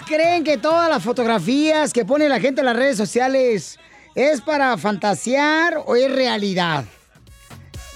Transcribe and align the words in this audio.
¿Ustedes 0.00 0.18
creen 0.18 0.44
que 0.44 0.56
todas 0.56 0.88
las 0.88 1.02
fotografías 1.02 1.92
que 1.92 2.06
pone 2.06 2.28
la 2.28 2.40
gente 2.40 2.60
en 2.60 2.66
las 2.66 2.76
redes 2.76 2.96
sociales 2.96 3.78
es 4.14 4.40
para 4.40 4.76
fantasear 4.78 5.82
o 5.84 5.94
es 5.94 6.10
realidad? 6.10 6.84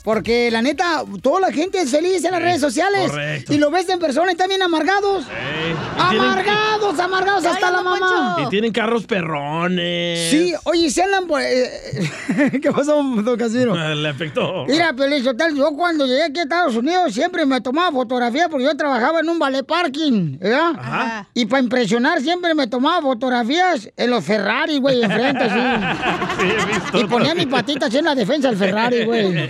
Porque 0.04 0.51
la 0.51 0.61
neta, 0.61 1.03
toda 1.22 1.40
la 1.40 1.51
gente 1.51 1.81
es 1.81 1.90
feliz 1.90 2.22
en 2.26 2.33
las 2.33 2.42
redes 2.42 2.60
sociales. 2.60 3.10
correcto. 3.10 3.54
Y 3.54 3.56
lo 3.58 3.71
ves 3.71 3.88
en 3.88 3.99
persona 3.99 4.33
y 4.33 4.49
bien 4.49 4.60
amargados. 4.60 5.24
Y 5.24 6.08
tienen- 6.10 6.21
Amargados, 6.28 6.99
amargados 7.01 7.46
hasta 7.46 7.71
la 7.71 7.81
mamá. 7.81 8.37
Y 8.45 8.49
tienen 8.51 8.71
carros 8.71 9.06
perrones. 9.06 10.28
Sí, 10.31 10.53
oye, 10.64 10.90
se 10.90 11.03
andan 11.03 11.27
por... 11.27 11.40
eh, 11.40 11.71
¿Qué 12.63 12.71
pasó, 12.71 13.03
don 13.03 13.37
Casimiro? 13.38 13.74
Le 13.95 14.09
afectó. 14.10 14.67
Mira, 14.67 14.92
Pelín 14.92 15.24
Sotelo, 15.24 15.56
yo 15.56 15.71
cuando 15.74 16.05
llegué 16.05 16.24
aquí 16.24 16.41
a 16.41 16.42
Estados 16.42 16.77
Unidos 16.77 17.14
siempre 17.14 17.46
me 17.46 17.62
tomaba 17.62 17.91
fotografía 17.91 18.50
porque 18.50 18.64
yo 18.66 18.77
trabajaba 18.77 19.20
en 19.20 19.28
un 19.30 19.38
ballet 19.38 19.64
parking, 19.64 20.36
¿verdad? 20.38 20.73
Ajá. 20.78 21.28
Y 21.32 21.46
para 21.46 21.62
impresionar 21.62 22.20
siempre 22.20 22.55
me 22.55 22.66
tomaba 22.66 23.00
fotografías 23.00 23.88
en 23.96 24.10
los 24.10 24.23
Ferrari, 24.23 24.78
güey, 24.80 25.02
enfrente, 25.02 25.45
así. 25.45 25.55
Sí, 26.41 26.46
he 26.50 26.66
visto. 26.66 26.98
Y 27.00 27.05
ponía 27.05 27.34
mi 27.34 27.46
patita 27.46 27.86
así 27.86 27.96
en 27.98 28.05
la 28.05 28.14
defensa 28.14 28.48
del 28.48 28.59
Ferrari, 28.59 29.05
güey. 29.05 29.48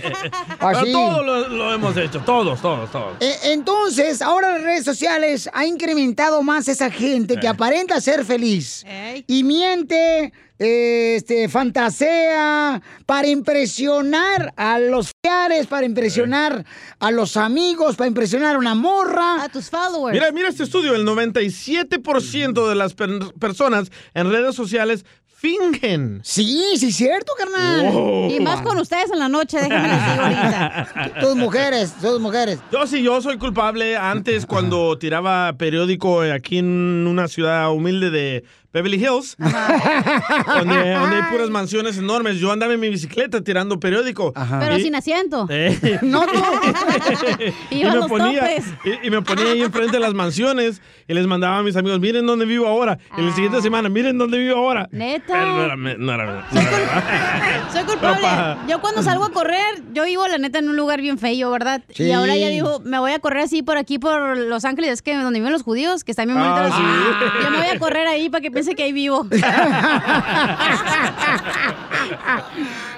Pero 0.59 0.77
Así. 0.79 0.91
todos 0.91 1.25
lo, 1.25 1.47
lo 1.49 1.73
hemos 1.73 1.95
hecho, 1.97 2.19
todos, 2.21 2.61
todos, 2.61 2.91
todos. 2.91 3.17
Eh, 3.19 3.35
Entonces, 3.45 4.21
ahora 4.21 4.51
las 4.53 4.61
redes 4.63 4.85
sociales 4.85 5.49
ha 5.53 5.65
incrementado 5.65 6.41
más 6.43 6.67
esa 6.67 6.89
gente 6.89 7.37
que 7.39 7.47
aparenta 7.47 7.99
ser 8.01 8.23
feliz 8.25 8.85
y 9.27 9.43
miente, 9.43 10.31
eh, 10.57 11.15
este, 11.17 11.49
fantasea 11.49 12.81
para 13.05 13.27
impresionar 13.27 14.53
a 14.55 14.79
los 14.79 15.11
familiares, 15.23 15.67
para 15.67 15.85
impresionar 15.85 16.65
a 16.99 17.11
los 17.11 17.35
amigos, 17.37 17.95
para 17.95 18.07
impresionar 18.07 18.55
a 18.55 18.59
una 18.59 18.75
morra. 18.75 19.43
A 19.43 19.49
tus 19.49 19.69
followers. 19.69 20.13
Mira, 20.13 20.31
mira 20.31 20.49
este 20.49 20.63
estudio, 20.63 20.95
el 20.95 21.05
97% 21.05 22.69
de 22.69 22.75
las 22.75 22.93
per- 22.93 23.33
personas 23.39 23.91
en 24.13 24.31
redes 24.31 24.55
sociales 24.55 25.05
fingen. 25.35 26.21
Sí, 26.23 26.75
sí, 26.77 26.87
es 26.87 26.95
cierto, 26.95 27.33
carnal. 27.37 27.91
Wow. 27.91 28.31
Y 28.31 28.39
más 28.39 28.61
con 28.61 28.77
ustedes 28.77 29.11
en 29.11 29.19
la 29.19 29.29
noche, 29.29 29.57
déjenme 29.57 29.89
digo 29.89 30.23
ahorita. 30.23 31.13
Tus 31.19 31.35
mujeres, 31.35 31.93
tus 32.01 32.19
mujeres. 32.19 32.59
Yo 32.71 32.87
sí, 32.87 33.03
yo 33.03 33.21
soy 33.21 33.37
culpable. 33.37 33.97
Antes, 33.97 34.45
cuando 34.45 34.97
tiraba 34.97 35.53
periódico 35.57 36.21
aquí 36.21 36.59
en 36.59 37.05
una 37.07 37.27
ciudad 37.27 37.71
humilde 37.71 38.09
de 38.09 38.43
Beverly 38.75 38.97
Hills, 38.97 39.37
donde, 39.39 40.91
donde 40.93 41.15
hay 41.15 41.23
puras 41.31 41.49
mansiones 41.49 41.97
enormes, 41.97 42.39
yo 42.39 42.51
andaba 42.51 42.73
en 42.73 42.79
mi 42.81 42.89
bicicleta 42.89 43.41
tirando 43.41 43.79
periódico. 43.79 44.33
Pero 44.59 44.77
Y- 44.77 44.81
sin 44.83 44.95
asiento. 44.95 45.47
Eh. 45.49 45.97
No, 46.01 46.23
y, 47.71 47.83
me 47.85 47.91
los 47.95 48.07
ponía, 48.07 48.49
y, 48.83 49.07
y 49.07 49.09
me 49.09 49.21
ponía 49.21 49.51
ahí 49.51 49.61
enfrente 49.61 49.93
de 49.93 49.99
las 49.99 50.13
mansiones 50.13 50.81
y 51.07 51.13
les 51.13 51.25
mandaba 51.25 51.59
a 51.59 51.63
mis 51.63 51.75
amigos, 51.77 51.99
miren 52.01 52.25
dónde 52.25 52.45
vivo 52.45 52.67
ahora. 52.67 52.97
Y 53.17 53.21
la 53.21 53.31
siguiente 53.33 53.61
semana, 53.61 53.87
miren 53.87 54.17
dónde 54.17 54.37
vivo 54.39 54.57
ahora. 54.57 54.89
Neta. 54.91 55.25
Pero 55.33 55.45
no 55.47 55.63
era, 55.63 55.75
no 55.77 55.89
era- 56.13 56.25
no 56.51 56.59
era- 56.59 57.69
Soy 57.71 57.83
culpable. 57.85 58.27
Yo 58.67 58.81
cuando 58.81 59.01
salgo 59.03 59.23
a 59.23 59.29
correr, 59.31 59.83
yo 59.93 60.03
vivo 60.03 60.27
la 60.27 60.37
neta 60.37 60.59
en 60.59 60.67
un 60.67 60.75
lugar 60.75 60.99
bien 61.01 61.17
feo, 61.17 61.49
¿verdad? 61.49 61.81
Sí. 61.93 62.03
Y 62.03 62.11
ahora 62.11 62.35
ya 62.35 62.49
digo, 62.49 62.81
me 62.83 62.99
voy 62.99 63.13
a 63.13 63.19
correr 63.19 63.43
así 63.43 63.63
por 63.63 63.77
aquí, 63.77 63.99
por 63.99 64.37
Los 64.37 64.65
Ángeles, 64.65 64.91
es 64.91 65.01
que 65.01 65.15
donde 65.15 65.39
viven 65.39 65.53
los 65.53 65.63
judíos, 65.63 66.03
que 66.03 66.11
están 66.11 66.27
bien 66.27 66.37
Ah, 66.39 66.51
bonitos. 66.59 66.77
sí. 66.77 67.43
Yo 67.43 67.51
me 67.51 67.57
voy 67.57 67.67
a 67.67 67.79
correr 67.79 68.07
ahí 68.07 68.29
para 68.29 68.41
que 68.41 68.51
que 68.73 68.83
ahí 68.83 68.93
vivo. 68.93 69.27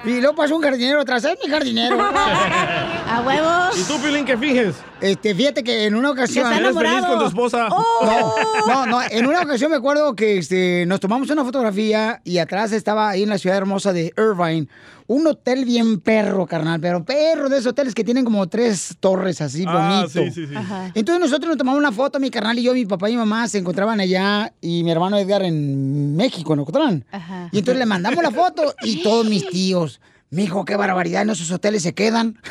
Y 0.04 0.20
luego 0.20 0.36
pasó 0.36 0.56
un 0.56 0.62
jardinero 0.62 1.00
atrás, 1.00 1.24
es 1.24 1.38
mi 1.44 1.50
jardinero. 1.50 2.00
A 2.00 3.22
huevos. 3.26 3.78
¿Y 3.78 3.82
tú, 3.84 4.00
Pilín, 4.00 4.24
qué 4.24 4.36
finges? 4.36 4.76
Este, 5.00 5.34
fíjate 5.34 5.62
que 5.64 5.84
en 5.84 5.94
una 5.94 6.10
ocasión. 6.10 6.48
Que 6.48 6.54
está 6.54 6.60
¿Eres 6.68 6.76
feliz 6.76 6.92
enamorado. 6.92 7.14
con 7.14 7.18
tu 7.24 7.28
esposa? 7.28 7.68
No, 7.68 8.34
no, 8.66 8.86
no. 8.86 9.02
En 9.10 9.26
una 9.26 9.42
ocasión 9.42 9.70
me 9.70 9.76
acuerdo 9.76 10.14
que 10.14 10.38
este, 10.38 10.84
nos 10.86 11.00
tomamos 11.00 11.28
una 11.30 11.44
fotografía 11.44 12.20
y 12.24 12.38
atrás 12.38 12.72
estaba 12.72 13.10
ahí 13.10 13.22
en 13.24 13.28
la 13.28 13.38
ciudad 13.38 13.56
hermosa 13.58 13.92
de 13.92 14.12
Irvine 14.16 14.68
un 15.08 15.26
hotel 15.26 15.64
bien 15.64 15.98
perro, 16.00 16.46
carnal, 16.46 16.78
pero 16.80 17.02
perro 17.04 17.48
de 17.48 17.56
esos 17.56 17.68
hoteles 17.72 17.94
que 17.94 18.04
tienen 18.04 18.24
como 18.24 18.46
tres 18.46 18.94
torres 19.00 19.40
así 19.40 19.64
Ah, 19.66 20.02
bonito. 20.04 20.20
sí, 20.22 20.30
sí, 20.30 20.46
sí. 20.46 20.54
Ajá. 20.54 20.92
Entonces 20.94 21.20
nosotros 21.20 21.48
nos 21.48 21.56
tomamos 21.58 21.78
una 21.80 21.90
foto, 21.90 22.20
mi 22.20 22.30
carnal 22.30 22.58
y 22.58 22.62
yo, 22.62 22.74
mi 22.74 22.84
papá 22.86 23.08
y 23.08 23.14
mi 23.14 23.18
mamá 23.18 23.48
se 23.48 23.58
encontraban 23.58 23.98
allá 24.00 24.52
y 24.60 24.84
mi 24.84 24.90
hermano 24.90 25.16
Edgar 25.18 25.42
en 25.42 26.14
México, 26.14 26.52
en 26.54 26.60
Ocotlán. 26.60 27.04
Ajá. 27.10 27.48
Y 27.52 27.58
entonces 27.58 27.78
le 27.78 27.86
mandamos 27.86 28.22
la 28.22 28.30
foto 28.30 28.74
y 28.82 29.02
todos 29.02 29.26
mis 29.26 29.48
tíos. 29.48 30.00
Mijo, 30.30 30.66
qué 30.66 30.76
barbaridad, 30.76 31.22
en 31.22 31.30
esos 31.30 31.50
hoteles 31.50 31.82
se 31.82 31.94
quedan. 31.94 32.38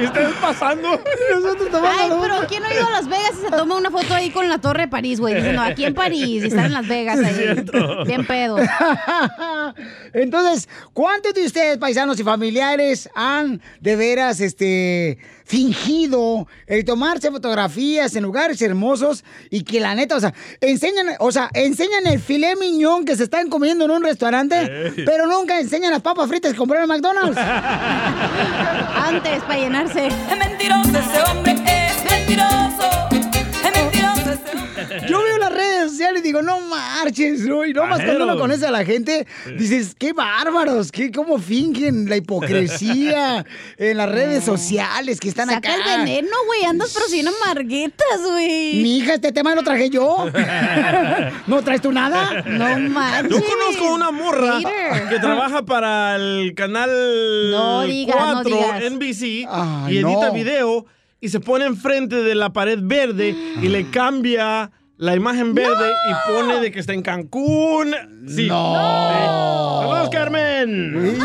¿Y 0.00 0.04
ustedes 0.04 0.34
pasando? 0.40 1.02
Nosotros 1.34 1.82
Ay, 1.84 2.10
pero 2.20 2.34
¿quién 2.48 2.62
no 2.62 2.68
ha 2.68 2.74
ido 2.74 2.86
a 2.86 2.90
Las 2.90 3.08
Vegas 3.08 3.32
y 3.38 3.44
se 3.44 3.50
toma 3.50 3.76
una 3.76 3.90
foto 3.90 4.14
ahí 4.14 4.30
con 4.30 4.48
la 4.48 4.58
Torre 4.58 4.82
de 4.82 4.88
París, 4.88 5.20
güey? 5.20 5.34
Diciendo, 5.34 5.62
aquí 5.62 5.84
en 5.84 5.94
París, 5.94 6.42
y 6.42 6.46
están 6.46 6.66
en 6.66 6.72
Las 6.72 6.88
Vegas 6.88 7.18
ahí. 7.18 7.34
cierto. 7.34 8.04
Bien 8.04 8.26
pedo. 8.26 8.58
Entonces, 10.12 10.68
¿cuántos 10.92 11.34
de 11.34 11.44
ustedes, 11.44 11.78
paisanos 11.78 12.18
y 12.18 12.24
familiares, 12.24 13.10
han 13.14 13.60
de 13.80 13.96
veras 13.96 14.40
este, 14.40 15.18
fingido 15.50 16.46
el 16.68 16.84
tomarse 16.84 17.28
fotografías 17.28 18.14
en 18.14 18.22
lugares 18.22 18.62
hermosos 18.62 19.24
y 19.50 19.64
que 19.64 19.80
la 19.80 19.96
neta, 19.96 20.14
o 20.14 20.20
sea, 20.20 20.32
enseñan, 20.60 21.08
o 21.18 21.32
sea, 21.32 21.50
enseñan 21.54 22.06
el 22.06 22.20
filé 22.20 22.54
miñón 22.54 23.04
que 23.04 23.16
se 23.16 23.24
están 23.24 23.48
comiendo 23.48 23.84
en 23.86 23.90
un 23.90 24.04
restaurante, 24.04 24.60
Ey. 24.60 25.04
pero 25.04 25.26
nunca 25.26 25.58
enseñan 25.58 25.90
las 25.90 26.02
papas 26.02 26.28
fritas 26.28 26.52
que 26.52 26.58
compraron 26.58 26.88
en 26.88 26.96
McDonald's? 26.96 27.36
Antes, 29.08 29.42
para 29.42 29.58
llenarse. 29.58 30.06
Es 30.06 30.38
mentiroso 30.38 30.88
ese 30.90 31.20
hombre, 31.28 31.56
es 31.66 32.08
mentiroso. 32.08 32.69
Yo 35.10 35.22
veo 35.22 35.38
las 35.38 35.52
redes 35.52 35.90
sociales 35.90 36.20
y 36.20 36.24
digo, 36.24 36.42
no 36.42 36.60
marches, 36.60 37.40
¿no? 37.40 37.64
Y 37.64 37.72
nomás 37.72 38.02
cuando 38.02 38.24
uno 38.24 38.38
conoce 38.38 38.66
a 38.66 38.70
la 38.70 38.84
gente, 38.84 39.26
dices, 39.58 39.94
qué 39.98 40.12
bárbaros, 40.12 40.92
qué, 40.92 41.10
cómo 41.10 41.38
fingen 41.38 42.08
la 42.08 42.16
hipocresía 42.16 43.44
en 43.76 43.96
las 43.96 44.08
redes 44.10 44.44
sociales 44.44 45.20
que 45.20 45.28
están 45.28 45.48
Saca 45.48 45.72
acá. 45.74 45.94
el 45.94 46.00
veneno, 46.02 46.36
güey. 46.46 46.64
Andas 46.64 46.92
pero 46.94 47.06
sin 47.06 47.26
amarguetas, 47.28 48.20
güey. 48.24 48.82
Mi 48.82 48.98
hija, 48.98 49.14
este 49.14 49.32
tema 49.32 49.54
lo 49.54 49.62
traje 49.62 49.90
yo. 49.90 50.26
¿No 51.46 51.62
traes 51.62 51.80
tú 51.80 51.92
nada? 51.92 52.42
No 52.46 52.78
manches. 52.78 53.30
Yo 53.30 53.42
conozco 53.44 53.94
una 53.94 54.10
morra 54.10 54.58
que 55.08 55.18
trabaja 55.18 55.64
para 55.64 56.16
el 56.16 56.54
canal 56.54 56.90
No 57.50 57.82
digas, 57.82 58.16
no 58.16 58.42
4 58.42 58.56
digas. 58.56 58.92
NBC 58.92 59.22
y 59.90 59.96
edita 59.98 60.26
no. 60.28 60.32
video 60.32 60.86
y 61.20 61.28
se 61.28 61.40
pone 61.40 61.66
enfrente 61.66 62.16
de 62.16 62.34
la 62.34 62.52
pared 62.52 62.78
verde 62.80 63.34
y 63.60 63.68
le 63.68 63.90
cambia 63.90 64.70
la 65.00 65.16
imagen 65.16 65.54
verde 65.54 65.92
y 66.10 66.30
pone 66.30 66.60
de 66.60 66.70
que 66.70 66.80
está 66.80 66.92
en 66.92 67.00
Cancún. 67.00 67.94
Sí. 68.28 68.48
No. 68.48 68.74
Sí. 68.74 69.88
Saludos, 69.88 70.10
Carmen. 70.10 71.18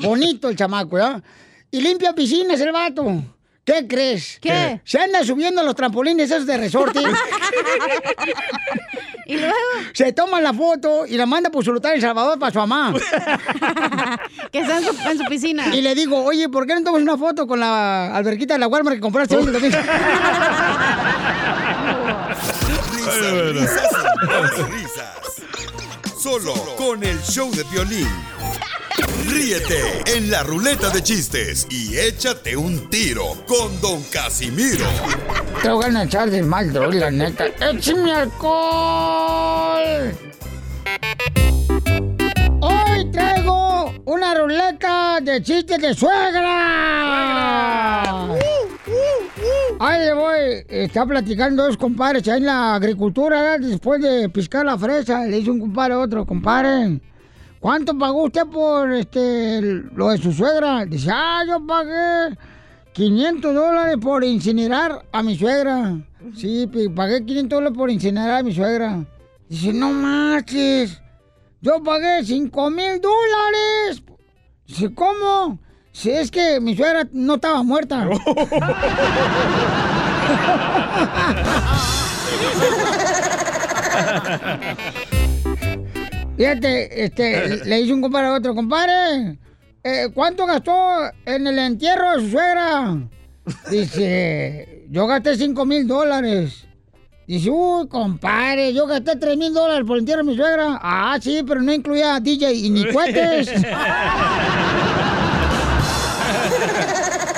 bonito 0.01 0.50
el 0.50 0.57
chamaco, 0.57 0.97
¿ya? 0.97 1.23
Y 1.72 1.79
limpia 1.79 2.13
piscinas 2.13 2.59
el 2.59 2.73
vato. 2.73 3.23
¿Qué 3.67 3.85
crees? 3.85 4.39
¿Qué? 4.39 4.79
Se 4.85 4.97
anda 4.97 5.25
subiendo 5.25 5.59
a 5.59 5.64
los 5.66 5.75
trampolines 5.75 6.31
esos 6.31 6.46
de 6.46 6.58
resorte. 6.58 7.02
y 9.25 9.35
luego. 9.35 9.53
Se 9.91 10.14
toma 10.14 10.40
la 10.40 10.53
foto 10.53 11.05
y 11.05 11.17
la 11.17 11.25
manda 11.25 11.49
por 11.49 11.66
su 11.66 11.73
lugar 11.73 11.91
en 11.91 11.97
El 11.97 12.02
Salvador 12.02 12.40
para 12.40 12.53
su 12.53 12.59
mamá. 12.59 12.93
que 14.53 14.59
está 14.59 14.78
en 14.78 14.85
su, 14.85 14.96
en 15.09 15.17
su 15.17 15.25
piscina. 15.25 15.75
Y 15.75 15.81
le 15.81 15.96
digo, 15.96 16.23
oye, 16.23 16.47
¿por 16.47 16.66
qué 16.66 16.75
no 16.75 16.84
tomas 16.84 17.02
una 17.02 17.17
foto 17.17 17.46
con 17.46 17.59
la 17.59 18.16
alberquita 18.16 18.53
de 18.53 18.61
la 18.61 18.69
Walmart 18.69 18.96
que 18.96 19.02
compraste 19.02 19.35
hoy 19.35 19.47
risas. 24.72 25.43
Solo 26.17 26.53
con 26.78 27.03
el 27.03 27.22
show 27.22 27.52
de 27.52 27.66
violín. 27.66 28.08
Ríete 29.28 30.03
en 30.16 30.32
la 30.32 30.41
ruleta 30.44 30.90
de 30.90 31.03
chistes 31.03 31.68
y 31.70 31.97
échate 31.97 32.56
un 32.56 32.90
tiro 32.90 33.35
con 33.46 33.79
Don 33.82 34.02
Casimiro. 34.03 34.85
Te 35.62 35.70
voy 35.70 35.94
a 35.94 36.03
echar 36.03 36.29
de 36.29 36.41
mal, 36.41 36.72
droga, 36.72 36.96
la 36.96 37.12
neta. 37.12 37.47
¡Échame 37.59 38.14
alcohol! 38.14 40.12
Hoy 42.62 43.12
traigo 43.12 43.94
una 44.06 44.34
ruleta 44.34 45.20
de 45.22 45.41
chistes 45.44 45.82
de 45.82 45.94
suegra. 45.94 47.28
Ahí 49.79 50.06
le 50.06 50.14
voy, 50.14 50.66
está 50.70 51.06
platicando 51.06 51.66
dos 51.66 51.78
compadres 51.78 52.26
en 52.28 52.46
la 52.46 52.76
agricultura, 52.76 53.58
después 53.58 54.02
de 54.02 54.29
piscar 54.29 54.66
la 54.66 54.78
fresa, 54.78 55.26
le 55.26 55.38
dice 55.38 55.52
un 55.52 55.59
compadre 55.59 55.94
a 55.94 56.00
otro, 56.00 56.26
compadre, 56.26 57.00
¿cuánto 57.59 57.97
pagó 57.97 58.23
usted 58.23 58.45
por 58.47 58.91
este 58.93 59.61
lo 59.93 60.09
de 60.09 60.17
su 60.17 60.31
suegra? 60.31 60.85
Dice, 60.85 61.09
ah, 61.11 61.43
yo 61.47 61.65
pagué 61.65 62.37
500 62.93 63.53
dólares 63.53 63.97
por 64.01 64.23
incinerar 64.23 65.05
a 65.11 65.23
mi 65.23 65.37
suegra. 65.37 65.97
Sí, 66.35 66.69
pagué 66.95 67.25
500 67.25 67.57
dólares 67.57 67.77
por 67.77 67.89
incinerar 67.89 68.39
a 68.39 68.43
mi 68.43 68.53
suegra. 68.53 69.05
Dice, 69.49 69.73
no 69.73 69.91
marches, 69.91 71.01
yo 71.61 71.81
pagué 71.83 72.23
5 72.23 72.69
mil 72.69 73.01
dólares. 73.01 74.03
Dice, 74.65 74.93
¿cómo? 74.93 75.59
Si 75.91 76.11
es 76.11 76.29
que 76.29 76.59
mi 76.59 76.75
suegra 76.75 77.07
no 77.11 77.35
estaba 77.35 77.63
muerta. 77.63 78.07
Fíjate, 86.37 87.03
este, 87.03 87.66
le 87.66 87.78
dice 87.78 87.93
un 87.93 88.01
compadre 88.01 88.28
a 88.28 88.34
otro, 88.34 88.53
compadre, 88.53 89.39
eh, 89.84 90.07
¿cuánto 90.13 90.45
gastó 90.45 91.09
en 91.25 91.47
el 91.47 91.57
entierro 91.57 92.11
de 92.11 92.22
su 92.22 92.29
suegra? 92.29 92.95
Dice, 93.72 94.85
yo 94.91 95.07
gasté 95.07 95.35
5 95.35 95.66
mil 95.66 95.87
dólares. 95.87 96.67
Dice, 97.25 97.49
uy, 97.49 97.87
compadre, 97.87 98.72
yo 98.72 98.85
gasté 98.85 99.16
3 99.16 99.35
mil 99.35 99.51
dólares 99.51 99.84
por 99.87 99.95
el 99.97 100.01
entierro 100.01 100.23
de 100.23 100.29
mi 100.31 100.37
suegra. 100.37 100.79
Ah, 100.81 101.17
sí, 101.19 101.41
pero 101.45 101.59
no 101.61 101.73
incluía 101.73 102.19
DJ 102.19 102.53
y 102.53 102.69
ni 102.69 102.85
cohetes. 102.91 103.51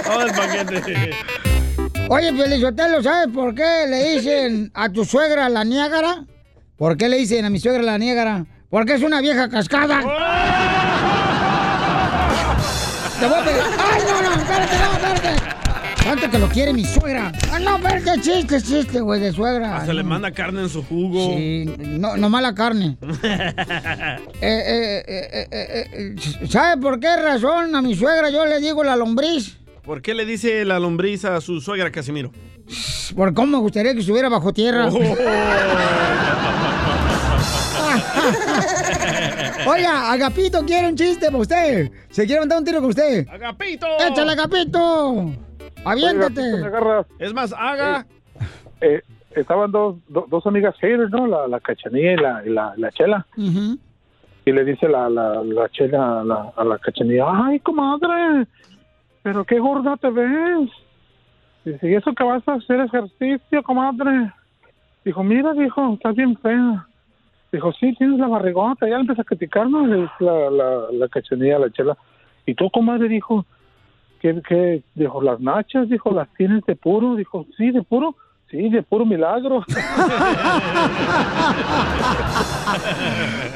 Todo 0.06 0.22
el 0.26 0.32
paquete. 0.32 1.12
Oye, 2.10 2.34
Felizotelo, 2.34 3.02
¿sabes 3.02 3.34
por 3.34 3.56
qué 3.56 3.86
le 3.88 4.16
dicen 4.16 4.72
a 4.74 4.90
tu 4.90 5.06
suegra 5.06 5.48
la 5.48 5.64
Niágara? 5.64 6.26
¿Por 6.76 6.98
qué 6.98 7.08
le 7.08 7.18
dicen 7.18 7.46
a 7.46 7.50
mi 7.50 7.60
suegra 7.60 7.82
la 7.82 7.98
Niágara? 7.98 8.46
Porque 8.70 8.94
es 8.94 9.02
una 9.02 9.20
vieja 9.20 9.50
cascada. 9.50 10.00
Te 13.20 13.26
voy 13.26 13.36
a. 13.36 13.42
¡Ay, 13.42 14.02
no, 14.08 14.22
no! 14.22 14.42
¡Espérate, 14.42 14.78
no, 14.78 14.94
espérate! 14.94 15.44
¿Cuánto 16.04 16.30
que 16.30 16.40
lo 16.40 16.48
quiere 16.50 16.74
mi 16.74 16.86
suegra? 16.86 17.32
¡Ah, 17.52 17.60
no, 17.60 17.78
espérate! 17.78 18.22
Chiste, 18.22 18.62
chiste, 18.62 19.02
güey, 19.02 19.20
de 19.20 19.32
suegra. 19.32 19.84
Se 19.86 19.94
le 19.94 20.04
manda 20.04 20.32
carne 20.32 20.62
en 20.62 20.70
su 20.70 20.84
jugo. 20.84 21.36
Sí, 21.36 21.66
no, 21.80 22.16
no 22.16 22.30
mala 22.30 22.54
carne. 22.54 22.98
Eh, 24.42 25.04
eh, 25.06 25.48
eh, 25.52 25.88
eh, 25.92 26.48
¿Sabe 26.48 26.82
por 26.82 27.00
qué 27.00 27.14
razón 27.18 27.76
a 27.76 27.82
mi 27.82 27.94
suegra 27.94 28.30
yo 28.30 28.46
le 28.46 28.62
digo 28.62 28.86
la 28.86 28.96
lombriz? 28.96 29.58
¿Por 29.84 30.02
qué 30.02 30.14
le 30.14 30.26
dice 30.26 30.64
la 30.64 30.80
lombriz 30.80 31.26
a 31.26 31.42
su 31.42 31.60
suegra 31.60 31.92
Casimiro? 31.92 32.32
Por 33.16 33.34
cómo 33.34 33.58
me 33.58 33.58
gustaría 33.58 33.94
que 33.94 34.00
estuviera 34.00 34.30
bajo 34.30 34.54
tierra. 34.54 34.90
Oiga, 39.68 40.12
Agapito 40.12 40.64
quiere 40.66 40.88
un 40.90 40.96
chiste 40.96 41.28
para 41.28 41.38
usted. 41.40 41.92
Se 42.10 42.26
quiere 42.26 42.42
mandar 42.42 42.60
un 42.60 42.66
tiro 42.66 42.80
con 42.80 42.90
usted. 42.90 43.28
¡Agapito! 43.30 43.88
¡Échale, 44.08 44.32
Agapito! 44.32 45.32
¡Aviéntate! 45.86 46.42
Es 47.20 47.34
más, 47.34 47.54
haga. 47.58 48.06
Eh, 48.82 49.02
estaban 49.36 49.72
dos, 49.72 49.98
do- 50.08 50.26
dos 50.30 50.46
amigas 50.48 50.76
haters, 50.80 51.10
¿no? 51.12 51.28
La, 51.28 51.48
la 51.48 51.60
cachanilla 51.60 52.14
y 52.14 52.18
la, 52.18 52.44
y 52.46 52.50
la, 52.50 52.74
la 52.78 52.92
chela. 52.92 53.26
Y 53.38 54.52
le 54.52 54.64
dice 54.66 54.88
la, 54.88 55.10
la, 55.10 55.44
la 55.44 55.70
chela 55.70 56.22
a 56.22 56.24
la, 56.24 56.52
a 56.56 56.64
la 56.64 56.78
cachanilla, 56.80 57.26
ay, 57.30 57.60
comadre, 57.60 58.48
pero 59.22 59.44
qué 59.46 59.60
gorda 59.60 59.96
te 59.98 60.10
ves. 60.10 60.70
Dice, 61.66 61.90
¿y 61.90 61.96
eso 61.96 62.14
que 62.14 62.24
vas 62.24 62.42
a 62.48 62.54
hacer 62.54 62.80
ejercicio, 62.80 63.62
comadre? 63.64 64.32
Dijo, 65.06 65.24
mira, 65.24 65.54
dijo, 65.54 65.94
estás 65.94 66.16
bien 66.16 66.38
fea. 66.38 66.88
Dijo, 67.52 67.72
sí, 67.74 67.94
tienes 67.96 68.20
la 68.20 68.28
barrigota. 68.28 68.88
Ya 68.88 68.96
le 68.96 69.02
empieza 69.02 69.24
a 69.24 69.26
criticar, 69.26 69.70
¿no? 69.70 69.86
Le 69.86 70.02
dice 70.02 70.14
la, 70.20 70.50
la, 70.50 70.92
la 70.92 71.08
cachanilla 71.08 71.60
la 71.60 71.72
chela. 71.72 71.98
Y 72.46 72.54
tú, 72.56 72.70
comadre, 72.70 73.08
dijo, 73.08 73.46
¿qué, 74.22 74.42
qué? 74.48 74.84
Dijo, 74.96 75.22
las 75.22 75.40
nachas, 75.40 75.90
dijo, 75.90 76.12
¿las 76.12 76.28
tienes 76.36 76.64
de 76.66 76.76
puro? 76.76 77.16
Dijo, 77.16 77.46
sí, 77.58 77.72
de 77.72 77.82
puro. 77.84 78.16
Sí, 78.50 78.70
de 78.70 78.82
puro 78.82 79.06
milagro. 79.06 79.64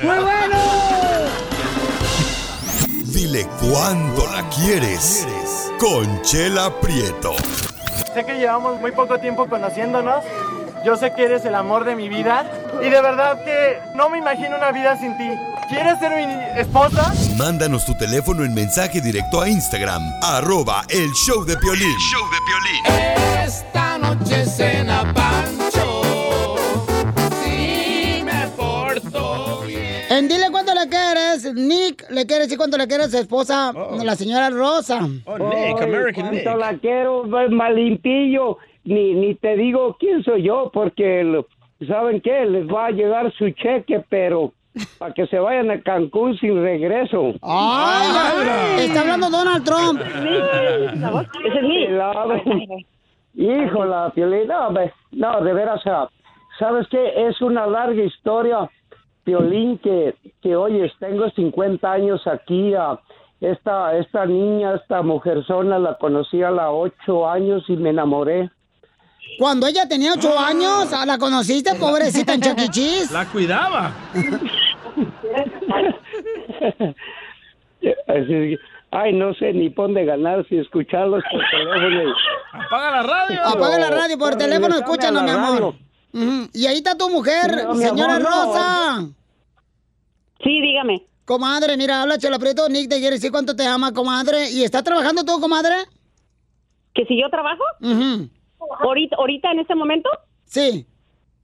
¡Muy 0.03 0.17
bueno! 0.19 0.57
Dile 3.11 3.47
cuándo 3.59 4.21
la 4.31 4.47
quieres. 4.49 5.27
Conchela 5.79 6.69
Prieto. 6.79 7.33
Sé 8.13 8.23
que 8.23 8.35
llevamos 8.35 8.79
muy 8.79 8.91
poco 8.91 9.17
tiempo 9.17 9.47
conociéndonos. 9.47 10.23
Yo 10.85 10.97
sé 10.97 11.13
que 11.13 11.23
eres 11.23 11.45
el 11.45 11.55
amor 11.55 11.85
de 11.85 11.95
mi 11.95 12.09
vida. 12.09 12.45
Y 12.81 12.89
de 12.89 13.01
verdad 13.01 13.43
que 13.45 13.79
no 13.95 14.09
me 14.09 14.17
imagino 14.17 14.57
una 14.57 14.71
vida 14.71 14.97
sin 14.97 15.17
ti. 15.17 15.29
¿Quieres 15.69 15.97
ser 15.99 16.11
mi 16.11 16.59
esposa? 16.59 17.13
Mándanos 17.37 17.85
tu 17.85 17.95
teléfono 17.95 18.43
en 18.43 18.53
mensaje 18.53 18.99
directo 18.99 19.41
a 19.41 19.47
Instagram, 19.47 20.01
arroba 20.21 20.83
el 20.89 21.09
show 21.13 21.45
de 21.45 21.55
Piolín. 21.57 21.97
show 21.97 22.21
de 22.29 23.43
Esta 23.45 23.97
noche 23.97 24.45
cena 24.45 25.13
Pancho. 25.13 26.55
Si 27.41 28.21
me 28.23 28.47
porto 28.57 29.61
bien. 29.65 30.03
En 30.09 30.27
Dile 30.27 30.51
cuánto 30.51 30.73
le 30.73 30.89
quieres, 30.89 31.53
Nick 31.53 32.09
le 32.09 32.25
quiere 32.25 32.43
decir 32.43 32.57
cuánto 32.57 32.77
le 32.77 32.87
quiere 32.87 33.05
a 33.05 33.09
su 33.09 33.17
esposa, 33.17 33.71
la 34.03 34.15
señora 34.17 34.49
Rosa. 34.49 34.99
Oh, 35.25 35.37
Nick, 35.37 35.81
American 35.81 36.29
Nick. 36.29 36.43
Cuánto 36.43 36.59
la 36.59 36.77
quiero, 36.77 37.23
pues, 37.29 37.49
malimpillo. 37.49 38.57
Ni, 38.85 39.13
ni 39.13 39.35
te 39.35 39.55
digo 39.55 39.95
quién 39.99 40.23
soy 40.23 40.43
yo, 40.43 40.69
porque 40.73 41.43
¿saben 41.87 42.21
qué? 42.21 42.45
Les 42.45 42.67
va 42.67 42.87
a 42.87 42.91
llegar 42.91 43.31
su 43.33 43.49
cheque, 43.51 44.03
pero 44.09 44.51
para 44.97 45.13
que 45.13 45.27
se 45.27 45.39
vayan 45.39 45.71
a 45.71 45.81
Cancún 45.81 46.37
sin 46.37 46.61
regreso. 46.61 47.33
¡Ay! 47.41 48.85
Está 48.85 49.01
hablando 49.01 49.29
Donald 49.29 49.63
Trump. 49.63 50.01
Ese 50.01 51.57
es 51.57 51.63
mi. 51.63 51.87
Híjola, 53.35 54.11
Piolín. 54.13 54.49
No, 55.11 55.41
de 55.41 55.53
veras, 55.53 55.81
¿sabes 56.59 56.87
qué? 56.89 57.27
Es 57.27 57.41
una 57.41 57.65
larga 57.67 58.03
historia, 58.03 58.69
Piolín, 59.23 59.77
que, 59.79 60.15
que 60.41 60.55
oyes, 60.55 60.91
tengo 60.99 61.29
50 61.29 61.91
años 61.91 62.25
aquí. 62.27 62.73
ah, 62.75 62.99
esta, 63.41 63.97
esta 63.97 64.25
niña, 64.25 64.75
esta 64.75 65.01
mujerzona, 65.01 65.77
la 65.77 65.97
conocí 65.97 66.41
a 66.41 66.51
los 66.51 66.91
8 67.05 67.29
años 67.29 67.63
y 67.67 67.75
me 67.75 67.89
enamoré. 67.89 68.49
Cuando 69.37 69.67
ella 69.67 69.87
tenía 69.87 70.13
ocho 70.13 70.37
años, 70.37 70.91
¿ah, 70.93 71.05
¿la 71.05 71.17
conociste, 71.17 71.75
pobrecita 71.75 72.33
en 72.33 72.41
Chuck 72.43 72.59
E. 72.59 72.69
Cheese? 72.69 73.11
La 73.11 73.25
cuidaba. 73.25 73.93
Ay, 78.91 79.13
no 79.13 79.33
sé 79.33 79.53
ni 79.53 79.69
por 79.71 79.87
dónde 79.87 80.05
ganar 80.05 80.45
si 80.47 80.57
escucharlos 80.57 81.23
por 81.31 81.41
teléfono. 81.49 82.13
Apaga 82.53 82.91
la 82.91 83.03
radio. 83.03 83.41
Apaga 83.45 83.79
la 83.79 83.89
radio, 83.89 84.17
por 84.19 84.35
teléfono, 84.35 84.75
escúchanos, 84.75 85.23
mi 85.23 85.29
amor. 85.31 85.75
Y 86.53 86.67
ahí 86.67 86.77
está 86.77 86.95
tu 86.95 87.09
mujer, 87.09 87.63
No, 87.65 87.75
señora 87.75 88.17
amor, 88.17 88.29
no. 88.29 88.45
Rosa. 88.45 89.07
Sí, 90.43 90.61
dígame. 90.61 91.03
Comadre, 91.25 91.77
mira, 91.77 92.01
habla 92.01 92.17
Chela 92.17 92.37
Prieto, 92.37 92.67
Nick 92.69 92.89
te 92.89 92.97
quiere 92.99 93.15
decir 93.15 93.31
cuánto 93.31 93.55
te 93.55 93.65
ama, 93.65 93.93
comadre. 93.93 94.51
¿Y 94.51 94.63
está 94.63 94.83
trabajando 94.83 95.23
tú, 95.23 95.39
comadre? 95.39 95.73
¿Que 96.93 97.05
si 97.05 97.19
yo 97.19 97.29
trabajo? 97.29 97.63
Ujú. 97.81 98.29
¿Ahorita, 98.79 99.15
¿Ahorita 99.17 99.51
en 99.51 99.59
este 99.59 99.75
momento? 99.75 100.09
Sí. 100.45 100.85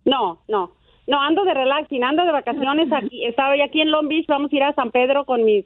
No, 0.05 0.41
no. 0.47 0.71
No, 1.07 1.21
ando 1.21 1.43
de 1.43 1.53
relaxing, 1.53 2.03
ando 2.03 2.23
de 2.25 2.31
vacaciones 2.31 2.91
aquí. 2.93 3.25
Estaba 3.27 3.57
ya 3.57 3.65
aquí 3.65 3.81
en 3.81 3.91
Long 3.91 4.07
Beach, 4.07 4.27
vamos 4.27 4.51
a 4.51 4.55
ir 4.55 4.63
a 4.63 4.73
San 4.73 4.91
Pedro 4.91 5.25
con 5.25 5.43
mis 5.43 5.65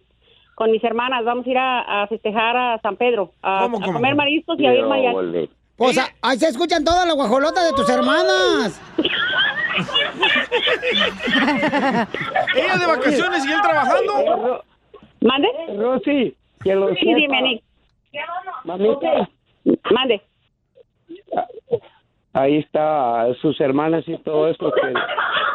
con 0.56 0.70
mis 0.70 0.84
hermanas, 0.84 1.26
vamos 1.26 1.48
a 1.48 1.50
ir 1.50 1.58
a, 1.58 2.04
a 2.04 2.08
festejar 2.08 2.56
a 2.56 2.80
San 2.82 2.96
Pedro, 2.96 3.32
a, 3.42 3.62
¿Cómo, 3.64 3.78
a 3.78 3.82
cómo, 3.82 3.94
comer 3.94 4.12
cómo? 4.12 4.18
mariscos 4.22 4.60
y 4.60 4.68
a 4.68 4.76
ir 4.76 4.86
mariachi. 4.86 5.50
Pues 5.76 5.98
a- 5.98 6.10
ahí 6.22 6.38
se 6.38 6.48
escuchan 6.48 6.84
todas 6.86 7.08
las 7.08 7.16
guajolotas 7.16 7.66
de 7.66 7.74
tus 7.76 7.90
hermanas. 7.90 8.80
Ella 12.56 12.78
de 12.78 12.86
vacaciones 12.86 13.46
y 13.46 13.52
él 13.52 13.62
trabajando. 13.62 14.64
¿Mande? 15.22 15.48
Rosy, 15.78 16.36
que 16.64 16.76
lo 16.76 16.90
Sí, 16.90 17.00
sepa. 17.00 17.16
dime, 17.16 17.42
Nick. 17.42 17.64
Mamita, 18.66 19.30
Mande. 19.92 20.22
Ahí 22.34 22.58
está 22.58 23.28
sus 23.42 23.60
hermanas 23.62 24.04
y 24.08 24.18
todo 24.18 24.48
eso 24.48 24.72
que 24.72 24.94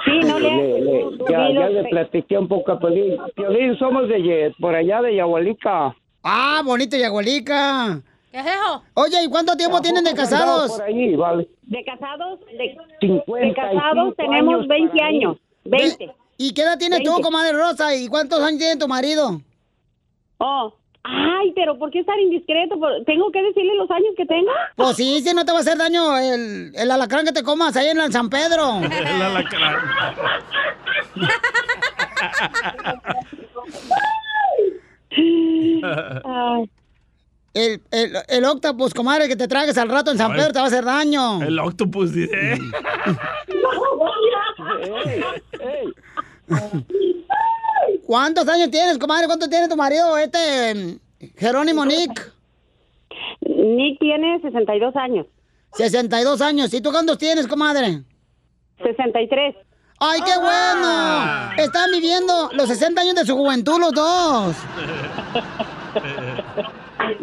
Sí, 0.05 0.27
no 0.27 0.39
le- 0.39 0.81
lo 1.11 1.29
ya 1.29 1.49
le 1.49 1.85
platiqué 1.85 2.39
un 2.39 2.49
poco 2.49 2.73
a 2.73 2.79
Piolín. 2.79 3.17
Piolín, 3.35 3.77
somos 3.79 4.09
de 4.09 4.55
por 4.61 4.75
allá 4.75 5.03
de 5.03 5.17
Yahualica. 5.17 5.95
Ah, 6.23 6.63
bonito 6.65 6.97
Yagualica. 6.97 8.01
¿Qué 8.31 8.39
es 8.39 8.47
eso? 8.47 8.83
Oye, 8.95 9.25
¿y 9.25 9.29
cuánto 9.29 9.57
tiempo 9.57 9.81
tienen 9.81 10.05
de 10.05 10.15
casados? 10.15 10.73
Por 10.73 10.83
ahí, 10.83 11.17
vale. 11.17 11.49
De 11.63 11.85
casados, 11.85 12.41
de, 12.41 12.77
55 13.01 13.35
de 13.37 13.55
casados 13.55 14.15
tenemos 14.17 14.55
años 14.55 14.69
20 14.69 14.97
para 14.97 15.11
mí. 15.11 15.17
años. 15.17 15.37
20. 15.65 16.15
¿Y 16.39 16.55
qué 16.55 16.63
edad 16.63 16.79
tienes 16.79 17.01
tú, 17.03 17.11
20. 17.11 17.23
comadre 17.23 17.53
Rosa? 17.53 17.95
¿Y 17.97 18.07
cuántos 18.09 18.41
años 18.41 18.59
tiene 18.59 18.77
tu 18.77 18.87
marido? 18.87 19.41
Oh, 20.39 20.73
Ay, 21.05 21.53
pero 21.55 21.79
¿por 21.79 21.91
qué 21.91 22.01
estar 22.01 22.19
indiscreto? 22.19 22.79
¿Por- 22.79 23.05
¿Tengo 23.05 23.31
que 23.31 23.43
decirle 23.43 23.75
los 23.77 23.91
años 23.91 24.13
que 24.17 24.27
tengo? 24.27 24.51
Pues 24.77 24.97
sí, 24.97 25.21
si 25.23 25.33
no 25.35 25.45
te 25.45 25.53
va 25.53 25.59
a 25.59 25.61
hacer 25.63 25.79
daño 25.79 26.19
el, 26.19 26.73
el 26.75 26.91
alacrán 26.91 27.25
que 27.25 27.33
te 27.33 27.43
comas 27.43 27.77
ahí 27.77 27.89
en 27.89 28.01
el 28.01 28.13
San 28.13 28.29
Pedro. 28.29 28.81
El 28.83 29.23
alacrán. 29.23 29.77
El, 37.55 37.81
el, 37.91 38.13
el 38.29 38.45
octopus, 38.45 38.95
comadre, 38.95 39.27
que 39.27 39.35
te 39.37 39.49
tragues 39.49 39.77
al 39.79 39.89
rato 39.89 40.11
en 40.13 40.19
San. 40.19 40.33
Pedro 40.33 40.53
te 40.53 40.59
va 40.59 40.65
a 40.67 40.69
hacer 40.69 40.85
daño. 40.85 41.43
El 41.43 41.59
octopus, 41.59 42.13
dice. 42.13 42.59
¿Cuántos 48.09 48.49
años 48.49 48.71
tienes, 48.71 48.97
comadre? 48.97 49.27
¿Cuánto 49.27 49.51
tiene 49.51 49.69
tu 49.69 49.77
marido, 49.77 50.17
este 50.17 50.99
Jerónimo 51.37 51.85
Nick? 51.85 52.33
Nick 53.43 53.99
tiene 54.01 54.41
62 54.41 54.97
años. 54.97 55.27
62 55.75 56.41
años. 56.41 56.73
¿Y 56.73 56.81
tú 56.81 56.91
cuántos 56.91 57.19
tienes, 57.19 57.47
comadre? 57.47 58.03
63. 58.83 59.57
¡Ay, 60.01 60.21
qué 60.25 60.39
bueno! 60.39 61.51
Están 61.59 61.91
viviendo 61.91 62.49
los 62.55 62.69
60 62.69 62.99
años 62.99 63.15
de 63.15 63.27
su 63.27 63.37
juventud 63.37 63.79
los 63.79 63.93
dos. 63.93 64.57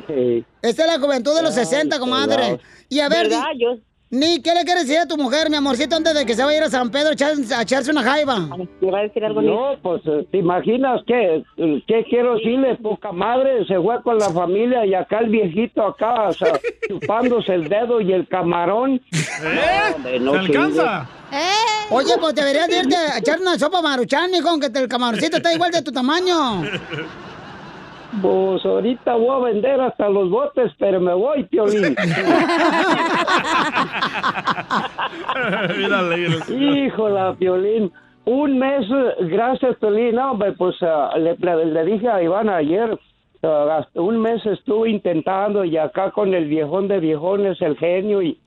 Esta 0.62 0.84
es 0.84 0.88
la 0.88 1.00
juventud 1.00 1.36
de 1.36 1.42
los 1.42 1.56
60, 1.56 1.98
comadre. 1.98 2.60
Y 2.89 3.00
a 3.00 3.10
ver, 3.10 3.32
Ni, 4.12 4.40
¿qué 4.42 4.54
le 4.54 4.64
quieres 4.64 4.86
decir 4.88 5.00
a 5.00 5.08
tu 5.08 5.18
mujer, 5.18 5.50
mi 5.50 5.56
amorcito, 5.58 5.96
antes 5.96 6.14
de 6.14 6.26
que 6.26 6.36
se 6.36 6.44
vaya 6.44 6.58
a 6.60 6.62
ir 6.62 6.64
a 6.68 6.70
San 6.70 6.92
Pedro 6.92 7.10
a, 7.10 7.14
echar- 7.14 7.54
a 7.58 7.62
echarse 7.64 7.90
una 7.92 8.04
jaiba? 8.04 8.40
¿Me 8.80 8.92
va 8.92 9.00
a 9.00 9.02
decir 9.02 9.26
algo, 9.26 9.42
No, 9.42 9.76
pues, 9.82 10.02
eh, 10.06 10.28
¿te 10.32 10.38
imaginas 10.38 11.02
qué? 11.08 11.44
¿Qué 11.88 12.06
quiero 12.08 12.36
decirle? 12.36 12.76
Poca 12.76 13.12
madre, 13.12 13.66
se 13.66 13.76
fue 13.82 14.02
con 14.04 14.18
la 14.20 14.30
familia 14.30 14.86
y 14.86 14.94
acá 14.94 15.20
el 15.20 15.30
viejito 15.32 15.82
acá, 15.86 16.30
o 16.30 16.34
sea, 16.34 16.60
chupándose 16.88 17.56
el 17.56 17.68
dedo 17.68 18.00
y 18.00 18.14
el 18.14 18.28
camarón. 18.28 19.02
No, 19.44 19.96
hombre, 19.96 20.20
no 20.20 20.32
¿Se 20.34 20.38
alcanza? 20.38 21.10
Oye, 21.90 22.14
pues 22.22 22.36
deberías 22.36 22.68
de 22.68 22.80
irte 22.80 22.96
a 22.96 23.18
echar 23.18 23.42
una 23.42 23.58
sopa 23.58 23.82
maruchan, 23.82 24.30
mijo, 24.30 24.48
aunque 24.50 24.70
te- 24.70 24.80
el 24.80 24.88
camaroncito 24.88 25.38
está 25.38 25.52
igual 25.52 25.72
de 25.72 25.82
tu 25.82 25.92
tamaño. 25.92 26.62
Pues 28.22 28.66
ahorita 28.66 29.16
voy 29.16 29.30
a 29.30 29.40
vender 29.52 29.82
hasta 29.82 30.08
los 30.10 30.30
botes, 30.30 30.72
pero 30.80 31.00
me 31.02 31.14
voy, 31.14 31.44
Piolín. 31.46 31.96
Híjola, 36.50 37.36
Piolín. 37.38 37.92
Un 38.26 38.58
mes, 38.58 38.88
gracias, 39.22 39.76
Piolín. 39.78 40.16
No, 40.16 40.32
hombre, 40.32 40.54
pues 40.54 40.76
ah, 40.82 41.12
le, 41.18 41.36
le- 41.38 41.86
dije 41.86 42.10
a 42.10 42.24
Iván 42.24 42.50
ayer, 42.50 42.98
hasta 43.44 44.02
un 44.02 44.18
mes 44.20 44.44
estuve 44.46 44.90
intentando 44.90 45.64
y 45.64 45.78
acá 45.78 46.10
con 46.12 46.34
el 46.34 46.46
viejón 46.48 46.88
de 46.88 47.00
viejones, 47.00 47.62
el 47.62 47.78
genio, 47.78 48.22
y, 48.24 48.40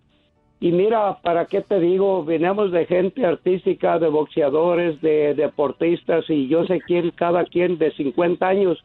y 0.60 0.72
mira, 0.72 1.18
¿para 1.22 1.44
qué 1.46 1.60
te 1.60 1.78
digo? 1.78 2.24
Venimos 2.24 2.72
de 2.72 2.86
gente 2.86 3.24
artística, 3.24 4.00
de 4.00 4.08
boxeadores, 4.08 5.00
de 5.00 5.34
deportistas, 5.34 6.24
y 6.28 6.48
yo 6.48 6.64
sé 6.66 6.80
quién, 6.80 7.12
cada 7.12 7.44
quien 7.44 7.78
de 7.78 7.92
50 7.92 8.48
años, 8.48 8.82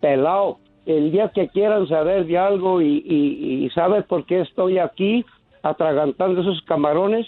pelado. 0.00 0.58
El 0.86 1.12
día 1.12 1.28
que 1.28 1.48
quieran 1.48 1.86
saber 1.88 2.26
de 2.26 2.38
algo 2.38 2.80
y, 2.80 3.02
y, 3.06 3.64
y 3.64 3.70
sabes 3.70 4.04
por 4.06 4.24
qué 4.24 4.40
estoy 4.40 4.78
aquí 4.78 5.24
atragantando 5.62 6.40
esos 6.40 6.62
camarones, 6.62 7.26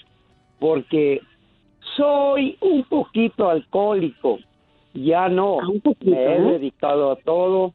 porque 0.58 1.20
soy 1.96 2.56
un 2.60 2.84
poquito 2.84 3.48
alcohólico. 3.48 4.38
Ya 4.94 5.28
no, 5.28 5.58
me 6.00 6.34
he 6.34 6.40
dedicado 6.40 7.12
a 7.12 7.16
todo, 7.16 7.72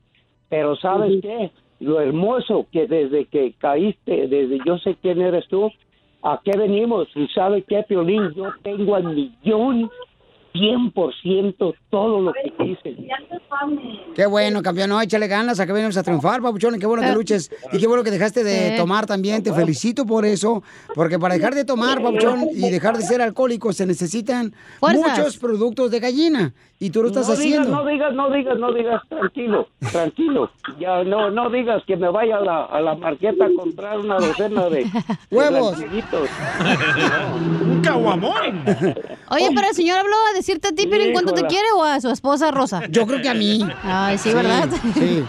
pero 0.50 0.76
¿sabes 0.76 1.22
qué? 1.22 1.52
Lo 1.80 2.00
hermoso 2.00 2.68
que 2.72 2.88
desde 2.88 3.26
que 3.26 3.54
caíste, 3.58 4.28
desde 4.28 4.60
yo 4.66 4.78
sé 4.78 4.96
quién 5.02 5.22
eres 5.22 5.48
tú, 5.48 5.72
¿a 6.22 6.40
qué 6.44 6.58
venimos? 6.58 7.08
Y 7.16 7.28
¿sabe 7.30 7.64
qué, 7.64 7.84
Piolín? 7.84 8.34
Yo 8.36 8.52
tengo 8.64 8.96
al 8.96 9.16
millón, 9.16 9.90
100% 10.60 11.76
todo 11.90 12.22
lo 12.22 12.34
que 12.34 12.54
quise. 12.58 12.96
Qué 14.16 14.26
bueno, 14.26 14.62
campeón. 14.62 14.90
No, 14.90 15.02
échale 15.02 15.28
ganas, 15.28 15.60
acá 15.60 15.74
venimos 15.74 15.98
a 15.98 16.04
triunfar, 16.04 16.42
papuchón. 16.42 16.80
Qué 16.80 16.86
bueno 16.86 17.04
que 17.04 17.12
luches. 17.14 17.52
Y 17.72 17.80
qué 17.80 17.88
bueno 17.88 18.04
que 18.04 18.12
dejaste 18.12 18.44
de 18.44 18.78
tomar 18.78 19.06
también. 19.06 19.44
Te 19.44 19.54
felicito 19.54 20.06
por 20.06 20.26
eso. 20.26 20.64
Porque 20.96 21.20
para 21.20 21.36
dejar 21.36 21.56
de 21.56 21.66
tomar, 21.66 22.02
papuchón, 22.02 22.48
y 22.54 22.70
dejar 22.70 22.98
de 22.98 23.04
ser 23.04 23.22
alcohólico, 23.22 23.74
se 23.74 23.86
necesitan 23.86 24.54
Fuerzas. 24.80 25.18
muchos 25.18 25.38
productos 25.38 25.92
de 25.92 26.00
gallina. 26.00 26.54
Y 26.80 26.92
tú 26.92 27.02
lo 27.02 27.08
estás 27.08 27.28
no 27.28 27.34
haciendo. 27.34 27.64
Digas, 27.64 27.74
no 27.84 27.86
digas, 27.90 28.14
no 28.14 28.30
digas, 28.32 28.60
no 28.60 28.72
digas, 28.72 29.02
tranquilo, 29.10 29.68
tranquilo. 29.92 30.52
Ya 30.80 31.04
no, 31.04 31.32
no 31.32 31.50
digas 31.50 31.84
que 31.88 31.96
me 31.98 32.08
vaya 32.10 32.38
a 32.38 32.42
la, 32.42 32.66
a 32.66 32.82
la 32.82 32.94
marqueta 32.96 33.46
a 33.46 33.50
comprar 33.56 33.98
una 33.98 34.18
docena 34.18 34.70
de 34.70 34.86
Huevos. 35.32 35.80
de. 35.80 35.88
Un 37.66 37.82
caguamón. 37.82 38.64
Oye, 39.32 39.50
pero 39.56 39.68
el 39.70 39.74
señor 39.74 40.00
habló 40.00 40.16
a 40.32 40.36
decirte 40.36 40.68
a 40.68 40.72
ti, 40.72 40.88
pero 40.88 41.04
en 41.04 41.14
cuánto 41.14 41.34
te 41.34 41.46
quiere 41.48 41.66
o 41.76 41.84
a 41.84 42.00
su 42.00 42.10
esposa 42.10 42.52
Rosa. 42.52 42.84
Yo 42.90 43.08
creo 43.08 43.22
que 43.22 43.30
a 43.30 43.34
mí. 43.34 43.60
Ay, 43.84 44.18
sí, 44.20 44.32
¿verdad? 44.34 44.70
Sí. 44.94 45.24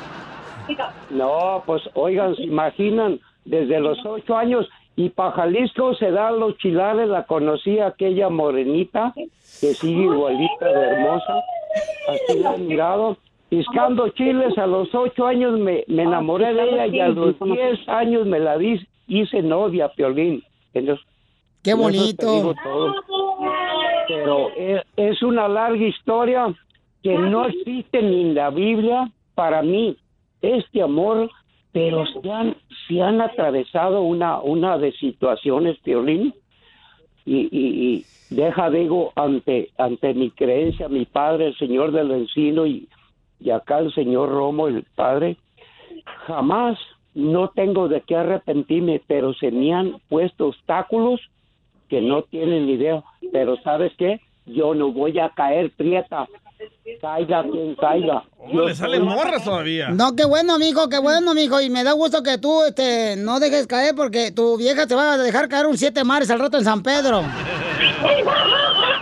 No, 1.10 1.62
pues 1.64 1.82
oigan, 1.94 2.36
se 2.36 2.42
imaginan, 2.42 3.18
desde 3.46 3.80
los 3.80 3.96
ocho 4.04 4.36
años 4.36 4.66
y 4.98 5.10
para 5.10 5.30
Jalisco 5.30 5.94
se 5.94 6.10
dan 6.10 6.40
los 6.40 6.58
chilares, 6.58 7.08
la 7.08 7.24
conocí 7.24 7.78
aquella 7.78 8.30
morenita 8.30 9.12
que 9.14 9.72
sigue 9.72 10.02
igualita 10.02 10.66
de 10.66 10.86
hermosa, 10.86 11.40
así 12.08 12.40
la 12.40 12.56
he 12.56 12.58
mirado. 12.58 13.16
Piscando 13.48 14.08
chiles 14.08 14.58
a 14.58 14.66
los 14.66 14.92
ocho 14.92 15.24
años 15.24 15.56
me, 15.56 15.84
me 15.86 16.02
enamoré 16.02 16.52
de 16.52 16.62
ella 16.64 16.86
y 16.88 16.98
a 16.98 17.08
los 17.10 17.38
diez 17.38 17.88
años 17.88 18.26
me 18.26 18.40
la 18.40 18.58
di, 18.58 18.84
hice 19.06 19.40
novia, 19.40 19.88
Piolín. 19.90 20.42
Entonces, 20.74 21.06
Qué 21.62 21.74
bonito. 21.74 22.52
Pero 24.08 24.48
es, 24.56 24.82
es 24.96 25.22
una 25.22 25.46
larga 25.46 25.86
historia 25.86 26.52
que 27.04 27.16
no 27.16 27.44
existe 27.44 28.02
ni 28.02 28.22
en 28.22 28.34
la 28.34 28.50
Biblia 28.50 29.08
para 29.36 29.62
mí. 29.62 29.96
Este 30.42 30.82
amor, 30.82 31.30
pero 31.78 32.04
se 32.06 32.32
han, 32.32 32.56
se 32.88 33.00
han 33.00 33.20
atravesado 33.20 34.02
una, 34.02 34.40
una 34.40 34.78
de 34.78 34.90
situaciones, 34.92 35.78
Piolín, 35.78 36.34
y, 37.24 37.48
y, 37.52 38.04
deja, 38.30 38.68
digo, 38.68 39.12
ante, 39.14 39.70
ante 39.78 40.12
mi 40.12 40.30
creencia, 40.30 40.88
mi 40.88 41.04
padre, 41.04 41.46
el 41.46 41.56
señor 41.56 41.92
del 41.92 42.10
encino, 42.10 42.66
y, 42.66 42.88
y 43.38 43.50
acá 43.50 43.78
el 43.78 43.94
señor 43.94 44.30
Romo, 44.30 44.66
el 44.66 44.82
padre, 44.96 45.36
jamás 46.26 46.78
no 47.14 47.48
tengo 47.48 47.86
de 47.86 48.00
qué 48.00 48.16
arrepentirme, 48.16 49.00
pero 49.06 49.32
se 49.34 49.52
me 49.52 49.72
han 49.72 50.00
puesto 50.08 50.48
obstáculos 50.48 51.20
que 51.88 52.00
no 52.00 52.22
tienen 52.22 52.68
idea. 52.68 53.04
Pero 53.32 53.56
¿sabes 53.62 53.92
qué? 53.98 54.20
Yo 54.46 54.74
no 54.74 54.90
voy 54.90 55.18
a 55.18 55.28
caer 55.30 55.70
prieta. 55.70 56.26
Caiga 57.00 57.42
quien 57.42 57.74
caiga. 57.76 58.24
Oh, 58.38 58.66
le 58.66 58.74
salen 58.74 59.04
morras 59.04 59.44
todavía. 59.44 59.90
No, 59.90 60.16
qué 60.16 60.24
bueno, 60.24 60.54
amigo, 60.54 60.88
qué 60.88 60.98
bueno, 60.98 61.30
amigo. 61.30 61.60
Y 61.60 61.70
me 61.70 61.84
da 61.84 61.92
gusto 61.92 62.22
que 62.22 62.38
tú 62.38 62.64
este, 62.64 63.16
no 63.16 63.38
dejes 63.38 63.66
caer 63.66 63.94
porque 63.94 64.32
tu 64.32 64.56
vieja 64.56 64.86
te 64.86 64.94
va 64.94 65.12
a 65.12 65.18
dejar 65.18 65.48
caer 65.48 65.66
un 65.66 65.78
siete 65.78 66.02
mares 66.02 66.30
al 66.30 66.40
rato 66.40 66.56
en 66.58 66.64
San 66.64 66.82
Pedro. 66.82 67.22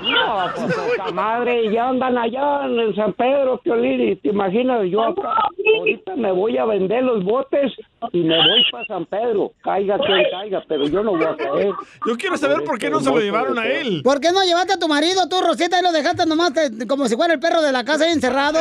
No, 0.07 0.86
madre, 1.13 1.71
ya 1.73 1.89
andan 1.89 2.17
allá 2.19 2.67
en 2.67 2.95
San 2.95 3.13
Pedro, 3.13 3.59
Piolín, 3.59 4.01
y 4.11 4.17
te 4.17 4.29
imaginas, 4.31 4.83
yo 4.89 5.03
acá, 5.03 5.49
ahorita 5.79 6.17
me 6.17 6.33
voy 6.33 6.57
a 6.59 6.65
vender 6.65 7.03
los 7.05 7.25
botes 7.25 7.73
y 8.13 8.21
me 8.21 8.37
voy 8.37 8.65
para 8.71 8.85
San 8.87 9.05
Pedro, 9.07 9.53
caiga 9.63 9.99
quien 9.99 10.25
caiga, 10.31 10.63
pero 10.69 10.87
yo 10.89 11.03
no 11.03 11.13
voy 11.13 11.25
a 11.25 11.37
caer. 11.37 11.73
Yo 12.07 12.17
quiero 12.17 12.37
saber 12.37 12.65
por 12.65 12.79
qué 12.79 12.91
no 12.91 13.01
se 13.01 13.11
lo 13.11 13.19
llevaron 13.21 13.59
a 13.59 13.67
él. 13.67 14.01
¿Por 14.05 14.21
qué 14.21 14.29
no 14.33 14.43
llevaste 14.45 14.75
a 14.75 14.79
tu 14.79 14.89
marido, 14.89 15.29
tú, 15.29 15.37
Rosita, 15.41 15.79
y 15.81 15.83
lo 15.83 15.93
dejaste 15.93 16.27
nomás 16.27 16.53
te- 16.53 16.87
como 16.87 17.07
si 17.07 17.17
fuera 17.17 17.35
el 17.35 17.41
perro 17.41 17.63
de 17.63 17.73
la 17.73 17.85
casa 17.85 18.05
ahí 18.05 18.13
encerrado? 18.13 18.59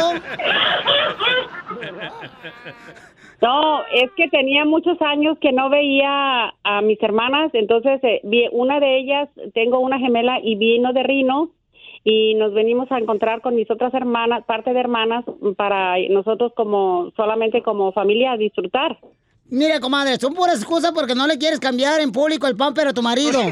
No, 3.41 3.81
es 3.93 4.09
que 4.15 4.29
tenía 4.29 4.65
muchos 4.65 4.99
años 5.01 5.37
que 5.39 5.51
no 5.51 5.69
veía 5.69 6.53
a 6.63 6.81
mis 6.81 7.01
hermanas, 7.03 7.51
entonces 7.53 7.99
eh, 8.03 8.21
vi- 8.23 8.47
una 8.51 8.79
de 8.79 8.97
ellas, 8.97 9.29
tengo 9.53 9.79
una 9.79 9.99
gemela 9.99 10.39
y 10.41 10.55
vino 10.55 10.93
de 10.93 11.03
Rino 11.03 11.49
y 12.07 12.35
nos 12.35 12.53
venimos 12.53 12.89
a 12.91 12.99
encontrar 12.99 13.41
con 13.41 13.55
mis 13.55 13.69
otras 13.69 13.91
hermanas, 13.95 14.45
parte 14.45 14.71
de 14.71 14.79
hermanas, 14.79 15.25
para 15.57 15.95
nosotros 16.09 16.53
como 16.55 17.11
solamente 17.17 17.63
como 17.63 17.91
familia 17.91 18.33
a 18.33 18.37
disfrutar. 18.37 18.99
Mira, 19.49 19.79
comadre, 19.79 20.17
son 20.17 20.35
puras 20.35 20.57
excusas 20.57 20.91
porque 20.91 21.15
no 21.15 21.25
le 21.25 21.39
quieres 21.39 21.59
cambiar 21.59 21.99
en 22.01 22.11
público 22.11 22.45
el 22.45 22.55
pamper 22.55 22.87
a 22.87 22.93
tu 22.93 23.01
marido. 23.01 23.41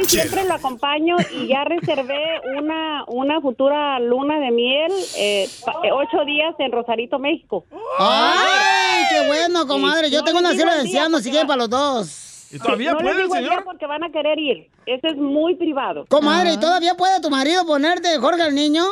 Y 0.00 0.04
siempre 0.04 0.44
lo 0.44 0.54
acompaño 0.54 1.16
y 1.32 1.48
ya 1.48 1.64
reservé 1.64 2.40
una 2.58 3.04
una 3.08 3.40
futura 3.40 3.98
luna 3.98 4.38
de 4.38 4.50
miel, 4.50 4.92
eh, 5.16 5.48
ocho 5.92 6.24
días 6.24 6.54
en 6.58 6.70
Rosarito, 6.70 7.18
México. 7.18 7.64
¡Ay, 7.98 9.04
qué 9.10 9.26
bueno, 9.26 9.66
comadre! 9.66 10.10
Yo 10.10 10.18
No 10.18 10.24
tengo 10.24 10.38
una 10.38 10.52
cielo 10.52 10.72
de 10.72 10.80
ancianos, 10.80 11.22
si 11.22 11.30
quieren 11.30 11.48
para 11.48 11.58
los 11.58 11.70
dos. 11.70 12.31
¿Y 12.52 12.58
todavía 12.58 12.92
no 12.92 12.98
puede 12.98 13.14
les 13.14 13.22
digo 13.24 13.34
señor? 13.34 13.64
porque 13.64 13.86
van 13.86 14.04
a 14.04 14.10
querer 14.12 14.38
ir. 14.38 14.68
Ese 14.86 15.08
es 15.08 15.16
muy 15.16 15.54
privado. 15.56 16.04
Comadre, 16.08 16.52
¿y 16.52 16.60
todavía 16.60 16.94
puede 16.94 17.20
tu 17.20 17.30
marido 17.30 17.64
ponerte 17.66 18.18
Jorge 18.18 18.42
al 18.42 18.54
niño? 18.54 18.82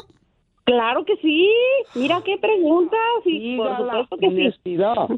Claro 0.65 1.05
que 1.05 1.17
sí. 1.17 1.49
Mira 1.95 2.23
qué 2.25 2.39
preguntas. 2.39 2.99
Y 3.25 3.57
por 3.57 3.77
supuesto 3.77 4.17
que 4.17 4.29
sí. 4.29 4.35
honestidad. 4.35 5.09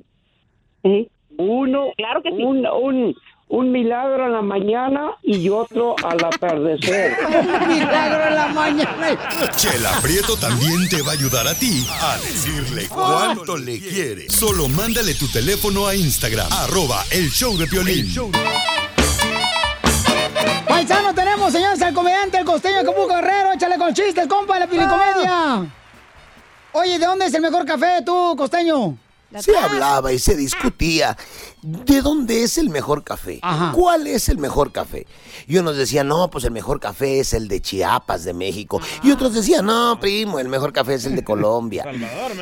¿Eh? 0.85 1.09
Uno, 1.39 1.91
Claro 1.97 2.23
que 2.23 2.31
sí. 2.31 2.43
un, 2.43 2.67
un, 2.67 3.15
un 3.53 3.71
milagro 3.71 4.27
en 4.27 4.33
la 4.33 4.41
mañana 4.41 5.19
y 5.23 5.51
otro 5.51 5.95
al 6.03 6.25
atardecer. 6.25 7.15
Milagro 7.69 8.27
en 8.29 8.35
la 8.35 8.49
mañana. 8.49 9.51
Chela 9.57 9.91
Prieto 10.01 10.39
también 10.39 10.89
te 10.89 11.03
va 11.03 11.11
a 11.11 11.15
ayudar 11.15 11.47
a 11.47 11.55
ti 11.55 11.87
a 12.01 12.17
decirle 12.17 12.89
cuánto 12.89 13.59
le 13.59 13.79
quiere. 13.79 14.31
Solo 14.31 14.69
mándale 14.69 15.15
tu 15.15 15.29
teléfono 15.29 15.87
a 15.87 15.95
Instagram, 15.95 16.51
arroba 16.51 17.05
el 17.11 17.31
show 17.31 17.55
de 17.59 17.67
Piolín. 17.67 18.09
Paisano, 20.67 21.15
tenemos, 21.15 21.53
señores, 21.53 21.83
al 21.83 21.93
comediante, 21.93 22.39
el 22.39 22.47
costeño 22.47 22.79
de 22.79 22.85
Capuco 22.87 23.09
Guerrero. 23.09 23.53
Échale 23.53 23.77
con 23.77 23.93
chistes, 23.93 24.27
compa, 24.29 24.59
la 24.59 24.67
pilicomedia. 24.67 25.71
Oye, 26.73 26.99
¿de 26.99 27.05
dónde 27.05 27.27
es 27.27 27.35
el 27.35 27.43
mejor 27.43 27.67
café, 27.67 28.01
tú, 28.03 28.35
costeño? 28.35 28.97
Se 29.41 29.57
hablaba 29.57 30.13
y 30.13 30.19
se 30.19 30.37
discutía 30.37 31.17
de 31.63 32.03
dónde 32.03 32.43
es 32.43 32.59
el 32.59 32.71
mejor 32.71 33.05
café. 33.05 33.41
¿Cuál 33.73 34.07
es 34.07 34.29
el 34.29 34.39
mejor 34.39 34.73
café? 34.73 35.07
Y 35.47 35.59
unos 35.59 35.77
decían, 35.77 36.09
no, 36.09 36.29
pues 36.31 36.45
el 36.45 36.51
mejor 36.51 36.81
café 36.81 37.21
es 37.21 37.33
el 37.35 37.49
de 37.49 37.61
Chiapas, 37.61 38.25
de 38.25 38.35
México. 38.35 38.81
Y 39.03 39.11
otros 39.13 39.35
decían, 39.35 39.67
no, 39.67 39.99
primo, 40.01 40.39
el 40.39 40.49
mejor 40.49 40.73
café 40.73 40.95
es 40.95 41.05
el 41.05 41.17
de 41.17 41.25
Colombia. 41.25 41.85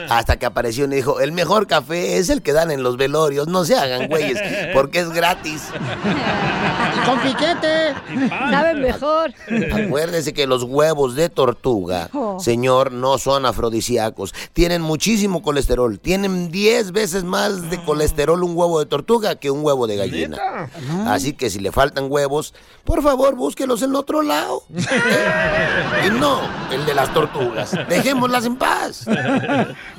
Hasta 0.08 0.38
que 0.38 0.46
apareció 0.46 0.84
uno 0.86 0.94
y 0.94 0.98
dijo, 0.98 1.20
el 1.20 1.32
mejor 1.32 1.66
café 1.66 2.16
es 2.18 2.28
el 2.30 2.42
que 2.42 2.52
dan 2.52 2.70
en 2.70 2.82
los 2.82 2.96
velorios. 2.96 3.46
No 3.48 3.64
se 3.64 3.76
hagan 3.76 4.08
güeyes, 4.08 4.38
porque 4.74 5.00
es 5.00 5.10
gratis. 5.10 5.62
Con 7.06 7.20
piquete. 7.20 7.94
Sabe 8.28 8.74
mejor. 8.74 9.32
Acuérdese 9.72 10.32
que 10.32 10.46
los 10.46 10.62
huevos 10.64 11.14
de 11.14 11.28
tortuga, 11.28 12.08
Oh. 12.12 12.38
señor, 12.40 12.92
no 12.92 13.18
son 13.18 13.46
afrodisíacos. 13.46 14.34
Tienen 14.52 14.82
muchísimo 14.82 15.42
colesterol. 15.42 15.98
Tienen 15.98 16.50
10 16.50 16.79
veces 16.92 17.24
más 17.24 17.70
de 17.70 17.82
colesterol 17.84 18.42
un 18.42 18.56
huevo 18.56 18.78
de 18.78 18.86
tortuga 18.86 19.36
que 19.36 19.50
un 19.50 19.64
huevo 19.64 19.86
de 19.86 19.96
gallina. 19.96 20.68
Así 21.06 21.34
que 21.34 21.50
si 21.50 21.60
le 21.60 21.72
faltan 21.72 22.06
huevos, 22.10 22.54
por 22.84 23.02
favor, 23.02 23.36
búsquelos 23.36 23.82
en 23.82 23.94
otro 23.94 24.22
lado. 24.22 24.62
y 26.06 26.10
no 26.10 26.40
el 26.72 26.86
de 26.86 26.94
las 26.94 27.12
tortugas. 27.12 27.72
Dejémoslas 27.88 28.46
en 28.46 28.56
paz. 28.56 29.06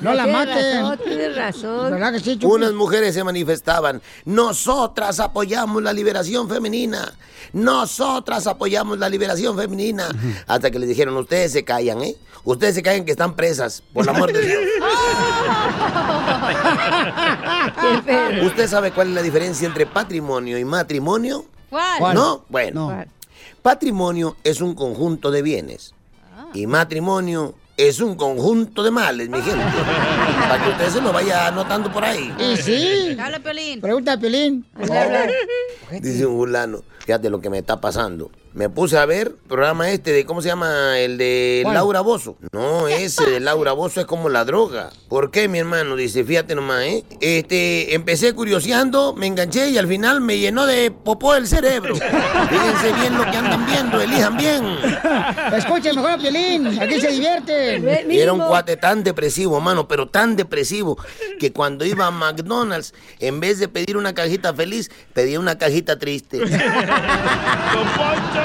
No 0.00 0.12
la 0.12 0.26
maten. 0.26 0.82
razón, 0.82 0.98
tienes 1.04 1.36
razón. 1.36 1.90
¿Verdad 1.92 2.12
que 2.12 2.20
sí, 2.20 2.34
Chupi? 2.38 2.46
Unas 2.46 2.72
mujeres 2.72 3.14
se 3.14 3.24
manifestaban. 3.24 4.02
Nosotras 4.24 5.20
apoyamos 5.20 5.82
la 5.82 5.92
liberación 5.92 6.48
femenina. 6.48 7.12
Nosotras 7.52 8.46
apoyamos 8.46 8.98
la 8.98 9.08
liberación 9.08 9.56
femenina. 9.56 10.08
Hasta 10.46 10.70
que 10.70 10.78
les 10.78 10.88
dijeron, 10.88 11.16
ustedes 11.16 11.52
se 11.52 11.64
callan, 11.64 12.02
¿eh? 12.02 12.16
Ustedes 12.44 12.74
se 12.74 12.82
callan 12.82 13.04
que 13.04 13.12
están 13.12 13.36
presas, 13.36 13.82
por 13.92 14.02
el 14.02 14.08
amor 14.08 14.32
de 14.32 14.40
Dios. 14.42 14.60
¿Usted 18.44 18.68
sabe 18.68 18.92
cuál 18.92 19.08
es 19.08 19.14
la 19.14 19.22
diferencia 19.22 19.66
entre 19.66 19.86
patrimonio 19.86 20.58
y 20.58 20.64
matrimonio? 20.64 21.46
¿Cuál? 21.70 22.14
¿No? 22.14 22.44
Bueno. 22.48 23.04
Patrimonio 23.62 24.36
es 24.44 24.60
un 24.60 24.74
conjunto 24.74 25.30
de 25.30 25.42
bienes. 25.42 25.94
Y 26.54 26.66
matrimonio 26.66 27.54
es 27.76 28.00
un 28.00 28.14
conjunto 28.14 28.82
de 28.82 28.90
males, 28.90 29.28
mi 29.28 29.40
gente. 29.40 29.64
Para 30.40 30.62
que 30.62 30.70
usted 30.70 30.88
se 30.88 31.00
lo 31.00 31.12
vaya 31.12 31.46
anotando 31.46 31.90
por 31.90 32.04
ahí. 32.04 32.32
Y 32.38 32.56
sí. 32.56 33.16
Habla, 33.18 33.38
Pelín. 33.38 33.80
Pregunta 33.80 34.12
a 34.12 34.16
Pelín. 34.18 34.66
Dice 36.00 36.26
un 36.26 36.36
fulano, 36.36 36.82
fíjate 36.98 37.30
lo 37.30 37.40
que 37.40 37.48
me 37.50 37.58
está 37.58 37.80
pasando. 37.80 38.30
Me 38.54 38.68
puse 38.68 38.98
a 38.98 39.06
ver 39.06 39.34
programa 39.48 39.90
este 39.90 40.12
de, 40.12 40.26
¿cómo 40.26 40.42
se 40.42 40.48
llama? 40.48 40.98
El 40.98 41.16
de 41.16 41.60
¿Cuál? 41.62 41.74
Laura 41.74 42.02
Bozo. 42.02 42.36
No, 42.52 42.86
ese 42.86 43.30
de 43.30 43.40
Laura 43.40 43.72
Bozo 43.72 44.00
es 44.00 44.06
como 44.06 44.28
la 44.28 44.44
droga. 44.44 44.90
¿Por 45.08 45.30
qué, 45.30 45.48
mi 45.48 45.58
hermano? 45.58 45.96
Dice, 45.96 46.22
fíjate 46.22 46.54
nomás, 46.54 46.82
¿eh? 46.82 47.04
Este, 47.20 47.94
empecé 47.94 48.34
curioseando, 48.34 49.14
me 49.14 49.26
enganché 49.26 49.70
y 49.70 49.78
al 49.78 49.86
final 49.86 50.20
me 50.20 50.38
llenó 50.38 50.66
de 50.66 50.90
popó 50.90 51.34
el 51.34 51.46
cerebro. 51.46 51.94
Fíjense 51.94 52.92
bien 53.00 53.16
lo 53.16 53.24
que 53.24 53.36
andan 53.38 53.64
viendo, 53.64 54.00
elijan 54.00 54.36
bien. 54.36 54.64
Escuchen 55.56 55.96
mejor 55.96 56.10
a 56.10 56.18
Pelín. 56.18 56.78
Aquí 56.78 57.00
se 57.00 57.08
divierten. 57.08 58.10
Y 58.10 58.18
era 58.18 58.34
un 58.34 58.40
cuate 58.40 58.76
tan 58.76 59.02
depresivo, 59.02 59.60
mano, 59.60 59.88
pero 59.88 60.08
tan 60.08 60.36
depresivo, 60.36 60.98
que 61.40 61.52
cuando 61.52 61.86
iba 61.86 62.06
a 62.06 62.10
McDonald's, 62.10 62.92
en 63.18 63.40
vez 63.40 63.58
de 63.58 63.68
pedir 63.68 63.96
una 63.96 64.14
cajita 64.14 64.52
feliz, 64.52 64.90
pedía 65.14 65.40
una 65.40 65.56
cajita 65.56 65.98
triste. 65.98 66.42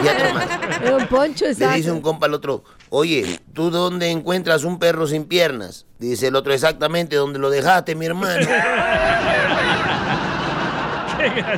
Fíjate 0.00 0.24
nomás. 0.24 0.46
Don 0.84 1.06
Poncho, 1.06 1.44
Le 1.44 1.52
exacto. 1.52 1.76
dice 1.76 1.90
un 1.92 2.00
compa 2.00 2.26
al 2.26 2.34
otro, 2.34 2.64
oye, 2.90 3.40
¿tú 3.52 3.70
dónde 3.70 4.10
encuentras 4.10 4.64
un 4.64 4.78
perro 4.78 5.06
sin 5.06 5.24
piernas? 5.24 5.86
Dice 5.98 6.28
el 6.28 6.36
otro, 6.36 6.52
exactamente 6.52 7.16
donde 7.16 7.38
lo 7.38 7.50
dejaste, 7.50 7.94
mi 7.94 8.06
hermano. 8.06 8.46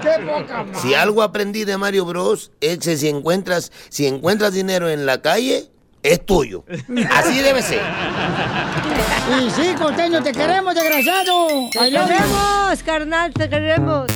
Qué 0.03 0.19
poca 0.27 0.65
madre. 0.65 0.81
Si 0.81 0.95
algo 0.95 1.23
aprendí 1.23 1.65
de 1.65 1.79
Mario 1.79 2.05
Bros 2.05 2.51
es 2.61 2.79
que 2.79 2.97
si 2.97 3.09
encuentras, 3.09 3.73
si 3.89 4.07
encuentras 4.07 4.53
dinero 4.53 4.91
en 4.91 5.07
la 5.07 5.23
calle, 5.23 5.71
es 6.03 6.25
tuyo. 6.27 6.65
Así 7.11 7.41
debe 7.41 7.63
ser. 7.63 7.81
Y 9.41 9.51
sí, 9.51 9.75
costeño, 9.79 10.23
te 10.23 10.33
queremos, 10.33 10.75
desgraciado. 10.75 11.47
Te 11.73 11.79
queremos, 11.91 12.83
carnal, 12.85 13.33
te 13.33 13.49
queremos. 13.49 14.07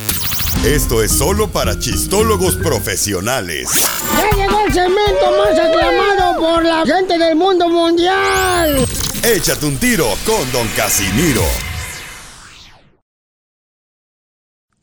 Esto 0.65 1.01
es 1.01 1.13
solo 1.13 1.47
para 1.47 1.79
chistólogos 1.79 2.57
profesionales. 2.57 3.69
Ya 4.17 4.37
llegó 4.37 4.59
el 4.59 4.73
segmento 4.73 5.31
más 5.37 5.57
aclamado 5.57 6.37
por 6.37 6.65
la 6.65 6.85
gente 6.85 7.17
del 7.17 7.37
mundo 7.37 7.69
mundial. 7.69 8.85
Échate 9.23 9.65
un 9.65 9.77
tiro 9.77 10.09
con 10.25 10.51
Don 10.51 10.67
Casimiro. 10.75 11.68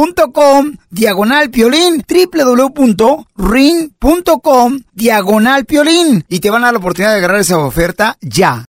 .com 0.00 0.76
diagonal 0.90 1.48
piolín 1.50 2.04
www.ring.com 2.06 3.24
diagonal 4.92 5.64
piolín 5.64 6.22
y 6.28 6.40
te 6.40 6.50
van 6.50 6.62
a 6.64 6.66
dar 6.66 6.74
la 6.74 6.80
oportunidad 6.80 7.12
de 7.12 7.18
agarrar 7.18 7.40
esa 7.40 7.56
oferta 7.58 8.18
ya. 8.20 8.66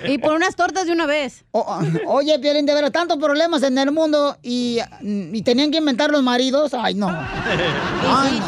Y 0.06 0.18
por 0.18 0.34
unas 0.34 0.54
tortas 0.56 0.84
de 0.86 0.92
una 0.92 1.06
vez. 1.06 1.46
Oye, 1.52 2.38
Piolín, 2.38 2.66
de 2.66 2.74
veras, 2.74 2.92
tantos 2.92 3.16
problemas 3.16 3.62
en 3.62 3.78
el 3.78 3.90
mundo 3.92 4.36
y, 4.42 4.76
y 5.00 5.40
tenían 5.40 5.70
que 5.70 5.78
inventar 5.78 6.10
los 6.10 6.22
maridos. 6.22 6.74
Ay, 6.74 6.92
no. 6.94 7.08
Ay. 8.06 8.42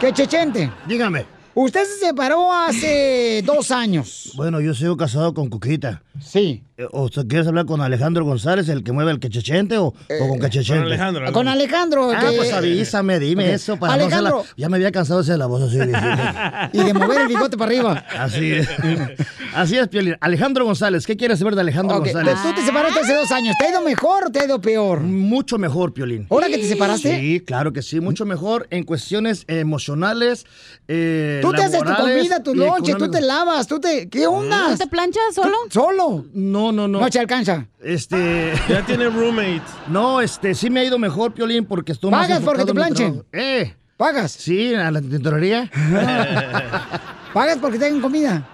¡Qué 0.00 0.14
chechente! 0.14 0.72
Dígame. 0.86 1.26
Usted 1.54 1.84
se 1.84 2.06
separó 2.06 2.50
hace 2.50 3.42
dos 3.44 3.70
años. 3.70 4.32
Bueno, 4.34 4.62
yo 4.62 4.72
sigo 4.72 4.96
casado 4.96 5.34
con 5.34 5.50
Cuquita. 5.50 6.02
Sí. 6.22 6.62
Eh, 6.80 6.86
¿O 6.92 7.08
sea, 7.08 7.24
quieres 7.24 7.44
hablar 7.48 7.66
con 7.66 7.80
Alejandro 7.80 8.24
González, 8.24 8.68
el 8.68 8.84
que 8.84 8.92
mueve 8.92 9.10
el 9.10 9.18
quechechente, 9.18 9.78
o, 9.78 9.86
o 9.86 10.28
con 10.28 10.38
quechechente? 10.38 10.78
con 10.80 10.86
Alejandro, 10.86 11.32
Con 11.32 11.48
Alejandro. 11.48 12.10
Ah, 12.12 12.20
que- 12.30 12.36
pues 12.36 12.52
avísame, 12.52 13.18
dime 13.18 13.52
eso. 13.52 13.76
Para 13.78 13.96
no 13.96 14.02
Alejandro. 14.04 14.38
hacerla- 14.42 14.54
Ya 14.56 14.68
me 14.68 14.76
había 14.76 14.92
cansado 14.92 15.18
de 15.18 15.24
hacer 15.24 15.38
la 15.40 15.46
voz 15.46 15.62
así. 15.62 15.76
Y 16.72 16.84
de 16.84 16.94
mover 16.94 17.22
el 17.22 17.26
bigote 17.28 17.56
para 17.56 17.70
arriba. 17.72 18.04
Así 18.16 18.52
es. 18.52 18.68
Así 19.54 19.76
es, 19.76 19.88
Piolín. 19.88 20.14
Alejandro 20.20 20.64
González, 20.66 21.04
¿qué 21.06 21.16
quieres 21.16 21.38
saber 21.40 21.54
de 21.56 21.62
Alejandro 21.62 21.96
Ok, 21.96 22.04
González? 22.04 22.36
Tú 22.42 22.52
te 22.54 22.62
separaste 22.64 23.00
hace 23.00 23.14
dos 23.14 23.32
años. 23.32 23.56
¿Te 23.58 23.66
ha 23.66 23.70
ido 23.70 23.80
mejor 23.82 24.26
o 24.26 24.30
te 24.30 24.40
ha 24.40 24.44
ido 24.44 24.60
peor? 24.60 25.00
Mucho 25.00 25.58
mejor, 25.58 25.92
Piolín. 25.92 26.26
¿Ahora 26.30 26.46
que 26.46 26.58
te 26.58 26.68
separaste? 26.68 27.18
Sí, 27.18 27.40
claro 27.40 27.72
que 27.72 27.82
sí, 27.82 27.98
mucho 27.98 28.24
mejor 28.24 28.68
en 28.70 28.84
cuestiones 28.84 29.44
emocionales. 29.48 30.46
eh, 30.86 31.40
Tú 31.42 31.50
te 31.52 31.62
haces 31.62 31.82
tu 31.82 31.92
comida, 31.94 32.40
tu 32.42 32.52
y 32.54 32.58
lonche, 32.58 32.94
tú 32.94 33.10
te 33.10 33.20
lavas, 33.20 33.66
tú 33.66 33.80
te... 33.80 34.08
¿Qué 34.08 34.26
onda? 34.28 34.68
¿No 34.70 34.76
te 34.76 34.86
planchas 34.86 35.34
solo? 35.34 35.56
¿Solo? 35.70 36.26
No, 36.34 36.67
no, 36.72 36.88
no. 36.88 37.00
No 37.00 37.10
te 37.10 37.18
alcanza. 37.18 37.66
Este. 37.80 38.52
Ya 38.68 38.84
tiene 38.84 39.08
roommate. 39.08 39.62
No, 39.88 40.20
este, 40.20 40.54
sí 40.54 40.70
me 40.70 40.80
ha 40.80 40.84
ido 40.84 40.98
mejor, 40.98 41.32
Piolín, 41.32 41.64
porque 41.64 41.92
estoy 41.92 42.10
más 42.10 42.26
¿Pagas 42.26 42.42
porque 42.42 42.64
te 42.64 42.74
planchen? 42.74 43.24
¿Eh? 43.32 43.74
¿Pagas? 43.96 44.32
Sí, 44.32 44.74
a 44.74 44.90
la 44.90 45.00
tintorería. 45.00 45.70
¿Pagas 47.32 47.58
porque 47.58 47.78
tengan 47.78 48.00
comida? 48.00 48.46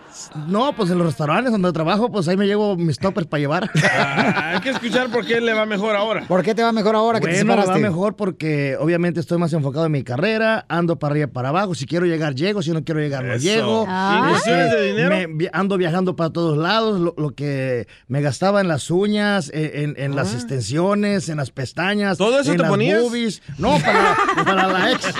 No, 0.46 0.74
pues 0.76 0.90
en 0.90 0.98
los 0.98 1.06
restaurantes 1.06 1.52
donde 1.52 1.72
trabajo, 1.72 2.10
pues 2.10 2.28
ahí 2.28 2.36
me 2.36 2.46
llevo 2.46 2.76
mis 2.76 2.98
toppers 2.98 3.26
para 3.26 3.40
llevar. 3.40 3.70
Ah, 3.96 4.52
hay 4.54 4.60
que 4.60 4.70
escuchar 4.70 5.08
por 5.10 5.24
qué 5.26 5.40
le 5.40 5.52
va 5.54 5.66
mejor 5.66 5.94
ahora. 5.96 6.24
¿Por 6.26 6.42
qué 6.42 6.54
te 6.54 6.62
va 6.62 6.72
mejor 6.72 6.94
ahora 6.96 7.20
que 7.20 7.26
te 7.26 7.32
Bueno, 7.32 7.44
me 7.56 7.62
separaste? 7.62 7.82
va 7.82 7.88
mejor 7.90 8.16
porque 8.16 8.76
obviamente 8.78 9.20
estoy 9.20 9.38
más 9.38 9.52
enfocado 9.52 9.86
en 9.86 9.92
mi 9.92 10.02
carrera, 10.04 10.64
ando 10.68 10.98
para 10.98 11.12
arriba 11.12 11.26
y 11.26 11.30
para 11.32 11.48
abajo. 11.50 11.74
Si 11.74 11.86
quiero 11.86 12.06
llegar, 12.06 12.34
llego. 12.34 12.62
Si 12.62 12.70
no 12.72 12.82
quiero 12.84 13.00
llegar, 13.00 13.24
no 13.24 13.34
Eso. 13.34 13.42
llego. 13.44 13.84
Ah. 13.88 14.22
¿Y 14.26 14.30
cuestiones 14.30 14.70
de 14.72 14.86
dinero? 14.88 15.16
me 15.16 15.26
vi- 15.26 15.48
ando 15.52 15.76
viajando 15.76 16.16
para 16.16 16.30
todos 16.30 16.56
lados. 16.58 17.00
Lo, 17.00 17.14
lo 17.16 17.30
que 17.34 17.86
me 18.08 18.20
gastaba 18.20 18.60
en 18.60 18.68
las 18.68 18.90
uñas, 18.90 19.50
en, 19.54 19.90
en- 19.90 19.94
en 20.04 20.16
las 20.16 20.34
extensiones, 20.34 21.28
en 21.28 21.36
las 21.38 21.50
pestañas. 21.50 22.18
¿Todo 22.18 22.40
eso 22.40 22.50
en 22.50 22.56
te 22.56 22.62
las 22.62 22.70
ponías? 22.70 23.00
boobies. 23.02 23.42
No, 23.58 23.78
para, 23.78 24.16
para 24.44 24.68
la 24.68 24.90
ex. 24.92 25.06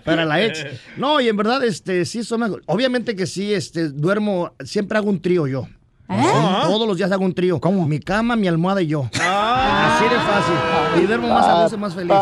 para 0.04 0.24
la 0.24 0.42
ex. 0.44 0.66
No, 0.96 1.20
y 1.20 1.28
en 1.28 1.36
verdad, 1.36 1.64
este, 1.64 2.04
sí, 2.04 2.24
Obviamente 2.66 3.14
que 3.16 3.26
sí, 3.26 3.52
este, 3.52 3.88
duermo, 3.88 4.52
siempre 4.64 4.98
hago 4.98 5.10
un 5.10 5.20
trío 5.20 5.46
yo. 5.46 5.66
Sí, 6.10 6.16
todos 6.64 6.88
los 6.88 6.96
días 6.96 7.12
hago 7.12 7.24
un 7.24 7.34
trío. 7.34 7.60
¿Cómo? 7.60 7.86
Mi 7.86 8.00
cama, 8.00 8.34
mi 8.34 8.48
almohada 8.48 8.82
y 8.82 8.88
yo. 8.88 9.08
Así 9.14 10.04
de 10.04 10.16
fácil. 10.16 11.02
Y 11.02 11.06
duermo 11.06 11.28
más 11.28 11.72
a 11.72 11.74
y 11.74 11.78
más 11.78 11.94
feliz. 11.94 12.12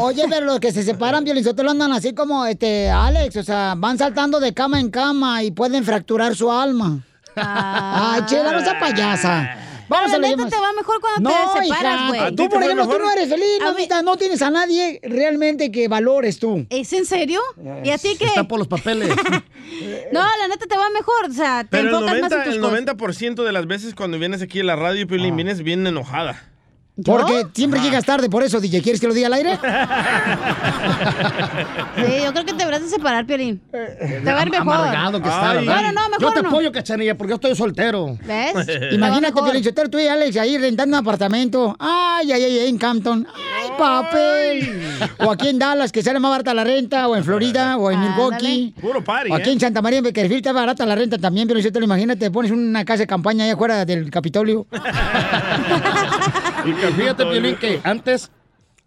Oye, 0.00 0.24
pero 0.28 0.46
los 0.46 0.58
que 0.58 0.72
se 0.72 0.82
separan, 0.82 1.22
Violizotelo, 1.24 1.70
andan 1.70 1.92
así 1.92 2.12
como 2.12 2.44
este 2.44 2.90
Alex, 2.90 3.36
o 3.36 3.42
sea, 3.44 3.74
van 3.76 3.98
saltando 3.98 4.40
de 4.40 4.52
cama 4.52 4.80
en 4.80 4.90
cama 4.90 5.44
y 5.44 5.52
pueden 5.52 5.84
fracturar 5.84 6.34
su 6.34 6.50
alma. 6.50 7.00
Ay, 7.36 8.22
chela, 8.26 8.52
no 8.52 8.60
sea 8.60 8.80
payasa. 8.80 9.56
Vamos 9.88 10.10
Pero 10.10 10.24
a 10.24 10.28
la 10.30 10.36
neta 10.36 10.48
te 10.48 10.60
va 10.60 10.72
mejor 10.72 11.00
cuando 11.00 11.30
no, 11.30 11.52
te 11.54 11.64
separas, 11.66 12.08
güey. 12.08 12.20
¿A 12.20 12.28
ti 12.30 12.36
Tú, 12.36 12.48
por 12.48 12.62
ejemplo, 12.62 12.84
tú 12.84 12.90
mejor? 12.90 13.04
no 13.04 13.12
eres 13.12 13.28
feliz, 13.28 13.60
mamita, 13.62 14.02
no 14.02 14.16
tienes 14.16 14.42
a 14.42 14.50
nadie 14.50 15.00
realmente 15.02 15.70
que 15.70 15.88
valores 15.88 16.38
tú. 16.38 16.66
¿Es 16.70 16.92
en 16.92 17.06
serio? 17.06 17.40
¿Y 17.82 17.90
a 17.90 17.98
ti 17.98 18.16
qué? 18.18 18.26
Está 18.26 18.44
por 18.44 18.58
los 18.58 18.68
papeles. 18.68 19.10
No, 20.12 20.20
la 20.20 20.48
neta 20.48 20.66
te 20.66 20.76
va 20.76 20.88
mejor. 20.90 21.30
O 21.30 21.32
sea, 21.32 21.64
te 21.64 21.70
Pero 21.70 21.88
el 21.88 21.94
enfocas 21.94 22.20
más 22.20 22.32
en 22.32 22.38
90%, 22.38 22.44
tus 22.44 22.54
el 22.54 22.60
cosas. 22.60 22.94
90 22.94 23.42
de 23.44 23.52
las 23.52 23.66
veces 23.66 23.94
cuando 23.94 24.18
vienes 24.18 24.42
aquí 24.42 24.60
a 24.60 24.64
la 24.64 24.76
radio, 24.76 25.06
Piolín, 25.06 25.34
vienes 25.36 25.62
bien 25.62 25.86
enojada. 25.86 26.53
Porque 27.02 27.46
siempre 27.54 27.80
llegas 27.80 28.04
tarde, 28.04 28.30
por 28.30 28.44
eso, 28.44 28.60
DJ. 28.60 28.80
¿Quieres 28.80 29.00
que 29.00 29.08
lo 29.08 29.14
diga 29.14 29.26
al 29.26 29.32
aire? 29.32 29.58
Sí, 31.96 32.02
yo 32.24 32.32
creo 32.32 32.44
que 32.44 32.52
te 32.52 32.58
deberás 32.58 32.82
de 32.82 32.88
separar, 32.88 33.24
Piolín. 33.24 33.60
Te 33.70 34.32
va 34.32 34.40
a 34.40 34.42
ir 34.42 34.50
mejor. 34.50 34.74
Amargado 34.74 35.22
que 35.22 35.28
está. 35.28 35.54
Bueno, 35.54 35.92
no, 35.92 36.00
Yo 36.02 36.18
mejor 36.18 36.34
te 36.34 36.42
no. 36.42 36.48
apoyo, 36.48 36.72
cachanilla, 36.72 37.16
porque 37.16 37.30
yo 37.30 37.34
estoy 37.36 37.54
soltero. 37.54 38.18
¿Ves? 38.24 38.52
Imagínate, 38.92 39.32
mejor. 39.34 39.44
Violizotelo, 39.44 39.90
tú 39.90 39.98
y 39.98 40.08
Alex 40.08 40.36
ahí 40.36 40.58
rentando 40.58 40.96
un 40.96 41.02
apartamento. 41.02 41.76
Ay, 41.78 42.32
ay, 42.32 42.42
ay, 42.44 42.58
ay, 42.58 42.68
en 42.68 42.78
Campton. 42.78 43.26
Ay, 43.32 43.70
papel. 43.78 44.98
O 45.18 45.30
aquí 45.30 45.48
en 45.48 45.58
Dallas, 45.58 45.92
que 45.92 46.02
sale 46.02 46.18
más 46.18 46.30
barata 46.30 46.52
la 46.52 46.64
renta, 46.64 47.06
o 47.06 47.16
en 47.16 47.24
Florida, 47.24 47.76
o 47.76 47.90
en 47.90 48.00
Milwaukee. 48.00 48.74
Puro 48.80 49.04
party, 49.04 49.30
O 49.30 49.34
aquí 49.34 49.50
¿eh? 49.50 49.52
en 49.54 49.60
Santa 49.60 49.80
María, 49.80 49.98
en 49.98 50.04
Beckerfield, 50.04 50.38
está 50.38 50.52
barata 50.52 50.84
la 50.84 50.96
renta 50.96 51.18
también, 51.18 51.46
pero 51.46 51.60
te 51.60 51.78
lo 51.78 51.84
imagínate, 51.84 52.30
pones 52.30 52.50
una 52.50 52.84
casa 52.84 53.00
de 53.00 53.06
campaña 53.06 53.44
allá 53.44 53.54
afuera 53.54 53.84
del 53.84 54.10
Capitolio. 54.10 54.66
Fíjate, 56.96 57.26
Piolín, 57.26 57.56
que 57.56 57.80
antes, 57.84 58.30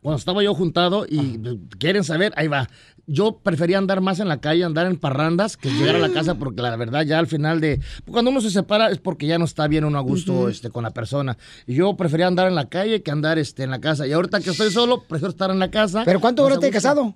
cuando 0.02 0.18
estaba 0.18 0.44
yo 0.44 0.54
juntado 0.54 1.06
y 1.08 1.38
pues, 1.38 1.56
quieren 1.78 2.04
saber, 2.04 2.34
ahí 2.36 2.48
va. 2.48 2.70
Yo 3.06 3.38
prefería 3.38 3.78
andar 3.78 4.02
más 4.02 4.20
en 4.20 4.28
la 4.28 4.42
calle, 4.42 4.66
andar 4.66 4.86
en 4.86 4.98
parrandas, 4.98 5.56
que 5.56 5.70
llegar 5.70 5.96
a 5.96 6.00
la 6.00 6.10
casa, 6.10 6.36
porque 6.36 6.62
la 6.62 6.76
verdad 6.76 7.04
ya 7.04 7.20
al 7.20 7.28
final 7.28 7.62
de... 7.62 7.80
Cuando 8.10 8.32
uno 8.32 8.42
se 8.42 8.50
separa 8.50 8.90
es 8.90 8.98
porque 8.98 9.28
ya 9.28 9.38
no 9.38 9.46
está 9.46 9.68
bien 9.68 9.86
uno 9.86 9.98
a 9.98 10.02
gusto 10.02 10.50
este, 10.50 10.70
con 10.70 10.84
la 10.84 10.92
persona. 10.92 11.38
Y 11.66 11.76
yo 11.76 11.96
prefería 11.96 12.28
andar 12.28 12.48
en 12.48 12.56
la 12.56 12.68
calle 12.68 13.04
que 13.04 13.12
andar 13.12 13.40
este, 13.40 13.63
en 13.63 13.72
la 13.72 13.80
casa. 13.80 14.06
Y 14.08 14.12
ahorita 14.12 14.42
que 14.42 14.50
estoy 14.50 14.72
solo, 14.72 15.04
prefiero 15.04 15.30
estar 15.30 15.52
en 15.52 15.60
la 15.60 15.72
casa. 15.72 16.02
¿Pero 16.04 16.20
cuánto 16.20 16.44
duraste 16.44 16.70
casado? 16.70 17.16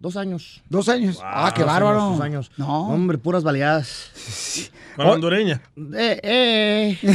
Dos 0.00 0.16
años. 0.16 0.62
¿Dos 0.68 0.88
años? 0.88 1.20
ah, 1.24 1.52
qué 1.54 1.62
Dos 1.62 1.72
bárbaro. 1.72 1.98
años, 2.00 2.12
dos 2.18 2.24
años. 2.24 2.50
No. 2.56 2.88
Hombre, 2.88 3.18
puras 3.18 3.42
baleadas. 3.42 4.10
Con 4.96 5.06
la 5.06 5.12
hondureña. 5.12 5.60
Eh, 5.94 6.20
eh. 6.22 6.98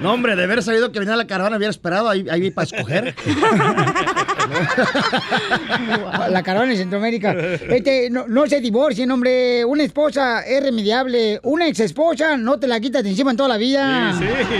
no, 0.00 0.12
hombre, 0.12 0.36
de 0.36 0.44
haber 0.44 0.62
sabido 0.62 0.92
que 0.92 1.00
venía 1.00 1.16
la 1.16 1.26
caravana, 1.26 1.56
hubiera 1.56 1.70
esperado 1.70 2.08
ahí, 2.08 2.24
ahí 2.30 2.50
para 2.52 2.64
escoger. 2.66 3.14
La 6.30 6.42
caravana 6.42 6.72
en 6.72 6.78
Centroamérica. 6.78 7.32
Este, 7.32 8.08
no, 8.10 8.26
no 8.28 8.46
se 8.46 8.60
divorcien, 8.60 9.10
hombre. 9.10 9.64
Una 9.64 9.82
esposa 9.82 10.40
es 10.42 10.62
remediable. 10.62 11.40
Una 11.42 11.66
ex 11.66 11.80
esposa 11.80 12.36
no 12.36 12.58
te 12.58 12.66
la 12.66 12.80
quitas 12.80 13.02
de 13.02 13.10
encima 13.10 13.30
en 13.32 13.36
toda 13.36 13.48
la 13.50 13.56
vida. 13.56 14.14
Sí, 14.18 14.24
sí. 14.26 14.56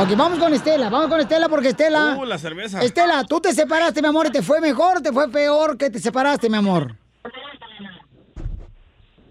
Ok, 0.00 0.16
vamos 0.16 0.38
con 0.38 0.54
Estela. 0.54 0.88
Vamos 0.88 1.08
con 1.08 1.20
Estela 1.20 1.46
porque 1.50 1.68
Estela. 1.68 2.16
Uh, 2.18 2.24
la 2.24 2.38
cerveza. 2.38 2.80
Estela, 2.80 3.22
tú 3.24 3.38
te 3.38 3.52
separaste, 3.52 4.00
mi 4.00 4.08
amor, 4.08 4.28
y 4.28 4.30
te 4.30 4.40
fue 4.40 4.58
mejor 4.58 4.96
o 4.96 5.02
te 5.02 5.12
fue 5.12 5.30
peor 5.30 5.76
que 5.76 5.90
te 5.90 5.98
separaste, 5.98 6.48
mi 6.48 6.56
amor. 6.56 6.94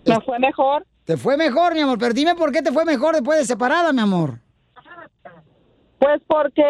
Me 0.05 0.21
fue 0.21 0.37
mejor. 0.37 0.85
Te 1.05 1.17
fue 1.17 1.37
mejor, 1.37 1.73
mi 1.73 1.79
amor, 1.79 1.97
pero 1.97 2.13
dime 2.13 2.35
por 2.35 2.51
qué 2.51 2.61
te 2.61 2.71
fue 2.71 2.85
mejor 2.85 3.15
después 3.15 3.39
de 3.39 3.45
separada, 3.45 3.91
mi 3.91 4.01
amor. 4.01 4.41
Pues 5.97 6.21
porque 6.27 6.63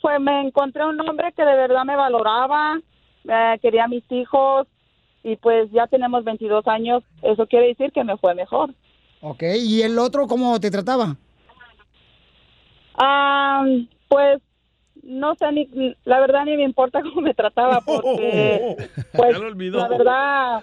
fue, 0.00 0.18
me 0.18 0.40
encontré 0.40 0.84
un 0.84 1.00
hombre 1.08 1.32
que 1.36 1.44
de 1.44 1.54
verdad 1.54 1.84
me 1.84 1.94
valoraba, 1.94 2.76
eh, 3.28 3.58
quería 3.62 3.84
a 3.84 3.88
mis 3.88 4.02
hijos 4.10 4.66
y 5.22 5.36
pues 5.36 5.70
ya 5.70 5.86
tenemos 5.86 6.24
22 6.24 6.66
años. 6.66 7.04
Eso 7.22 7.46
quiere 7.46 7.68
decir 7.68 7.92
que 7.92 8.02
me 8.02 8.16
fue 8.16 8.34
mejor. 8.34 8.74
Ok, 9.20 9.44
¿y 9.60 9.82
el 9.82 9.96
otro 10.00 10.26
cómo 10.26 10.58
te 10.58 10.72
trataba? 10.72 11.16
Ah, 12.98 13.64
pues 14.08 14.40
no 15.02 15.34
sé, 15.36 15.50
ni, 15.52 15.68
la 16.04 16.20
verdad 16.20 16.44
ni 16.44 16.56
me 16.56 16.64
importa 16.64 17.00
cómo 17.02 17.20
me 17.22 17.32
trataba 17.34 17.80
porque 17.86 18.88
pues 19.12 19.32
Ya 19.32 19.38
lo 19.38 19.46
olvidó. 19.46 19.78
la 19.78 19.88
verdad, 19.88 20.62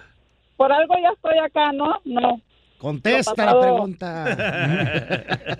por 0.56 0.72
algo 0.72 0.94
ya 1.02 1.10
estoy 1.10 1.38
acá, 1.38 1.72
¿no? 1.72 1.96
No. 2.04 2.40
Contesta 2.78 3.46
la 3.46 3.58
pregunta. 3.58 4.36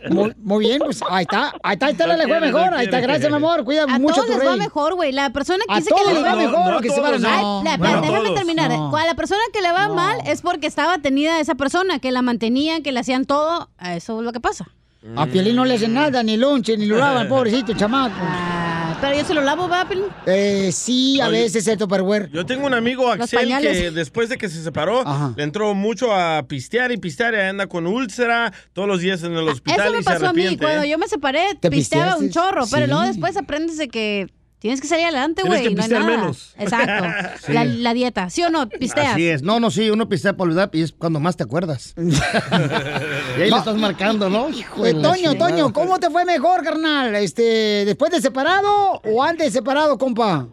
Muy, 0.10 0.34
muy 0.36 0.66
bien, 0.66 0.78
pues 0.84 1.00
ahí 1.08 1.22
está, 1.22 1.50
ahí 1.62 1.72
está, 1.72 1.88
Estela 1.88 2.14
le 2.14 2.28
fue 2.28 2.40
mejor. 2.40 2.70
no 2.70 2.76
Ahí 2.76 2.84
está, 2.84 3.00
gracias, 3.00 3.30
mi 3.30 3.36
amor. 3.36 3.64
Cuida 3.64 3.84
A 3.84 3.98
mucho 3.98 4.16
todos 4.16 4.26
tu 4.26 4.32
les 4.38 4.46
va 4.46 4.56
mejor, 4.56 4.94
güey. 4.94 5.12
La 5.12 5.30
persona 5.30 5.64
que 5.66 5.72
A 5.74 5.76
dice 5.78 5.90
que 5.94 6.12
le 6.14 6.20
va 6.22 6.28
va 6.30 6.36
mejor 6.36 6.70
no 6.72 6.78
a 6.78 6.82
que 6.82 6.90
se 6.90 7.00
van. 7.00 7.20
no. 7.22 7.28
Ay, 7.28 7.42
No, 7.42 7.62
la- 7.64 7.64
no, 7.64 7.70
espérate, 7.70 8.06
déjame 8.06 8.22
todos. 8.24 8.34
terminar. 8.34 8.70
No. 8.70 8.90
Cuando 8.90 9.08
la 9.08 9.14
persona 9.14 9.40
que 9.52 9.62
le 9.62 9.72
va 9.72 9.88
mal 9.88 10.18
es 10.26 10.42
porque 10.42 10.66
estaba 10.66 10.98
tenida 10.98 11.40
esa 11.40 11.54
persona, 11.54 11.98
que 12.00 12.12
la 12.12 12.20
mantenían, 12.20 12.82
que 12.82 12.92
le 12.92 13.00
hacían 13.00 13.24
todo. 13.24 13.70
Eso 13.82 14.18
es 14.18 14.24
lo 14.24 14.32
que 14.32 14.40
pasa. 14.40 14.66
A 15.14 15.26
Piolín 15.26 15.54
no 15.56 15.64
le 15.64 15.74
hacen 15.74 15.94
nada, 15.94 16.22
ni 16.22 16.36
lonche, 16.36 16.76
ni 16.76 16.86
lo 16.86 16.98
lavan, 16.98 17.28
pobrecito, 17.28 17.72
chamaco. 17.74 18.16
Ah, 18.20 18.96
pero 19.00 19.16
yo 19.16 19.24
se 19.24 19.34
lo 19.34 19.42
lavo, 19.42 19.68
¿va, 19.68 19.86
Pelín? 19.86 20.06
Eh, 20.26 20.70
sí, 20.72 21.20
a 21.20 21.28
Oye. 21.28 21.42
veces 21.42 21.66
el 21.68 21.76
Tupperware. 21.78 22.30
Yo 22.32 22.44
tengo 22.46 22.66
un 22.66 22.74
amigo, 22.74 23.10
Axel, 23.10 23.48
que 23.60 23.90
después 23.90 24.28
de 24.28 24.38
que 24.38 24.48
se 24.48 24.62
separó, 24.62 25.06
Ajá. 25.06 25.34
le 25.36 25.42
entró 25.44 25.74
mucho 25.74 26.12
a 26.14 26.46
pistear 26.48 26.90
y 26.92 26.96
pistear 26.96 27.34
y 27.34 27.38
anda 27.40 27.66
con 27.66 27.86
úlcera 27.86 28.52
todos 28.72 28.88
los 28.88 29.00
días 29.00 29.22
en 29.22 29.32
el 29.34 29.46
hospital 29.48 29.80
Eso 29.80 29.92
me 29.92 29.98
y 29.98 30.02
se 30.02 30.04
pasó 30.10 30.26
a 30.28 30.32
mí. 30.32 30.40
arrepiente. 30.42 30.64
Cuando 30.64 30.82
¿eh? 30.84 30.88
yo 30.88 30.98
me 30.98 31.08
separé, 31.08 31.54
¿Te 31.60 31.70
pisteaba 31.70 32.16
un 32.16 32.30
chorro, 32.30 32.64
pero 32.70 32.86
luego 32.86 33.02
después 33.02 33.36
aprendes 33.36 33.76
de 33.76 33.88
que 33.88 34.26
tienes 34.58 34.80
que 34.80 34.86
salir 34.86 35.04
adelante, 35.04 35.42
Tienes 35.42 35.60
güey. 35.60 35.68
que 35.70 35.74
No 35.76 35.82
hay 35.82 35.88
pistear 35.88 36.02
nada. 36.04 36.16
menos. 36.18 36.54
Exacto. 36.58 37.04
Sí. 37.46 37.52
La, 37.52 37.64
la 37.64 37.94
dieta, 37.94 38.30
¿sí 38.30 38.42
o 38.42 38.50
no? 38.50 38.68
Pisteas. 38.68 39.12
Así 39.12 39.28
es. 39.28 39.42
No, 39.42 39.60
no, 39.60 39.70
sí, 39.70 39.90
uno 39.90 40.08
pistea 40.08 40.36
por 40.36 40.48
olvidar 40.48 40.70
y 40.72 40.82
es 40.82 40.92
cuando 40.92 41.20
más 41.20 41.36
te 41.36 41.44
acuerdas. 41.44 41.94
y 41.98 43.42
ahí 43.42 43.50
le 43.50 43.56
estás 43.56 43.76
marcando, 43.76 44.28
¿no? 44.30 44.48
Hijo 44.50 44.82
de 44.82 44.90
Eh, 44.90 44.94
Toño, 44.94 45.14
chingada. 45.32 45.38
Toño, 45.50 45.72
¿cómo 45.72 45.98
te 45.98 46.10
fue 46.10 46.24
mejor, 46.24 46.62
carnal? 46.62 47.14
Este, 47.16 47.84
¿después 47.84 48.10
de 48.10 48.20
separado 48.20 49.00
o 49.04 49.22
antes 49.22 49.46
de 49.46 49.50
separado, 49.52 49.98
compa? 49.98 50.48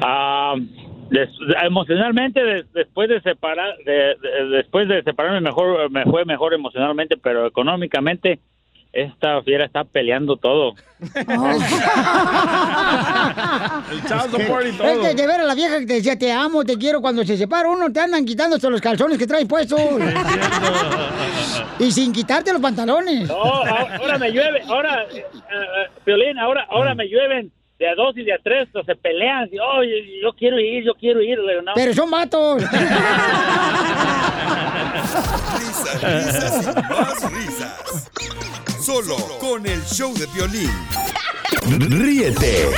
Ah, 0.00 0.54
des- 1.10 1.28
emocionalmente 1.64 2.42
des- 2.42 2.72
después 2.72 3.08
de 3.08 3.20
separar 3.20 3.76
de- 3.84 3.92
de- 4.20 4.48
después 4.56 4.88
de 4.88 5.02
separarme 5.02 5.40
mejor 5.40 5.90
me 5.90 6.04
fue 6.04 6.24
mejor 6.24 6.54
emocionalmente 6.54 7.16
pero 7.16 7.46
económicamente 7.46 8.40
esta 8.92 9.42
fiera 9.42 9.64
está 9.64 9.84
peleando 9.84 10.36
todo. 10.36 10.74
El 13.90 14.02
child 14.04 14.30
support 14.30 14.64
y 14.66 14.68
Es 14.68 14.76
todo. 14.78 15.00
que 15.02 15.14
de 15.14 15.26
ver 15.26 15.40
a 15.40 15.44
la 15.44 15.54
vieja 15.54 15.78
que 15.80 15.86
te 15.86 15.94
decía 15.94 16.18
te 16.18 16.30
amo, 16.32 16.64
te 16.64 16.76
quiero, 16.78 17.00
cuando 17.00 17.24
se 17.24 17.36
separa 17.36 17.68
uno 17.68 17.90
te 17.92 18.00
andan 18.00 18.24
quitándose 18.24 18.68
los 18.70 18.80
calzones 18.80 19.18
que 19.18 19.26
traes 19.26 19.46
puestos. 19.46 19.80
y 21.78 21.90
sin 21.90 22.12
quitarte 22.12 22.52
los 22.52 22.60
pantalones. 22.62 23.28
No, 23.28 23.34
ahora 23.42 24.18
me 24.18 24.30
llueve, 24.30 24.62
ahora, 24.68 25.04
eh, 25.12 25.24
eh, 25.34 25.88
Piolín, 26.04 26.38
ahora, 26.38 26.66
ahora 26.70 26.94
me 26.94 27.06
llueven 27.08 27.50
de 27.78 27.88
a 27.88 27.94
dos 27.96 28.16
y 28.16 28.22
de 28.22 28.32
a 28.34 28.38
tres, 28.44 28.68
pues, 28.72 28.86
se 28.86 28.94
pelean. 28.94 29.48
Y, 29.50 29.58
"Oh, 29.58 29.82
yo, 29.82 29.96
yo 30.22 30.32
quiero 30.38 30.60
ir, 30.60 30.84
yo 30.84 30.92
quiero 30.94 31.20
ir. 31.20 31.38
Pero, 31.44 31.62
no. 31.62 31.72
Pero 31.74 31.92
son 31.94 32.10
vatos. 32.10 32.62
Risas, 35.58 36.02
risas 36.02 36.62
y 36.62 36.92
más 36.92 37.32
risas. 37.32 38.10
Solo 38.82 39.16
con 39.38 39.64
el 39.64 39.80
show 39.84 40.12
de 40.12 40.26
violín. 40.26 40.68
Ríete 41.88 42.68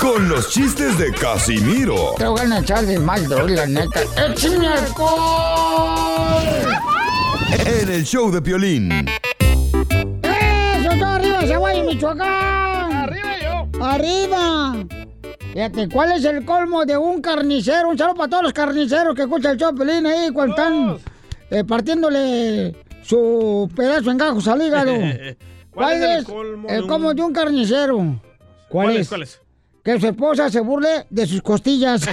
con 0.00 0.28
los 0.28 0.50
chistes 0.50 0.96
de 0.98 1.10
Casimiro 1.12 2.14
Te 2.16 2.28
voy 2.28 2.40
a 2.40 2.58
echar 2.60 2.86
de 2.86 2.96
mal, 3.00 3.26
doy, 3.28 3.56
la 3.56 3.66
neta. 3.66 4.02
¡Échame 4.16 4.68
alcohol! 4.68 6.44
en 7.66 7.88
el 7.90 8.04
show 8.04 8.30
de 8.30 8.38
violín. 8.38 8.92
¡Eso 10.22 10.90
está 10.92 11.16
arriba, 11.16 11.44
Zaguay, 11.44 11.86
Michoacán! 11.86 12.92
¡Arriba 12.92 13.38
yo! 13.42 13.84
¡Arriba! 13.84 14.76
Fíjate, 15.52 15.88
¿cuál 15.88 16.12
es 16.12 16.24
el 16.24 16.44
colmo 16.44 16.84
de 16.84 16.96
un 16.96 17.20
carnicero? 17.20 17.88
Un 17.88 17.98
saludo 17.98 18.14
para 18.14 18.30
todos 18.30 18.42
los 18.44 18.52
carniceros 18.52 19.16
que 19.16 19.22
escuchan 19.22 19.52
el 19.52 19.58
Chopelín 19.58 20.06
ahí 20.06 20.30
cuando 20.30 20.54
están 20.54 20.98
eh, 21.50 21.64
partiéndole 21.64 22.76
su 23.02 23.70
pedazo 23.74 24.10
en 24.10 24.18
gajos 24.18 24.46
al 24.48 24.62
hígado. 24.62 24.92
¿Cuál 25.74 26.02
es 26.02 26.18
el 26.18 26.24
colmo 26.86 27.14
de 27.14 27.22
un- 27.22 27.32
de 27.32 27.40
carnicero? 27.40 27.96
¿Cuál, 27.96 28.20
¿Cuál 28.68 28.90
es? 28.96 29.00
es? 29.02 29.08
¿Cuál 29.08 29.22
es? 29.22 29.40
Que 29.82 29.98
su 30.00 30.06
esposa 30.06 30.48
se 30.50 30.60
burle 30.60 31.06
de 31.10 31.26
sus 31.26 31.42
costillas. 31.42 32.02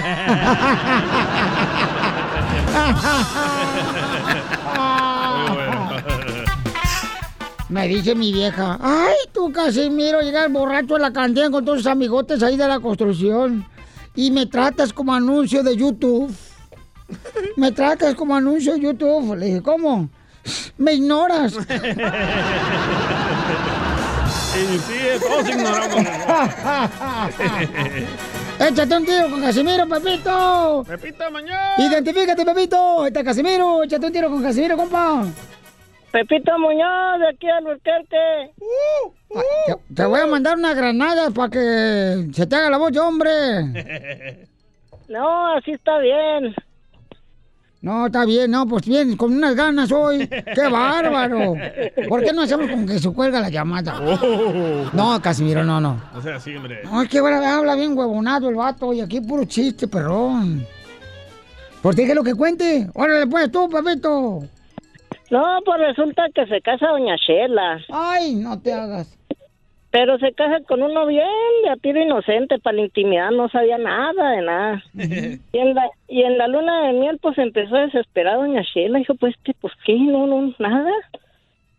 Me 7.68 7.86
dice 7.86 8.16
mi 8.16 8.32
vieja, 8.32 8.78
ay, 8.82 9.14
tú 9.32 9.52
Casimiro, 9.52 10.20
llegas 10.22 10.50
borracho 10.50 10.96
a 10.96 10.98
la 10.98 11.12
cantina 11.12 11.50
con 11.50 11.64
todos 11.64 11.78
tus 11.78 11.86
amigotes 11.86 12.42
ahí 12.42 12.56
de 12.56 12.66
la 12.66 12.80
construcción 12.80 13.64
y 14.16 14.32
me 14.32 14.46
tratas 14.46 14.92
como 14.92 15.14
anuncio 15.14 15.62
de 15.62 15.76
YouTube. 15.76 16.34
Me 17.56 17.70
tratas 17.70 18.16
como 18.16 18.34
anuncio 18.34 18.74
de 18.74 18.80
YouTube. 18.80 19.36
Le 19.36 19.46
dije, 19.46 19.62
¿cómo? 19.62 20.08
Me 20.78 20.94
ignoras. 20.94 21.54
Y 24.50 24.78
sí, 24.78 24.98
todos 25.20 25.48
ignoramos. 25.48 25.96
Échate 28.58 28.96
un 28.96 29.06
tiro 29.06 29.30
con 29.30 29.40
Casimiro, 29.40 29.88
Pepito. 29.88 30.84
Pepito 30.86 31.30
mañana. 31.30 31.74
Identifícate, 31.78 32.44
Pepito. 32.44 33.06
Está 33.06 33.22
Casimiro. 33.22 33.84
Échate 33.84 34.06
un 34.06 34.12
tiro 34.12 34.28
con 34.28 34.42
Casimiro, 34.42 34.76
compa. 34.76 35.24
Pepito 36.10 36.58
Muñoz, 36.58 37.20
de 37.20 37.28
aquí 37.28 37.48
al 37.48 37.62
Burquerque. 37.62 38.50
Te, 39.66 39.94
te 39.94 40.04
voy 40.04 40.20
a 40.20 40.26
mandar 40.26 40.56
una 40.58 40.74
granada 40.74 41.30
para 41.30 41.48
que 41.48 42.26
se 42.32 42.46
te 42.46 42.56
haga 42.56 42.70
la 42.70 42.78
voz 42.78 42.96
hombre. 42.96 43.30
No, 45.08 45.56
así 45.56 45.72
está 45.72 45.98
bien. 45.98 46.54
No, 47.82 48.06
está 48.06 48.26
bien, 48.26 48.50
no, 48.50 48.66
pues 48.66 48.86
bien, 48.86 49.16
con 49.16 49.32
unas 49.32 49.54
ganas 49.54 49.90
hoy. 49.90 50.28
¡Qué 50.54 50.68
bárbaro! 50.68 51.54
¿Por 52.08 52.22
qué 52.22 52.32
no 52.32 52.42
hacemos 52.42 52.70
con 52.70 52.86
que 52.86 52.98
se 52.98 53.10
cuelga 53.10 53.40
la 53.40 53.48
llamada? 53.48 53.98
No, 54.92 55.20
Casimiro, 55.22 55.64
no, 55.64 55.80
no. 55.80 55.98
O 56.14 56.20
sea, 56.20 56.38
sí, 56.38 56.54
hombre. 56.54 56.82
No, 56.84 57.00
es 57.00 57.08
que 57.08 57.18
ahora 57.18 57.56
habla 57.56 57.74
bien 57.74 57.96
huevonado 57.96 58.50
el 58.50 58.56
vato 58.56 58.92
y 58.92 59.00
aquí 59.00 59.22
puro 59.22 59.44
chiste, 59.46 59.88
perrón. 59.88 60.66
¿Por 61.80 61.96
qué 61.96 62.06
que 62.06 62.14
lo 62.14 62.22
que 62.22 62.34
cuente? 62.34 62.86
Órale, 62.92 63.26
pues 63.26 63.50
tú, 63.50 63.68
Pepito. 63.70 64.42
No, 65.30 65.60
pues 65.64 65.80
resulta 65.80 66.26
que 66.34 66.44
se 66.46 66.60
casa 66.60 66.88
Doña 66.88 67.16
Shela. 67.16 67.78
Ay, 67.88 68.34
no 68.34 68.60
te 68.60 68.74
hagas. 68.74 69.19
Pero 69.90 70.18
se 70.18 70.32
casa 70.32 70.60
con 70.68 70.82
uno 70.82 71.04
bien 71.06 71.26
de 71.64 71.70
a 71.70 71.76
tiro 71.76 72.00
inocente 72.00 72.60
para 72.60 72.76
la 72.76 72.82
intimidad, 72.82 73.32
no 73.32 73.48
sabía 73.48 73.76
nada 73.76 74.30
de 74.30 74.42
nada. 74.42 74.84
Y 75.52 75.58
en 75.58 75.74
la, 75.74 75.90
y 76.06 76.22
en 76.22 76.38
la 76.38 76.46
luna 76.46 76.86
de 76.86 76.92
miel, 76.92 77.18
pues 77.20 77.36
empezó 77.38 77.74
a 77.74 77.86
desesperar 77.86 78.36
Doña 78.36 78.62
Shela. 78.62 78.98
Dijo, 78.98 79.14
pues, 79.16 79.34
¿qué, 79.42 79.52
pues, 79.60 79.72
¿qué? 79.84 79.94
No, 79.98 80.26
no, 80.26 80.54
nada. 80.58 80.92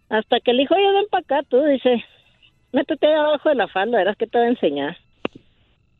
Hasta 0.09 0.41
que 0.41 0.51
le 0.51 0.63
dijo, 0.63 0.75
oye, 0.75 0.91
ven 0.91 1.05
para 1.09 1.21
acá, 1.21 1.47
tú, 1.47 1.63
dice, 1.63 2.03
métete 2.73 3.07
ahí 3.07 3.13
abajo 3.13 3.47
de 3.47 3.55
la 3.55 3.69
falda, 3.69 3.97
verás 3.97 4.17
que 4.17 4.27
te 4.27 4.37
va 4.37 4.43
a 4.43 4.49
enseñar. 4.49 4.97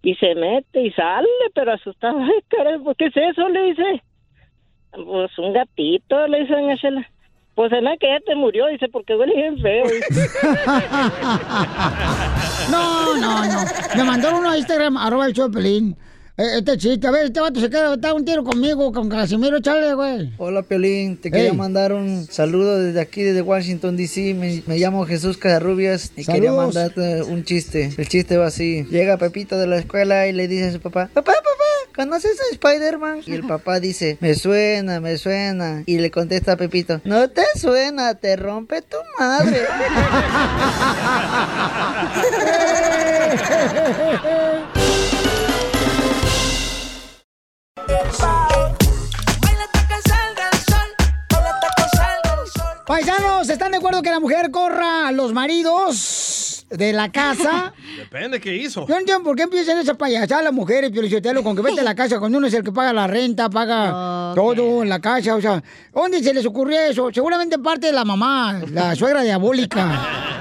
Y 0.04 0.16
se 0.16 0.36
mete 0.36 0.82
y 0.82 0.92
sale, 0.92 1.30
pero 1.54 1.72
asustado. 1.72 2.20
Ay, 2.20 2.42
caray, 2.50 2.78
¿qué 2.98 3.06
es 3.06 3.16
eso? 3.16 3.48
Le 3.48 3.64
dice. 3.68 4.04
Pues 4.92 5.40
un 5.40 5.54
gatito, 5.54 6.28
le 6.28 6.42
dice 6.42 6.54
Doña 6.54 6.76
Shela. 6.76 7.10
Pues 7.56 7.70
se 7.70 7.82
me 7.82 7.98
que 7.98 8.08
ya 8.08 8.20
te 8.26 8.34
murió, 8.36 8.68
dice, 8.68 8.88
porque 8.88 9.16
huele 9.16 9.36
bien 9.36 9.62
feo. 9.62 9.86
No, 12.70 13.18
no, 13.18 13.44
no. 13.46 13.60
Me 13.98 14.04
mandó 14.04 14.38
uno 14.38 14.52
a 14.52 14.58
Instagram, 14.58 14.96
arroba 14.98 15.26
el. 15.26 15.34
Eh, 15.34 15.96
Este 16.42 16.76
chiste, 16.76 17.06
a 17.06 17.12
ver, 17.12 17.26
este 17.28 17.40
vato 17.40 17.60
se 17.60 17.70
queda, 17.70 17.94
está 17.94 18.16
un 18.16 18.26
tiro 18.26 18.44
conmigo, 18.44 18.92
con 18.92 19.08
Casimiro, 19.10 19.60
chale, 19.60 19.94
güey. 19.94 20.34
Hola 20.40 20.64
Piolín, 20.64 21.18
te 21.18 21.30
quería 21.30 21.54
mandar 21.54 21.94
un 21.94 22.26
saludo 22.26 22.80
desde 22.80 23.00
aquí, 23.00 23.22
desde 23.22 23.44
Washington 23.44 23.96
DC. 23.96 24.34
Me, 24.34 24.64
me 24.66 24.80
llamo 24.80 25.06
Jesús 25.06 25.38
Casarrubias 25.38 26.12
y 26.16 26.26
quería 26.26 26.52
mandarte 26.52 27.22
un 27.22 27.44
chiste. 27.44 27.94
El 27.96 28.08
chiste 28.08 28.38
va 28.38 28.48
así: 28.48 28.88
Llega 28.90 29.18
Pepito 29.18 29.60
de 29.60 29.68
la 29.68 29.78
escuela 29.78 30.26
y 30.26 30.34
le 30.34 30.48
dice 30.48 30.70
a 30.70 30.72
su 30.72 30.80
papá: 30.80 31.12
Papá, 31.14 31.34
papá, 31.34 31.44
¿conoces 31.96 32.40
a 32.42 32.54
Spider-Man? 32.54 33.20
Y 33.28 33.34
el 33.34 33.44
papá 33.46 33.80
dice: 33.80 34.18
Me 34.20 34.34
suena, 34.34 35.00
me 35.00 35.20
suena. 35.20 35.84
Y 35.86 36.00
le 36.00 36.10
contesta 36.10 36.54
a 36.54 36.58
Pepito: 36.58 37.02
No 37.04 37.30
te 37.30 37.44
suena, 37.56 38.16
te 38.16 38.36
rompe 38.36 38.82
tu 38.82 38.98
madre. 39.20 39.62
Paisanos, 52.92 53.50
¿están 53.50 53.72
de 53.72 53.78
acuerdo 53.78 54.02
que 54.02 54.10
la 54.10 54.20
mujer 54.20 54.52
corra 54.52 55.08
a 55.08 55.12
los 55.14 55.32
maridos 55.32 56.66
de 56.70 56.92
la 56.92 57.10
casa? 57.10 57.74
Depende 57.98 58.42
qué 58.42 58.54
hizo. 58.54 58.82
Yo 58.86 58.96
no 58.96 59.00
entiendo 59.00 59.24
por 59.24 59.36
qué 59.38 59.44
empiezan 59.44 59.78
esa 59.78 59.94
payasada 59.94 60.42
las 60.42 60.52
mujeres, 60.52 60.92
Piolichotelo, 60.92 61.42
con 61.42 61.56
que 61.56 61.62
vete 61.62 61.80
a 61.80 61.84
la 61.86 61.96
casa 61.96 62.20
cuando 62.20 62.38
uno 62.38 62.48
es 62.48 62.54
el 62.54 62.64
que 62.66 62.74
paga 62.74 62.92
la 62.92 63.08
renta, 63.08 63.50
paga 63.50 64.34
todo 64.36 64.84
en 64.84 64.90
la 64.90 65.00
casa, 65.00 65.36
o 65.36 65.42
sea, 65.42 65.64
¿dónde 65.94 66.22
se 66.22 66.34
les 66.34 66.46
ocurrió 66.46 66.82
eso? 66.82 67.10
Seguramente 67.14 67.58
parte 67.60 67.88
de 67.88 67.94
la 67.94 68.04
mamá, 68.04 68.62
la 68.72 68.94
suegra 68.94 69.22
diabólica. 69.22 70.38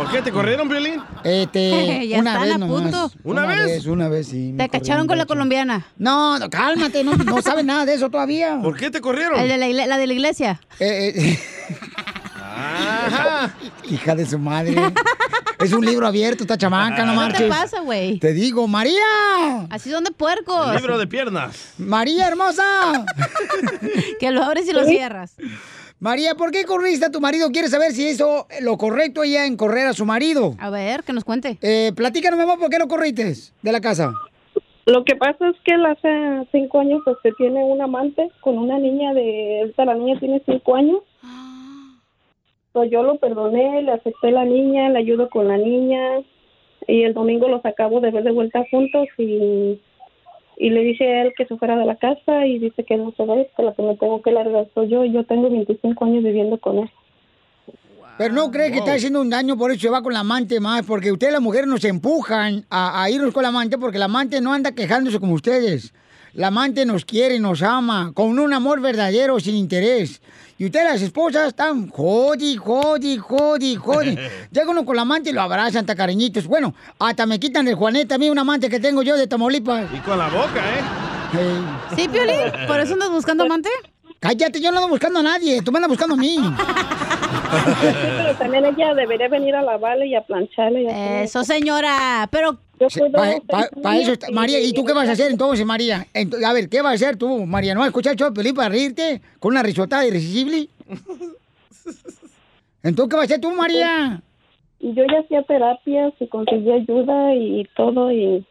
¿Por 0.00 0.10
qué 0.12 0.22
te 0.22 0.32
corrieron, 0.32 0.68
Violín? 0.68 1.00
Este, 1.24 2.06
Ya 2.08 2.18
una 2.18 2.30
están 2.32 2.42
vez 2.46 2.54
a 2.54 2.58
nomás. 2.58 2.82
punto. 2.82 3.12
¿Una 3.24 3.46
vez? 3.46 3.86
Una 3.86 4.08
vez, 4.08 4.28
sí. 4.28 4.52
me 4.52 4.64
Te 4.64 4.70
cacharon 4.70 5.06
corrieron 5.06 5.06
con 5.08 5.18
la 5.18 5.26
colombiana. 5.26 5.86
No, 5.98 6.38
no, 6.38 6.48
cálmate, 6.48 7.04
no, 7.04 7.14
no 7.16 7.42
sabes 7.42 7.64
nada 7.64 7.84
de 7.84 7.94
eso 7.94 8.08
todavía. 8.10 8.58
¿Por 8.62 8.76
qué 8.76 8.90
te 8.90 9.00
corrieron? 9.00 9.38
El 9.38 9.48
de 9.48 9.58
la, 9.58 9.68
igle- 9.68 9.86
la 9.86 9.98
de 9.98 10.06
la 10.06 10.12
iglesia. 10.12 10.60
Eh, 10.78 11.12
eh, 11.16 11.38
hija 13.90 14.14
de 14.14 14.26
su 14.26 14.38
madre. 14.38 14.74
es 15.58 15.72
un 15.72 15.84
libro 15.84 16.06
abierto, 16.06 16.44
esta 16.44 16.56
chamaca, 16.56 17.04
no 17.04 17.12
¿Qué 17.12 17.16
marches. 17.16 17.40
te 17.42 17.48
pasa, 17.48 17.80
güey? 17.80 18.18
Te 18.18 18.32
digo, 18.32 18.66
María. 18.68 19.02
Así 19.68 19.90
son 19.90 20.04
de 20.04 20.10
puercos. 20.12 20.74
Libro 20.76 20.96
de 20.98 21.06
piernas. 21.06 21.72
María 21.78 22.26
hermosa. 22.28 23.04
que 24.18 24.30
lo 24.30 24.42
abres 24.44 24.66
y 24.68 24.72
lo 24.72 24.84
cierras. 24.84 25.34
María, 26.00 26.34
¿por 26.34 26.50
qué 26.50 26.64
corriste 26.64 27.04
a 27.04 27.10
tu 27.10 27.20
marido? 27.20 27.50
¿Quieres 27.50 27.72
saber 27.72 27.92
si 27.92 28.08
hizo 28.08 28.46
lo 28.62 28.78
correcto 28.78 29.22
ella 29.22 29.44
en 29.44 29.58
correr 29.58 29.86
a 29.86 29.92
su 29.92 30.06
marido? 30.06 30.54
A 30.58 30.70
ver, 30.70 31.02
que 31.02 31.12
nos 31.12 31.24
cuente. 31.24 31.58
Eh, 31.60 31.92
platícanos, 31.94 32.38
mi 32.38 32.44
amor, 32.44 32.58
¿por 32.58 32.70
qué 32.70 32.78
lo 32.78 32.88
corriste 32.88 33.34
de 33.60 33.72
la 33.72 33.82
casa? 33.82 34.14
Lo 34.86 35.04
que 35.04 35.14
pasa 35.14 35.50
es 35.50 35.56
que 35.62 35.74
él 35.74 35.84
hace 35.84 36.48
cinco 36.52 36.80
años 36.80 37.02
pues 37.04 37.18
que 37.22 37.32
tiene 37.32 37.62
un 37.62 37.82
amante 37.82 38.30
con 38.40 38.56
una 38.56 38.78
niña 38.78 39.12
de, 39.12 39.60
ahorita 39.60 39.84
la 39.84 39.94
niña 39.94 40.18
tiene 40.18 40.42
cinco 40.46 40.74
años. 40.74 41.02
Pues 42.72 42.90
yo 42.90 43.02
lo 43.02 43.18
perdoné, 43.18 43.82
le 43.82 43.92
acepté 43.92 44.30
la 44.30 44.46
niña, 44.46 44.88
le 44.88 45.00
ayudo 45.00 45.28
con 45.28 45.48
la 45.48 45.58
niña 45.58 46.20
y 46.88 47.02
el 47.02 47.12
domingo 47.12 47.46
los 47.46 47.64
acabo 47.66 48.00
de 48.00 48.10
ver 48.10 48.24
de 48.24 48.32
vuelta 48.32 48.64
juntos 48.70 49.06
y, 49.18 49.78
y 50.60 50.68
le 50.68 50.82
dije 50.82 51.06
a 51.06 51.22
él 51.22 51.32
que 51.34 51.46
se 51.46 51.56
fuera 51.56 51.74
de 51.74 51.86
la 51.86 51.96
casa 51.96 52.46
y 52.46 52.58
dice 52.58 52.84
que 52.84 52.98
no 52.98 53.14
se 53.16 53.24
va, 53.24 53.34
que 53.56 53.62
la 53.62 53.72
que 53.72 53.82
me 53.82 53.96
tengo 53.96 54.20
que 54.20 54.30
largar 54.30 54.68
soy 54.74 54.90
yo 54.90 55.06
y 55.06 55.12
yo 55.12 55.24
tengo 55.24 55.48
25 55.48 56.04
años 56.04 56.22
viviendo 56.22 56.58
con 56.60 56.80
él. 56.80 56.90
Pero 58.18 58.34
no 58.34 58.50
cree 58.50 58.70
que 58.70 58.80
está 58.80 58.92
haciendo 58.92 59.22
un 59.22 59.30
daño, 59.30 59.56
por 59.56 59.70
eso 59.70 59.80
se 59.80 59.88
va 59.88 60.02
con 60.02 60.12
la 60.12 60.20
amante 60.20 60.60
más, 60.60 60.82
porque 60.84 61.10
ustedes 61.10 61.32
las 61.32 61.40
mujeres 61.40 61.66
nos 61.66 61.82
empujan 61.86 62.66
a, 62.68 63.02
a 63.02 63.08
irnos 63.08 63.32
con 63.32 63.42
la 63.42 63.48
amante 63.48 63.78
porque 63.78 63.98
la 63.98 64.04
amante 64.04 64.38
no 64.42 64.52
anda 64.52 64.72
quejándose 64.72 65.18
como 65.18 65.32
ustedes. 65.32 65.94
la 66.34 66.48
amante 66.48 66.84
nos 66.84 67.06
quiere, 67.06 67.40
nos 67.40 67.62
ama, 67.62 68.12
con 68.12 68.38
un 68.38 68.52
amor 68.52 68.82
verdadero, 68.82 69.40
sin 69.40 69.54
interés. 69.54 70.20
Y 70.60 70.66
ustedes, 70.66 70.84
las 70.84 71.00
esposas, 71.00 71.48
están 71.48 71.88
jodi, 71.88 72.54
jodi, 72.56 73.16
jodi, 73.16 73.76
jodi. 73.76 74.14
Llega 74.52 74.70
uno 74.70 74.84
con 74.84 74.94
la 74.94 75.02
amante 75.02 75.30
y 75.30 75.32
lo 75.32 75.40
abrazan, 75.40 75.80
hasta 75.80 75.94
cariñitos. 75.94 76.46
Bueno, 76.46 76.74
hasta 76.98 77.24
me 77.24 77.40
quitan 77.40 77.66
el 77.66 77.76
Juanete 77.76 78.12
a 78.12 78.18
mí, 78.18 78.28
un 78.28 78.38
amante 78.38 78.68
que 78.68 78.78
tengo 78.78 79.02
yo 79.02 79.16
de 79.16 79.26
Tamaulipas. 79.26 79.86
Y 79.90 80.00
con 80.00 80.18
la 80.18 80.28
boca, 80.28 80.60
¿eh? 80.60 81.96
¿Sí, 81.96 82.06
Piolín? 82.08 82.66
¿Por 82.66 82.78
eso 82.78 82.92
andas 82.92 83.08
buscando 83.08 83.44
amante? 83.44 83.70
Cállate, 84.18 84.60
yo 84.60 84.70
no 84.70 84.76
ando 84.76 84.90
buscando 84.90 85.20
a 85.20 85.22
nadie, 85.22 85.62
tú 85.62 85.72
me 85.72 85.78
andas 85.78 85.88
buscando 85.88 86.12
a 86.14 86.18
mí. 86.18 86.36
Pero 87.80 88.34
también 88.34 88.66
ella 88.66 88.92
debería 88.92 89.28
venir 89.28 89.54
a 89.54 89.62
lavarle 89.62 90.08
y 90.08 90.14
a 90.14 90.20
plancharle. 90.20 90.82
Y 90.82 90.88
a 90.88 91.22
Eso, 91.22 91.42
señora. 91.42 92.28
Pero 92.30 92.58
Para 93.12 93.98
eso, 93.98 94.12
está- 94.12 94.30
María, 94.32 94.58
¿y 94.60 94.72
tú 94.72 94.84
qué 94.84 94.92
vas 94.94 95.08
a 95.08 95.12
hacer 95.12 95.30
entonces, 95.30 95.66
María? 95.66 96.06
Ent- 96.14 96.42
a 96.42 96.52
ver, 96.52 96.68
¿qué 96.68 96.80
vas 96.80 96.92
a 96.92 96.94
hacer 96.94 97.16
tú, 97.16 97.44
María? 97.46 97.74
¿No 97.74 97.80
vas 97.80 97.88
a 97.88 97.90
escuchar 97.90 98.12
el 98.12 98.18
show 98.18 98.30
de 98.32 98.54
para 98.54 98.70
reírte 98.70 99.20
con 99.38 99.52
una 99.52 99.62
risotada 99.62 100.06
irresistible? 100.06 100.68
Entonces, 102.82 103.10
¿qué 103.10 103.16
vas 103.16 103.22
a 103.22 103.24
hacer 103.26 103.40
tú, 103.40 103.50
María? 103.52 104.22
Y 104.78 104.94
yo 104.94 105.04
ya 105.12 105.20
hacía 105.20 105.42
terapias 105.42 106.14
y 106.20 106.26
conseguí 106.28 106.72
ayuda 106.72 107.34
y 107.34 107.66
todo 107.76 108.10
y 108.10 108.44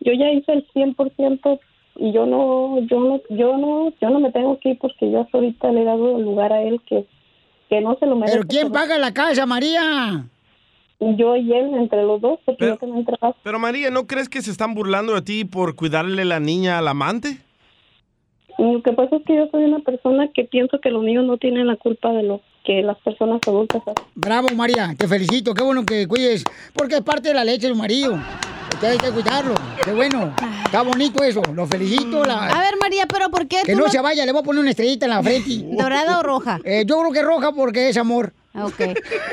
yo 0.00 0.12
ya 0.12 0.30
hice 0.30 0.52
el 0.52 0.66
100% 0.74 1.58
y 1.96 2.12
yo 2.12 2.26
no 2.26 2.78
yo 2.80 3.00
no 3.00 3.20
yo 3.30 3.56
no 3.56 3.90
yo 3.98 4.10
no 4.10 4.20
me 4.20 4.30
tengo 4.32 4.58
que 4.60 4.70
ir 4.70 4.78
porque 4.78 5.10
yo 5.10 5.22
hasta 5.22 5.38
ahorita 5.38 5.72
le 5.72 5.80
he 5.80 5.84
dado 5.84 6.18
lugar 6.18 6.52
a 6.52 6.60
él 6.62 6.78
que 6.86 7.06
que 7.70 7.80
no 7.80 7.96
se 7.98 8.04
lo 8.06 8.16
merece. 8.16 8.36
¿Pero 8.36 8.48
quién 8.48 8.70
paga 8.70 8.98
la 8.98 9.14
casa, 9.14 9.46
María? 9.46 10.26
Yo 10.98 11.36
y 11.36 11.52
él 11.52 11.74
entre 11.74 12.02
los 12.04 12.20
dos 12.20 12.38
porque 12.46 12.66
yo 12.66 12.76
también 12.76 13.04
trabajo. 13.04 13.36
Pero 13.42 13.58
María, 13.58 13.90
¿no 13.90 14.06
crees 14.06 14.28
que 14.28 14.40
se 14.40 14.50
están 14.50 14.74
burlando 14.74 15.14
de 15.14 15.22
ti 15.22 15.44
por 15.44 15.76
cuidarle 15.76 16.24
la 16.24 16.40
niña 16.40 16.78
al 16.78 16.88
amante? 16.88 17.38
Y 18.58 18.72
Lo 18.72 18.82
que 18.82 18.92
pasa 18.92 19.16
es 19.16 19.22
que 19.26 19.36
yo 19.36 19.46
soy 19.50 19.64
una 19.64 19.80
persona 19.80 20.28
que 20.34 20.44
pienso 20.44 20.80
que 20.80 20.90
los 20.90 21.04
niños 21.04 21.26
no 21.26 21.36
tienen 21.36 21.66
la 21.66 21.76
culpa 21.76 22.10
de 22.12 22.22
lo 22.22 22.40
que 22.64 22.82
las 22.82 22.96
personas 22.98 23.40
adultas 23.46 23.82
hacen. 23.82 24.06
Bravo, 24.14 24.48
María, 24.56 24.94
te 24.96 25.06
felicito, 25.06 25.52
qué 25.52 25.62
bueno 25.62 25.84
que 25.84 26.08
cuides, 26.08 26.44
porque 26.72 26.96
es 26.96 27.02
parte 27.02 27.28
de 27.28 27.34
la 27.34 27.44
leche 27.44 27.66
del 27.66 27.76
marido. 27.76 28.18
Usted 28.72 28.88
hay 28.88 28.98
que 28.98 29.10
cuidarlo, 29.10 29.54
qué 29.84 29.92
bueno. 29.92 30.34
Está 30.64 30.82
bonito 30.82 31.22
eso, 31.22 31.42
lo 31.54 31.66
felicito. 31.66 32.24
La... 32.24 32.48
A 32.48 32.60
ver, 32.60 32.76
María, 32.80 33.06
¿pero 33.06 33.30
por 33.30 33.46
qué 33.46 33.58
Que 33.64 33.74
tú 33.74 33.78
no 33.78 33.88
se 33.88 34.00
vaya, 34.00 34.26
le 34.26 34.32
voy 34.32 34.40
a 34.40 34.44
poner 34.44 34.60
una 34.60 34.70
estrellita 34.70 35.06
en 35.06 35.10
la 35.10 35.22
frente. 35.22 35.50
¿Dorada 35.78 36.18
o 36.18 36.22
roja? 36.22 36.58
Eh, 36.64 36.84
yo 36.86 36.98
creo 37.00 37.12
que 37.12 37.22
roja 37.22 37.52
porque 37.52 37.90
es 37.90 37.96
amor. 37.96 38.32
Ok. 38.54 38.80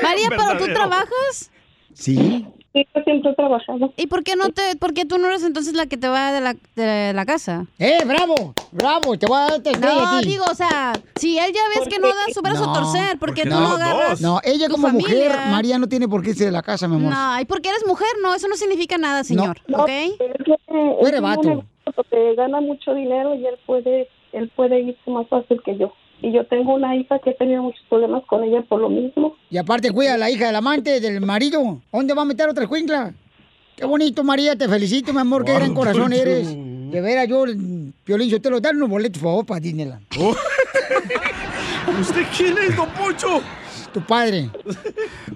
María, 0.02 0.28
¿pero 0.28 0.58
tú 0.58 0.66
trabajas? 0.72 1.50
Sí. 1.94 2.46
Sí, 2.74 2.84
yo 2.92 3.02
siempre 3.04 3.30
he 3.30 3.34
trabajado. 3.34 3.92
¿Y 3.96 4.08
por 4.08 4.24
qué 4.24 4.34
no 4.34 4.48
te, 4.50 4.74
por 4.76 4.94
qué 4.94 5.04
tú 5.04 5.16
no 5.16 5.28
eres 5.28 5.44
entonces 5.44 5.74
la 5.74 5.86
que 5.86 5.96
te 5.96 6.08
va 6.08 6.32
de 6.32 6.40
la, 6.40 6.56
de 6.74 7.12
la 7.14 7.24
casa? 7.24 7.66
¡Eh, 7.78 7.98
bravo! 8.04 8.52
¡Bravo! 8.72 9.16
Te 9.16 9.26
voy 9.26 9.36
a 9.36 9.40
dar 9.42 9.52
estrella 9.52 9.78
No, 9.78 10.20
digo, 10.22 10.44
o 10.50 10.54
sea, 10.56 10.92
si 11.14 11.38
él 11.38 11.52
ya 11.54 11.60
ves 11.78 11.88
que 11.88 12.00
no 12.00 12.08
da 12.08 12.34
su 12.34 12.42
brazo 12.42 12.68
a 12.68 12.72
torcer, 12.72 13.16
¿por 13.20 13.32
qué 13.32 13.44
tú 13.44 13.50
no 13.50 13.76
agarras 13.76 14.20
No, 14.20 14.40
ella 14.42 14.66
tu 14.66 14.72
como 14.72 14.88
mujer, 14.88 15.30
familia? 15.30 15.52
María 15.52 15.78
no 15.78 15.88
tiene 15.88 16.08
por 16.08 16.22
qué 16.24 16.30
irse 16.30 16.46
de 16.46 16.50
la 16.50 16.62
casa, 16.62 16.88
mi 16.88 16.96
amor. 16.96 17.12
No, 17.12 17.40
y 17.40 17.44
porque 17.44 17.68
eres 17.68 17.86
mujer, 17.86 18.08
no, 18.20 18.34
eso 18.34 18.48
no 18.48 18.56
significa 18.56 18.98
nada, 18.98 19.22
señor, 19.22 19.56
¿ok? 19.72 19.90
Tú 20.98 21.06
eres 21.06 21.20
vato. 21.20 21.64
Porque 21.94 22.34
gana 22.34 22.60
mucho 22.60 22.92
dinero 22.92 23.36
y 23.36 23.46
él 23.46 23.56
puede 23.66 24.08
él 24.32 24.50
puede 24.56 24.80
irse 24.80 25.10
más 25.10 25.28
fácil 25.28 25.62
que 25.64 25.78
yo. 25.78 25.92
Y 26.22 26.32
yo 26.32 26.46
tengo 26.46 26.74
una 26.74 26.96
hija 26.96 27.18
que 27.18 27.30
he 27.30 27.34
tenido 27.34 27.62
muchos 27.62 27.82
problemas 27.88 28.22
con 28.26 28.42
ella 28.44 28.62
por 28.62 28.80
lo 28.80 28.88
mismo. 28.88 29.36
Y 29.50 29.58
aparte 29.58 29.90
cuida 29.90 30.14
a 30.14 30.18
la 30.18 30.30
hija 30.30 30.46
del 30.46 30.56
amante, 30.56 31.00
del 31.00 31.20
marido. 31.20 31.80
¿Dónde 31.92 32.14
va 32.14 32.22
a 32.22 32.24
meter 32.24 32.48
otra 32.48 32.64
escuincla? 32.64 33.12
Qué 33.76 33.84
bonito, 33.84 34.22
María, 34.22 34.56
te 34.56 34.68
felicito, 34.68 35.12
mi 35.12 35.18
amor, 35.18 35.44
qué 35.44 35.52
gran 35.52 35.74
corazón 35.74 36.12
eres. 36.12 36.48
De 36.48 37.00
veras, 37.00 37.26
yo, 37.26 37.44
Piolín, 38.04 38.28
yo 38.28 38.40
te 38.40 38.48
lo 38.48 38.60
dan 38.60 38.76
unos 38.76 38.88
boletos, 38.88 39.20
por 39.20 39.30
favor, 39.30 39.46
para 39.46 39.60
Disneyland. 39.60 40.00
¿Usted 42.00 42.22
quién 42.36 42.56
es, 42.58 42.76
don 42.76 42.88
Poncho? 42.90 43.40
Tu 43.92 44.00
padre. 44.00 44.48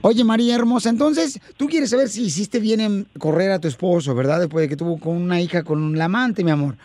Oye, 0.03 0.23
María 0.23 0.55
hermosa, 0.55 0.89
entonces, 0.89 1.41
tú 1.57 1.67
quieres 1.67 1.91
saber 1.91 2.09
si 2.09 2.23
hiciste 2.25 2.61
bien 2.61 2.81
en 2.81 3.07
correr 3.19 3.51
a 3.51 3.59
tu 3.59 3.67
esposo, 3.67 4.15
¿verdad? 4.15 4.39
Después 4.41 4.63
de 4.63 4.69
que 4.69 4.77
tuvo 4.77 4.99
con 4.99 5.17
una 5.17 5.41
hija 5.41 5.65
con 5.65 5.83
un 5.83 6.01
amante, 6.01 6.45
mi 6.45 6.53
amor. 6.53 6.77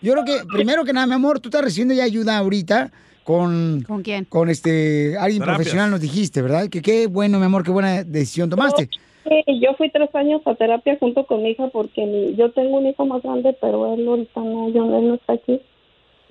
Yo 0.00 0.12
creo 0.14 0.24
que, 0.24 0.44
primero 0.46 0.84
que 0.84 0.92
nada, 0.94 1.06
mi 1.06 1.14
amor, 1.14 1.40
tú 1.40 1.48
estás 1.50 1.62
recibiendo 1.62 1.94
ya 1.94 2.04
ayuda 2.04 2.38
ahorita 2.38 2.90
con... 3.24 3.82
¿Con 3.86 4.02
quién? 4.02 4.24
Con 4.26 4.48
este, 4.48 5.16
alguien 5.18 5.40
Terapias. 5.40 5.56
profesional 5.56 5.90
nos 5.90 6.00
dijiste, 6.00 6.42
¿verdad? 6.42 6.68
Que 6.68 6.82
qué 6.82 7.06
bueno, 7.06 7.38
mi 7.38 7.44
amor, 7.46 7.62
qué 7.64 7.70
buena 7.70 8.04
decisión 8.04 8.50
tomaste. 8.50 8.88
Sí, 9.24 9.60
yo 9.60 9.74
fui 9.76 9.88
tres 9.90 10.12
años 10.14 10.42
a 10.46 10.54
terapia 10.56 10.96
junto 10.98 11.24
con 11.26 11.42
mi 11.42 11.50
hija 11.50 11.68
porque 11.72 12.04
mi- 12.04 12.34
yo 12.34 12.50
tengo 12.52 12.78
un 12.78 12.86
hijo 12.86 13.06
más 13.06 13.22
grande, 13.22 13.56
pero 13.60 13.94
él 13.94 14.06
ahorita 14.06 14.40
no, 14.40 14.68
yo 14.70 14.98
él 14.98 15.08
no 15.08 15.14
está 15.14 15.34
aquí. 15.34 15.60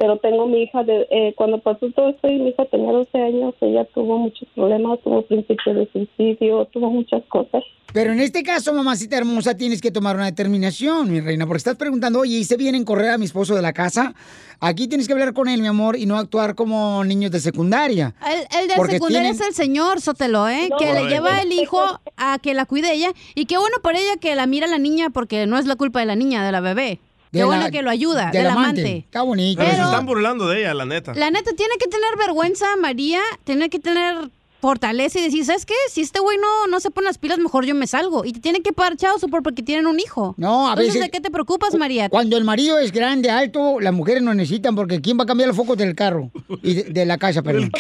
Pero 0.02 0.18
tengo 0.18 0.48
mi 0.48 0.64
hija, 0.64 0.84
de, 0.84 1.06
eh, 1.12 1.34
cuando 1.38 1.60
pasó 1.60 1.86
todo 1.96 2.10
esto 2.10 2.28
y 2.28 2.40
mi 2.40 2.50
hija 2.50 2.66
tenía 2.66 2.92
12 2.92 3.22
años, 3.22 3.54
ella 3.62 3.86
tuvo 3.94 4.18
muchos 4.18 4.50
problemas, 4.56 4.98
tuvo 5.04 5.22
principio 5.22 5.76
de 5.76 5.88
suicidio, 5.92 6.66
tuvo 6.74 6.90
muchas 6.90 7.22
cosas. 7.30 7.62
Pero 7.94 8.12
en 8.12 8.20
este 8.20 8.42
caso, 8.42 8.74
mamacita 8.74 9.18
hermosa, 9.18 9.56
tienes 9.56 9.80
que 9.80 9.92
tomar 9.92 10.16
una 10.16 10.26
determinación, 10.26 11.12
mi 11.12 11.20
reina, 11.20 11.46
porque 11.46 11.60
estás 11.60 11.76
preguntando, 11.76 12.22
oye, 12.22 12.36
¿hice 12.38 12.58
bien 12.58 12.74
en 12.74 12.84
correr 12.84 13.12
a 13.12 13.20
mi 13.20 13.26
esposo 13.26 13.54
de 13.54 13.62
la 13.62 13.74
casa? 13.74 14.16
Aquí 14.60 14.88
tienes 14.88 15.06
que 15.06 15.14
hablar 15.14 15.34
con 15.34 15.48
él, 15.48 15.62
mi 15.62 15.68
amor, 15.68 15.96
y 15.96 16.08
no 16.08 16.18
actuar 16.18 16.56
como 16.56 17.04
niños 17.04 17.30
de 17.30 17.40
secundaria. 17.40 18.16
El, 18.28 18.70
secundario 18.72 19.08
tienen- 19.08 19.32
es 19.34 19.42
el 19.42 19.54
señor 19.54 20.02
Sotelo, 20.02 20.50
¿eh? 20.50 20.70
No, 20.72 20.78
que 20.78 20.94
le 20.94 21.10
lleva 21.10 21.44
el 21.44 21.52
hijo 21.52 21.80
a 22.18 22.40
que 22.40 22.56
la 22.56 22.66
cuide 22.66 22.92
ella. 22.92 23.12
Y 23.36 23.46
qué 23.46 23.60
bueno 23.60 23.78
por 23.84 23.96
ella 23.96 24.18
que 24.20 24.34
la 24.34 24.48
mira 24.48 24.66
la 24.66 24.80
niña, 24.80 25.12
porque 25.12 25.46
no 25.46 25.60
es 25.60 25.68
la 25.68 25.76
culpa 25.76 26.00
de 26.00 26.08
la 26.08 26.16
niña, 26.16 26.44
de 26.44 26.52
la 26.52 26.60
bebé. 26.62 27.00
Qué 27.32 27.40
De 27.40 27.46
bueno 27.46 27.64
la- 27.64 27.72
que 27.72 27.82
lo 27.82 27.90
ayuda, 27.90 28.26
del 28.26 28.44
del 28.44 28.48
amante. 28.48 28.82
amante. 28.82 28.98
Está 28.98 29.22
bonito. 29.22 29.62
Pero, 29.62 29.76
se 29.76 29.82
están 29.84 30.06
burlando 30.06 30.48
de 30.50 30.60
ella, 30.60 30.74
la 30.74 30.86
neta. 30.86 31.14
La 31.14 31.32
neta, 31.32 31.52
tiene 31.56 31.76
que 31.80 31.88
tener 31.88 32.18
vergüenza, 32.18 32.66
María, 32.76 33.22
tiene 33.46 33.70
que 33.70 33.80
tener 33.80 34.30
fortaleza 34.60 35.18
y 35.18 35.24
decir, 35.24 35.44
¿sabes 35.44 35.66
qué? 35.66 35.74
Si 35.90 36.02
este 36.02 36.20
güey 36.20 36.38
no, 36.38 36.68
no 36.68 36.80
se 36.82 36.92
pone 36.92 37.06
las 37.08 37.18
pilas, 37.18 37.40
mejor 37.40 37.66
yo 37.66 37.74
me 37.74 37.88
salgo. 37.88 38.26
Y 38.26 38.34
te 38.34 38.42
tiene 38.42 38.62
que 38.62 38.74
pagar 38.74 38.96
chao 38.96 39.18
por 39.18 39.42
porque 39.42 39.64
tienen 39.64 39.88
un 39.88 40.00
hijo. 40.00 40.36
No, 40.38 40.68
a 40.68 40.72
Entonces, 40.74 40.94
veces- 40.96 41.02
¿de 41.02 41.10
qué 41.10 41.20
te 41.22 41.32
preocupas, 41.32 41.74
María? 41.76 42.10
Cuando 42.10 42.38
el 42.38 42.44
marido 42.44 42.78
es 42.78 42.92
grande, 42.92 43.32
alto, 43.32 43.80
las 43.80 43.94
mujeres 43.94 44.22
no 44.22 44.34
necesitan, 44.36 44.76
porque 44.76 45.02
¿quién 45.02 45.18
va 45.18 45.24
a 45.24 45.26
cambiar 45.26 45.48
los 45.48 45.58
focos 45.58 45.78
del 45.78 45.96
carro? 45.96 46.30
Y 46.62 46.74
de, 46.76 46.84
de 46.84 47.06
la 47.08 47.18
casa, 47.18 47.42
perdón. 47.42 47.72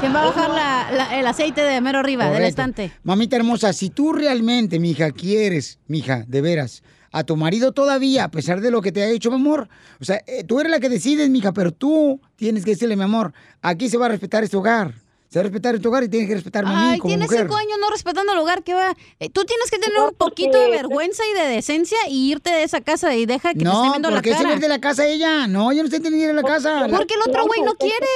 ¿Quién 0.00 0.14
va 0.14 0.22
a 0.22 0.26
bajar 0.26 0.50
la- 0.50 0.90
la- 0.92 1.18
el 1.18 1.26
aceite 1.26 1.62
de 1.62 1.80
mero 1.80 1.98
arriba, 1.98 2.30
del 2.30 2.44
estante? 2.44 2.92
Mamita 3.02 3.34
hermosa, 3.36 3.72
si 3.72 3.90
tú 3.90 4.12
realmente, 4.12 4.78
mija, 4.78 5.10
quieres, 5.10 5.78
mija, 5.88 6.24
de 6.28 6.40
veras, 6.42 6.82
a 7.16 7.24
tu 7.24 7.34
marido 7.34 7.72
todavía, 7.72 8.24
a 8.24 8.30
pesar 8.30 8.60
de 8.60 8.70
lo 8.70 8.82
que 8.82 8.92
te 8.92 9.02
ha 9.02 9.08
hecho, 9.08 9.30
mi 9.30 9.36
amor, 9.36 9.70
o 9.98 10.04
sea, 10.04 10.22
eh, 10.26 10.44
tú 10.44 10.60
eres 10.60 10.70
la 10.70 10.80
que 10.80 10.90
decides, 10.90 11.30
mija, 11.30 11.50
pero 11.54 11.72
tú 11.72 12.20
tienes 12.36 12.62
que 12.62 12.72
decirle, 12.72 12.94
mi 12.94 13.04
amor, 13.04 13.32
aquí 13.62 13.88
se 13.88 13.96
va 13.96 14.04
a 14.04 14.10
respetar 14.10 14.44
este 14.44 14.58
hogar. 14.58 14.92
Se 15.28 15.38
va 15.38 15.40
a 15.40 15.42
respetar 15.44 15.74
este 15.74 15.88
hogar 15.88 16.04
y 16.04 16.08
tienes 16.08 16.28
que 16.28 16.34
respetarme 16.36 16.70
a 16.70 16.74
mí 16.74 16.86
Ay, 16.92 16.98
como 16.98 17.10
tienes 17.10 17.28
mujer. 17.28 17.42
cinco 17.46 17.56
años 17.56 17.76
no 17.80 17.90
respetando 17.90 18.32
el 18.32 18.38
hogar, 18.38 18.62
¿qué 18.62 18.74
va? 18.74 18.96
Eh, 19.18 19.28
tú 19.28 19.44
tienes 19.44 19.70
que 19.70 19.78
tener 19.78 19.98
un 20.00 20.14
poquito 20.14 20.58
de 20.58 20.70
vergüenza 20.70 21.22
y 21.30 21.34
de 21.38 21.46
decencia 21.48 21.98
y 22.08 22.30
irte 22.30 22.50
de 22.50 22.62
esa 22.62 22.80
casa 22.80 23.14
y 23.14 23.26
deja 23.26 23.52
que 23.52 23.58
te 23.60 23.64
esté 23.64 23.74
No, 23.76 23.90
viendo 23.90 24.08
la 24.10 24.16
¿por 24.16 24.22
qué 24.24 24.34
se 24.34 24.42
cara. 24.44 24.56
de 24.56 24.68
la 24.68 24.80
casa 24.80 25.06
ella? 25.06 25.46
No, 25.48 25.72
yo 25.72 25.78
no 25.82 25.86
estoy 25.86 26.00
teniendo 26.00 26.32
la 26.32 26.42
casa. 26.42 26.86
Porque 26.90 27.14
el 27.14 27.28
otro 27.28 27.44
güey 27.46 27.60
no 27.62 27.74
quiere. 27.74 28.06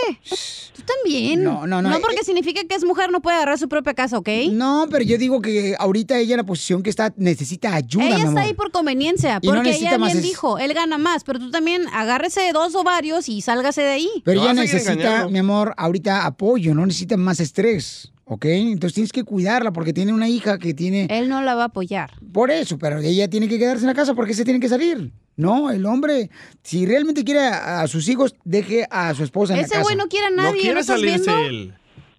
Tú 0.77 0.83
también. 0.83 1.43
No, 1.43 1.67
no, 1.67 1.83
no, 1.83 1.91
No 1.91 1.97
eh, 1.97 2.01
porque 2.01 2.23
significa 2.25 2.63
que 2.65 2.75
es 2.75 2.85
mujer, 2.85 3.11
no 3.11 3.21
puede 3.21 3.37
agarrar 3.37 3.59
su 3.59 3.69
propia 3.69 3.93
casa, 3.95 4.17
¿ok? 4.19 4.29
No, 4.53 4.87
pero 4.91 5.05
yo 5.05 5.19
digo 5.19 5.41
que 5.43 5.75
ahorita 5.79 6.17
ella 6.19 6.35
en 6.35 6.39
la 6.39 6.45
posición 6.45 6.83
que 6.83 6.91
está 6.91 7.13
necesita 7.17 7.75
ayuda, 7.75 8.05
mi 8.05 8.09
Ella 8.13 8.17
amor. 8.23 8.29
está 8.29 8.41
ahí 8.43 8.55
por 8.55 8.71
conveniencia, 8.71 9.35
no 9.35 9.41
porque 9.53 9.63
necesita 9.71 9.97
ella 9.97 10.05
bien 10.07 10.17
es- 10.19 10.23
dijo, 10.23 10.59
él 10.59 10.73
gana 10.75 10.97
más, 10.97 11.25
pero 11.25 11.39
tú 11.39 11.51
también 11.51 11.87
agárrese 11.93 12.41
de 12.41 12.53
dos 12.53 12.75
o 12.77 12.85
varios 12.85 13.29
y 13.29 13.41
sálgase 13.43 13.83
de 13.83 13.91
ahí. 13.91 14.09
Pero 14.25 14.41
ella 14.43 14.53
necesita, 14.55 15.29
mi 15.29 15.41
amor, 15.41 15.75
ahorita 15.77 16.25
apoyo, 16.25 16.75
no 16.75 16.87
necesita 16.87 17.10
más 17.17 17.41
estrés, 17.41 18.13
¿ok? 18.25 18.45
Entonces 18.47 18.95
tienes 18.95 19.13
que 19.13 19.25
cuidarla 19.25 19.73
porque 19.73 19.93
tiene 19.93 20.13
una 20.13 20.29
hija 20.29 20.59
que 20.59 20.75
tiene... 20.75 21.07
Él 21.11 21.29
no 21.29 21.43
la 21.43 21.55
va 21.55 21.63
a 21.63 21.67
apoyar. 21.67 22.11
Por 22.33 22.51
eso, 22.51 22.79
pero 22.79 22.99
ella 22.99 23.29
tiene 23.29 23.49
que 23.49 23.59
quedarse 23.59 23.83
en 23.83 23.89
la 23.89 23.95
casa 23.95 24.15
porque 24.15 24.35
se 24.35 24.45
tiene 24.45 24.61
que 24.61 24.69
salir. 24.69 25.13
No, 25.37 25.71
el 25.71 25.87
hombre, 25.87 26.31
si 26.63 26.85
realmente 26.87 27.25
quiere 27.25 27.41
a, 27.41 27.81
a 27.83 27.89
sus 27.89 28.09
hijos, 28.09 28.35
deje 28.45 28.87
a 28.91 29.15
su 29.15 29.25
esposa 29.25 29.55
en 29.55 29.61
la 29.61 29.67
Ese 29.67 29.73
casa. 29.75 29.83
güey 29.85 29.97
no 29.97 30.07
quiere 30.09 30.27
a 30.27 30.31
nadie, 30.31 30.73
¿no, 30.75 30.81
estás 30.81 31.01
viendo? 31.01 31.33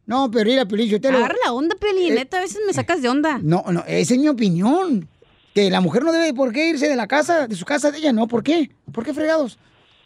No, 0.07 0.29
pero 0.31 0.49
mira, 0.49 0.65
Piolín, 0.65 0.89
yo 0.89 0.99
te 0.99 1.11
lo... 1.11 1.19
Agarra 1.19 1.35
la 1.45 1.53
onda, 1.53 1.75
Pelín, 1.75 2.13
Eh, 2.13 2.15
neta, 2.15 2.37
a 2.39 2.41
veces 2.41 2.59
me 2.65 2.73
sacas 2.73 3.01
de 3.01 3.09
onda. 3.09 3.39
No, 3.41 3.63
no, 3.71 3.83
esa 3.87 4.13
es 4.15 4.19
mi 4.19 4.27
opinión. 4.27 5.07
Que 5.53 5.69
la 5.69 5.81
mujer 5.81 6.03
no 6.03 6.11
debe 6.11 6.33
por 6.33 6.51
qué 6.51 6.69
irse 6.69 6.87
de 6.87 6.95
la 6.95 7.07
casa, 7.07 7.47
de 7.47 7.55
su 7.55 7.65
casa 7.65 7.91
de 7.91 7.97
ella, 7.99 8.11
¿no? 8.13 8.27
¿Por 8.27 8.41
qué? 8.41 8.71
¿Por 8.91 9.03
qué 9.05 9.13
fregados? 9.13 9.59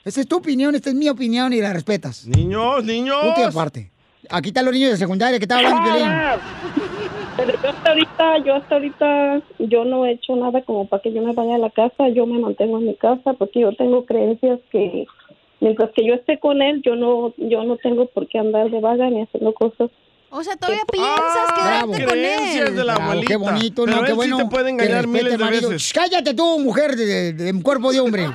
Esa 0.03 0.21
es 0.21 0.27
tu 0.27 0.35
opinión, 0.37 0.75
esta 0.75 0.89
es 0.89 0.95
mi 0.95 1.07
opinión 1.07 1.53
y 1.53 1.61
la 1.61 1.71
respetas. 1.73 2.27
Niños, 2.27 2.83
niños. 2.83 3.17
Punto 3.23 3.47
aparte. 3.47 3.91
Aquí 4.29 4.49
están 4.49 4.65
los 4.65 4.73
niños 4.73 4.91
de 4.91 4.97
secundaria 4.97 5.37
que 5.39 5.45
estaban 5.45 5.65
hablando 5.65 5.89
Piolín. 5.89 6.11
Pero 7.37 7.51
yo 7.61 7.69
hasta 7.69 7.89
ahorita, 7.89 8.37
yo 8.45 8.55
hasta 8.55 8.75
ahorita, 8.75 9.41
yo 9.59 9.85
no 9.85 10.05
he 10.05 10.11
hecho 10.11 10.35
nada 10.35 10.61
como 10.61 10.87
para 10.87 11.01
que 11.01 11.11
yo 11.11 11.21
me 11.21 11.33
vaya 11.33 11.55
a 11.55 11.59
la 11.59 11.69
casa, 11.69 12.07
yo 12.09 12.25
me 12.25 12.39
mantengo 12.39 12.77
en 12.77 12.87
mi 12.87 12.95
casa 12.95 13.33
porque 13.33 13.59
yo 13.59 13.73
tengo 13.73 14.05
creencias 14.05 14.59
que 14.71 15.05
mientras 15.59 15.91
que 15.91 16.05
yo 16.05 16.13
esté 16.13 16.39
con 16.39 16.61
él, 16.61 16.81
yo 16.83 16.95
no, 16.95 17.33
yo 17.37 17.63
no 17.63 17.75
tengo 17.77 18.05
por 18.05 18.27
qué 18.27 18.39
andar 18.39 18.69
de 18.69 18.79
vaga 18.79 19.09
ni 19.09 19.21
haciendo 19.21 19.53
cosas. 19.53 19.89
O 20.37 20.43
sea, 20.43 20.55
todavía 20.57 20.83
piensas 20.91 21.51
quedarte 21.53 22.05
con 22.05 22.17
él. 22.17 22.75
de 22.75 22.83
la 22.83 22.95
Bravo, 22.95 23.01
abuelita. 23.11 23.27
qué 23.27 23.35
bonito, 23.37 23.85
Pero 23.85 23.97
no, 23.97 24.03
qué 24.03 24.07
él 24.07 24.11
sí 24.11 24.15
bueno. 24.17 24.37
te 24.37 24.45
puede 24.45 24.63
que 24.65 24.69
engañar 24.71 24.95
respete 25.03 25.17
miles 25.17 25.33
al 25.33 25.37
de 25.39 25.45
marido. 25.45 25.69
veces. 25.69 25.87
Sh, 25.89 25.93
Cállate 25.93 26.33
tú, 26.33 26.59
mujer 26.59 26.95
de, 26.95 27.05
de- 27.05 27.33
de 27.53 27.63
cuerpo 27.63 27.91
de 27.93 27.99
hombre. 28.01 28.27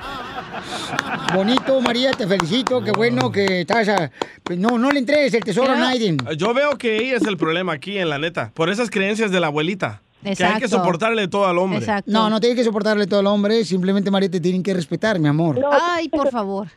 Bonito, 1.35 1.81
María, 1.81 2.11
te 2.13 2.27
felicito. 2.27 2.83
Qué 2.83 2.93
bueno 2.93 3.31
que 3.31 3.61
estás. 3.63 3.89
a- 3.89 4.11
No, 4.57 4.79
no 4.79 4.91
le 4.91 4.99
entregues 5.01 5.33
el 5.35 5.45
tesoro 5.45 5.73
a 5.73 5.77
nadie. 5.77 6.17
Yo 6.37 6.53
veo 6.55 6.77
que 6.77 6.97
ella 6.97 7.17
es 7.17 7.27
el 7.27 7.37
problema 7.37 7.73
aquí, 7.75 7.99
en 7.99 8.09
la 8.09 8.19
neta. 8.19 8.51
Por 8.55 8.69
esas 8.71 8.91
creencias 8.91 9.31
de 9.31 9.41
la 9.41 9.49
abuelita. 9.49 10.01
Que 10.23 10.29
hay 10.31 10.35
que 10.37 10.43
Exacto. 10.45 10.69
soportarle 10.69 11.29
todo 11.29 11.47
al 11.47 11.57
hombre. 11.59 11.87
No, 12.07 12.29
no 12.29 12.41
tienes 12.41 12.59
que 12.59 12.65
soportarle 12.65 13.07
todo 13.07 13.21
al 13.21 13.27
hombre. 13.27 13.65
Simplemente, 13.65 14.11
María, 14.11 14.31
te 14.31 14.41
tienen 14.41 14.63
que 14.63 14.75
respetar, 14.75 15.19
mi 15.19 15.29
amor. 15.29 15.59
Ay, 15.71 16.09
por 16.11 16.31
favor. 16.31 16.69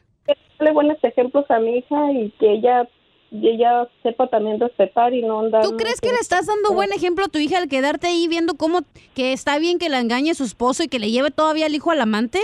Darle 0.60 0.74
buenos 0.74 0.98
ejemplos 1.04 1.46
a 1.50 1.60
mi 1.60 1.78
hija 1.80 2.12
y 2.14 2.32
que 2.40 2.54
ella, 2.54 2.88
y 3.34 3.50
ella 3.50 3.88
sepa 4.04 4.28
también 4.28 4.60
respetar 4.60 5.14
y 5.14 5.24
no 5.24 5.40
andar. 5.40 5.64
¿Tú 5.64 5.76
crees 5.76 6.00
que 6.00 6.10
le 6.12 6.20
estás 6.20 6.46
dando 6.46 6.72
buen 6.72 6.94
ejemplo 6.94 7.26
a 7.26 7.28
tu 7.28 7.40
hija 7.40 7.58
al 7.58 7.68
quedarte 7.68 8.08
ahí 8.08 8.28
viendo 8.28 8.54
cómo 8.54 8.82
que 9.16 9.34
está 9.34 9.58
bien 9.58 9.80
que 9.80 9.90
la 9.90 10.00
engañe 10.00 10.32
a 10.32 10.36
su 10.36 10.44
esposo 10.44 10.84
y 10.84 10.88
que 10.88 11.00
le 11.00 11.10
lleve 11.10 11.32
todavía 11.32 11.66
al 11.66 11.74
hijo 11.76 11.90
al 11.92 12.00
amante? 12.00 12.40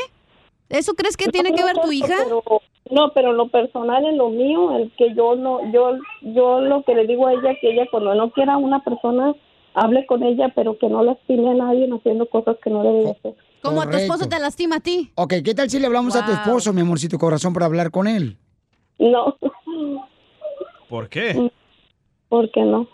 ¿Eso 0.69 0.93
crees 0.95 1.15
que 1.15 1.27
tiene 1.29 1.53
que 1.53 1.63
ver 1.63 1.77
tu 1.77 1.91
hija? 1.91 2.15
Pero- 2.23 2.43
no, 2.91 3.11
pero 3.13 3.29
en 3.31 3.37
lo 3.37 3.49
personal, 3.49 4.03
en 4.03 4.17
lo 4.17 4.29
mío, 4.31 4.75
el 4.75 4.91
que 4.97 5.13
yo 5.13 5.35
no, 5.35 5.59
yo, 5.71 5.91
yo 6.23 6.59
lo 6.61 6.81
que 6.83 6.95
le 6.95 7.05
digo 7.05 7.27
a 7.27 7.33
ella, 7.33 7.53
que 7.61 7.71
ella 7.71 7.85
cuando 7.91 8.15
no 8.15 8.31
quiera 8.31 8.53
a 8.55 8.57
una 8.57 8.83
persona, 8.83 9.35
hable 9.75 10.07
con 10.07 10.23
ella, 10.23 10.51
pero 10.55 10.75
que 10.79 10.89
no 10.89 11.03
lastime 11.03 11.51
a 11.51 11.53
nadie 11.53 11.87
haciendo 11.93 12.25
cosas 12.27 12.57
que 12.63 12.71
no 12.71 12.81
debe 12.81 13.03
de 13.03 13.11
hacer. 13.11 13.35
Como 13.61 13.87
tu 13.87 13.95
esposo 13.97 14.27
te 14.27 14.39
lastima 14.39 14.77
a 14.77 14.79
ti. 14.79 15.11
Ok, 15.13 15.35
¿qué 15.45 15.53
tal 15.53 15.69
si 15.69 15.77
le 15.79 15.85
hablamos 15.85 16.15
a 16.15 16.25
tu 16.25 16.31
esposo, 16.31 16.73
mi 16.73 16.81
amorcito 16.81 17.19
corazón, 17.19 17.53
para 17.53 17.67
hablar 17.67 17.91
con 17.91 18.07
él? 18.07 18.37
No. 18.97 19.37
¿Por 20.89 21.07
qué? 21.09 21.51
¿Por 22.27 22.51
qué 22.51 22.61
no? 22.61 22.87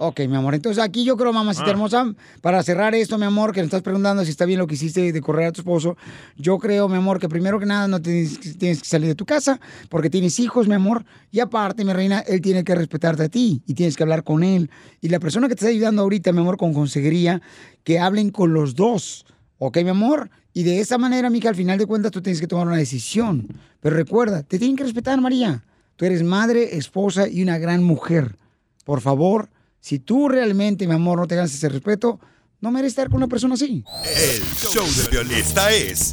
Ok, 0.00 0.20
mi 0.28 0.36
amor. 0.36 0.54
Entonces 0.54 0.82
aquí 0.82 1.02
yo 1.04 1.16
creo, 1.16 1.32
mamacita 1.32 1.66
Ah. 1.68 1.70
hermosa, 1.70 2.14
para 2.42 2.62
cerrar 2.62 2.94
esto, 2.94 3.16
mi 3.16 3.24
amor, 3.24 3.52
que 3.52 3.60
me 3.60 3.64
estás 3.64 3.80
preguntando 3.80 4.22
si 4.22 4.30
está 4.30 4.44
bien 4.44 4.58
lo 4.58 4.66
que 4.66 4.74
hiciste 4.74 5.12
de 5.12 5.20
correr 5.22 5.46
a 5.46 5.52
tu 5.52 5.62
esposo, 5.62 5.96
yo 6.36 6.58
creo, 6.58 6.88
mi 6.88 6.96
amor, 6.96 7.18
que 7.18 7.28
primero 7.28 7.58
que 7.58 7.64
nada 7.64 7.88
no 7.88 8.00
tienes, 8.00 8.38
tienes 8.58 8.82
que 8.82 8.88
salir 8.88 9.08
de 9.08 9.14
tu 9.14 9.24
casa 9.24 9.58
porque 9.88 10.10
tienes 10.10 10.38
hijos, 10.40 10.68
mi 10.68 10.74
amor, 10.74 11.04
y 11.30 11.40
aparte, 11.40 11.84
mi 11.86 11.92
reina, 11.94 12.20
él 12.20 12.42
tiene 12.42 12.64
que 12.64 12.74
respetarte 12.74 13.22
a 13.24 13.28
ti 13.30 13.62
y 13.66 13.72
tienes 13.74 13.96
que 13.96 14.02
hablar 14.02 14.24
con 14.24 14.42
él. 14.44 14.70
Y 15.00 15.08
la 15.08 15.20
persona 15.20 15.48
que 15.48 15.54
te 15.54 15.60
está 15.64 15.70
ayudando 15.70 16.02
ahorita, 16.02 16.32
mi 16.32 16.40
amor, 16.40 16.58
con 16.58 16.74
consejería, 16.74 17.40
que 17.82 17.98
hablen 17.98 18.30
con 18.30 18.52
los 18.52 18.74
dos, 18.74 19.24
¿ok, 19.56 19.78
mi 19.78 19.88
amor? 19.90 20.28
Y 20.52 20.64
de 20.64 20.80
esa 20.80 20.98
manera, 20.98 21.30
mija, 21.30 21.48
al 21.48 21.54
final 21.54 21.78
de 21.78 21.86
cuentas 21.86 22.12
tú 22.12 22.20
tienes 22.20 22.40
que 22.40 22.46
tomar 22.46 22.66
una 22.66 22.76
decisión. 22.76 23.46
Pero 23.80 23.96
recuerda, 23.96 24.42
te 24.42 24.58
tienen 24.58 24.76
que 24.76 24.84
respetar, 24.84 25.18
María. 25.20 25.64
Tú 25.98 26.04
eres 26.04 26.22
madre, 26.22 26.76
esposa 26.76 27.26
y 27.26 27.42
una 27.42 27.58
gran 27.58 27.82
mujer. 27.82 28.36
Por 28.84 29.00
favor, 29.00 29.50
si 29.80 29.98
tú 29.98 30.28
realmente, 30.28 30.86
mi 30.86 30.94
amor, 30.94 31.18
no 31.18 31.26
te 31.26 31.34
ganas 31.34 31.52
ese 31.52 31.68
respeto, 31.68 32.20
no 32.60 32.70
mereces 32.70 32.92
estar 32.92 33.08
con 33.08 33.16
una 33.16 33.26
persona 33.26 33.54
así. 33.54 33.84
El 34.04 34.42
show 34.70 34.86
de 34.86 35.10
violín. 35.10 35.38
Esta 35.38 35.72
es 35.72 36.12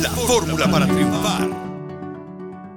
la 0.00 0.10
fórmula 0.10 0.70
para 0.70 0.86
triunfar. 0.86 1.48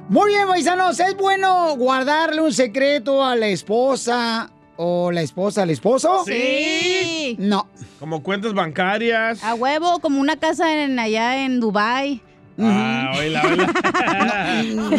Muy 0.09 0.31
bien, 0.31 0.47
paisanos, 0.47 0.99
¿es 0.99 1.15
bueno 1.15 1.75
guardarle 1.75 2.41
un 2.41 2.51
secreto 2.51 3.23
a 3.23 3.35
la 3.35 3.45
esposa 3.45 4.49
o 4.75 5.11
la 5.11 5.21
esposa 5.21 5.61
al 5.61 5.69
esposo? 5.69 6.23
Sí. 6.25 7.35
No. 7.37 7.69
Como 7.99 8.23
cuentas 8.23 8.55
bancarias. 8.55 9.43
A 9.43 9.53
huevo, 9.53 9.99
como 9.99 10.19
una 10.19 10.35
casa 10.35 10.83
en, 10.83 10.97
allá 10.97 11.45
en 11.45 11.59
Dubai. 11.59 12.23
Ah, 12.61 13.13
oíla, 13.17 13.41
oíla. 13.43 13.73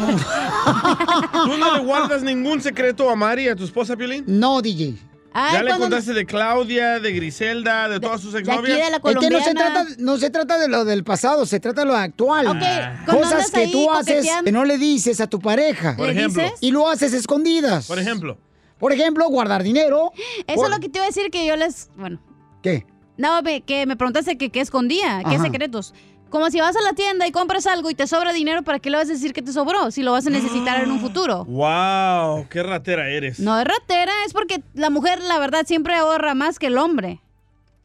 ¿Tú 1.44 1.56
no 1.56 1.76
le 1.76 1.80
guardas 1.82 2.22
ningún 2.22 2.60
secreto 2.60 3.08
a 3.10 3.16
Mari, 3.16 3.48
a 3.48 3.56
tu 3.56 3.64
esposa, 3.64 3.96
Piolín? 3.96 4.24
No, 4.26 4.60
DJ. 4.62 4.96
Ay, 5.32 5.58
¿Ya 5.58 5.62
le 5.62 5.78
contaste 5.78 6.12
de 6.12 6.26
Claudia, 6.26 6.98
de 6.98 7.12
Griselda, 7.12 7.88
de 7.88 8.00
todas 8.00 8.20
sus 8.20 8.34
exnovias? 8.34 8.78
Es 8.78 8.98
que 9.20 9.30
no 9.30 9.40
se, 9.40 9.54
trata, 9.54 9.86
no 9.98 10.16
se 10.16 10.30
trata 10.30 10.58
de 10.58 10.66
lo 10.68 10.84
del 10.84 11.04
pasado, 11.04 11.46
se 11.46 11.60
trata 11.60 11.82
de 11.82 11.86
lo 11.86 11.94
actual. 11.94 12.48
Ok, 12.48 12.56
cuando 13.04 13.22
Cosas 13.22 13.50
que 13.50 13.60
ahí 13.60 13.72
tú 13.72 13.90
haces 13.92 14.26
que 14.44 14.50
no 14.50 14.64
le 14.64 14.76
dices 14.76 15.20
a 15.20 15.28
tu 15.28 15.38
pareja. 15.38 15.96
Por 15.96 16.06
¿Le 16.08 16.14
ejemplo. 16.14 16.42
dices? 16.42 16.58
Y 16.60 16.72
lo 16.72 16.88
haces 16.88 17.12
escondidas. 17.12 17.86
Por 17.86 18.00
ejemplo. 18.00 18.38
Por 18.78 18.92
ejemplo, 18.92 19.28
guardar 19.28 19.62
dinero. 19.62 20.10
Eso 20.46 20.56
Por- 20.56 20.64
es 20.66 20.70
lo 20.72 20.80
que 20.80 20.88
te 20.88 20.98
iba 20.98 21.04
a 21.04 21.08
decir 21.08 21.30
que 21.30 21.46
yo 21.46 21.54
les... 21.54 21.90
Bueno. 21.96 22.20
¿Qué? 22.62 22.86
No, 23.16 23.40
que 23.66 23.86
me 23.86 23.96
preguntaste 23.96 24.36
que 24.38 24.50
qué 24.50 24.60
escondía, 24.62 25.20
qué 25.28 25.34
Ajá. 25.36 25.44
secretos. 25.44 25.92
Como 26.30 26.48
si 26.50 26.60
vas 26.60 26.76
a 26.76 26.80
la 26.82 26.92
tienda 26.92 27.26
y 27.26 27.32
compras 27.32 27.66
algo 27.66 27.90
y 27.90 27.94
te 27.94 28.06
sobra 28.06 28.32
dinero, 28.32 28.62
¿para 28.62 28.78
qué 28.78 28.88
le 28.88 28.96
vas 28.96 29.08
a 29.08 29.12
decir 29.12 29.32
que 29.32 29.42
te 29.42 29.52
sobró? 29.52 29.90
Si 29.90 30.02
lo 30.02 30.12
vas 30.12 30.26
a 30.26 30.30
necesitar 30.30 30.80
en 30.82 30.92
un 30.92 31.00
futuro. 31.06 31.44
¡Wow! 31.44 32.46
¡Qué 32.48 32.62
ratera 32.62 33.08
eres! 33.08 33.40
No 33.40 33.58
es 33.58 33.64
ratera, 33.66 34.12
es 34.24 34.32
porque 34.32 34.62
la 34.74 34.90
mujer, 34.90 35.20
la 35.22 35.38
verdad, 35.40 35.66
siempre 35.66 35.94
ahorra 35.94 36.34
más 36.34 36.60
que 36.60 36.68
el 36.68 36.78
hombre. 36.78 37.20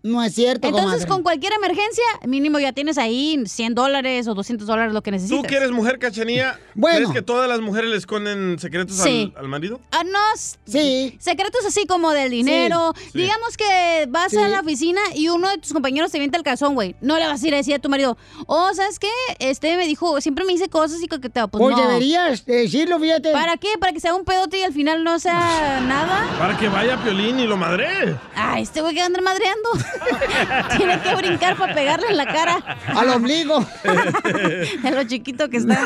No 0.06 0.22
es 0.24 0.36
cierto, 0.36 0.68
Entonces, 0.68 0.92
comadre. 0.92 1.08
con 1.08 1.24
cualquier 1.24 1.54
emergencia, 1.54 2.04
mínimo 2.28 2.60
ya 2.60 2.74
tienes 2.74 3.00
ahí 3.00 3.42
100 3.44 3.74
dólares 3.74 4.28
o 4.28 4.36
200 4.36 4.68
dólares, 4.68 4.94
lo 4.94 5.02
que 5.02 5.10
¿Tú 5.10 5.16
necesitas. 5.16 5.48
que 5.48 5.56
eres 5.58 5.72
mujer, 5.72 5.98
cachanía? 5.98 6.60
Bueno. 6.76 6.98
¿Crees 6.98 7.12
que 7.14 7.22
todas 7.22 7.48
las 7.50 7.62
mujeres 7.62 7.90
le 7.90 7.96
esconden 7.98 8.60
secretos 8.60 8.98
Sí. 8.98 9.32
al, 9.36 9.46
al 9.46 9.48
marido? 9.50 9.80
Ah, 9.92 10.04
no. 10.04 10.20
Sí. 10.66 11.16
Secretos 11.20 11.66
así 11.66 11.88
como 11.88 12.12
del 12.12 12.30
dinero. 12.30 12.94
Sí. 13.14 13.20
Digamos 13.20 13.56
que 13.58 14.06
vas 14.10 14.32
Sí. 14.32 14.38
a 14.38 14.48
la 14.50 14.60
oficina 14.60 15.00
y 15.16 15.30
uno 15.30 15.50
de 15.50 15.58
tus 15.58 15.72
compañeros 15.74 16.12
te 16.12 16.20
vienta 16.20 16.38
el 16.38 16.44
calzón, 16.44 16.76
güey. 16.76 16.96
No 17.02 17.18
le 17.18 17.26
vas 17.26 17.42
a 17.42 17.48
ir 17.48 17.54
a 17.54 17.58
decir 17.58 17.74
a 17.76 17.80
tu 17.80 17.88
marido, 17.90 18.18
oh, 18.46 18.72
¿sabes 18.76 19.00
qué? 19.00 19.10
Este 19.40 19.76
me 19.78 19.88
dijo, 19.88 20.20
siempre 20.22 20.46
me 20.46 20.52
dice 20.54 20.68
cosas 20.70 21.02
y 21.02 21.08
coqueteo. 21.08 21.48
Pues, 21.48 21.62
Pues 21.64 21.78
no. 21.78 21.88
deberías 21.88 22.46
decirlo, 22.46 23.00
fíjate. 23.00 23.32
¿Para 23.32 23.58
qué? 23.58 23.70
¿Para 23.80 23.94
que 23.94 24.00
sea 24.02 24.14
un 24.14 24.26
pedote 24.26 24.60
y 24.60 24.64
al 24.64 24.74
final 24.74 25.04
no 25.04 25.18
sea 25.18 25.80
nada? 25.88 26.28
Para 26.38 26.58
que 26.58 26.68
vaya 26.68 27.02
Piolín 27.02 27.40
y 27.40 27.48
lo 27.48 27.58
madre. 27.58 28.16
Ah, 28.36 28.60
este 28.60 28.82
güey 28.82 28.94
que 28.94 29.02
anda 29.02 29.20
madreando. 29.22 29.70
Tiene 30.78 31.02
que 31.02 31.16
brincar 31.16 31.58
para 31.58 31.74
pegarle 31.74 32.08
en 32.10 32.18
la 32.18 32.26
cara. 32.26 32.78
Al 32.88 33.10
ombligo. 33.10 33.66
De 34.84 34.92
lo 34.92 35.04
chiquito 35.04 35.50
que 35.50 35.58
está. 35.58 35.80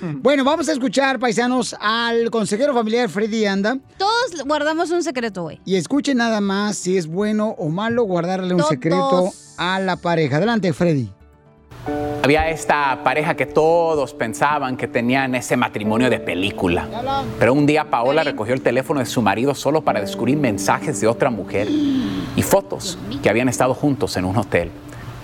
Bueno, 0.00 0.44
vamos 0.44 0.68
a 0.68 0.72
escuchar, 0.72 1.18
paisanos, 1.18 1.76
al 1.78 2.30
consejero 2.30 2.74
familiar 2.74 3.08
Freddy 3.08 3.44
Anda. 3.46 3.78
Todos 3.98 4.42
guardamos 4.44 4.90
un 4.90 5.02
secreto, 5.02 5.42
güey. 5.42 5.60
Y 5.64 5.76
escuchen 5.76 6.18
nada 6.18 6.40
más 6.40 6.76
si 6.76 6.96
es 6.96 7.06
bueno 7.06 7.54
o 7.58 7.68
malo 7.68 8.04
guardarle 8.04 8.54
un 8.54 8.64
secreto 8.64 9.30
a 9.58 9.78
la 9.80 9.96
pareja. 9.96 10.36
Adelante, 10.36 10.72
Freddy. 10.72 11.10
Había 12.24 12.48
esta 12.48 13.00
pareja 13.04 13.34
que 13.34 13.44
todos 13.44 14.14
pensaban 14.14 14.78
que 14.78 14.88
tenían 14.88 15.34
ese 15.34 15.58
matrimonio 15.58 16.08
de 16.08 16.18
película. 16.18 16.88
Pero 17.38 17.52
un 17.52 17.66
día 17.66 17.90
Paola 17.90 18.24
recogió 18.24 18.54
el 18.54 18.62
teléfono 18.62 19.00
de 19.00 19.06
su 19.06 19.20
marido 19.20 19.54
solo 19.54 19.82
para 19.82 20.00
descubrir 20.00 20.38
mensajes 20.38 21.02
de 21.02 21.06
otra 21.06 21.28
mujer 21.28 21.68
y 21.68 22.42
fotos 22.42 22.98
que 23.22 23.28
habían 23.28 23.50
estado 23.50 23.74
juntos 23.74 24.16
en 24.16 24.24
un 24.24 24.38
hotel. 24.38 24.70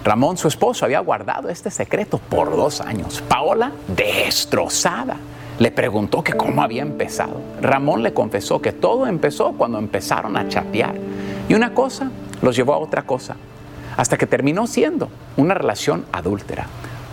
Ramón, 0.04 0.36
su 0.36 0.48
esposo, 0.48 0.84
había 0.84 1.00
guardado 1.00 1.48
este 1.48 1.70
secreto 1.70 2.18
por 2.18 2.54
dos 2.54 2.82
años. 2.82 3.22
Paola, 3.26 3.72
destrozada, 3.88 5.16
le 5.58 5.70
preguntó 5.70 6.22
que 6.22 6.34
cómo 6.34 6.62
había 6.62 6.82
empezado. 6.82 7.40
Ramón 7.62 8.02
le 8.02 8.12
confesó 8.12 8.60
que 8.60 8.72
todo 8.72 9.06
empezó 9.06 9.52
cuando 9.52 9.78
empezaron 9.78 10.36
a 10.36 10.48
chatear. 10.48 10.94
Y 11.48 11.54
una 11.54 11.72
cosa 11.72 12.10
los 12.42 12.54
llevó 12.56 12.74
a 12.74 12.78
otra 12.78 13.02
cosa 13.02 13.36
hasta 14.00 14.16
que 14.16 14.26
terminó 14.26 14.66
siendo 14.66 15.10
una 15.36 15.52
relación 15.52 16.06
adúltera. 16.10 16.66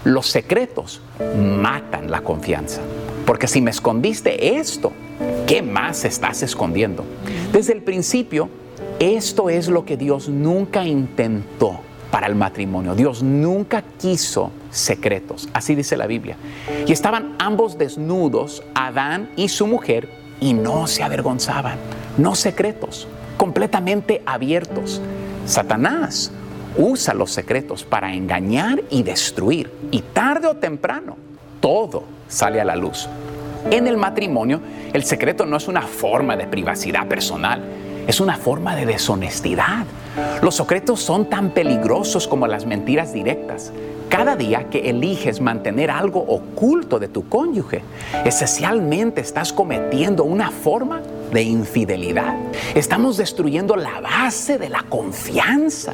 Los 0.06 0.28
secretos 0.28 1.02
matan 1.38 2.10
la 2.10 2.22
confianza, 2.22 2.80
porque 3.26 3.50
si 3.50 3.60
me 3.60 3.72
escondiste 3.72 4.58
esto, 4.58 4.94
¿qué 5.46 5.62
más 5.62 6.06
estás 6.06 6.44
escondiendo? 6.44 7.04
Desde 7.52 7.74
el 7.74 7.82
principio, 7.82 8.48
esto 9.00 9.50
es 9.50 9.68
lo 9.68 9.84
que 9.84 9.98
Dios 9.98 10.30
nunca 10.30 10.86
intentó 10.86 11.82
para 12.10 12.28
el 12.28 12.36
matrimonio. 12.36 12.96
Dios 12.96 13.22
nunca 13.22 13.82
quiso 13.82 14.52
secretos, 14.72 15.50
así 15.52 15.76
dice 15.76 15.98
la 15.98 16.08
Biblia. 16.08 16.38
Y 16.86 16.94
estaban 16.94 17.36
ambos 17.38 17.78
desnudos, 17.78 18.64
Adán 18.76 19.30
y 19.36 19.50
su 19.50 19.68
mujer, 19.68 20.08
y 20.40 20.54
no 20.54 20.88
se 20.88 21.04
avergonzaban, 21.04 21.80
no 22.18 22.34
secretos, 22.34 23.10
completamente 23.36 24.24
abiertos. 24.26 25.02
Satanás 25.46 26.32
usa 26.78 27.14
los 27.14 27.32
secretos 27.32 27.84
para 27.84 28.14
engañar 28.14 28.84
y 28.90 29.04
destruir. 29.04 29.72
Y 29.92 30.02
tarde 30.02 30.48
o 30.48 30.56
temprano, 30.56 31.18
todo 31.60 32.04
sale 32.28 32.62
a 32.62 32.66
la 32.66 32.76
luz. 32.76 33.08
En 33.72 33.88
el 33.88 33.98
matrimonio, 33.98 34.62
el 34.94 35.04
secreto 35.04 35.46
no 35.46 35.58
es 35.58 35.68
una 35.68 35.82
forma 35.82 36.38
de 36.38 36.48
privacidad 36.48 37.08
personal, 37.08 37.62
es 38.08 38.20
una 38.22 38.38
forma 38.38 38.76
de 38.76 38.86
deshonestidad. 38.86 39.86
Los 40.42 40.56
secretos 40.56 41.02
son 41.02 41.30
tan 41.30 41.52
peligrosos 41.52 42.28
como 42.28 42.48
las 42.48 42.66
mentiras 42.66 43.12
directas. 43.12 43.74
Cada 44.10 44.38
día 44.38 44.70
que 44.70 44.90
eliges 44.90 45.42
mantener 45.42 45.92
algo 45.92 46.22
oculto 46.22 46.98
de 46.98 47.10
tu 47.10 47.28
cónyuge, 47.28 47.82
esencialmente 48.24 49.20
estás 49.20 49.52
cometiendo 49.52 50.24
una 50.24 50.50
forma 50.50 51.02
de 51.34 51.44
infidelidad. 51.44 52.38
Estamos 52.74 53.18
destruyendo 53.18 53.76
la 53.76 54.00
base 54.00 54.58
de 54.58 54.70
la 54.70 54.84
confianza 54.84 55.94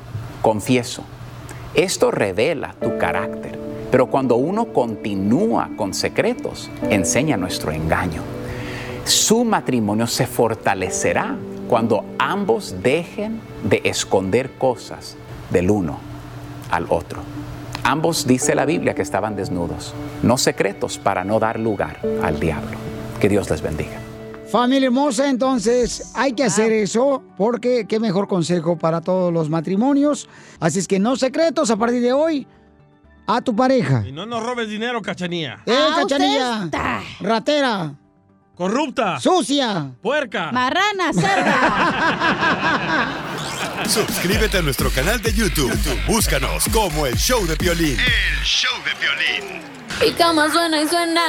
Confieso. 0.41 1.03
Esto 1.73 2.11
revela 2.11 2.75
tu 2.81 2.97
carácter, 2.97 3.57
pero 3.91 4.07
cuando 4.07 4.35
uno 4.35 4.73
continúa 4.73 5.69
con 5.77 5.93
secretos, 5.93 6.69
enseña 6.89 7.37
nuestro 7.37 7.71
engaño. 7.71 8.21
Su 9.05 9.43
matrimonio 9.43 10.07
se 10.07 10.27
fortalecerá 10.27 11.35
cuando 11.69 12.03
ambos 12.19 12.75
dejen 12.83 13.39
de 13.63 13.81
esconder 13.85 14.51
cosas 14.57 15.15
del 15.49 15.71
uno 15.71 15.99
al 16.69 16.85
otro. 16.89 17.19
Ambos, 17.83 18.27
dice 18.27 18.53
la 18.53 18.65
Biblia, 18.65 18.93
que 18.93 19.01
estaban 19.01 19.35
desnudos, 19.35 19.93
no 20.21 20.37
secretos 20.37 20.97
para 20.97 21.23
no 21.23 21.39
dar 21.39 21.59
lugar 21.59 21.99
al 22.21 22.39
diablo. 22.39 22.77
Que 23.19 23.29
Dios 23.29 23.49
les 23.49 23.61
bendiga. 23.61 24.10
Familia 24.51 24.87
hermosa, 24.87 25.29
entonces 25.29 26.11
hay 26.13 26.33
que 26.33 26.43
hacer 26.43 26.73
eso 26.73 27.23
porque 27.37 27.85
qué 27.87 27.99
mejor 28.01 28.27
consejo 28.27 28.77
para 28.77 28.99
todos 28.99 29.31
los 29.31 29.49
matrimonios. 29.49 30.27
Así 30.59 30.79
es 30.79 30.87
que 30.89 30.99
no 30.99 31.15
secretos 31.15 31.71
a 31.71 31.77
partir 31.77 32.01
de 32.01 32.11
hoy 32.11 32.45
a 33.27 33.39
tu 33.41 33.55
pareja. 33.55 34.03
Y 34.05 34.11
no 34.11 34.25
nos 34.25 34.43
robes 34.43 34.67
dinero, 34.67 35.01
cachanía. 35.01 35.63
¡Eh, 35.65 35.73
cachanilla! 35.95 36.69
¡Ratera! 37.21 37.93
Corrupta. 38.55 39.19
¡Sucia! 39.21 39.89
Puerca. 40.01 40.51
Marrana, 40.51 41.13
cerda. 41.19 41.55
Suscríbete 43.87 44.57
a 44.57 44.61
nuestro 44.61 44.89
canal 44.89 45.21
de 45.21 45.33
YouTube. 45.33 45.71
Búscanos 46.07 46.65
como 46.73 47.05
El 47.05 47.15
Show 47.15 47.47
de 47.47 47.55
Piolín. 47.55 47.97
El 47.97 48.43
show 48.43 48.73
de 48.83 48.91
violín. 48.99 49.61
Mi 50.01 50.11
cama 50.11 50.51
suena 50.51 50.81
y 50.81 50.87
suena. 50.89 51.21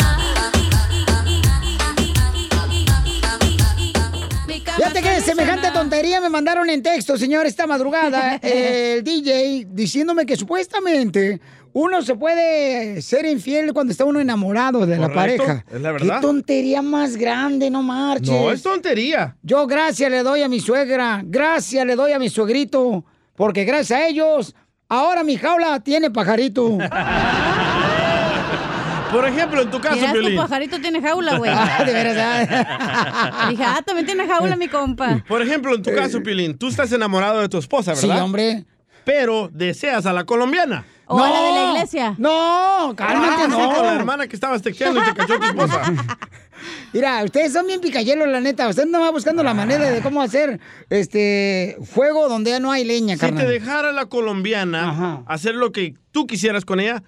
Fíjate 4.77 5.03
que 5.03 5.21
semejante 5.21 5.71
tontería 5.71 6.21
me 6.21 6.29
mandaron 6.29 6.69
en 6.71 6.83
texto, 6.83 7.17
señor, 7.17 7.47
esta 7.47 7.67
madrugada, 7.67 8.37
el 8.43 9.03
DJ, 9.05 9.67
diciéndome 9.71 10.27
que 10.27 10.37
supuestamente 10.37 11.41
uno 11.75 12.03
se 12.03 12.15
puede 12.15 13.01
ser 13.01 13.25
infiel 13.27 13.73
cuando 13.73 13.93
está 13.93 14.05
uno 14.05 14.21
enamorado 14.21 14.87
de 14.87 14.99
la 14.99 15.13
pareja. 15.13 15.65
es 15.73 15.81
la 15.81 15.93
verdad. 15.93 16.17
Qué 16.17 16.27
tontería 16.27 16.83
más 16.83 17.17
grande, 17.17 17.71
no 17.71 17.83
marches. 17.83 18.29
No, 18.29 18.51
es 18.51 18.63
tontería. 18.63 19.37
Yo 19.43 19.67
gracias 19.67 20.11
le 20.11 20.23
doy 20.23 20.43
a 20.43 20.49
mi 20.49 20.61
suegra, 20.61 21.23
gracias 21.25 21.87
le 21.87 21.97
doy 21.97 22.13
a 22.13 22.19
mi 22.19 22.29
suegrito, 22.29 23.05
porque 23.35 23.65
gracias 23.65 23.99
a 23.99 24.07
ellos, 24.07 24.55
ahora 24.89 25.25
mi 25.25 25.37
jaula 25.37 25.81
tiene 25.81 26.11
pajarito. 26.11 26.79
Por 29.13 29.27
ejemplo, 29.27 29.63
en 29.63 29.71
tu 29.71 29.81
caso, 29.81 29.97
Mira, 29.97 30.09
tu 30.13 30.19
Piolín. 30.21 30.37
pajarito 30.37 30.81
tiene 30.81 31.01
jaula, 31.03 31.37
güey. 31.39 31.51
Ah, 31.55 31.85
de 31.85 31.93
verdad. 31.93 33.49
Dije, 33.51 33.65
ah, 33.65 33.81
también 33.85 34.07
tiene 34.07 34.27
jaula 34.27 34.57
mi 34.57 34.69
compa. 34.69 35.23
Por 35.29 35.43
ejemplo, 35.43 35.75
en 35.75 35.83
tu 35.83 35.95
caso, 35.95 36.23
Pilín, 36.23 36.57
tú 36.59 36.69
estás 36.69 36.91
enamorado 36.93 37.41
de 37.41 37.49
tu 37.49 37.59
esposa, 37.59 37.95
Sí, 37.95 38.07
¿verdad? 38.09 38.25
hombre. 38.25 38.65
Pero 39.05 39.49
deseas 39.53 40.07
a 40.07 40.13
la 40.13 40.25
colombiana. 40.25 40.85
O 41.07 41.19
a 41.23 41.29
la 41.29 41.43
de 41.43 41.53
la 41.53 41.69
iglesia. 41.73 42.15
No, 42.19 42.95
cálmate, 42.97 43.43
Ah, 43.43 43.45
sí, 43.45 43.51
no. 43.51 43.75
con 43.75 43.87
la 43.87 43.95
hermana 43.97 44.27
que 44.29 44.37
estabas 44.37 44.63
texteando 44.63 45.01
y 45.03 45.05
te 45.05 45.15
cachó 45.15 45.39
tu 45.39 45.45
esposa. 45.47 45.83
Mira, 46.93 47.25
ustedes 47.25 47.53
son 47.53 47.67
bien 47.67 47.81
picayelos, 47.81 48.29
la 48.29 48.41
neta. 48.41 48.69
Ustedes 48.69 48.89
no 48.89 49.01
van 49.01 49.13
buscando 49.13 49.43
la 49.43 49.53
manera 49.55 49.91
de 49.91 50.01
cómo 50.01 50.23
hacer 50.23 50.61
este 50.91 51.77
fuego 51.85 52.29
donde 52.29 52.51
ya 52.53 52.61
no 52.61 52.71
hay 52.71 52.85
leña, 52.85 53.15
Si 53.15 53.21
carnal. 53.21 53.45
te 53.45 53.51
dejara 53.51 53.91
la 53.93 54.07
colombiana 54.07 55.23
hacer 55.27 55.55
lo 55.57 55.73
que 55.73 55.95
tú 56.13 56.27
quisieras 56.27 56.65
con 56.65 56.79
ella, 56.81 57.03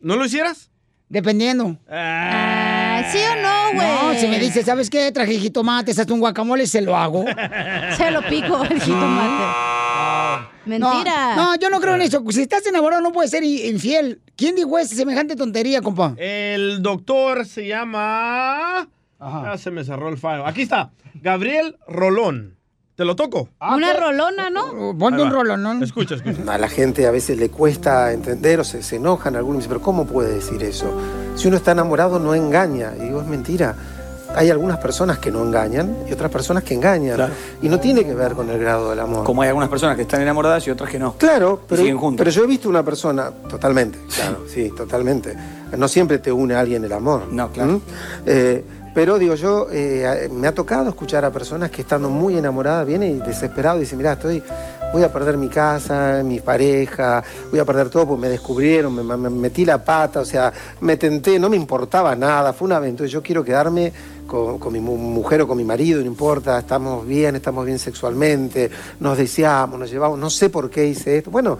¿no 0.00 0.16
lo 0.16 0.26
hicieras? 0.26 0.67
Dependiendo. 1.08 1.76
Ah, 1.90 3.02
¿Sí 3.10 3.18
o 3.18 3.42
no, 3.42 3.74
güey? 3.74 3.88
No, 4.14 4.20
si 4.20 4.26
me 4.26 4.38
dice, 4.38 4.62
¿sabes 4.62 4.90
qué? 4.90 5.10
Traje 5.10 5.38
jitomate, 5.38 5.92
hazte 5.92 6.12
un 6.12 6.20
guacamole, 6.20 6.66
se 6.66 6.82
lo 6.82 6.96
hago. 6.96 7.24
Se 7.96 8.10
lo 8.10 8.22
pico 8.28 8.62
el 8.64 8.80
jitomate. 8.80 10.48
Mentira. 10.66 11.34
No, 11.34 11.52
no, 11.52 11.56
yo 11.56 11.70
no 11.70 11.80
creo 11.80 11.94
en 11.94 12.02
eso. 12.02 12.22
Si 12.28 12.42
estás 12.42 12.66
enamorado 12.66 13.00
no 13.00 13.12
puedes 13.12 13.30
ser 13.30 13.42
infiel. 13.42 14.20
¿Quién 14.36 14.54
dijo 14.54 14.78
esa 14.78 14.94
semejante 14.94 15.34
tontería, 15.34 15.80
compa? 15.80 16.14
El 16.18 16.82
doctor 16.82 17.46
se 17.46 17.66
llama... 17.66 18.86
Ah, 19.18 19.56
se 19.58 19.70
me 19.70 19.82
cerró 19.82 20.10
el 20.10 20.18
fallo. 20.18 20.46
Aquí 20.46 20.62
está. 20.62 20.90
Gabriel 21.14 21.76
Rolón. 21.88 22.57
¿Te 22.98 23.04
lo 23.04 23.14
toco? 23.14 23.48
Una 23.60 23.92
rolona, 23.92 24.50
¿no? 24.50 24.90
Ah, 24.90 24.92
Ponte 24.98 25.22
un 25.22 25.30
rolón, 25.30 25.62
¿no? 25.62 25.84
Escucha, 25.84 26.16
escucha. 26.16 26.52
A 26.52 26.58
la 26.58 26.68
gente 26.68 27.06
a 27.06 27.12
veces 27.12 27.38
le 27.38 27.48
cuesta 27.48 28.12
entender 28.12 28.58
o 28.58 28.64
se, 28.64 28.82
se 28.82 28.96
enojan 28.96 29.36
algunos, 29.36 29.58
dicen, 29.58 29.68
pero 29.68 29.82
¿cómo 29.82 30.04
puede 30.04 30.34
decir 30.34 30.60
eso? 30.64 30.86
Si 31.36 31.46
uno 31.46 31.58
está 31.58 31.70
enamorado 31.70 32.18
no 32.18 32.34
engaña. 32.34 32.94
Y 32.98 33.04
digo, 33.04 33.20
es 33.20 33.28
mentira. 33.28 33.76
Hay 34.34 34.50
algunas 34.50 34.78
personas 34.78 35.18
que 35.18 35.30
no 35.30 35.44
engañan 35.44 35.96
y 36.08 36.12
otras 36.12 36.28
personas 36.28 36.64
que 36.64 36.74
engañan. 36.74 37.30
Y 37.62 37.68
no 37.68 37.78
tiene 37.78 38.04
que 38.04 38.14
ver 38.14 38.32
con 38.32 38.50
el 38.50 38.58
grado 38.58 38.90
del 38.90 38.98
amor. 38.98 39.22
Como 39.22 39.42
hay 39.42 39.48
algunas 39.48 39.68
personas 39.68 39.94
que 39.94 40.02
están 40.02 40.20
enamoradas 40.20 40.66
y 40.66 40.70
otras 40.70 40.90
que 40.90 40.98
no. 40.98 41.12
Claro, 41.12 41.60
pero, 41.68 41.82
siguen 41.82 41.98
juntos. 41.98 42.18
pero 42.18 42.32
yo 42.32 42.42
he 42.42 42.46
visto 42.48 42.68
una 42.68 42.82
persona, 42.82 43.30
totalmente, 43.48 43.96
claro, 44.12 44.44
sí, 44.52 44.72
totalmente. 44.76 45.36
No 45.76 45.86
siempre 45.86 46.18
te 46.18 46.32
une 46.32 46.54
a 46.54 46.60
alguien 46.60 46.84
el 46.84 46.92
amor. 46.92 47.28
No, 47.30 47.52
claro. 47.52 47.80
Pero 48.94 49.18
digo, 49.18 49.34
yo 49.34 49.68
eh, 49.70 50.28
me 50.32 50.48
ha 50.48 50.52
tocado 50.54 50.88
escuchar 50.88 51.24
a 51.24 51.30
personas 51.30 51.70
que 51.70 51.82
estando 51.82 52.08
muy 52.10 52.36
enamoradas 52.36 52.86
vienen 52.86 53.16
y 53.16 53.20
desesperados 53.20 53.78
y 53.78 53.80
dicen, 53.80 53.98
mira, 53.98 54.14
estoy, 54.14 54.42
voy 54.92 55.02
a 55.02 55.12
perder 55.12 55.36
mi 55.36 55.48
casa, 55.48 56.22
mi 56.24 56.40
pareja, 56.40 57.22
voy 57.50 57.60
a 57.60 57.64
perder 57.64 57.90
todo 57.90 58.06
porque 58.08 58.22
me 58.22 58.28
descubrieron, 58.28 58.94
me, 58.94 59.02
me- 59.02 59.16
me 59.16 59.30
metí 59.30 59.64
la 59.64 59.84
pata, 59.84 60.20
o 60.20 60.24
sea, 60.24 60.52
me 60.80 60.96
tenté, 60.96 61.38
no 61.38 61.48
me 61.48 61.56
importaba 61.56 62.16
nada, 62.16 62.52
fue 62.52 62.66
una 62.66 62.76
aventura, 62.78 63.08
yo 63.08 63.22
quiero 63.22 63.44
quedarme 63.44 63.92
con, 64.26 64.58
con 64.58 64.72
mi 64.72 64.80
mu- 64.80 64.96
mujer 64.96 65.42
o 65.42 65.46
con 65.48 65.56
mi 65.56 65.64
marido, 65.64 66.00
no 66.00 66.06
importa, 66.06 66.58
estamos 66.58 67.06
bien, 67.06 67.36
estamos 67.36 67.64
bien 67.64 67.78
sexualmente, 67.78 68.70
nos 69.00 69.16
deseamos, 69.16 69.78
nos 69.78 69.90
llevamos, 69.90 70.18
no 70.18 70.28
sé 70.30 70.50
por 70.50 70.68
qué 70.70 70.86
hice 70.86 71.18
esto. 71.18 71.30
Bueno, 71.30 71.56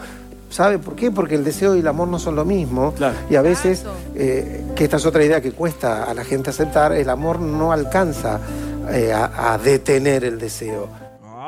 ¿sabe 0.51 0.79
por 0.79 0.95
qué? 0.97 1.11
Porque 1.11 1.35
el 1.35 1.45
deseo 1.45 1.77
y 1.77 1.81
el 1.81 1.89
amor 1.89 2.09
no 2.09 2.19
son 2.19 2.37
lo 2.37 2.45
mismo. 2.45 2.95
Y 3.31 3.37
a 3.37 3.43
veces, 3.43 3.85
eh, 4.15 4.65
que 4.77 4.85
esta 4.85 4.97
es 4.97 5.07
otra 5.07 5.25
idea 5.25 5.41
que 5.41 5.53
cuesta 5.53 6.05
a 6.05 6.15
la 6.15 6.25
gente 6.25 6.51
aceptar, 6.51 6.93
el 6.93 7.09
amor 7.11 7.41
no 7.41 7.73
alcanza 7.73 8.41
eh, 8.91 9.13
a, 9.13 9.53
a 9.55 9.59
detener 9.59 10.25
el 10.25 10.39
deseo. 10.39 10.89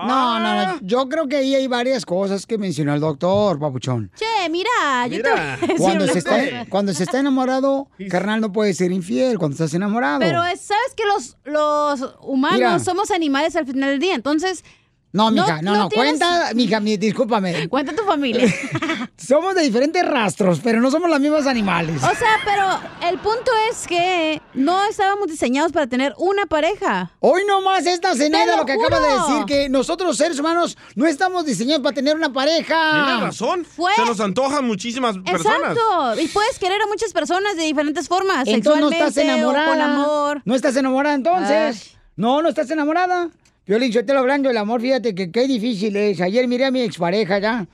No, 0.07 0.41
no, 0.41 0.65
no. 0.65 0.79
Yo 0.81 1.07
creo 1.11 1.29
que 1.29 1.37
ahí 1.37 1.55
hay 1.55 1.67
varias 1.67 2.07
cosas 2.07 2.47
que 2.47 2.57
mencionó 2.57 2.95
el 2.95 3.01
doctor, 3.01 3.59
papuchón. 3.59 4.11
Che, 4.17 4.49
mira, 4.49 5.07
yo 5.11 5.23
te 5.23 5.31
voy 5.31 5.39
a 5.39 5.57
decir 5.59 5.77
Cuando 5.77 6.07
se, 6.07 6.19
está, 6.19 6.31
cosa. 6.37 6.67
cuando 6.71 6.95
se 6.95 7.03
está 7.05 7.19
enamorado, 7.21 7.89
carnal, 8.09 8.41
no 8.41 8.51
puede 8.51 8.73
ser 8.73 8.93
infiel 8.93 9.39
cuando 9.39 9.57
estás 9.57 9.75
enamorado. 9.75 10.21
Pero 10.21 10.43
es- 10.45 10.63
sabes 10.63 10.95
que 10.97 11.03
los, 11.05 11.37
los 11.45 12.15
humanos 12.23 12.57
Mira. 12.59 12.79
somos 12.79 13.11
animales 13.11 13.57
al 13.57 13.67
final 13.67 13.91
del 13.91 13.99
día, 14.01 14.15
entonces. 14.15 14.65
No, 15.13 15.31
mija, 15.33 15.61
no, 15.61 15.75
no, 15.77 15.89
tienes- 15.89 16.19
cuenta, 16.21 16.51
mija, 16.55 16.79
mi- 16.79 16.97
discúlpame. 16.97 17.69
Cuenta 17.69 17.93
tu 17.97 18.05
familia. 18.05 18.47
somos 19.17 19.57
de 19.57 19.63
diferentes 19.63 20.07
rastros, 20.07 20.61
pero 20.63 20.81
no 20.81 20.89
somos 20.91 21.11
los 21.11 21.19
mismos 21.19 21.47
animales. 21.47 21.97
O 21.97 22.15
sea, 22.15 22.39
pero 22.45 23.09
el 23.11 23.19
punto 23.19 23.51
es 23.71 23.87
que 23.89 24.41
no 24.55 24.85
estábamos 24.85 25.27
diseñados 25.27 25.73
para 25.73 25.89
tener 25.89 26.15
una 26.17 26.47
pareja. 26.47 27.11
Hoy 27.19 27.43
nomás 27.45 27.87
esta 27.87 28.15
Zenaida 28.15 28.53
Te 28.53 28.57
lo 28.59 28.67
que 28.67 28.75
juro. 28.75 28.87
acaba 28.87 29.07
de 29.09 29.15
decir, 29.15 29.45
que 29.47 29.69
nosotros 29.69 30.17
seres 30.17 30.39
humanos 30.39 30.79
no 30.95 31.07
estamos 31.09 31.45
diseñados 31.45 31.83
para 31.83 31.95
tener 31.95 32.15
una 32.15 32.33
pareja. 32.33 33.05
Tienes 33.05 33.21
razón. 33.21 33.65
Fue- 33.65 33.93
Se 33.97 34.05
nos 34.05 34.21
antojan 34.21 34.65
muchísimas 34.65 35.17
personas. 35.19 35.73
Exacto. 35.77 36.21
Y 36.21 36.29
puedes 36.29 36.59
querer 36.61 36.81
a 36.83 36.87
muchas 36.87 37.13
personas 37.13 37.57
de 37.57 37.65
diferentes 37.65 38.07
formas. 38.07 38.47
Entonces 38.47 38.81
no 38.83 38.91
estás 38.91 39.17
o 39.17 39.21
enamorada. 39.21 39.67
con 39.73 39.81
amor. 39.81 40.43
No 40.45 40.55
estás 40.55 40.77
enamorada 40.77 41.15
entonces. 41.17 41.97
No, 42.17 42.43
no 42.43 42.49
estás 42.51 42.71
enamorada. 42.71 43.31
Violín, 43.71 43.93
yo 43.93 44.05
te 44.05 44.13
lo 44.13 44.19
hablando 44.19 44.49
del 44.49 44.59
amor, 44.59 44.81
fíjate 44.81 45.15
que 45.15 45.31
qué 45.31 45.47
difícil 45.47 45.95
es. 45.95 46.21
Ayer 46.21 46.49
miré 46.49 46.65
a 46.65 46.73
mi 46.73 46.81
expareja 46.81 47.39
ya. 47.39 47.69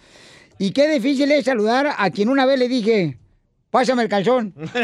Y 0.59 0.72
qué 0.72 0.90
difícil 0.90 1.32
es 1.32 1.47
saludar 1.47 1.88
a 1.97 2.11
quien 2.11 2.28
una 2.28 2.44
vez 2.44 2.59
le 2.59 2.68
dije, 2.68 3.16
pásame 3.70 4.03
el 4.03 4.09
calzón. 4.11 4.53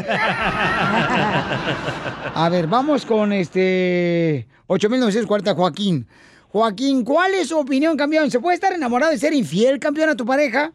A 2.35 2.49
ver, 2.51 2.67
vamos 2.67 3.05
con 3.05 3.31
este 3.35 4.47
8940, 4.69 5.55
Joaquín. 5.55 6.07
Joaquín, 6.49 7.05
¿cuál 7.05 7.35
es 7.35 7.49
su 7.51 7.59
opinión, 7.59 7.95
campeón? 7.95 8.31
¿Se 8.31 8.41
puede 8.41 8.55
estar 8.55 8.73
enamorado 8.73 9.13
y 9.13 9.19
ser 9.19 9.35
infiel, 9.35 9.79
campeón, 9.79 10.09
a 10.09 10.17
tu 10.17 10.25
pareja? 10.25 10.73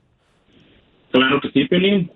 Claro 1.10 1.42
que 1.42 1.50
sí, 1.50 1.66
Pelín. 1.66 2.12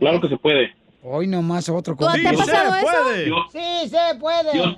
Claro 0.00 0.20
que 0.20 0.28
se 0.28 0.36
puede. 0.38 0.74
Hoy 1.04 1.28
nomás 1.28 1.68
otro 1.68 1.94
¿Tú- 1.94 2.04
te 2.04 2.10
ha 2.26 2.30
Sí, 2.32 2.36
pasado 2.36 2.72
se 2.72 2.78
eso? 2.80 2.86
puede. 3.04 3.28
Yo, 3.28 3.36
Sí, 3.52 3.88
se 3.90 4.18
puede. 4.18 4.56
yo, 4.58 4.76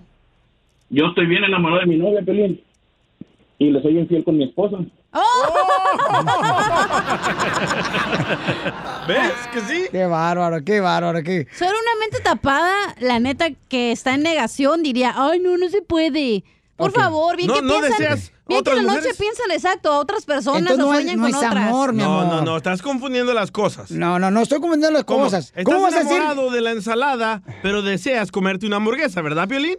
yo 0.90 1.06
estoy 1.06 1.24
bien 1.26 1.42
enamorado 1.44 1.80
de 1.80 1.86
mi 1.86 1.96
novia, 1.96 2.20
Pelín. 2.20 2.60
Y 3.58 3.70
le 3.70 3.80
soy 3.82 3.98
infiel 3.98 4.24
con 4.24 4.36
mi 4.36 4.44
esposa. 4.44 4.76
¿Ves 9.08 9.32
que 9.52 9.60
sí? 9.62 9.84
Qué 9.90 10.06
bárbaro, 10.06 10.64
qué 10.64 10.80
bárbaro, 10.80 11.22
qué. 11.22 11.46
Solo 11.56 11.70
una 11.70 12.00
mente 12.00 12.20
tapada, 12.22 12.74
la 13.00 13.18
neta 13.20 13.46
que 13.68 13.92
está 13.92 14.14
en 14.14 14.22
negación 14.22 14.82
diría, 14.82 15.14
ay 15.16 15.40
no, 15.40 15.56
no 15.56 15.68
se 15.68 15.82
puede. 15.82 16.44
Por 16.76 16.92
favor, 16.92 17.36
bien 17.36 17.48
No- 17.48 17.54
que 17.54 17.62
no 17.62 17.68
piensan. 17.80 17.90
deseas 17.92 18.32
bien 18.46 18.48
que 18.48 18.56
otras 18.56 18.76
la 18.76 18.82
noche 18.82 18.96
mujeres. 18.96 19.16
piensan 19.16 19.50
exacto 19.50 19.90
a 19.92 19.98
otras 19.98 20.26
personas 20.26 20.60
Entonces 20.60 20.84
o 20.84 20.88
no 20.88 20.92
es- 20.92 20.98
sueñan 21.00 21.16
no 21.16 21.22
con 21.22 21.30
es 21.30 21.36
otras. 21.36 21.56
amor, 21.68 21.92
mi 21.94 22.02
No, 22.02 22.20
amor. 22.20 22.34
no, 22.34 22.42
no, 22.42 22.56
estás 22.58 22.82
confundiendo 22.82 23.32
las 23.32 23.50
cosas. 23.50 23.90
No, 23.90 24.18
no, 24.18 24.30
no 24.30 24.42
estoy 24.42 24.60
confundiendo 24.60 24.98
las 24.98 25.04
¿Cómo? 25.04 25.24
cosas. 25.24 25.46
Estás 25.56 25.64
¿Cómo 25.64 25.80
vas 25.80 25.94
a 25.94 26.00
decir? 26.00 26.20
de 26.52 26.60
la 26.60 26.72
ensalada, 26.72 27.42
pero 27.62 27.80
deseas 27.80 28.30
comerte 28.30 28.66
una 28.66 28.76
hamburguesa, 28.76 29.22
¿verdad, 29.22 29.48
Piolín? 29.48 29.78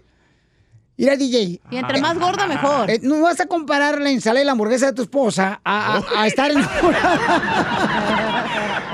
Mira, 0.98 1.16
DJ. 1.16 1.62
Y 1.70 1.78
entre 1.78 2.02
más 2.02 2.18
gorda, 2.18 2.48
mejor. 2.48 2.90
eh, 2.90 3.00
no 3.04 3.22
vas 3.22 3.40
a 3.40 3.46
comparar 3.46 4.02
la 4.02 4.10
ensalada 4.10 4.42
y 4.42 4.46
la 4.46 4.54
hamburguesa 4.54 4.88
de 4.88 4.94
tu 4.94 5.04
esposa 5.04 5.62
a, 5.64 5.98
a- 5.98 6.22
a 6.22 6.28
estar 6.28 6.50
enamorada. 6.50 8.46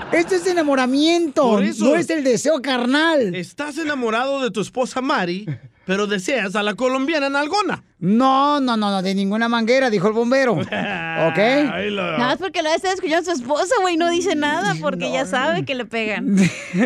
Esto 0.11 0.35
es 0.35 0.45
enamoramiento, 0.45 1.43
Por 1.43 1.63
eso. 1.63 1.85
no 1.85 1.95
es 1.95 2.09
el 2.09 2.23
deseo 2.23 2.61
carnal. 2.61 3.33
Estás 3.33 3.77
enamorado 3.77 4.41
de 4.41 4.51
tu 4.51 4.61
esposa 4.61 5.01
Mari, 5.01 5.47
pero 5.85 6.07
deseas 6.07 6.55
a 6.55 6.63
la 6.63 6.75
colombiana 6.75 7.29
Nalgona. 7.29 7.83
No, 7.99 8.59
no, 8.59 8.75
no, 8.75 8.91
no, 8.91 9.01
de 9.01 9.15
ninguna 9.15 9.47
manguera, 9.47 9.89
dijo 9.89 10.07
el 10.07 10.13
bombero. 10.13 10.53
¿Ok? 10.53 10.67
Lo- 10.67 12.11
Nada 12.17 12.17
más 12.17 12.37
porque 12.37 12.61
la 12.61 12.75
está 12.75 12.91
escuchando 12.91 13.31
a 13.31 13.35
su 13.35 13.41
esposa, 13.41 13.73
güey, 13.81 13.95
no 13.95 14.09
dice 14.09 14.35
nada 14.35 14.75
porque 14.81 15.11
ya 15.11 15.25
sabe 15.25 15.63
que 15.63 15.73
le 15.75 15.85
pegan. 15.85 16.35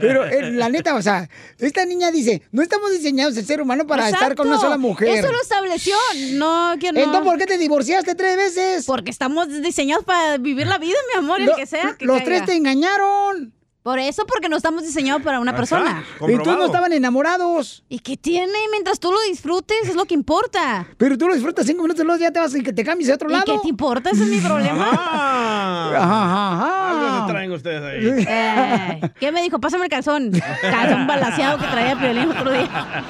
Pero 0.00 0.24
eh, 0.24 0.50
la 0.52 0.68
neta, 0.68 0.94
o 0.94 1.02
sea, 1.02 1.28
esta 1.58 1.84
niña 1.84 2.10
dice, 2.10 2.42
no 2.52 2.62
estamos 2.62 2.90
diseñados 2.92 3.36
el 3.36 3.44
ser 3.44 3.60
humano 3.60 3.86
para 3.86 4.08
estar 4.08 4.34
con 4.34 4.48
una 4.48 4.58
sola 4.58 4.78
mujer. 4.78 5.08
Eso 5.08 5.30
lo 5.30 5.40
estableció. 5.40 5.96
No, 6.32 6.74
que 6.80 6.92
no. 6.92 7.00
Entonces, 7.00 7.24
¿por 7.30 7.38
qué 7.38 7.46
te 7.46 7.58
divorciaste 7.58 8.14
tres 8.14 8.36
veces? 8.36 8.86
Porque 8.86 9.10
estamos 9.10 9.48
diseñados 9.62 10.04
para 10.04 10.38
vivir 10.38 10.66
la 10.66 10.78
vida, 10.78 10.96
mi 11.12 11.18
amor, 11.18 11.40
el 11.40 11.46
Lo- 11.46 11.56
que 11.56 11.66
sea. 11.66 11.94
que 11.98 12.06
los 12.06 12.16
caiga. 12.18 12.24
tres 12.24 12.44
te 12.46 12.54
engañaron. 12.56 13.52
Por 13.84 13.98
eso, 13.98 14.24
porque 14.24 14.48
no 14.48 14.56
estamos 14.56 14.82
diseñados 14.82 15.20
para 15.20 15.40
una 15.40 15.50
Ajá, 15.50 15.58
persona. 15.58 16.04
Entonces 16.22 16.56
no 16.56 16.64
estaban 16.64 16.90
enamorados. 16.94 17.84
¿Y 17.90 17.98
qué 17.98 18.16
tiene? 18.16 18.50
Mientras 18.70 18.98
tú 18.98 19.12
lo 19.12 19.20
disfrutes, 19.28 19.76
es 19.86 19.94
lo 19.94 20.06
que 20.06 20.14
importa. 20.14 20.86
Pero 20.96 21.18
tú 21.18 21.28
lo 21.28 21.34
disfrutas 21.34 21.66
cinco 21.66 21.82
minutos 21.82 22.02
y 22.02 22.06
luego 22.06 22.18
ya 22.18 22.30
te 22.30 22.40
vas 22.40 22.54
y 22.54 22.62
que 22.62 22.72
te 22.72 22.82
cambies 22.82 23.10
a 23.10 23.14
otro 23.16 23.28
¿Y 23.28 23.32
lado. 23.34 23.44
qué 23.44 23.58
te 23.60 23.68
importa? 23.68 24.08
Ese 24.08 24.22
es 24.22 24.28
mi 24.30 24.38
problema. 24.40 24.88
Ajá, 24.90 25.98
ajá. 26.02 26.90
Algo 27.10 27.26
se 27.26 27.32
traen 27.32 27.52
ustedes 27.52 27.82
ahí. 27.82 28.24
Eh, 28.26 29.00
¿Qué 29.20 29.30
me 29.30 29.42
dijo? 29.42 29.60
Pásame 29.60 29.84
el 29.84 29.90
calzón. 29.90 30.30
Calzón 30.62 31.06
balaseado 31.06 31.58
que 31.58 31.66
traía 31.66 31.94
Piolín 32.00 32.30
otro 32.30 32.52
día. 32.52 33.04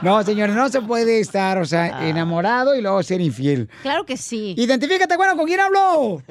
No, 0.00 0.22
señores, 0.22 0.56
no 0.56 0.70
se 0.70 0.80
puede 0.80 1.20
estar, 1.20 1.58
o 1.58 1.66
sea, 1.66 1.98
Ah. 1.98 2.08
enamorado 2.08 2.74
y 2.74 2.80
luego 2.80 3.02
ser 3.02 3.20
infiel. 3.20 3.68
Claro 3.82 4.06
que 4.06 4.16
sí. 4.16 4.54
Identifícate, 4.56 5.18
bueno, 5.18 5.36
¿con 5.36 5.44
quién 5.44 5.60
hablo? 5.60 6.22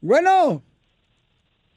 Bueno. 0.00 0.62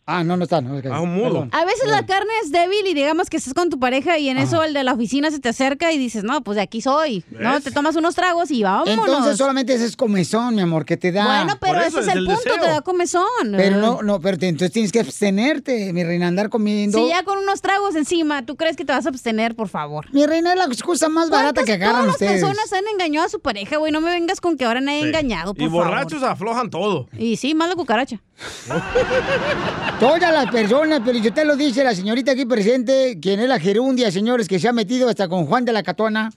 Ah, 0.05 0.21
no, 0.23 0.35
no 0.35 0.43
está. 0.43 0.59
No, 0.59 0.75
ok. 0.75 0.81
Perdón. 0.83 1.49
A 1.53 1.63
veces 1.63 1.87
la 1.89 2.05
carne 2.05 2.29
es 2.43 2.51
débil 2.51 2.85
y 2.87 2.93
digamos 2.93 3.29
que 3.29 3.37
estás 3.37 3.53
con 3.53 3.69
tu 3.69 3.79
pareja 3.79 4.17
y 4.19 4.27
en 4.27 4.37
eso 4.37 4.61
el 4.63 4.73
de 4.73 4.83
la 4.83 4.93
oficina 4.93 5.31
se 5.31 5.39
te 5.39 5.47
acerca 5.47 5.93
y 5.93 5.97
dices, 5.97 6.25
no, 6.25 6.43
pues 6.43 6.57
de 6.57 6.61
aquí 6.61 6.81
soy. 6.81 7.23
No, 7.31 7.61
te 7.61 7.71
tomas 7.71 7.95
unos 7.95 8.13
tragos 8.13 8.51
y 8.51 8.63
vámonos. 8.63 8.97
Entonces 9.07 9.37
solamente 9.37 9.73
ese 9.73 9.85
es 9.85 9.95
comezón, 9.95 10.55
mi 10.55 10.61
amor, 10.61 10.83
que 10.83 10.97
te 10.97 11.13
da. 11.13 11.23
Bueno, 11.45 11.57
pero 11.61 11.79
ese 11.79 12.01
es 12.01 12.07
el, 12.09 12.25
punto, 12.25 12.41
te 12.61 12.67
da 12.67 12.81
comezón. 12.81 13.23
Pero 13.55 13.77
no, 13.77 14.01
no, 14.01 14.19
pero 14.19 14.37
te- 14.37 14.49
entonces 14.49 14.73
tienes 14.73 14.91
que 14.91 14.99
abstenerte, 14.99 15.93
mi 15.93 16.03
reina, 16.03 16.27
andar 16.27 16.49
comiendo. 16.49 16.97
Si 16.97 17.07
ya 17.07 17.23
con 17.23 17.37
unos 17.37 17.61
tragos 17.61 17.95
encima, 17.95 18.45
¿tú 18.45 18.57
crees 18.57 18.75
que 18.75 18.83
te 18.83 18.91
vas 18.91 19.05
a 19.05 19.09
abstener, 19.09 19.55
por 19.55 19.69
favor? 19.69 20.05
Mi 20.11 20.25
reina 20.25 20.51
es 20.51 20.57
la 20.57 20.65
excusa 20.65 21.07
más 21.07 21.29
barata 21.29 21.63
que 21.63 21.73
agarran 21.73 21.93
Todas 22.01 22.05
las 22.07 22.15
ustedes. 22.15 22.41
personas 22.41 22.73
han 22.73 22.83
engañado 22.91 23.25
a 23.25 23.29
su 23.29 23.39
pareja, 23.39 23.77
güey. 23.77 23.93
No 23.93 24.01
me 24.01 24.09
vengas 24.09 24.41
con 24.41 24.57
que 24.57 24.65
ahora 24.65 24.81
nadie 24.81 24.97
ha 24.99 25.01
Sí. 25.03 25.07
engañado, 25.07 25.53
por 25.53 25.63
Y 25.63 25.67
favor. 25.69 25.85
borrachos 25.87 26.23
aflojan 26.23 26.69
todo. 26.69 27.07
Y 27.17 27.37
sí, 27.37 27.55
más 27.55 27.69
la 27.69 27.75
cucaracha. 27.75 28.19
Todas 29.99 30.33
las 30.33 30.51
personas, 30.51 31.01
pero 31.05 31.17
yo 31.19 31.33
te 31.33 31.45
lo 31.45 31.55
dice 31.55 31.83
la 31.83 31.95
señorita 31.95 32.31
aquí 32.33 32.45
presente, 32.45 33.17
quien 33.21 33.39
es 33.39 33.47
la 33.47 33.59
gerundia, 33.59 34.11
señores, 34.11 34.47
que 34.47 34.59
se 34.59 34.67
ha 34.67 34.73
metido 34.73 35.07
hasta 35.09 35.27
con 35.27 35.45
Juan 35.45 35.65
de 35.65 35.73
la 35.73 35.83
Catona, 35.83 36.31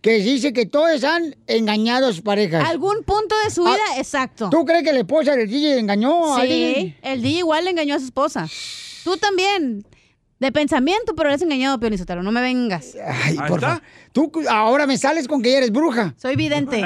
que 0.00 0.18
dice 0.18 0.52
que 0.52 0.66
todos 0.66 1.04
han 1.04 1.36
engañado 1.46 2.08
a 2.08 2.12
sus 2.12 2.22
parejas. 2.22 2.68
Algún 2.68 3.02
punto 3.04 3.34
de 3.44 3.50
su 3.50 3.64
vida, 3.64 3.76
exacto. 3.98 4.46
Ah, 4.46 4.50
¿Tú 4.50 4.64
crees 4.64 4.82
que 4.82 4.92
la 4.92 5.00
esposa 5.00 5.36
del 5.36 5.48
DJ 5.48 5.78
engañó 5.78 6.34
al 6.34 6.48
DJ? 6.48 6.74
Sí, 6.74 6.94
el 7.02 7.22
DJ 7.22 7.38
igual 7.38 7.64
le 7.64 7.70
engañó 7.70 7.94
a 7.94 7.98
su 7.98 8.06
esposa. 8.06 8.48
Tú 9.04 9.16
también. 9.16 9.84
De 10.44 10.52
pensamiento, 10.52 11.14
pero 11.14 11.30
le 11.30 11.36
has 11.36 11.40
engañado, 11.40 11.80
Pio 11.80 11.88
Lizotero. 11.88 12.22
No 12.22 12.30
me 12.30 12.42
vengas. 12.42 12.94
Ay, 13.24 13.38
por 13.48 13.62
favor. 13.62 13.80
Tú 14.12 14.30
ahora 14.50 14.86
me 14.86 14.98
sales 14.98 15.26
con 15.26 15.40
que 15.40 15.56
eres 15.56 15.72
bruja. 15.72 16.12
Soy 16.18 16.36
vidente. 16.36 16.84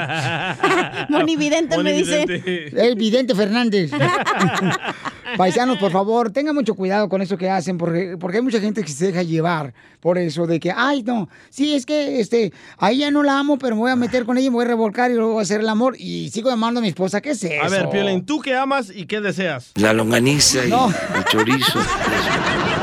Monividente 1.09 1.77
me 1.79 1.91
dicen. 1.91 2.25
El 2.29 2.95
vidente 2.95 3.35
Fernández. 3.35 3.91
Paisanos, 5.37 5.77
por 5.77 5.91
favor, 5.91 6.31
tengan 6.31 6.55
mucho 6.55 6.73
cuidado 6.73 7.09
con 7.09 7.21
eso 7.21 7.37
que 7.37 7.49
hacen, 7.49 7.77
porque, 7.77 8.15
porque 8.17 8.37
hay 8.37 8.43
mucha 8.43 8.61
gente 8.61 8.81
que 8.81 8.89
se 8.89 9.07
deja 9.07 9.23
llevar 9.23 9.73
por 9.99 10.17
eso 10.17 10.47
de 10.47 10.59
que, 10.59 10.71
ay, 10.75 11.03
no, 11.03 11.29
sí, 11.49 11.75
es 11.75 11.85
que 11.85 12.19
este, 12.19 12.51
a 12.79 12.89
ella 12.89 13.11
no 13.11 13.21
la 13.21 13.37
amo, 13.37 13.59
pero 13.59 13.75
me 13.75 13.81
voy 13.81 13.91
a 13.91 13.95
meter 13.95 14.25
con 14.25 14.37
ella, 14.37 14.47
y 14.47 14.49
me 14.49 14.55
voy 14.55 14.65
a 14.65 14.69
revolcar 14.69 15.11
y 15.11 15.13
luego 15.13 15.33
voy 15.33 15.41
a 15.41 15.43
hacer 15.43 15.59
el 15.59 15.69
amor 15.69 15.95
y 15.99 16.29
sigo 16.31 16.49
amando 16.49 16.79
a 16.79 16.81
mi 16.81 16.87
esposa. 16.87 17.21
¿Qué 17.21 17.31
es 17.31 17.43
eso? 17.43 17.61
A 17.63 17.69
ver, 17.69 17.89
Piolín, 17.89 18.25
¿tú 18.25 18.39
qué 18.39 18.55
amas 18.55 18.91
y 18.93 19.05
qué 19.05 19.21
deseas? 19.21 19.71
La 19.75 19.93
longaniza 19.93 20.65
y 20.65 20.69
No. 20.69 20.91
el 21.15 21.23
chorizo. 21.25 21.79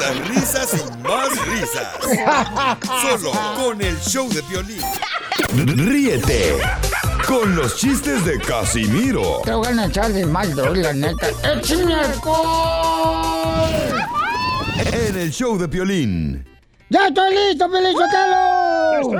Risas, 0.00 0.28
risas 0.28 0.74
y 0.74 1.02
más 1.02 1.28
risas. 1.46 1.88
Solo 3.02 3.32
con 3.56 3.82
el 3.82 3.98
show 4.00 4.28
de 4.30 4.40
violín. 4.42 4.80
Ríete 5.54 6.56
con 7.26 7.54
los 7.54 7.76
chistes 7.76 8.24
de 8.24 8.38
Casimiro 8.38 9.42
Te 9.44 9.52
voy 9.52 9.66
a 9.66 9.86
echar 9.86 10.12
de 10.12 10.24
mal, 10.24 10.54
doy, 10.54 10.82
la 10.82 10.92
neta. 10.92 11.28
¡Échame 11.44 11.94
alcohol! 11.94 13.68
en 14.92 15.16
el 15.18 15.30
show 15.30 15.58
de 15.58 15.66
violín. 15.66 16.44
¡Ya 16.88 17.08
estoy 17.08 17.34
listo, 17.34 17.70
Feliz 17.70 17.92
Sotelo! 17.92 19.18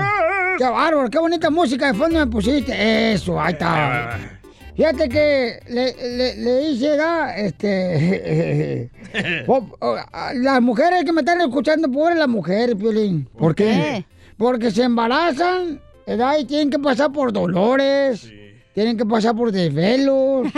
¡Qué 0.57 0.65
bárbaro! 0.65 1.11
¡Qué 1.11 1.19
bonita 1.19 1.51
música 1.51 1.93
de 1.93 1.95
fondo 1.99 2.19
me 2.19 2.27
pusiste! 2.27 3.13
Eso, 3.13 3.39
ahí 3.41 3.53
está. 3.53 4.40
Fíjate 4.77 5.09
que 5.09 5.61
le, 5.69 6.17
le, 6.17 6.37
le 6.37 6.71
hice, 6.71 6.97
da, 6.97 7.37
este... 7.37 8.91
las 10.35 10.63
mujeres 10.63 11.05
que 11.05 11.13
me 11.13 11.21
están 11.21 11.41
escuchando, 11.41 11.91
pobres 11.91 12.17
las 12.17 12.29
mujeres, 12.29 12.77
Piolín. 12.77 13.29
¿Por 13.39 13.55
qué? 13.55 14.05
Porque 14.37 14.71
se 14.71 14.85
embarazan, 14.85 15.81
¿verdad? 16.07 16.39
Y 16.39 16.45
tienen 16.45 16.71
que 16.71 16.79
pasar 16.79 17.13
por 17.13 17.33
dolores, 17.33 18.31
tienen 18.73 18.97
que 18.97 19.05
pasar 19.05 19.35
por 19.37 19.53
desvelos, 19.53 20.49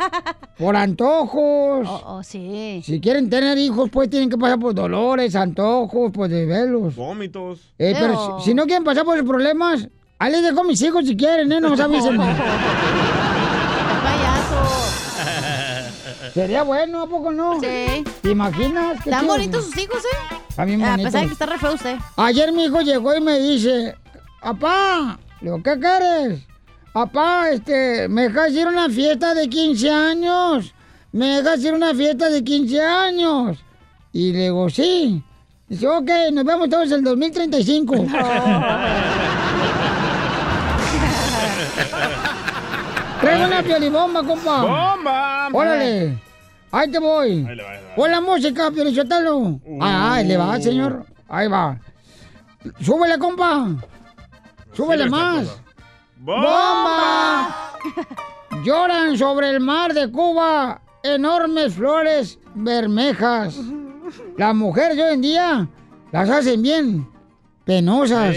por 0.58 0.76
antojos. 0.76 1.86
Oh, 1.86 2.22
sí. 2.22 2.80
Si 2.84 3.00
quieren 3.00 3.28
tener 3.28 3.58
hijos, 3.58 3.90
pues 3.90 4.08
tienen 4.08 4.30
que 4.30 4.38
pasar 4.38 4.58
por 4.58 4.74
dolores, 4.74 5.34
antojos, 5.36 6.12
por 6.12 6.28
desvelos. 6.28 6.94
Vómitos. 6.96 7.74
Eh, 7.78 7.94
pero 7.98 8.38
si, 8.40 8.46
si 8.50 8.54
no 8.54 8.64
quieren 8.64 8.84
pasar 8.84 9.04
por 9.04 9.16
los 9.16 9.26
problemas, 9.26 9.88
ahí 10.18 10.32
les 10.32 10.42
dejo 10.42 10.60
a 10.60 10.64
mis 10.64 10.80
hijos 10.80 11.06
si 11.06 11.16
quieren, 11.16 11.52
¿eh? 11.52 11.60
No 11.60 11.70
nos 11.70 11.80
avisen. 11.80 12.16
Sería 16.34 16.62
bueno, 16.62 17.02
¿a 17.02 17.08
poco 17.08 17.32
no? 17.32 17.60
Sí. 17.60 18.04
¿Te 18.22 18.30
imaginas? 18.30 19.02
Qué 19.02 19.10
Están 19.10 19.22
chido. 19.22 19.32
bonitos 19.34 19.64
sus 19.64 19.76
hijos, 19.78 19.98
¿eh? 19.98 20.64
Bien 20.64 20.82
A 20.84 20.96
pesar 20.96 21.20
de 21.22 21.26
que 21.26 21.32
está 21.32 21.46
re 21.46 21.58
feo 21.58 21.74
usted. 21.74 21.96
Ayer 22.16 22.52
mi 22.52 22.64
hijo 22.64 22.80
llegó 22.80 23.14
y 23.14 23.20
me 23.20 23.38
dice, 23.38 23.94
papá, 24.40 25.18
digo, 25.40 25.62
¿qué 25.62 25.78
quieres? 25.78 26.40
Papá, 26.92 27.50
este, 27.50 28.08
¿me 28.08 28.28
dejas 28.28 28.52
ir 28.52 28.66
a 28.66 28.70
una 28.70 28.88
fiesta 28.88 29.34
de 29.34 29.48
15 29.48 29.90
años? 29.90 30.72
¿Me 31.12 31.42
dejas 31.42 31.60
ir 31.62 31.72
a 31.72 31.76
una 31.76 31.94
fiesta 31.94 32.30
de 32.30 32.42
15 32.42 32.80
años? 32.80 33.58
Y 34.12 34.32
le 34.32 34.44
digo, 34.44 34.70
sí. 34.70 35.22
Dice, 35.68 35.86
ok, 35.88 36.10
nos 36.32 36.44
vemos 36.44 36.70
todos 36.70 36.86
en 36.86 36.94
el 36.94 37.04
2035. 37.04 37.94
Traigo 43.20 43.46
una 43.46 43.62
piolibomba, 43.62 44.22
compa. 44.22 44.62
¡Bomba! 44.62 45.48
Órale. 45.52 46.18
Ahí 46.72 46.90
te 46.90 46.98
voy. 46.98 47.46
Ahí 47.48 47.56
le 47.56 47.62
va, 47.62 47.70
ahí 47.70 47.80
le 47.80 47.88
va. 47.88 47.94
Pon 47.94 48.10
la 48.10 48.20
música, 48.20 48.70
Piolichotelo. 48.70 49.60
Ah, 49.80 50.14
ahí 50.14 50.26
le 50.26 50.36
va, 50.36 50.60
señor. 50.60 51.06
Ahí 51.28 51.48
va. 51.48 51.78
Súbele, 52.80 53.18
compa. 53.18 53.68
Súbele 54.72 55.04
esta 55.04 55.16
más. 55.16 55.60
¡Bomba! 56.18 57.72
Lloran 58.64 59.16
sobre 59.16 59.50
el 59.50 59.60
mar 59.60 59.94
de 59.94 60.10
Cuba 60.10 60.80
enormes 61.02 61.74
flores 61.74 62.38
bermejas. 62.54 63.58
Las 64.36 64.54
mujeres 64.54 64.98
hoy 64.98 65.14
en 65.14 65.22
día 65.22 65.68
las 66.12 66.28
hacen 66.28 66.62
bien 66.62 67.08
penosas. 67.64 68.36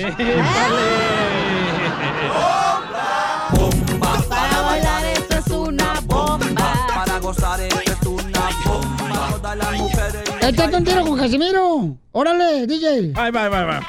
Todas 9.50 9.72
las 9.72 9.82
mujeres 9.82 10.16
Échate 10.42 10.78
un 10.78 10.84
tiro 10.84 11.04
con 11.04 11.18
Casimiro. 11.18 11.98
Órale, 12.12 12.68
DJ. 12.68 13.14
Ahí 13.16 13.32
va, 13.32 13.50
va, 13.50 13.66
va. 13.66 13.80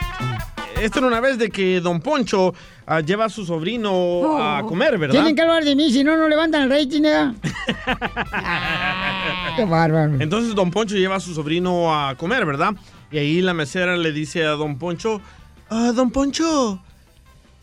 Esto 0.81 1.01
era 1.01 1.09
una 1.09 1.21
vez 1.21 1.37
de 1.37 1.51
que 1.51 1.83
Don 1.83 2.01
Poncho 2.01 2.55
ah, 2.87 3.01
lleva 3.01 3.27
a 3.27 3.29
su 3.29 3.45
sobrino 3.45 4.43
a 4.43 4.65
comer, 4.65 4.97
¿verdad? 4.97 5.13
Tienen 5.17 5.37
que 5.37 5.43
hablar 5.43 5.63
de 5.63 5.77
mí, 5.77 5.93
si 5.93 6.03
no, 6.03 6.17
no 6.17 6.31
levantan 6.31 6.63
el 6.63 6.71
rating, 6.71 7.03
¿eh? 7.05 7.35
Qué 9.57 9.65
bárbaro. 9.67 10.15
Entonces 10.19 10.55
Don 10.55 10.71
Poncho 10.71 10.97
lleva 10.97 11.17
a 11.17 11.21
su 11.21 11.35
sobrino 11.35 11.95
a 11.95 12.15
comer, 12.15 12.47
¿verdad? 12.47 12.73
Y 13.13 13.19
ahí 13.19 13.43
la 13.43 13.53
mesera 13.53 13.99
le 13.99 14.13
dice 14.13 14.47
a 14.47 14.53
Don 14.53 14.79
Poncho, 14.79 15.21
"Ah, 15.69 15.93
Don 15.95 16.11
Poncho, 16.11 16.83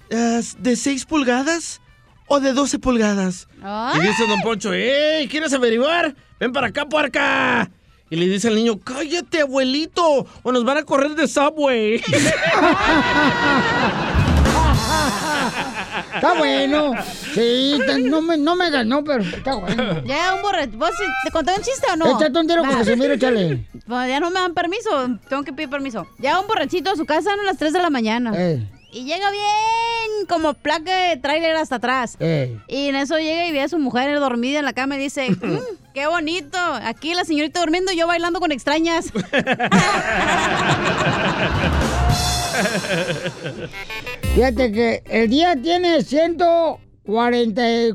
¿es 0.10 0.56
¿de 0.62 0.76
6 0.76 1.06
pulgadas 1.06 1.82
o 2.28 2.40
de 2.40 2.54
12 2.54 2.78
pulgadas? 2.78 3.48
Y 3.96 4.00
dice 4.02 4.28
Don 4.28 4.42
Poncho, 4.42 4.72
¡Ey! 4.72 5.28
¿Quieres 5.28 5.52
averiguar? 5.52 6.16
Ven 6.40 6.54
para 6.54 6.68
acá, 6.68 6.86
puerca. 6.86 7.72
Y 8.10 8.16
le 8.16 8.28
dice 8.28 8.48
al 8.48 8.56
niño, 8.56 8.80
cállate, 8.80 9.42
abuelito, 9.42 10.26
o 10.44 10.52
nos 10.52 10.64
van 10.64 10.78
a 10.78 10.84
correr 10.84 11.14
de 11.16 11.28
Subway. 11.28 12.02
Está 16.16 16.34
bueno. 16.36 16.94
Sí, 17.34 17.78
te- 17.86 18.00
no 18.00 18.22
me, 18.22 18.38
no 18.38 18.56
me 18.56 18.70
ganó, 18.70 19.04
pero 19.04 19.22
está 19.24 19.56
bueno. 19.56 20.02
Ya, 20.06 20.34
un 20.36 20.42
borracho. 20.42 20.72
¿Vos 20.78 20.92
te 21.24 21.32
conté 21.32 21.52
un 21.56 21.62
chiste 21.62 21.86
o 21.92 21.96
no? 21.96 22.08
Échate 22.18 22.40
un 22.40 22.48
tiro 22.48 22.64
con. 22.64 22.72
Casimiro, 22.78 23.14
échale. 23.14 23.66
Pues 23.88 24.08
ya 24.10 24.20
no 24.20 24.30
me 24.32 24.40
dan 24.40 24.54
permiso. 24.54 24.90
Tengo 25.30 25.44
que 25.44 25.54
pedir 25.54 25.70
permiso. 25.70 26.08
Llega 26.20 26.40
un 26.40 26.48
borrachito 26.48 26.92
a 26.92 26.96
su 26.96 27.06
casa 27.06 27.32
a 27.34 27.44
las 27.46 27.58
3 27.58 27.74
de 27.74 27.80
la 27.82 27.90
mañana. 27.90 28.32
Y 28.92 29.04
llega 29.04 29.30
bien 29.32 30.26
como 30.30 30.54
placa 30.54 30.96
de 31.10 31.18
tráiler 31.18 31.56
hasta 31.56 31.76
atrás. 31.76 32.16
Ey. 32.20 32.58
Y 32.68 32.88
en 32.88 32.96
eso 32.96 33.18
llega 33.18 33.46
y 33.48 33.52
ve 33.52 33.62
a 33.62 33.68
su 33.70 33.78
mujer 33.80 34.18
dormida 34.20 34.60
en 34.60 34.66
la 34.66 34.74
cama 34.74 34.96
y 34.96 35.00
dice, 35.00 35.30
"Mm, 35.42 35.58
qué 35.94 36.08
bonito. 36.08 36.58
Aquí 36.84 37.14
la 37.14 37.26
señorita 37.26 37.60
durmiendo 37.60 37.92
y 37.92 37.98
yo 37.98 38.08
bailando 38.08 38.40
con 38.40 38.52
extrañas. 38.52 39.12
Fíjate 44.36 44.72
que 44.72 45.04
el 45.10 45.30
día 45.30 45.56
tiene 45.62 46.02
140. 46.04 47.70
y- 47.72 47.92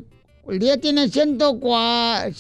El 0.48 0.58
día 0.58 0.76
tiene 0.80 1.08
104, 1.08 2.32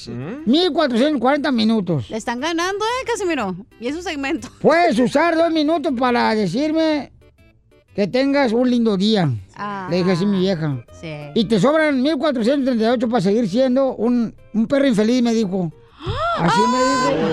1440 0.44 1.52
minutos. 1.52 2.10
Le 2.10 2.16
están 2.16 2.40
ganando, 2.40 2.84
¿eh, 2.84 3.06
Casimiro? 3.06 3.54
Y 3.80 3.86
es 3.86 3.94
un 3.94 4.02
segmento. 4.02 4.48
Puedes 4.60 4.98
usar 4.98 5.36
dos 5.36 5.52
minutos 5.52 5.92
para 5.96 6.34
decirme 6.34 7.11
que 7.94 8.06
tengas 8.06 8.52
un 8.52 8.70
lindo 8.70 8.96
día. 8.96 9.30
Le 9.90 9.96
dije 9.98 10.12
así 10.12 10.24
a 10.24 10.26
mi 10.26 10.38
vieja. 10.40 10.84
Sí. 11.00 11.12
Y 11.34 11.44
te 11.44 11.60
sobran 11.60 12.00
1438 12.02 13.08
para 13.08 13.20
seguir 13.20 13.48
siendo 13.48 13.94
un, 13.94 14.34
un 14.54 14.66
perro 14.66 14.86
infeliz, 14.86 15.22
me 15.22 15.34
dijo. 15.34 15.72
Así 16.38 16.60
me 16.60 16.78
dijo. 16.78 17.28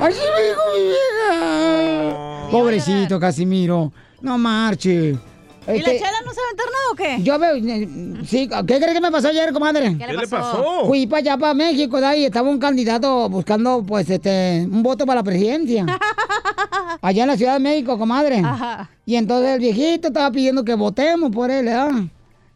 Así 0.00 0.20
me 0.36 0.42
dijo 0.48 0.60
mi 0.74 0.82
vieja. 0.88 2.48
Pobrecito 2.50 3.20
Casimiro. 3.20 3.92
No 4.20 4.36
marche. 4.36 5.16
¿Y 5.68 5.78
Este, 5.78 5.92
la 5.92 5.98
chela 5.98 6.18
no 6.24 6.32
sabe 6.32 6.46
meter 6.50 6.66
nada 6.66 6.90
o 6.90 6.96
qué? 6.96 7.22
Yo 7.22 7.38
veo, 7.38 7.54
eh, 7.54 8.24
sí, 8.26 8.48
¿qué 8.48 8.76
crees 8.78 8.94
que 8.94 9.00
me 9.00 9.10
pasó 9.10 9.28
ayer, 9.28 9.52
comadre? 9.52 9.96
¿Qué 9.96 10.06
le 10.06 10.06
¿Qué 10.06 10.16
le 10.22 10.28
pasó? 10.28 10.84
Fui 10.86 11.06
para 11.06 11.20
allá, 11.20 11.38
para 11.38 11.54
México, 11.54 12.00
de 12.00 12.06
ahí 12.06 12.24
estaba 12.24 12.48
un 12.48 12.58
candidato 12.58 13.28
buscando, 13.28 13.84
pues, 13.86 14.10
este, 14.10 14.66
un 14.70 14.82
voto 14.82 15.06
para 15.06 15.20
la 15.20 15.24
presidencia. 15.24 15.86
allá 17.00 17.22
en 17.22 17.28
la 17.28 17.36
Ciudad 17.36 17.54
de 17.54 17.60
México, 17.60 17.98
comadre. 17.98 18.38
Ajá. 18.44 18.90
Y 19.06 19.16
entonces 19.16 19.50
el 19.50 19.60
viejito 19.60 20.08
estaba 20.08 20.30
pidiendo 20.30 20.64
que 20.64 20.74
votemos 20.74 21.30
por 21.30 21.50
él, 21.50 21.66
¿verdad? 21.66 21.90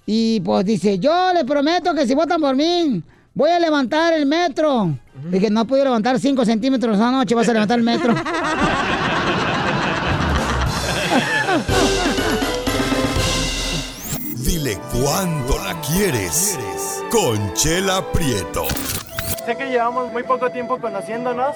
Y 0.07 0.41
pues 0.41 0.65
dice, 0.65 0.99
yo 0.99 1.33
les 1.35 1.45
prometo 1.45 1.93
que 1.95 2.07
si 2.07 2.15
votan 2.15 2.41
por 2.41 2.55
mí, 2.55 3.03
voy 3.35 3.51
a 3.51 3.59
levantar 3.59 4.15
el 4.15 4.25
metro. 4.27 4.97
Dije, 5.31 5.51
no 5.51 5.63
he 5.63 5.65
podido 5.65 5.85
levantar 5.87 6.21
5 6.21 6.45
centímetros 6.45 6.97
esa 6.97 7.11
noche, 7.11 7.35
vas 7.35 7.49
a 7.49 7.53
levantar 7.53 7.79
el 7.79 7.85
metro. 7.85 8.15
Dile 15.07 15.15
cuándo 15.15 15.59
la 15.59 15.81
quieres. 15.83 16.59
Conchela 17.11 18.03
Prieto. 18.13 18.67
Sé 19.45 19.57
que 19.57 19.67
llevamos 19.67 20.13
muy 20.13 20.25
poco 20.25 20.51
tiempo 20.51 20.81
conociéndonos. 20.81 21.55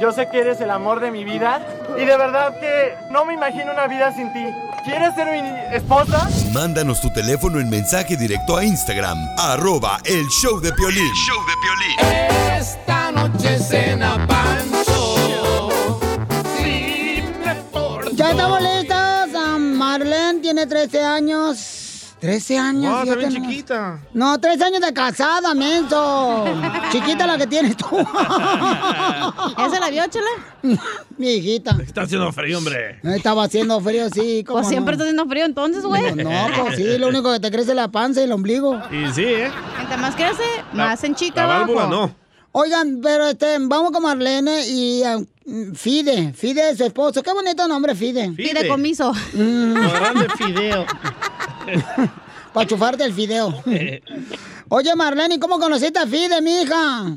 Yo 0.00 0.10
sé 0.12 0.28
que 0.28 0.40
eres 0.40 0.60
el 0.60 0.70
amor 0.70 0.98
de 0.98 1.12
mi 1.12 1.24
vida. 1.24 1.64
Y 1.96 2.04
de 2.04 2.16
verdad 2.16 2.58
que 2.58 2.94
no 3.10 3.24
me 3.24 3.34
imagino 3.34 3.72
una 3.72 3.86
vida 3.86 4.12
sin 4.14 4.32
ti. 4.32 4.44
¿Quieres 4.84 5.14
ser 5.14 5.28
mi 5.30 5.76
esposa? 5.76 6.28
Mándanos 6.52 7.00
tu 7.00 7.12
teléfono 7.12 7.60
en 7.60 7.70
mensaje 7.70 8.16
directo 8.16 8.56
a 8.56 8.64
Instagram, 8.64 9.18
arroba 9.38 9.98
el 10.04 10.26
show 10.28 10.58
de 10.58 10.72
Piolín. 10.72 11.12
show 11.14 11.36
de 11.46 12.56
Esta 12.58 13.12
noche 13.12 13.58
cena 13.58 14.26
Pancho. 14.26 15.68
Sí, 16.56 17.22
Ya 18.14 18.30
estamos 18.30 18.62
listos. 18.62 19.30
Marlene 19.60 20.40
tiene 20.40 20.66
13 20.66 21.04
años. 21.04 21.79
13 22.20 22.58
años. 22.58 22.92
Wow, 22.92 23.02
está 23.02 23.14
bien 23.16 23.30
chiquita. 23.30 24.00
No, 24.12 24.38
13 24.38 24.64
años 24.64 24.80
de 24.82 24.92
casada, 24.92 25.54
menso. 25.54 26.44
Chiquita 26.92 27.26
la 27.26 27.38
que 27.38 27.46
tienes 27.46 27.76
tú. 27.76 27.86
¿Esa 27.98 29.80
la 29.80 29.88
vio, 29.90 30.06
chela? 30.08 30.28
Mi 31.16 31.30
hijita. 31.34 31.76
Está 31.82 32.02
haciendo 32.02 32.30
frío, 32.32 32.58
hombre. 32.58 33.00
Estaba 33.02 33.44
haciendo 33.44 33.80
frío, 33.80 34.08
sí. 34.10 34.44
¿cómo 34.46 34.58
Pues 34.58 34.68
siempre 34.68 34.96
no? 34.96 35.02
está 35.02 35.04
haciendo 35.04 35.26
frío 35.30 35.44
entonces, 35.46 35.82
güey. 35.84 36.14
No, 36.14 36.30
pues 36.62 36.76
sí, 36.76 36.98
lo 36.98 37.08
único 37.08 37.32
que 37.32 37.40
te 37.40 37.50
crece 37.50 37.70
es 37.70 37.76
la 37.76 37.88
panza 37.88 38.20
y 38.20 38.24
el 38.24 38.32
ombligo. 38.32 38.78
Y 38.90 39.10
sí, 39.12 39.24
¿eh? 39.24 39.50
Entre 39.80 39.96
más 39.96 40.14
crece, 40.14 40.42
más 40.74 41.02
en 41.04 41.14
chica 41.14 41.46
La 41.46 41.56
abajo. 41.56 41.74
válvula 41.74 41.86
no. 41.86 42.14
Oigan, 42.52 43.00
pero 43.00 43.28
este, 43.28 43.56
vamos 43.60 43.92
con 43.92 44.02
Marlene 44.02 44.66
y 44.66 45.02
ah, 45.04 45.18
Fide. 45.74 46.32
Fide 46.32 46.70
es 46.70 46.78
su 46.78 46.84
esposo. 46.84 47.22
Qué 47.22 47.32
bonito 47.32 47.66
nombre, 47.68 47.94
Fide. 47.94 48.32
Fide. 48.32 48.48
Fideicomiso. 48.48 49.12
Lo 49.34 49.90
grande 49.92 50.26
fideo. 50.36 50.84
Para 52.52 52.66
chufarte 52.66 53.04
el 53.04 53.12
fideo. 53.12 53.54
Oye, 54.68 54.94
Marlene, 54.96 55.36
¿y 55.36 55.38
cómo 55.38 55.58
conociste 55.58 55.98
a 55.98 56.06
Fide, 56.06 56.40
mija? 56.42 57.16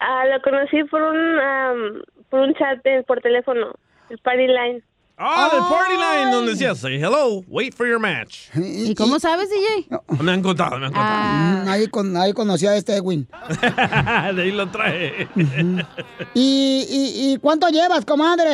Ah, 0.00 0.24
lo 0.26 0.42
conocí 0.42 0.84
por 0.84 1.00
un, 1.02 2.02
por 2.28 2.40
un 2.40 2.54
chat 2.54 2.82
de- 2.84 3.02
por 3.04 3.20
teléfono, 3.20 3.72
el 4.10 4.18
Party 4.18 4.46
Line. 4.46 4.82
Ah, 5.16 5.48
del 5.52 5.60
Party 5.62 5.92
Line, 5.92 6.30
donde 6.34 6.50
decía, 6.52 6.74
say 6.74 6.96
hello, 6.96 7.42
wait 7.48 7.72
for 7.74 7.86
your 7.86 8.00
match. 8.00 8.48
¿Y 8.56 8.94
cómo 8.96 9.18
sabes, 9.20 9.48
DJ? 9.48 9.86
Me 10.22 10.32
han 10.32 10.42
contado, 10.42 10.76
me 10.78 10.86
han 10.86 10.92
contado. 10.92 11.64
Mm, 11.64 11.68
ahí, 11.68 11.86
con, 11.86 12.16
ahí 12.16 12.32
conocí 12.32 12.66
a 12.66 12.74
este 12.76 12.96
Edwin. 12.96 13.26
de 14.34 14.42
ahí 14.42 14.50
lo 14.50 14.68
trae. 14.70 15.28
¿Y, 16.34 16.86
y, 16.90 17.32
y 17.32 17.38
cuánto 17.38 17.68
llevas, 17.68 18.04
comadre? 18.04 18.50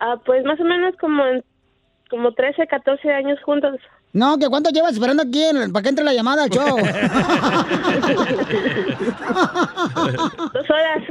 Ah, 0.00 0.16
pues 0.26 0.44
más 0.44 0.58
o 0.60 0.64
menos 0.64 0.94
como, 1.00 1.24
en- 1.24 1.44
como 2.12 2.32
13, 2.32 2.66
14 2.66 3.10
años 3.10 3.38
juntos. 3.42 3.80
No, 4.12 4.38
que 4.38 4.46
cuánto 4.48 4.68
llevas 4.70 4.92
esperando 4.92 5.22
aquí 5.22 5.42
en- 5.42 5.72
para 5.72 5.82
que 5.82 5.88
entre 5.88 6.04
la 6.04 6.12
llamada 6.12 6.44
al 6.44 6.50
show. 6.50 6.76
Dos 10.52 10.70
horas. 10.70 11.02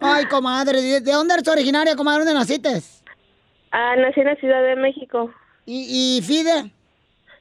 Ay, 0.00 0.24
comadre, 0.26 0.80
¿de, 0.80 1.00
de 1.00 1.12
dónde 1.12 1.34
eres 1.34 1.48
originaria, 1.48 1.96
comadre? 1.96 2.20
¿Dónde 2.24 2.38
naciste? 2.38 2.80
Ah, 3.72 3.96
nací 3.96 4.20
en 4.20 4.26
la 4.26 4.36
Ciudad 4.36 4.62
de 4.62 4.76
México. 4.76 5.30
¿Y, 5.66 6.18
y 6.18 6.22
Fide? 6.22 6.70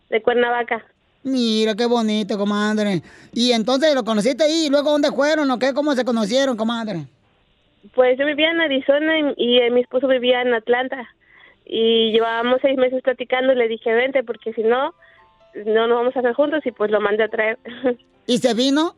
De 0.09 0.22
Cuernavaca. 0.22 0.84
Mira, 1.24 1.76
qué 1.76 1.86
bonito, 1.86 2.38
comadre. 2.38 3.01
Y 3.34 3.51
entonces 3.51 3.93
lo 3.95 4.03
conociste 4.03 4.43
ahí, 4.43 4.66
y 4.66 4.70
luego 4.70 4.91
dónde 4.91 5.11
fueron 5.11 5.49
o 5.51 5.59
qué, 5.59 5.74
cómo 5.74 5.93
se 5.93 6.03
conocieron, 6.03 6.57
comadre. 6.57 7.05
Pues 7.93 8.18
yo 8.18 8.26
vivía 8.26 8.49
en 8.49 8.61
Arizona 8.61 9.20
y, 9.20 9.34
y, 9.38 9.70
mi 9.72 9.82
esposo 9.82 10.07
vivía 10.07 10.41
en 10.41 10.53
Atlanta. 10.53 10.97
Y 11.66 12.11
llevábamos 12.11 12.59
seis 12.61 12.78
meses 12.78 13.01
platicando 13.01 13.53
y 13.53 13.55
le 13.55 13.68
dije, 13.68 13.93
vente, 13.93 14.24
porque 14.24 14.53
si 14.53 14.64
no, 14.64 14.93
no 15.66 15.88
nos 15.88 15.97
vamos 15.97 16.16
a 16.16 16.20
hacer 16.20 16.34
juntos 16.34 16.61
y 16.66 16.72
pues 16.72 16.91
lo 16.91 16.99
mandé 16.99 17.24
a 17.24 17.30
traer. 17.30 17.57
¿Y 18.28 18.38
se 18.38 18.53
vino? 18.53 18.95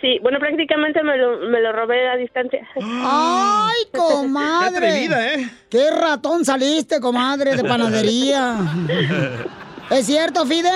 Sí, 0.00 0.18
bueno, 0.22 0.38
prácticamente 0.38 1.02
me 1.02 1.16
lo, 1.16 1.38
me 1.48 1.60
lo 1.60 1.72
robé 1.72 2.08
a 2.08 2.16
distancia. 2.16 2.66
¡Ay, 2.80 3.82
comadre! 3.92 4.80
Qué 4.80 4.86
atrevida, 4.86 5.34
¿eh? 5.34 5.50
¡Qué 5.68 5.90
ratón 5.90 6.44
saliste, 6.44 7.00
comadre, 7.00 7.56
de 7.56 7.64
panadería! 7.68 8.56
¿Es 9.90 10.06
cierto, 10.06 10.44
Fide? 10.46 10.70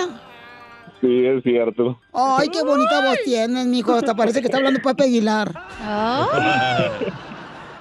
Sí, 1.00 1.26
es 1.26 1.42
cierto. 1.42 2.00
Ay, 2.12 2.48
qué 2.48 2.62
bonita 2.62 3.00
voz 3.04 3.18
tienes, 3.24 3.66
mijo. 3.66 3.92
Hasta 3.92 4.14
parece 4.14 4.40
que 4.40 4.46
está 4.46 4.58
hablando 4.58 4.80
Pepe 4.80 5.04
Aguilar. 5.04 5.52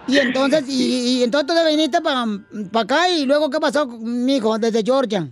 Y 0.07 0.17
entonces, 0.17 0.65
y, 0.67 1.19
y 1.19 1.23
entonces 1.23 1.55
te 1.55 1.69
viniste 1.69 1.99
para 2.01 2.25
acá 2.73 3.09
y 3.09 3.25
luego, 3.25 3.49
¿qué 3.49 3.59
pasó, 3.59 3.85
mijo, 3.87 4.57
desde 4.57 4.83
Georgia? 4.83 5.27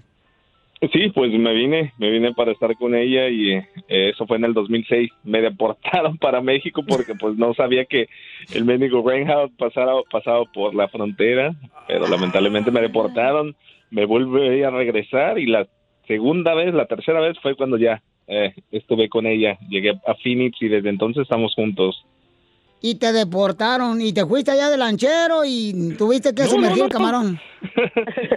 Sí, 0.93 1.09
pues 1.13 1.29
me 1.33 1.53
vine, 1.53 1.91
me 1.97 2.09
vine 2.09 2.33
para 2.33 2.53
estar 2.53 2.73
con 2.77 2.95
ella 2.95 3.27
y 3.27 3.51
eh, 3.51 3.65
eso 3.89 4.25
fue 4.25 4.37
en 4.37 4.45
el 4.45 4.53
2006. 4.53 5.11
Me 5.25 5.41
deportaron 5.41 6.17
para 6.21 6.41
México 6.41 6.83
porque 6.87 7.15
pues 7.15 7.35
no 7.35 7.53
sabía 7.53 7.83
que 7.83 8.07
el 8.53 8.63
médico 8.63 9.03
Reinhardt 9.05 9.51
pasara, 9.57 9.91
pasaba 10.09 10.45
por 10.45 10.73
la 10.73 10.87
frontera, 10.87 11.53
pero 11.85 12.07
lamentablemente 12.07 12.71
me 12.71 12.79
deportaron, 12.79 13.55
me 13.91 14.05
volví 14.05 14.63
a 14.63 14.69
regresar 14.69 15.37
y 15.37 15.47
la 15.47 15.67
segunda 16.07 16.53
vez, 16.53 16.73
la 16.73 16.85
tercera 16.85 17.19
vez 17.19 17.37
fue 17.41 17.55
cuando 17.55 17.77
ya 17.77 18.01
eh, 18.27 18.53
estuve 18.71 19.09
con 19.09 19.25
ella. 19.25 19.57
Llegué 19.69 19.89
a 19.89 20.15
Phoenix 20.23 20.61
y 20.61 20.69
desde 20.69 20.89
entonces 20.89 21.23
estamos 21.23 21.53
juntos. 21.55 22.05
Y 22.81 22.95
te 22.95 23.11
deportaron 23.11 23.99
y 24.01 24.13
te 24.13 24.25
fuiste 24.25 24.51
allá 24.51 24.69
de 24.69 24.77
lanchero 24.77 25.43
y 25.45 25.95
tuviste 25.97 26.33
que 26.33 26.43
No, 26.43 26.49
sumergir 26.49 26.77
no, 26.79 26.85
el 26.85 26.89
no. 26.91 26.97
camarón. 26.97 27.39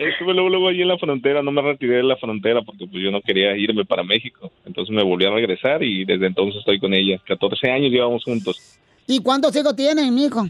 Estuve 0.00 0.34
luego, 0.34 0.48
luego 0.48 0.68
allí 0.68 0.82
en 0.82 0.88
la 0.88 0.98
frontera, 0.98 1.42
no 1.42 1.52
me 1.52 1.62
retiré 1.62 1.96
de 1.96 2.02
la 2.02 2.16
frontera 2.16 2.62
porque 2.62 2.86
pues 2.86 3.02
yo 3.02 3.10
no 3.10 3.20
quería 3.20 3.56
irme 3.56 3.84
para 3.84 4.02
México. 4.02 4.50
Entonces 4.66 4.94
me 4.94 5.02
volví 5.04 5.24
a 5.24 5.30
regresar 5.30 5.82
y 5.82 6.04
desde 6.04 6.26
entonces 6.26 6.58
estoy 6.58 6.80
con 6.80 6.92
ella. 6.92 7.20
14 7.26 7.70
años 7.70 7.90
llevamos 7.92 8.24
juntos. 8.24 8.78
¿Y 9.06 9.20
cuántos 9.20 9.54
hijos 9.56 9.76
tienen, 9.76 10.14
mijo? 10.14 10.46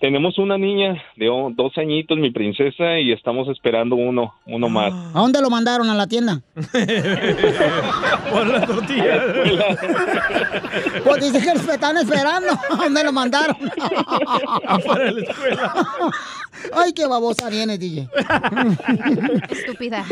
Tenemos 0.00 0.38
una 0.38 0.56
niña 0.56 0.94
de 1.16 1.26
dos 1.26 1.76
añitos, 1.76 2.16
mi 2.16 2.30
princesa, 2.30 2.98
y 2.98 3.12
estamos 3.12 3.48
esperando 3.48 3.96
uno, 3.96 4.32
uno 4.46 4.68
más. 4.70 4.92
¿A 5.14 5.20
dónde 5.20 5.42
lo 5.42 5.50
mandaron? 5.50 5.90
¿A 5.90 5.94
la 5.94 6.06
tienda? 6.06 6.40
Por 8.32 8.46
la 8.46 8.66
tortilla. 8.66 9.26
Pues 11.04 11.22
dice 11.32 11.44
que 11.44 11.52
los 11.54 11.68
están 11.68 11.98
esperando. 11.98 12.48
¿A 12.70 12.76
dónde 12.76 13.04
lo 13.04 13.12
mandaron? 13.12 13.56
Afuera 14.66 15.04
de 15.04 15.12
la 15.12 15.20
escuela. 15.20 15.74
Ay, 16.74 16.92
qué 16.94 17.06
babosa 17.06 17.48
viene, 17.50 17.76
DJ. 17.78 18.08
Estúpida. 19.50 20.04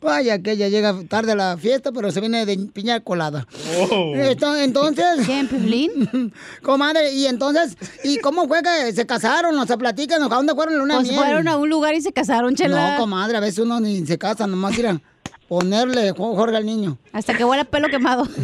Vaya, 0.00 0.38
que 0.42 0.52
ella 0.52 0.68
llega 0.68 0.94
tarde 1.08 1.32
a 1.32 1.36
la 1.36 1.56
fiesta, 1.56 1.92
pero 1.92 2.10
se 2.10 2.20
viene 2.20 2.44
de 2.46 2.56
piña 2.72 3.00
colada. 3.00 3.46
Esto- 4.16 4.56
entonces. 4.56 5.04
¿Quién, 5.24 5.46
Piolín? 5.48 6.31
Comadre, 6.62 7.12
y 7.12 7.26
entonces, 7.26 7.76
¿y 8.04 8.18
cómo 8.18 8.46
fue 8.48 8.62
que 8.62 8.92
se 8.92 9.06
casaron? 9.06 9.58
O 9.58 9.66
sea, 9.66 9.76
platícanos, 9.76 10.30
¿a 10.30 10.36
dónde 10.36 10.54
fueron 10.54 10.74
la 10.74 10.80
luna 10.80 10.94
de 10.94 11.00
Pues 11.00 11.10
miel? 11.10 11.20
fueron 11.24 11.48
a 11.48 11.56
un 11.56 11.68
lugar 11.68 11.94
y 11.94 12.00
se 12.00 12.12
casaron, 12.12 12.54
chela. 12.54 12.92
No, 12.92 12.96
comadre, 12.98 13.36
a 13.36 13.40
veces 13.40 13.58
uno 13.60 13.80
ni 13.80 14.04
se 14.06 14.18
casa, 14.18 14.46
nomás 14.46 14.76
ir 14.78 14.86
a 14.88 15.00
ponerle 15.48 16.10
Jo- 16.12 16.34
Jorge 16.34 16.56
al 16.56 16.66
niño. 16.66 16.98
Hasta 17.12 17.34
que 17.34 17.44
huele 17.44 17.62
a 17.62 17.66
pelo 17.66 17.88
quemado. 17.88 18.26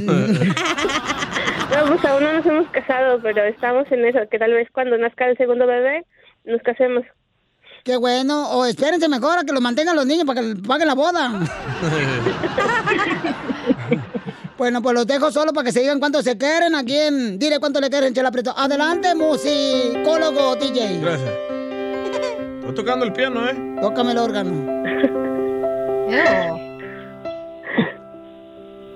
No, 1.70 1.84
pues 1.86 2.02
aún 2.06 2.24
no 2.24 2.32
nos 2.32 2.46
hemos 2.46 2.66
casado, 2.70 3.20
pero 3.22 3.44
estamos 3.44 3.84
en 3.92 4.02
eso, 4.06 4.20
que 4.30 4.38
tal 4.38 4.52
vez 4.54 4.66
cuando 4.72 4.96
nazca 4.96 5.26
el 5.28 5.36
segundo 5.36 5.66
bebé 5.66 6.06
nos 6.46 6.62
casemos. 6.62 7.04
Qué 7.84 7.98
bueno. 7.98 8.48
O 8.52 8.64
espérense 8.64 9.06
mejor 9.06 9.38
a 9.38 9.44
que 9.44 9.52
lo 9.52 9.60
mantengan 9.60 9.94
los 9.94 10.06
niños 10.06 10.24
para 10.24 10.40
que 10.40 10.56
paguen 10.56 10.88
la 10.88 10.94
boda. 10.94 11.30
Bueno, 14.58 14.82
pues 14.82 14.92
los 14.92 15.06
dejo 15.06 15.30
solo 15.30 15.52
para 15.52 15.66
que 15.66 15.70
se 15.70 15.82
digan 15.82 16.00
cuánto 16.00 16.20
se 16.20 16.36
quieren. 16.36 16.74
¿A 16.74 16.82
quién? 16.82 17.38
Dile 17.38 17.60
cuánto 17.60 17.80
le 17.80 17.88
quieren, 17.88 18.12
Chela 18.12 18.32
Prieto. 18.32 18.52
Adelante, 18.56 19.14
musicólogo 19.14 20.56
DJ. 20.56 20.98
Gracias. 21.00 21.32
Estoy 22.58 22.74
tocando 22.74 23.04
el 23.04 23.12
piano, 23.12 23.48
¿eh? 23.48 23.54
Tócame 23.80 24.10
el 24.10 24.18
órgano. 24.18 24.50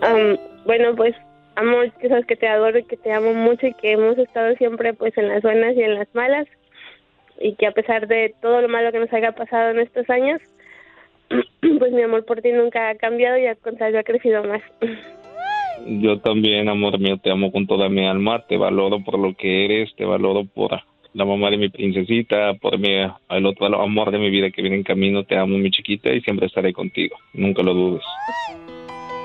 Am, 0.01 0.37
bueno, 0.67 0.97
pues, 0.97 1.15
amor, 1.55 1.93
que 1.93 2.09
sabes 2.09 2.27
que 2.27 2.35
te 2.35 2.49
adoro 2.49 2.81
y 2.81 2.85
que 2.85 2.97
te 2.97 3.13
amo 3.13 3.33
mucho 3.33 3.69
y 3.69 3.75
que 3.75 3.93
hemos 3.93 4.19
estado 4.19 4.57
siempre 4.57 4.95
pues 4.95 5.17
en 5.17 5.29
las 5.29 5.43
buenas 5.43 5.77
y 5.77 5.83
en 5.83 5.95
las 5.95 6.09
malas 6.13 6.49
y 7.39 7.55
que 7.55 7.69
a 7.69 7.73
pesar 7.73 8.09
de 8.09 8.35
todo 8.43 8.63
lo 8.63 8.69
malo 8.69 8.91
que 8.91 8.99
nos 8.99 9.13
haya 9.13 9.31
pasado 9.31 9.71
en 9.71 9.79
estos 9.79 10.11
años, 10.11 10.41
pues 11.79 11.93
mi 11.93 12.03
amor 12.03 12.25
por 12.25 12.43
ti 12.43 12.51
nunca 12.51 12.89
ha 12.89 12.97
cambiado 12.97 13.39
y 13.39 13.47
al 13.47 13.59
contrario 13.59 14.01
ha 14.01 14.03
crecido 14.03 14.43
más. 14.43 14.63
Yo 15.87 16.21
también, 16.21 16.69
amor 16.69 16.99
mío, 16.99 17.19
te 17.19 17.31
amo 17.31 17.53
con 17.53 17.67
toda 17.67 17.89
mi 17.89 18.07
alma, 18.07 18.45
te 18.47 18.57
valoro 18.57 19.03
por 19.03 19.19
lo 19.19 19.35
que 19.35 19.65
eres, 19.65 19.91
te 19.97 20.05
valoro 20.05 20.45
por 20.45 20.81
la 21.15 21.25
mamá 21.25 21.51
de 21.51 21.57
mi 21.59 21.69
princesita, 21.69 22.55
por 22.55 22.79
mi, 22.79 22.89
el 23.29 23.47
otro 23.47 23.81
amor 23.81 24.11
de 24.11 24.19
mi 24.19 24.31
vida 24.31 24.51
que 24.51 24.63
viene 24.63 24.77
en 24.77 24.83
camino, 24.83 25.25
te 25.25 25.37
amo 25.37 25.59
mi 25.59 25.71
chiquita 25.71 26.11
y 26.11 26.21
siempre 26.23 26.47
estaré 26.47 26.73
contigo, 26.73 27.17
nunca 27.35 27.63
lo 27.63 27.75
dudes. 27.75 28.03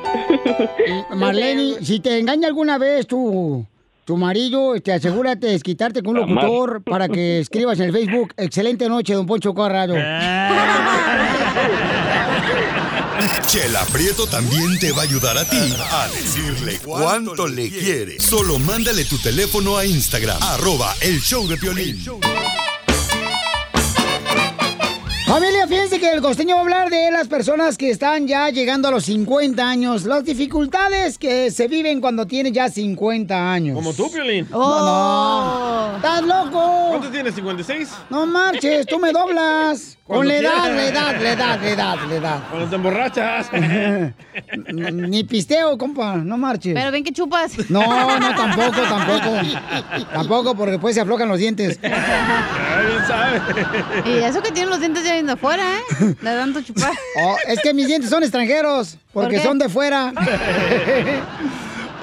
Marlene, 1.15 1.75
si 1.81 1.99
te 1.99 2.19
engaña 2.19 2.47
alguna 2.47 2.77
vez 2.77 3.07
tu, 3.07 3.65
tu 4.05 4.17
marido, 4.17 4.75
este, 4.75 4.93
asegúrate 4.93 5.47
de 5.47 5.53
desquitarte 5.53 6.01
con 6.01 6.17
un 6.17 6.27
Jamás. 6.27 6.43
locutor 6.45 6.83
para 6.83 7.07
que 7.09 7.39
escribas 7.39 7.79
en 7.79 7.87
el 7.87 7.93
Facebook. 7.93 8.33
Excelente 8.37 8.87
noche, 8.89 9.13
don 9.13 9.25
Poncho 9.25 9.53
Corrado. 9.53 9.95
Chela 13.47 13.85
Prieto 13.85 14.27
también 14.27 14.77
te 14.77 14.91
va 14.91 15.03
a 15.03 15.05
ayudar 15.05 15.37
a 15.37 15.45
ti 15.49 15.73
a 15.79 16.07
decirle 16.09 16.79
cuánto 16.83 17.47
le 17.47 17.69
quiere. 17.69 18.19
Solo 18.19 18.59
mándale 18.59 19.05
tu 19.05 19.17
teléfono 19.19 19.77
a 19.77 19.85
Instagram, 19.85 20.37
arroba 20.41 20.93
el 20.99 21.21
show 21.21 21.47
de 21.47 21.55
Piolín. 21.55 21.97
Familia, 25.25 25.65
fíjense 25.65 25.97
que 25.99 26.11
el 26.11 26.21
costeño 26.21 26.55
va 26.55 26.61
a 26.61 26.63
hablar 26.63 26.89
de 26.89 27.09
las 27.09 27.29
personas 27.29 27.77
que 27.77 27.89
están 27.89 28.27
ya 28.27 28.49
llegando 28.49 28.89
a 28.89 28.91
los 28.91 29.05
50 29.05 29.65
años, 29.65 30.03
las 30.03 30.25
dificultades 30.25 31.17
que 31.17 31.49
se 31.49 31.69
viven 31.69 32.01
cuando 32.01 32.27
tienes 32.27 32.51
ya 32.51 32.69
50 32.69 33.51
años. 33.51 33.75
Como 33.75 33.93
tú, 33.93 34.11
Piolín. 34.11 34.45
No, 34.51 35.89
no. 35.89 35.95
¿Estás 35.95 36.23
loco? 36.23 36.87
¿Cuánto 36.89 37.09
tienes? 37.09 37.35
¿56? 37.35 37.87
No 38.09 38.25
marches, 38.25 38.85
tú 38.85 38.99
me 38.99 39.13
doblas. 39.13 39.96
Con 40.07 40.25
la 40.25 40.37
edad, 40.37 40.73
la 40.73 40.85
edad, 40.85 41.21
la 41.21 41.31
edad, 41.33 41.59
la 41.61 41.69
edad, 41.69 41.97
la 42.07 42.15
edad. 42.15 42.39
Cuando 42.49 42.69
te 42.69 42.75
emborrachas. 42.75 43.47
Ni 44.73 45.23
pisteo, 45.25 45.77
compa, 45.77 46.15
no 46.15 46.37
marches. 46.37 46.73
Pero 46.73 46.91
ven 46.91 47.03
que 47.03 47.11
chupas. 47.11 47.69
No, 47.69 47.81
no, 48.19 48.35
tampoco, 48.35 48.81
tampoco. 48.83 49.35
Tampoco, 50.13 50.55
porque 50.55 50.71
después 50.71 50.95
se 50.95 51.01
aflojan 51.01 51.27
los 51.27 51.37
dientes. 51.37 51.81
bien 51.81 51.93
sabe. 53.05 53.41
Y 54.05 54.23
eso 54.23 54.41
que 54.41 54.51
tienen 54.51 54.69
los 54.69 54.79
dientes 54.79 55.03
ya 55.03 55.13
viendo 55.13 55.33
afuera, 55.33 55.63
¿eh? 55.63 56.05
De 56.05 56.15
tanto 56.15 56.61
chupar. 56.61 56.93
Oh, 57.19 57.35
es 57.47 57.59
que 57.61 57.73
mis 57.73 57.87
dientes 57.87 58.09
son 58.09 58.23
extranjeros, 58.23 58.97
porque 59.11 59.39
son 59.41 59.57
de 59.57 59.67
fuera. 59.67 60.13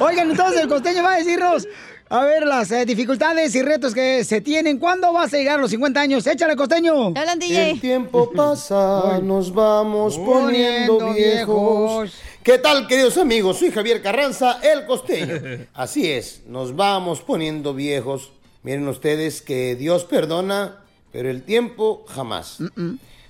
Oigan, 0.01 0.31
entonces 0.31 0.61
el 0.63 0.69
costeño 0.69 1.03
va 1.05 1.15
a 1.15 1.19
decirnos, 1.19 1.69
a 2.15 2.25
ver, 2.25 2.47
las 2.47 2.71
eh, 2.71 2.87
dificultades 2.87 3.53
y 3.57 3.63
retos 3.63 3.93
que 3.93 4.23
se 4.23 4.41
tienen. 4.41 4.79
¿Cuándo 4.79 5.13
vas 5.13 5.35
a 5.35 5.37
llegar 5.37 5.59
a 5.59 5.63
los 5.63 5.73
50 5.73 6.01
años? 6.01 6.25
Échale, 6.25 6.55
costeño. 6.55 7.09
Hablan, 7.09 7.43
El 7.43 7.81
tiempo 7.81 8.31
pasa, 8.37 9.19
nos 9.21 9.53
vamos 9.53 10.17
poniendo 10.19 10.99
Poniendo 10.99 11.13
viejos. 11.13 12.03
viejos. 12.13 12.13
¿Qué 12.45 12.59
tal, 12.59 12.87
queridos 12.87 13.19
amigos? 13.19 13.59
Soy 13.59 13.73
Javier 13.73 14.01
Carranza, 14.01 14.61
el 14.63 14.87
costeño. 14.87 15.67
Así 15.75 16.09
es, 16.09 16.43
nos 16.47 16.77
vamos 16.77 17.21
poniendo 17.21 17.75
viejos. 17.75 18.31
Miren 18.63 18.87
ustedes 18.87 19.43
que 19.43 19.75
Dios 19.75 20.05
perdona, 20.05 20.77
pero 21.11 21.29
el 21.31 21.43
tiempo 21.43 22.05
jamás. 22.07 22.59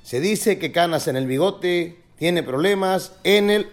Se 0.03 0.21
dice 0.21 0.59
que 0.59 0.73
canas 0.73 1.09
en 1.09 1.17
el 1.17 1.27
bigote, 1.27 1.97
tiene 2.19 2.43
problemas 2.43 3.13
en 3.25 3.49
el 3.49 3.67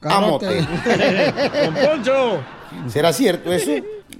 Camote. 0.00 0.60
amote. 0.60 1.64
Con 1.66 1.74
Poncho. 1.96 2.44
¿Será 2.88 3.12
cierto 3.12 3.52
eso? 3.52 3.72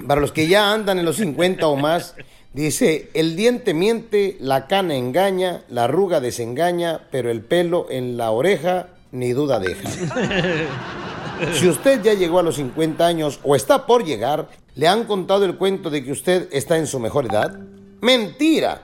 Para 0.06 0.20
los 0.20 0.32
que 0.32 0.48
ya 0.48 0.72
andan 0.72 0.98
en 0.98 1.04
los 1.04 1.16
50 1.16 1.66
o 1.66 1.76
más, 1.76 2.14
dice, 2.52 3.10
el 3.14 3.36
diente 3.36 3.74
miente, 3.74 4.36
la 4.40 4.66
cana 4.66 4.94
engaña, 4.94 5.62
la 5.68 5.84
arruga 5.84 6.20
desengaña, 6.20 7.02
pero 7.10 7.30
el 7.30 7.42
pelo 7.42 7.86
en 7.90 8.16
la 8.16 8.30
oreja 8.30 8.88
ni 9.12 9.32
duda 9.32 9.58
deja. 9.58 9.88
Si 11.52 11.68
usted 11.68 12.02
ya 12.02 12.14
llegó 12.14 12.38
a 12.38 12.42
los 12.42 12.56
50 12.56 13.06
años 13.06 13.40
o 13.42 13.56
está 13.56 13.86
por 13.86 14.04
llegar, 14.04 14.48
¿le 14.74 14.88
han 14.88 15.04
contado 15.04 15.44
el 15.44 15.56
cuento 15.56 15.90
de 15.90 16.02
que 16.02 16.12
usted 16.12 16.48
está 16.50 16.78
en 16.78 16.86
su 16.86 16.98
mejor 16.98 17.26
edad? 17.26 17.58
Mentira. 18.00 18.82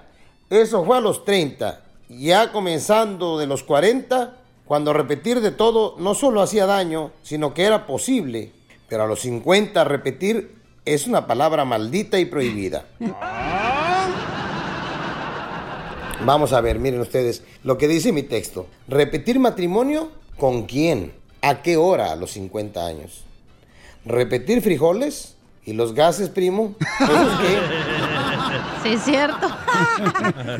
Eso 0.50 0.84
fue 0.84 0.98
a 0.98 1.00
los 1.00 1.24
30. 1.24 1.80
Ya 2.10 2.52
comenzando 2.52 3.38
de 3.38 3.46
los 3.46 3.62
40, 3.62 4.36
cuando 4.66 4.92
repetir 4.92 5.40
de 5.40 5.50
todo 5.50 5.96
no 5.98 6.14
solo 6.14 6.42
hacía 6.42 6.66
daño, 6.66 7.10
sino 7.22 7.54
que 7.54 7.64
era 7.64 7.86
posible. 7.86 8.52
Pero 8.92 9.04
a 9.04 9.06
los 9.06 9.20
50 9.20 9.84
repetir 9.84 10.54
es 10.84 11.06
una 11.06 11.26
palabra 11.26 11.64
maldita 11.64 12.18
y 12.18 12.26
prohibida. 12.26 12.84
Vamos 16.26 16.52
a 16.52 16.60
ver, 16.60 16.78
miren 16.78 17.00
ustedes 17.00 17.42
lo 17.64 17.78
que 17.78 17.88
dice 17.88 18.12
mi 18.12 18.22
texto. 18.22 18.66
Repetir 18.88 19.38
matrimonio 19.38 20.10
con 20.36 20.66
quién, 20.66 21.14
a 21.40 21.62
qué 21.62 21.78
hora 21.78 22.12
a 22.12 22.16
los 22.16 22.32
50 22.32 22.86
años. 22.86 23.24
Repetir 24.04 24.60
frijoles 24.60 25.36
y 25.64 25.72
los 25.72 25.94
gases, 25.94 26.28
primo. 26.28 26.74
¿Esos 27.00 27.40
qué? 27.40 27.58
Sí, 28.82 28.88
es 28.92 29.04
cierto. 29.04 29.48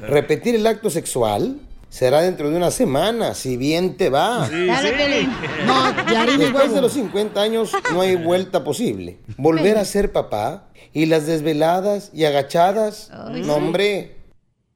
Repetir 0.09 0.55
el 0.55 0.67
acto 0.67 0.89
sexual 0.89 1.61
será 1.93 2.23
dentro 2.23 2.51
de 2.51 2.57
una 2.57 2.71
semana, 2.71 3.35
si 3.35 3.59
bien 3.59 3.99
te 3.99 4.09
va. 4.09 4.49
Dale, 4.49 4.93
Piolín. 4.93 5.31
No, 5.67 5.93
Después 6.39 6.73
de 6.73 6.81
los 6.81 6.95
50 6.95 7.39
años 7.39 7.71
no 7.93 8.01
hay 8.01 8.17
vuelta 8.17 8.65
posible. 8.65 9.19
Volver 9.37 9.77
a 9.77 9.85
ser 9.85 10.11
papá 10.11 10.69
y 10.95 11.05
las 11.05 11.27
desveladas 11.27 12.11
y 12.15 12.25
agachadas. 12.25 13.11
Ay, 13.13 13.43
no, 13.43 13.45
sí. 13.45 13.51
hombre. 13.51 14.17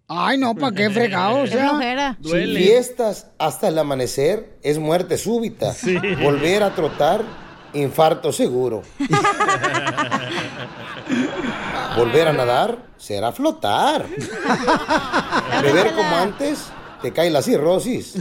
Ay, 0.09 0.37
no, 0.37 0.55
¿para 0.55 0.77
qué 0.77 0.91
fregado? 0.91 1.39
O 1.39 1.47
sea. 1.47 2.19
Duele. 2.21 2.61
Fiestas 2.61 3.29
hasta 3.39 3.69
el 3.69 3.79
amanecer 3.79 4.59
es 4.63 4.79
muerte 4.79 5.17
súbita. 5.17 5.75
Volver 6.23 6.65
a 6.65 6.75
trotar, 6.75 7.23
infarto 7.73 8.31
seguro. 8.31 8.83
Volver 11.97 12.29
a 12.29 12.35
nadar 12.35 12.77
será 12.99 13.33
flotar. 13.33 14.05
Beber 15.63 15.95
como 15.95 16.15
antes, 16.15 16.67
te 17.03 17.13
cae 17.13 17.31
la 17.31 17.43
cirrosis. 17.43 18.15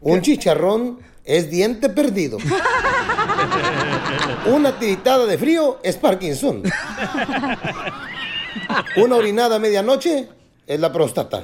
Un 0.00 0.20
chicharrón 0.22 1.00
es 1.24 1.50
diente 1.50 1.88
perdido. 1.88 2.38
Una 4.46 4.78
tiritada 4.78 5.26
de 5.26 5.38
frío 5.38 5.78
es 5.82 5.96
Parkinson. 5.96 6.62
Una 8.96 9.16
orinada 9.16 9.56
a 9.56 9.58
medianoche 9.58 10.28
es 10.66 10.80
la 10.80 10.92
próstata. 10.92 11.42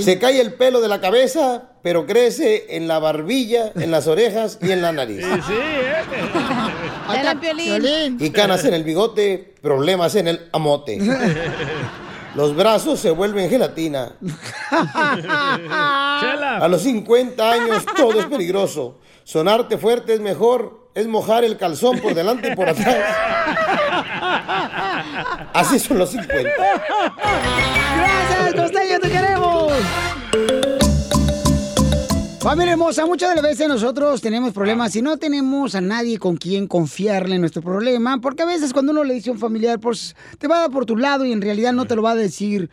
Se 0.00 0.18
cae 0.18 0.40
el 0.40 0.54
pelo 0.54 0.80
de 0.80 0.88
la 0.88 1.00
cabeza, 1.00 1.70
pero 1.82 2.06
crece 2.06 2.76
en 2.76 2.86
la 2.86 3.00
barbilla, 3.00 3.72
en 3.74 3.90
las 3.90 4.06
orejas 4.06 4.58
y 4.62 4.70
en 4.70 4.80
la 4.80 4.92
nariz. 4.92 5.24
Dale, 7.08 7.36
Piolín. 7.36 8.16
Y 8.20 8.30
canas 8.30 8.64
en 8.64 8.74
el 8.74 8.84
bigote, 8.84 9.54
problemas 9.60 10.14
en 10.14 10.28
el 10.28 10.48
amote. 10.52 11.00
Los 12.34 12.56
brazos 12.56 13.00
se 13.00 13.10
vuelven 13.10 13.48
gelatina. 13.48 14.12
A 15.30 16.66
los 16.68 16.82
50 16.82 17.50
años 17.50 17.86
todo 17.96 18.20
es 18.20 18.26
peligroso. 18.26 18.98
Sonarte 19.24 19.78
fuerte 19.78 20.14
es 20.14 20.20
mejor, 20.20 20.88
es 20.94 21.06
mojar 21.06 21.44
el 21.44 21.56
calzón 21.56 22.00
por 22.00 22.14
delante 22.14 22.52
y 22.52 22.56
por 22.56 22.68
atrás. 22.68 22.96
Así 25.54 25.78
son 25.78 25.98
los 25.98 26.10
50. 26.10 26.50
Familia 32.44 32.72
hermosa, 32.72 33.06
muchas 33.06 33.30
de 33.30 33.36
las 33.36 33.42
veces 33.44 33.68
nosotros 33.68 34.20
tenemos 34.20 34.52
problemas 34.52 34.94
y 34.96 35.00
no 35.00 35.16
tenemos 35.16 35.74
a 35.74 35.80
nadie 35.80 36.18
con 36.18 36.36
quien 36.36 36.66
confiarle 36.66 37.36
en 37.36 37.40
nuestro 37.40 37.62
problema, 37.62 38.20
porque 38.20 38.42
a 38.42 38.46
veces 38.46 38.74
cuando 38.74 38.92
uno 38.92 39.02
le 39.02 39.14
dice 39.14 39.30
a 39.30 39.32
un 39.32 39.38
familiar, 39.38 39.80
pues 39.80 40.14
te 40.38 40.46
va 40.46 40.56
a 40.56 40.60
dar 40.60 40.70
por 40.70 40.84
tu 40.84 40.94
lado 40.98 41.24
y 41.24 41.32
en 41.32 41.40
realidad 41.40 41.72
no 41.72 41.86
te 41.86 41.96
lo 41.96 42.02
va 42.02 42.10
a 42.10 42.14
decir 42.14 42.68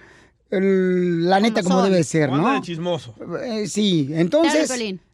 el- 0.49 1.24
la 1.30 1.39
neta 1.39 1.63
como 1.63 1.76
son. 1.80 1.89
debe 1.89 2.03
ser, 2.03 2.30
¿no? 2.30 2.51
de 2.53 2.59
chismoso. 2.61 3.15
Eh, 3.45 3.65
sí, 3.67 4.09
entonces... 4.11 4.69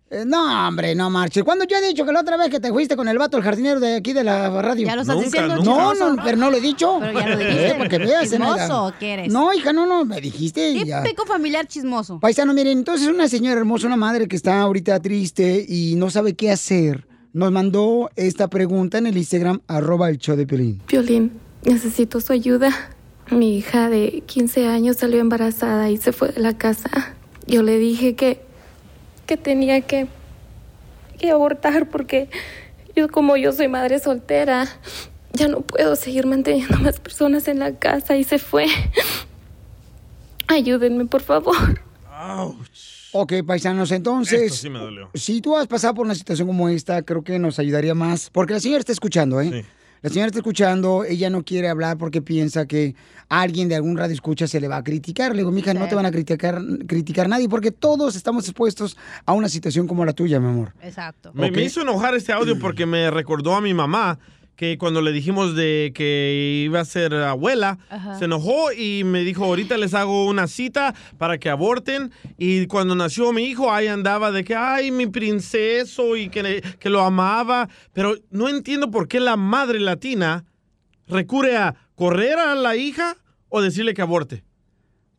Piolín. 0.10 0.22
eh, 0.22 0.26
no, 0.26 0.68
hombre, 0.68 0.95
no 0.95 1.10
marches. 1.10 1.43
Cuando 1.43 1.66
yo 1.66 1.78
he 1.78 1.88
dicho 1.88 2.05
que 2.05 2.12
la 2.12 2.22
otra 2.22 2.38
vez 2.38 2.49
que 2.49 2.60
te 2.60 2.70
fuiste 2.70 2.95
con 2.95 3.08
el 3.08 3.18
vato, 3.18 3.38
el 3.38 3.43
jardinero 3.43 3.80
de 3.80 3.95
aquí 3.95 4.14
de 4.14 4.24
la 4.24 4.62
radio. 4.62 4.86
Ya 4.88 4.95
lo 4.95 5.01
estás 5.01 5.16
Nunca, 5.16 5.28
diciendo, 5.28 5.55
No, 5.58 5.62
chismoso. 5.91 6.16
no, 6.16 6.24
pero 6.24 6.38
no 6.38 6.49
lo 6.51 6.58
he 6.58 6.62
dicho. 6.62 6.97
Pero 6.99 7.20
ya 7.20 7.28
lo 7.30 7.38
dijiste. 7.38 7.95
Eh, 7.95 7.99
veas, 7.99 8.30
Chismoso. 8.30 8.93
¿qué 8.99 9.14
eres? 9.14 9.34
No, 9.34 9.53
hija, 9.53 9.74
no, 9.74 9.86
no, 9.86 10.05
me 10.05 10.22
dijiste. 10.22 10.74
Típico 11.03 11.26
familiar 11.26 11.68
chismoso. 11.68 12.20
Paisano, 12.20 12.53
miren, 12.53 12.78
entonces 12.80 13.08
una 13.08 13.28
señora 13.28 13.60
hermosa, 13.60 13.88
una 13.88 13.97
madre 13.97 14.28
que 14.28 14.36
está 14.36 14.62
ahorita 14.62 14.99
triste 15.01 15.66
y 15.68 15.95
no 15.95 16.10
sabe 16.10 16.36
qué 16.36 16.51
hacer, 16.51 17.08
nos 17.34 17.51
mandó 17.51 18.10
esta 18.16 18.47
pregunta 18.49 18.97
en 18.97 19.08
el 19.08 19.18
Instagram, 19.18 19.62
arroba 19.68 20.10
el 20.10 20.18
show 20.18 20.36
de 20.36 20.47
Pelín. 20.47 20.82
Violín, 20.88 21.32
necesito 21.64 22.22
su 22.22 22.34
ayuda. 22.34 22.72
Mi 23.30 23.58
hija 23.58 23.89
de 23.89 24.24
15 24.26 24.68
años 24.68 24.95
salió 24.97 25.20
embarazada 25.20 25.89
y 25.91 25.97
se 25.97 26.14
fue 26.14 26.30
de 26.30 26.39
la 26.41 26.58
casa. 26.58 26.89
Yo 27.45 27.62
le 27.62 27.78
dije 27.78 28.16
que, 28.16 28.41
que 29.28 29.38
tenía 29.38 29.82
que, 29.82 30.07
que 31.19 31.30
abortar 31.30 31.88
porque 31.89 32.30
yo 32.95 33.09
como 33.09 33.38
yo 33.38 33.51
soy 33.51 33.67
madre 33.67 33.99
soltera, 33.99 34.67
ya 35.34 35.47
no 35.47 35.61
puedo 35.61 35.95
seguir 35.95 36.25
manteniendo 36.25 36.78
más 36.78 36.99
personas 36.99 37.47
en 37.47 37.59
la 37.59 37.73
casa 37.75 38.17
y 38.17 38.23
se 38.23 38.39
fue. 38.39 38.65
Ayúdenme, 40.47 41.05
por 41.05 41.21
favor. 41.21 41.82
Ok, 43.11 43.34
paisanos, 43.45 43.91
entonces... 43.91 44.41
Esto 44.41 44.55
sí 44.55 44.69
me 44.69 44.80
dolió. 44.80 45.09
Si 45.13 45.41
tú 45.41 45.55
has 45.55 45.67
pasado 45.67 45.93
por 45.93 46.05
una 46.05 46.15
situación 46.15 46.47
como 46.47 46.69
esta, 46.69 47.01
creo 47.03 47.23
que 47.23 47.38
nos 47.38 47.59
ayudaría 47.59 47.93
más. 47.93 48.30
Porque 48.32 48.53
la 48.53 48.59
señora 48.59 48.80
está 48.80 48.91
escuchando, 48.91 49.41
¿eh? 49.41 49.65
La 50.08 50.14
señora 50.14 50.28
está 50.28 50.39
escuchando, 50.39 51.03
ella 51.03 51.30
no 51.30 51.43
quiere 51.43 51.68
hablar 51.68 51.97
porque 51.97 52.22
piensa 52.22 52.66
que 52.66 52.95
alguien 53.28 53.68
de 53.68 53.76
algún 53.76 53.97
radio 53.97 54.14
escucha 54.14 54.47
se 54.47 54.62
le 54.62 54.70
va 54.70 54.78
a 54.78 54.84
criticar. 54.86 55.32
Le 55.34 55.39
digo, 55.39 55.51
mija, 55.51 55.74
no 55.74 55.86
te 55.89 55.95
van 55.95 56.05
a 56.05 56.12
criticar, 56.12 56.62
criticar 56.88 57.28
nadie 57.28 57.49
porque 57.49 57.72
todos 57.72 58.16
estamos 58.16 58.47
expuestos 58.47 58.95
a 59.26 59.34
una 59.34 59.49
situación 59.49 59.86
como 59.86 60.05
la 60.05 60.14
tuya, 60.14 60.39
mi 60.39 60.47
amor. 60.47 60.72
Exacto. 60.82 61.34
Me, 61.34 61.49
hizo 61.62 61.82
enojar 61.82 62.16
este 62.16 62.32
audio 62.32 62.58
porque 62.58 62.86
me 62.86 63.12
recordó 63.12 63.53
a 63.53 63.60
mi 63.60 63.74
mamá 63.74 64.18
que 64.58 64.78
cuando 64.80 65.01
le 65.01 65.12
dijimos 65.12 65.55
de 65.55 65.91
que 65.95 66.64
iba 66.66 66.80
a 66.82 66.86
ser 66.86 67.14
abuela, 67.14 67.78
Ajá. 67.89 68.18
se 68.18 68.26
enojó 68.26 68.72
y 68.74 69.03
me 69.05 69.22
dijo, 69.24 69.45
ahorita 69.45 69.78
les 69.78 69.93
hago 69.93 70.26
una 70.26 70.47
cita 70.47 70.95
para 71.20 71.38
que 71.38 71.49
aborten. 71.51 72.12
Y 72.39 72.66
cuando 72.66 72.95
nació 72.95 73.32
mi 73.32 73.43
hijo, 73.43 73.72
ahí 73.72 73.86
andaba 73.88 74.32
de 74.32 74.43
que, 74.43 74.55
ay, 74.55 74.89
mi 74.89 75.05
princeso 75.05 76.18
y 76.18 76.30
que, 76.30 76.41
le- 76.43 76.62
que 76.62 76.89
lo 76.89 77.01
amaba. 77.03 77.70
Pero 77.93 78.16
no 78.32 78.49
entiendo 78.49 78.89
por 78.89 79.08
qué 79.08 79.20
la 79.20 79.38
madre 79.38 79.80
latina 79.80 80.43
recurre 81.08 81.55
a 81.55 81.76
correr 81.93 82.39
a 82.39 82.55
la 82.55 82.76
hija 82.76 83.16
o 83.49 83.62
decirle 83.62 83.93
que 83.93 84.01
aborte. 84.01 84.43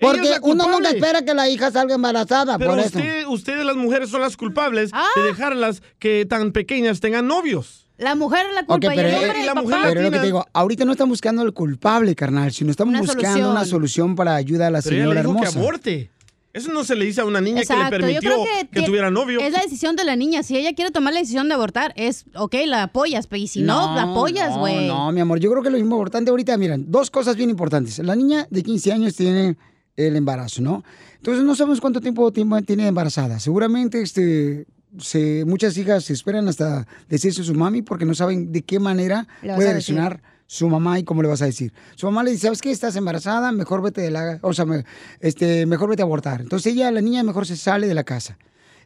Porque 0.00 0.36
uno 0.42 0.68
nunca 0.68 0.90
espera 0.90 1.22
que 1.24 1.34
la 1.34 1.48
hija 1.48 1.70
salga 1.70 1.94
embarazada, 1.94 2.58
Pero 2.58 2.70
por 2.70 2.78
eso. 2.80 2.98
usted, 2.98 3.26
ustedes 3.26 3.64
las 3.64 3.76
mujeres 3.76 4.10
son 4.10 4.20
las 4.20 4.36
culpables 4.36 4.90
de 5.16 5.22
dejarlas 5.22 5.82
que 6.00 6.26
tan 6.26 6.52
pequeñas 6.52 7.00
tengan 7.00 7.26
novios. 7.26 7.87
La 7.98 8.14
mujer 8.14 8.46
es 8.48 8.54
la 8.54 8.64
culpa 8.64 8.88
pero, 8.94 8.94
y 8.94 8.98
el 8.98 9.06
eh, 9.06 9.16
hombre 9.16 9.40
el 9.42 9.46
papá. 9.48 9.80
pero 9.88 10.02
lo 10.02 10.10
que 10.10 10.18
te 10.18 10.24
digo, 10.26 10.46
ahorita 10.52 10.84
no 10.84 10.92
estamos 10.92 11.10
buscando 11.10 11.42
el 11.42 11.52
culpable, 11.52 12.14
carnal, 12.14 12.52
sino 12.52 12.70
estamos 12.70 12.92
Una 12.92 13.00
buscando 13.00 13.22
solución. 13.28 13.50
una 13.50 13.64
solución 13.64 14.14
para 14.16 14.36
ayudar 14.36 14.68
a 14.68 14.70
la 14.70 14.82
Pero 14.82 14.94
ella 14.94 15.02
señora 15.04 15.14
le 15.22 15.26
dijo 15.26 15.32
hermosa. 15.38 15.52
que 15.52 15.58
aborte. 15.58 16.10
Eso 16.52 16.72
no 16.72 16.82
se 16.82 16.96
le 16.96 17.04
dice 17.04 17.20
a 17.20 17.24
una 17.24 17.40
niña 17.40 17.60
Exacto, 17.60 17.90
que 17.90 17.98
le 17.98 18.04
permitió 18.20 18.30
que, 18.44 18.68
que, 18.68 18.82
tuviera 18.82 19.10
novio. 19.10 19.38
Es 19.40 19.52
la 19.52 19.60
decisión 19.60 19.96
de 19.96 20.04
la 20.04 20.16
niña. 20.16 20.42
Si 20.42 20.56
ella 20.56 20.72
quiere 20.74 20.90
tomar 20.90 21.12
la 21.12 21.20
decisión 21.20 21.46
de 21.48 21.54
abortar, 21.54 21.92
es 21.94 22.24
ok, 22.34 22.54
la 22.66 22.84
apoyas. 22.84 23.26
pero 23.26 23.42
Y 23.42 23.46
si 23.48 23.62
no, 23.62 23.94
la 23.94 24.02
apoyas, 24.04 24.50
no, 24.54 24.60
güey. 24.60 24.88
No, 24.88 25.12
mi 25.12 25.20
amor, 25.20 25.40
yo 25.40 25.50
creo 25.50 25.62
que 25.62 25.70
lo 25.70 25.76
importante 25.78 26.30
ahorita, 26.30 26.56
miren, 26.56 26.90
dos 26.90 27.10
cosas 27.10 27.36
bien 27.36 27.50
importantes. 27.50 27.98
La 27.98 28.16
niña 28.16 28.46
de 28.50 28.62
15 28.62 28.92
años 28.92 29.14
tiene 29.14 29.56
el 29.96 30.16
embarazo, 30.16 30.62
¿no? 30.62 30.84
Entonces 31.16 31.44
no 31.44 31.54
sabemos 31.54 31.80
cuánto 31.80 32.00
tiempo, 32.00 32.32
tiempo 32.32 32.60
tiene 32.62 32.86
embarazada. 32.88 33.40
Seguramente 33.40 34.00
este, 34.00 34.66
se, 34.98 35.44
muchas 35.44 35.76
hijas 35.76 36.04
se 36.04 36.12
esperan 36.12 36.48
hasta 36.48 36.86
decirse 37.08 37.42
a 37.42 37.44
su 37.44 37.54
mami 37.54 37.82
porque 37.82 38.04
no 38.06 38.14
saben 38.14 38.52
de 38.52 38.62
qué 38.62 38.78
manera 38.78 39.26
puede 39.42 39.70
reaccionar 39.72 40.22
su 40.46 40.66
mamá 40.68 40.98
y 40.98 41.04
cómo 41.04 41.20
le 41.22 41.28
vas 41.28 41.42
a 41.42 41.44
decir. 41.44 41.74
Su 41.94 42.06
mamá 42.06 42.22
le 42.22 42.30
dice, 42.30 42.44
¿sabes 42.46 42.62
qué? 42.62 42.70
Estás 42.70 42.96
embarazada, 42.96 43.52
mejor 43.52 43.82
vete 43.82 44.00
de 44.00 44.10
la... 44.10 44.38
O 44.42 44.54
sea, 44.54 44.64
me- 44.64 44.84
este, 45.20 45.66
mejor 45.66 45.90
vete 45.90 46.00
a 46.00 46.06
abortar. 46.06 46.40
Entonces 46.40 46.72
ella, 46.72 46.90
la 46.90 47.02
niña, 47.02 47.22
mejor 47.22 47.46
se 47.46 47.56
sale 47.56 47.86
de 47.86 47.94
la 47.94 48.04
casa. 48.04 48.38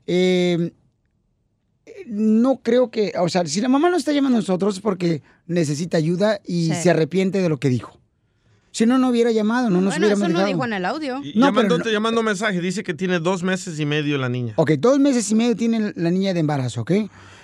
Eh, 0.08 0.72
no 2.06 2.60
creo 2.62 2.90
que, 2.90 3.12
o 3.18 3.28
sea, 3.28 3.46
si 3.46 3.60
la 3.60 3.68
mamá 3.68 3.90
no 3.90 3.96
está 3.96 4.12
llamando 4.12 4.38
a 4.38 4.40
nosotros 4.40 4.76
es 4.76 4.80
porque 4.80 5.22
necesita 5.46 5.96
ayuda 5.98 6.40
y 6.44 6.68
Sí. 6.68 6.82
se 6.82 6.90
arrepiente 6.90 7.40
de 7.40 7.48
lo 7.48 7.58
que 7.60 7.68
dijo. 7.68 7.98
Si 8.72 8.86
no, 8.86 8.98
no 8.98 9.10
hubiera 9.10 9.30
llamado, 9.30 9.68
no 9.70 9.80
nos 9.82 9.92
bueno, 9.94 10.06
hubiera 10.06 10.26
eso 10.26 10.28
no 10.40 10.44
dijo 10.46 10.64
en 10.64 10.72
el 10.72 10.84
audio. 10.86 11.20
Y 11.22 11.34
No, 11.38 11.46
llamando, 11.46 11.76
pero 11.76 11.84
no- 11.84 11.90
llamando 11.92 12.22
mensaje, 12.22 12.60
dice 12.60 12.82
que 12.82 12.94
tiene 12.94 13.20
dos 13.20 13.42
meses 13.42 13.78
y 13.78 13.84
medio 13.86 14.16
la 14.18 14.28
niña. 14.30 14.54
Ok, 14.56 14.72
dos 14.78 14.98
meses 14.98 15.30
y 15.30 15.34
medio 15.34 15.54
tiene 15.54 15.92
la 15.94 16.10
niña 16.10 16.32
de 16.34 16.40
embarazo, 16.40 16.80
¿ok? 16.80 16.90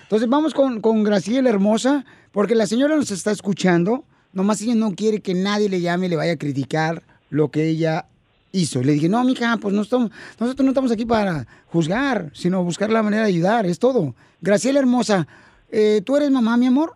Entonces 0.02 0.28
vamos 0.28 0.54
con, 0.54 0.80
con 0.80 1.04
Graciela 1.04 1.50
Hermosa, 1.50 2.06
porque 2.32 2.54
la 2.54 2.66
señora 2.66 2.96
nos 2.96 3.10
está 3.10 3.30
escuchando, 3.30 4.04
nomás 4.32 4.62
ella 4.62 4.74
no 4.74 4.92
quiere 4.94 5.20
que 5.20 5.34
nadie 5.34 5.68
le 5.68 5.82
llame 5.82 6.06
y 6.06 6.08
le 6.08 6.16
vaya 6.16 6.32
a 6.32 6.36
criticar 6.36 7.02
lo 7.28 7.50
que 7.50 7.68
ella 7.68 8.06
hizo. 8.52 8.82
Le 8.82 8.92
dije, 8.92 9.10
no, 9.10 9.22
mija, 9.22 9.58
pues 9.58 9.74
no 9.74 9.82
estamos, 9.82 10.10
nosotros 10.40 10.64
no 10.64 10.70
estamos 10.70 10.90
aquí 10.90 11.04
para 11.04 11.46
juzgar, 11.66 12.30
sino 12.32 12.64
buscar 12.64 12.88
la 12.90 13.02
manera 13.02 13.24
de 13.24 13.28
ayudar, 13.28 13.66
es 13.66 13.78
todo. 13.78 14.14
Graciela 14.40 14.78
Hermosa, 14.78 15.28
eh, 15.70 16.00
¿tú 16.06 16.16
eres 16.16 16.30
mamá, 16.30 16.56
mi 16.56 16.64
amor? 16.66 16.94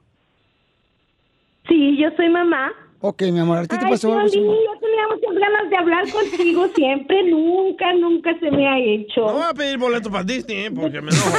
Sí, 1.68 1.98
yo 2.00 2.08
soy 2.16 2.30
mamá. 2.30 2.70
Ok, 3.05 3.22
mi 3.32 3.40
amor, 3.40 3.59
¿a 3.59 3.62
ti 3.62 3.76
te 3.76 3.84
Ay, 3.84 3.90
pasó 3.90 4.16
algo? 4.16 4.28
Yo 4.28 4.78
tenía 4.80 5.09
muchas 5.11 5.34
ganas 5.34 5.68
de 5.70 5.76
hablar 5.76 6.05
contigo 6.09 6.68
siempre, 6.72 7.24
nunca, 7.24 7.92
nunca 7.94 8.38
se 8.38 8.48
me 8.53 8.68
ha 8.68 8.78
hecho. 8.78 9.22
No 9.22 9.32
voy 9.32 9.42
a 9.50 9.55
pedir 9.55 9.76
boleto 9.76 10.09
para 10.09 10.22
Disney, 10.22 10.66
¿eh? 10.66 10.70
porque 10.70 11.00
me 11.00 11.11
enojo. 11.11 11.36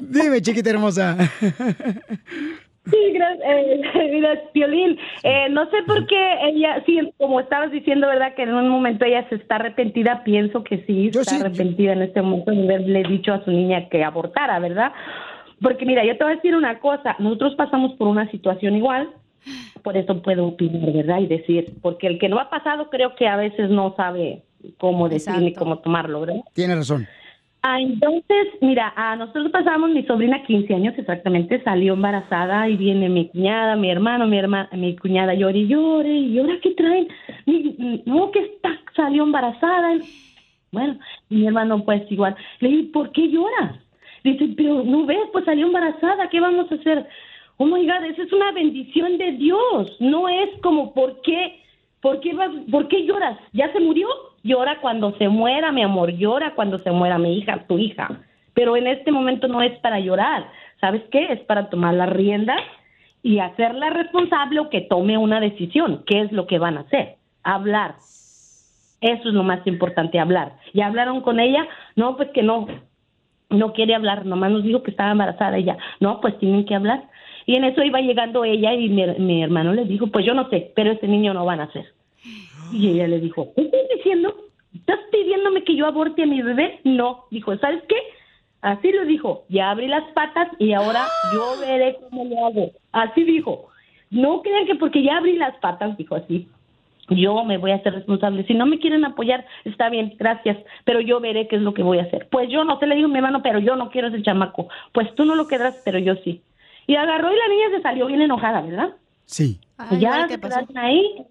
Dime, 0.00 0.40
chiquita 0.40 0.70
hermosa. 0.70 1.16
Sí, 2.88 3.12
gracias, 3.14 3.48
eh, 3.48 4.42
Piolín. 4.52 4.96
Eh, 5.24 5.48
no 5.50 5.68
sé 5.70 5.82
por 5.84 6.06
qué 6.06 6.34
ella, 6.44 6.84
sí, 6.86 7.00
como 7.18 7.40
estabas 7.40 7.72
diciendo, 7.72 8.06
¿verdad? 8.06 8.34
Que 8.36 8.42
en 8.42 8.54
un 8.54 8.68
momento 8.68 9.04
ella 9.04 9.28
se 9.28 9.36
está 9.36 9.56
arrepentida. 9.56 10.22
Pienso 10.22 10.62
que 10.62 10.84
sí, 10.86 11.08
está 11.08 11.36
arrepentida 11.36 11.94
en 11.94 12.02
este 12.02 12.22
momento 12.22 12.52
de 12.52 12.74
haberle 12.74 13.02
dicho 13.04 13.32
a 13.32 13.44
su 13.44 13.50
niña 13.50 13.88
que 13.88 14.04
abortara, 14.04 14.60
¿verdad? 14.60 14.92
Porque 15.62 15.86
mira, 15.86 16.04
yo 16.04 16.16
te 16.16 16.24
voy 16.24 16.32
a 16.32 16.36
decir 16.36 16.54
una 16.56 16.78
cosa. 16.80 17.16
Nosotros 17.18 17.54
pasamos 17.54 17.92
por 17.94 18.08
una 18.08 18.30
situación 18.30 18.76
igual. 18.76 19.08
Por 19.82 19.96
eso 19.96 20.22
puedo 20.22 20.46
opinar, 20.46 20.92
¿verdad? 20.92 21.20
Y 21.20 21.26
decir, 21.26 21.72
porque 21.82 22.06
el 22.06 22.18
que 22.18 22.28
no 22.28 22.38
ha 22.38 22.48
pasado 22.50 22.90
creo 22.90 23.14
que 23.16 23.26
a 23.26 23.36
veces 23.36 23.70
no 23.70 23.94
sabe 23.96 24.42
cómo 24.78 25.08
decir 25.08 25.34
ni 25.34 25.52
cómo 25.54 25.78
tomarlo, 25.78 26.20
¿verdad? 26.20 26.40
Tiene 26.54 26.76
razón. 26.76 27.06
Ah, 27.64 27.80
entonces, 27.80 28.48
mira, 28.60 28.92
a 28.96 29.14
nosotros 29.14 29.50
pasamos, 29.52 29.90
mi 29.90 30.02
sobrina 30.04 30.42
15 30.44 30.74
años 30.74 30.94
exactamente, 30.96 31.62
salió 31.62 31.92
embarazada 31.94 32.68
y 32.68 32.76
viene 32.76 33.08
mi 33.08 33.28
cuñada, 33.28 33.76
mi 33.76 33.88
hermano, 33.88 34.26
mi 34.26 34.36
hermana, 34.36 34.68
mi 34.72 34.96
cuñada 34.96 35.32
llore 35.34 35.58
y 35.60 35.68
llore, 35.68 36.12
y 36.12 36.38
ahora 36.40 36.54
qué 36.60 36.70
traen, 36.72 37.06
Mi- 37.46 38.02
no 38.04 38.32
que 38.32 38.40
está, 38.40 38.70
salió 38.96 39.22
embarazada. 39.22 39.94
Bueno, 40.72 40.98
mi 41.28 41.46
hermano 41.46 41.84
pues 41.84 42.02
igual, 42.10 42.34
le 42.60 42.68
dije, 42.68 42.90
¿por 42.92 43.12
qué 43.12 43.28
lloras? 43.28 43.76
Dice, 44.24 44.54
pero 44.56 44.84
no 44.84 45.04
ves, 45.06 45.18
pues 45.32 45.44
salió 45.44 45.66
embarazada, 45.66 46.28
¿qué 46.28 46.40
vamos 46.40 46.70
a 46.70 46.74
hacer? 46.76 47.06
oh 47.62 47.66
my 47.66 47.86
God, 47.86 48.04
esa 48.04 48.22
es 48.22 48.32
una 48.32 48.50
bendición 48.52 49.18
de 49.18 49.32
Dios. 49.32 49.96
No 50.00 50.28
es 50.28 50.50
como, 50.62 50.92
¿por 50.92 51.20
qué, 51.22 51.60
por 52.00 52.20
qué, 52.20 52.36
por 52.70 52.88
qué 52.88 53.04
lloras? 53.06 53.38
¿Ya 53.52 53.72
se 53.72 53.80
murió? 53.80 54.08
Llora 54.42 54.80
cuando 54.80 55.16
se 55.18 55.28
muera, 55.28 55.70
mi 55.70 55.82
amor, 55.82 56.10
llora 56.12 56.54
cuando 56.54 56.78
se 56.80 56.90
muera 56.90 57.18
mi 57.18 57.38
hija, 57.38 57.64
tu 57.68 57.78
hija. 57.78 58.22
Pero 58.54 58.76
en 58.76 58.86
este 58.86 59.12
momento 59.12 59.46
no 59.48 59.62
es 59.62 59.78
para 59.78 60.00
llorar. 60.00 60.46
¿Sabes 60.80 61.02
qué? 61.12 61.32
Es 61.32 61.40
para 61.40 61.70
tomar 61.70 61.94
las 61.94 62.10
riendas 62.10 62.60
y 63.22 63.38
hacerla 63.38 63.90
responsable 63.90 64.58
o 64.58 64.68
que 64.68 64.80
tome 64.80 65.16
una 65.16 65.38
decisión. 65.38 66.02
¿Qué 66.06 66.22
es 66.22 66.32
lo 66.32 66.46
que 66.48 66.58
van 66.58 66.76
a 66.76 66.80
hacer? 66.80 67.16
Hablar. 67.44 67.94
Eso 69.00 69.28
es 69.28 69.34
lo 69.34 69.44
más 69.44 69.64
importante, 69.66 70.18
hablar. 70.18 70.56
¿Ya 70.74 70.86
hablaron 70.86 71.20
con 71.22 71.38
ella? 71.38 71.66
No, 71.94 72.16
pues 72.16 72.30
que 72.30 72.42
no. 72.42 72.66
No 73.52 73.72
quiere 73.72 73.94
hablar, 73.94 74.26
nomás 74.26 74.50
nos 74.50 74.62
dijo 74.62 74.82
que 74.82 74.90
estaba 74.90 75.12
embarazada 75.12 75.56
ella. 75.56 75.76
No, 76.00 76.20
pues 76.20 76.38
tienen 76.38 76.64
que 76.64 76.74
hablar. 76.74 77.04
Y 77.46 77.56
en 77.56 77.64
eso 77.64 77.82
iba 77.82 78.00
llegando 78.00 78.44
ella 78.44 78.72
y 78.74 78.88
mi, 78.88 79.42
hermano 79.42 79.72
le 79.72 79.84
dijo, 79.84 80.06
pues 80.06 80.24
yo 80.24 80.34
no 80.34 80.48
sé, 80.48 80.72
pero 80.74 80.92
ese 80.92 81.08
niño 81.08 81.34
no 81.34 81.44
va 81.44 81.54
a 81.54 81.56
nacer. 81.56 81.86
Y 82.70 82.90
ella 82.90 83.08
le 83.08 83.20
dijo, 83.20 83.52
¿qué 83.54 83.62
estás 83.62 83.80
diciendo? 83.96 84.34
¿Estás 84.74 84.98
pidiéndome 85.10 85.64
que 85.64 85.76
yo 85.76 85.86
aborte 85.86 86.22
a 86.22 86.26
mi 86.26 86.40
bebé? 86.40 86.80
No. 86.84 87.24
Dijo, 87.30 87.56
¿sabes 87.58 87.82
qué? 87.88 87.96
Así 88.62 88.92
lo 88.92 89.04
dijo. 89.04 89.44
Ya 89.48 89.70
abrí 89.70 89.88
las 89.88 90.04
patas 90.12 90.48
y 90.58 90.72
ahora 90.72 91.12
yo 91.22 91.58
veré 91.58 91.98
cómo 92.08 92.24
lo 92.24 92.46
hago. 92.46 92.70
Así 92.92 93.24
dijo. 93.24 93.68
No 94.10 94.42
crean 94.42 94.66
que 94.66 94.74
porque 94.76 95.02
ya 95.02 95.16
abrí 95.16 95.36
las 95.36 95.56
patas, 95.56 95.96
dijo 95.96 96.14
así. 96.14 96.48
Yo 97.08 97.44
me 97.44 97.58
voy 97.58 97.72
a 97.72 97.76
hacer 97.76 97.94
responsable. 97.94 98.46
Si 98.46 98.54
no 98.54 98.66
me 98.66 98.78
quieren 98.78 99.04
apoyar, 99.04 99.44
está 99.64 99.90
bien, 99.90 100.14
gracias. 100.18 100.56
Pero 100.84 101.00
yo 101.00 101.20
veré 101.20 101.48
qué 101.48 101.56
es 101.56 101.62
lo 101.62 101.74
que 101.74 101.82
voy 101.82 101.98
a 101.98 102.04
hacer. 102.04 102.28
Pues 102.30 102.48
yo 102.50 102.64
no 102.64 102.78
te 102.78 102.86
le 102.86 102.94
digo 102.94 103.08
a 103.08 103.10
mi 103.10 103.16
hermano, 103.16 103.42
pero 103.42 103.58
yo 103.58 103.76
no 103.76 103.90
quiero 103.90 104.08
ese 104.08 104.22
chamaco. 104.22 104.68
Pues 104.92 105.14
tú 105.14 105.24
no 105.24 105.34
lo 105.34 105.46
quedas, 105.48 105.80
pero 105.84 105.98
yo 105.98 106.14
sí. 106.24 106.42
Y 106.86 106.94
agarró 106.96 107.32
y 107.32 107.36
la 107.36 107.48
niña 107.48 107.76
se 107.76 107.82
salió 107.82 108.06
bien 108.06 108.22
enojada, 108.22 108.62
¿verdad? 108.62 108.90
Sí. 109.26 109.60
Y 109.90 109.98
ya 109.98 110.28
se 110.28 110.40
quedaron 110.40 110.78
ahí. 110.78 111.26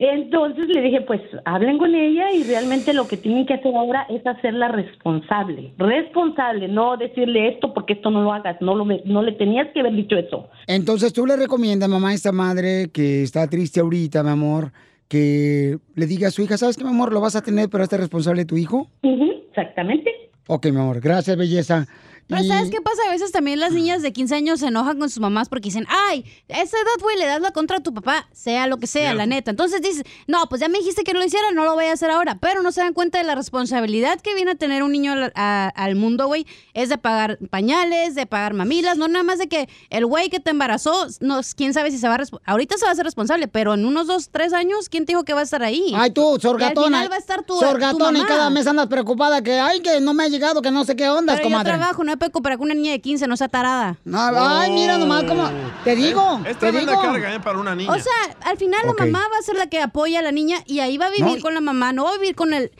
Entonces 0.00 0.66
le 0.66 0.80
dije, 0.80 1.02
pues 1.02 1.20
hablen 1.44 1.76
con 1.76 1.94
ella 1.94 2.32
y 2.32 2.42
realmente 2.44 2.94
lo 2.94 3.06
que 3.06 3.18
tienen 3.18 3.44
que 3.44 3.52
hacer 3.52 3.76
ahora 3.76 4.06
es 4.08 4.26
hacerla 4.26 4.68
responsable. 4.68 5.74
Responsable, 5.76 6.68
no 6.68 6.96
decirle 6.96 7.48
esto 7.48 7.74
porque 7.74 7.92
esto 7.92 8.10
no 8.10 8.22
lo 8.22 8.32
hagas, 8.32 8.56
no, 8.62 8.74
lo, 8.74 8.86
no 8.86 9.22
le 9.22 9.32
tenías 9.32 9.68
que 9.74 9.80
haber 9.80 9.94
dicho 9.94 10.16
eso. 10.16 10.48
Entonces 10.66 11.12
tú 11.12 11.26
le 11.26 11.36
recomiendas, 11.36 11.90
mamá, 11.90 12.08
a 12.08 12.14
esta 12.14 12.32
madre 12.32 12.88
que 12.90 13.22
está 13.22 13.46
triste 13.46 13.80
ahorita, 13.80 14.22
mi 14.22 14.30
amor, 14.30 14.72
que 15.10 15.76
le 15.96 16.06
diga 16.06 16.28
a 16.28 16.30
su 16.30 16.40
hija, 16.40 16.56
¿sabes 16.56 16.76
qué, 16.76 16.84
mi 16.84 16.90
amor? 16.90 17.12
Lo 17.12 17.20
vas 17.20 17.34
a 17.34 17.42
tener, 17.42 17.68
pero 17.68 17.82
este 17.82 17.96
responsable 17.96 18.42
de 18.42 18.46
tu 18.46 18.56
hijo. 18.56 18.88
exactamente. 19.02 20.30
Ok, 20.46 20.66
mi 20.66 20.78
amor, 20.78 21.00
gracias, 21.00 21.36
belleza. 21.36 21.88
Pero 22.30 22.44
¿sabes 22.44 22.70
qué 22.70 22.80
pasa? 22.80 23.02
A 23.06 23.10
veces 23.10 23.32
también 23.32 23.60
las 23.60 23.72
niñas 23.72 24.00
de 24.02 24.12
15 24.12 24.34
años 24.36 24.60
se 24.60 24.68
enojan 24.68 24.98
con 24.98 25.10
sus 25.10 25.20
mamás 25.20 25.48
porque 25.48 25.64
dicen, 25.68 25.86
ay, 25.88 26.24
a 26.48 26.62
esa 26.62 26.76
edad, 26.78 27.02
güey, 27.02 27.18
le 27.18 27.26
das 27.26 27.40
la 27.40 27.50
contra 27.50 27.78
a 27.78 27.80
tu 27.80 27.92
papá, 27.92 28.28
sea 28.32 28.66
lo 28.66 28.78
que 28.78 28.86
sea, 28.86 29.12
la 29.14 29.26
neta. 29.26 29.50
Entonces 29.50 29.82
dices, 29.82 30.04
no, 30.26 30.48
pues 30.48 30.60
ya 30.60 30.68
me 30.68 30.78
dijiste 30.78 31.02
que 31.04 31.12
no 31.12 31.18
lo 31.20 31.26
hiciera, 31.26 31.50
no 31.52 31.64
lo 31.64 31.74
voy 31.74 31.86
a 31.86 31.92
hacer 31.92 32.10
ahora. 32.10 32.38
Pero 32.40 32.62
no 32.62 32.72
se 32.72 32.80
dan 32.80 32.94
cuenta 32.94 33.18
de 33.18 33.24
la 33.24 33.34
responsabilidad 33.34 34.20
que 34.20 34.34
viene 34.34 34.52
a 34.52 34.54
tener 34.54 34.82
un 34.82 34.92
niño 34.92 35.12
al, 35.12 35.32
a- 35.34 35.68
al 35.74 35.96
mundo, 35.96 36.26
güey. 36.26 36.46
Es 36.72 36.88
de 36.88 36.98
pagar 36.98 37.38
pañales, 37.50 38.14
de 38.14 38.26
pagar 38.26 38.54
mamilas, 38.54 38.96
no 38.96 39.08
nada 39.08 39.22
más 39.24 39.38
de 39.38 39.48
que 39.48 39.68
el 39.90 40.06
güey 40.06 40.30
que 40.30 40.40
te 40.40 40.50
embarazó, 40.50 41.06
no, 41.20 41.40
quién 41.56 41.74
sabe 41.74 41.90
si 41.90 41.98
se 41.98 42.08
va 42.08 42.14
a... 42.14 42.20
Ahorita 42.46 42.76
se 42.78 42.84
va 42.84 42.90
a 42.90 42.92
hacer 42.92 43.04
responsable, 43.04 43.48
pero 43.48 43.74
en 43.74 43.84
unos 43.84 44.06
dos, 44.06 44.28
tres 44.30 44.52
años, 44.52 44.88
¿quién 44.88 45.04
te 45.04 45.12
dijo 45.12 45.24
que 45.24 45.32
va 45.34 45.40
a 45.40 45.44
estar 45.44 45.62
ahí? 45.62 45.92
Ay, 45.96 46.10
tú, 46.12 46.30
Y 46.32 46.34
al 46.36 46.40
sorgatona. 46.40 46.86
final 46.98 47.10
va 47.10 47.16
a 47.16 47.18
estar 47.18 47.42
tu, 47.42 47.54
tu 47.54 47.60
sorgatona 47.60 48.18
y 48.18 48.22
cada 48.22 48.50
mes 48.50 48.66
andas 48.66 48.86
preocupada 48.86 49.42
que, 49.42 49.58
ay, 49.58 49.80
que 49.80 50.00
no 50.00 50.14
me 50.14 50.24
ha 50.24 50.28
llegado, 50.28 50.62
que 50.62 50.70
no 50.70 50.84
sé 50.84 50.96
qué 50.96 51.08
onda, 51.08 51.34
Pero 51.34 51.48
yo 51.48 51.52
comadre. 51.52 51.72
trabajo, 51.76 52.04
no 52.04 52.12
puedo 52.20 52.30
comparar 52.32 52.58
con 52.58 52.66
una 52.66 52.74
niña 52.74 52.92
de 52.92 53.00
15, 53.00 53.26
no 53.26 53.36
sea 53.36 53.48
tarada. 53.48 53.98
No, 54.04 54.20
ay, 54.20 54.70
mira 54.70 54.98
nomás 54.98 55.24
cómo... 55.24 55.48
Te 55.82 55.96
digo, 55.96 56.40
Es 56.44 56.52
te 56.58 56.66
tremenda 56.70 56.92
digo. 56.92 57.02
carga, 57.02 57.34
¿eh? 57.34 57.40
Para 57.40 57.58
una 57.58 57.74
niña. 57.74 57.90
O 57.90 57.98
sea, 57.98 58.12
al 58.42 58.56
final 58.58 58.80
Ok. 58.88 59.00
la 59.00 59.06
mamá 59.06 59.20
va 59.32 59.38
a 59.38 59.42
ser 59.42 59.56
la 59.56 59.66
que 59.68 59.80
apoya 59.80 60.20
a 60.20 60.22
la 60.22 60.30
niña 60.30 60.58
y 60.66 60.80
ahí 60.80 60.98
va 60.98 61.06
a 61.06 61.10
vivir 61.10 61.36
No. 61.36 61.40
con 61.42 61.54
la 61.54 61.60
mamá, 61.60 61.92
no 61.92 62.04
va 62.04 62.10
a 62.10 62.18
vivir 62.18 62.36
con 62.36 62.52
el... 62.54 62.70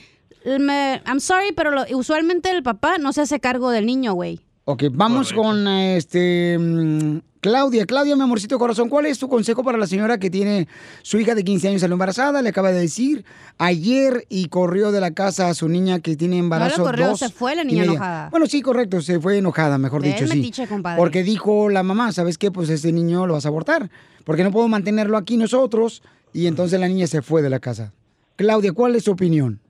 el 0.45 0.61
me- 0.61 1.03
I'm 1.07 1.19
sorry, 1.21 1.53
pero 1.57 1.71
lo- 1.71 1.85
usualmente 1.97 2.51
el 2.51 2.63
papá 2.63 2.99
no 2.99 3.13
se 3.13 3.23
hace 3.23 3.41
cargo 3.41 3.71
del 3.71 3.87
niño, 3.87 4.13
güey. 4.13 4.41
Ok, 4.67 4.85
vamos 4.93 5.33
con 5.33 5.67
este 5.67 6.57
mm, 6.59 7.19
Claudia. 7.41 7.87
Claudia, 7.87 8.17
mi 8.17 8.23
amorcito 8.23 8.59
corazón, 8.59 8.89
¿cuál 8.89 9.07
es 9.07 9.19
tu 9.19 9.29
consejo 9.29 9.65
para 9.65 9.79
la 9.79 9.87
señora 9.87 10.19
que 10.19 10.31
tiene 10.31 10.69
su 11.03 11.19
hija 11.19 11.35
de 11.35 11.43
15 11.43 11.69
años 11.69 11.81
salió 11.81 11.95
embarazada? 11.95 12.43
Le 12.43 12.51
acaba 12.51 12.71
de 12.71 12.81
decir 12.81 13.25
ayer 13.57 14.25
y 14.29 14.49
corrió 14.49 14.93
de 14.93 15.01
la 15.01 15.13
casa 15.13 15.49
a 15.49 15.55
su 15.55 15.69
niña 15.69 16.01
que 16.01 16.17
tiene 16.17 16.39
embarazo. 16.39 16.83
corrió, 16.85 17.09
dos 17.09 17.19
se 17.19 17.31
fue 17.31 17.57
la 17.57 17.65
niña 17.65 17.85
enojada. 17.85 18.29
Bueno, 18.31 18.47
sí, 18.47 18.61
correcto, 18.61 19.01
se 19.01 19.19
fue 19.21 19.39
enojada, 19.39 19.79
mejor 19.79 20.03
dicho, 20.03 20.25
el 20.25 20.31
sí. 20.31 20.37
metiche, 20.37 20.67
compadre. 20.67 20.99
Porque 20.99 21.23
dijo 21.23 21.71
la 21.71 21.83
mamá, 21.83 22.13
¿sabes 22.13 22.37
qué? 22.37 22.51
Pues 22.51 22.69
ese 22.69 22.93
niño 22.93 23.27
lo 23.27 23.35
vas 23.35 23.47
a 23.47 23.49
abortar. 23.49 23.91
Porque 24.25 24.45
no 24.45 24.51
podemos 24.51 24.71
mantenerlo 24.71 25.17
aquí 25.17 25.37
nosotros. 25.37 26.03
Y 26.33 26.47
entonces 26.47 26.79
la 26.79 26.89
niña 26.89 27.07
se 27.07 27.23
fue 27.23 27.43
de 27.43 27.51
la 27.51 27.59
casa. 27.59 27.93
Claudia, 28.37 28.73
¿cuál 28.73 28.95
es 28.95 29.05
tu 29.05 29.13
opinión? 29.13 29.61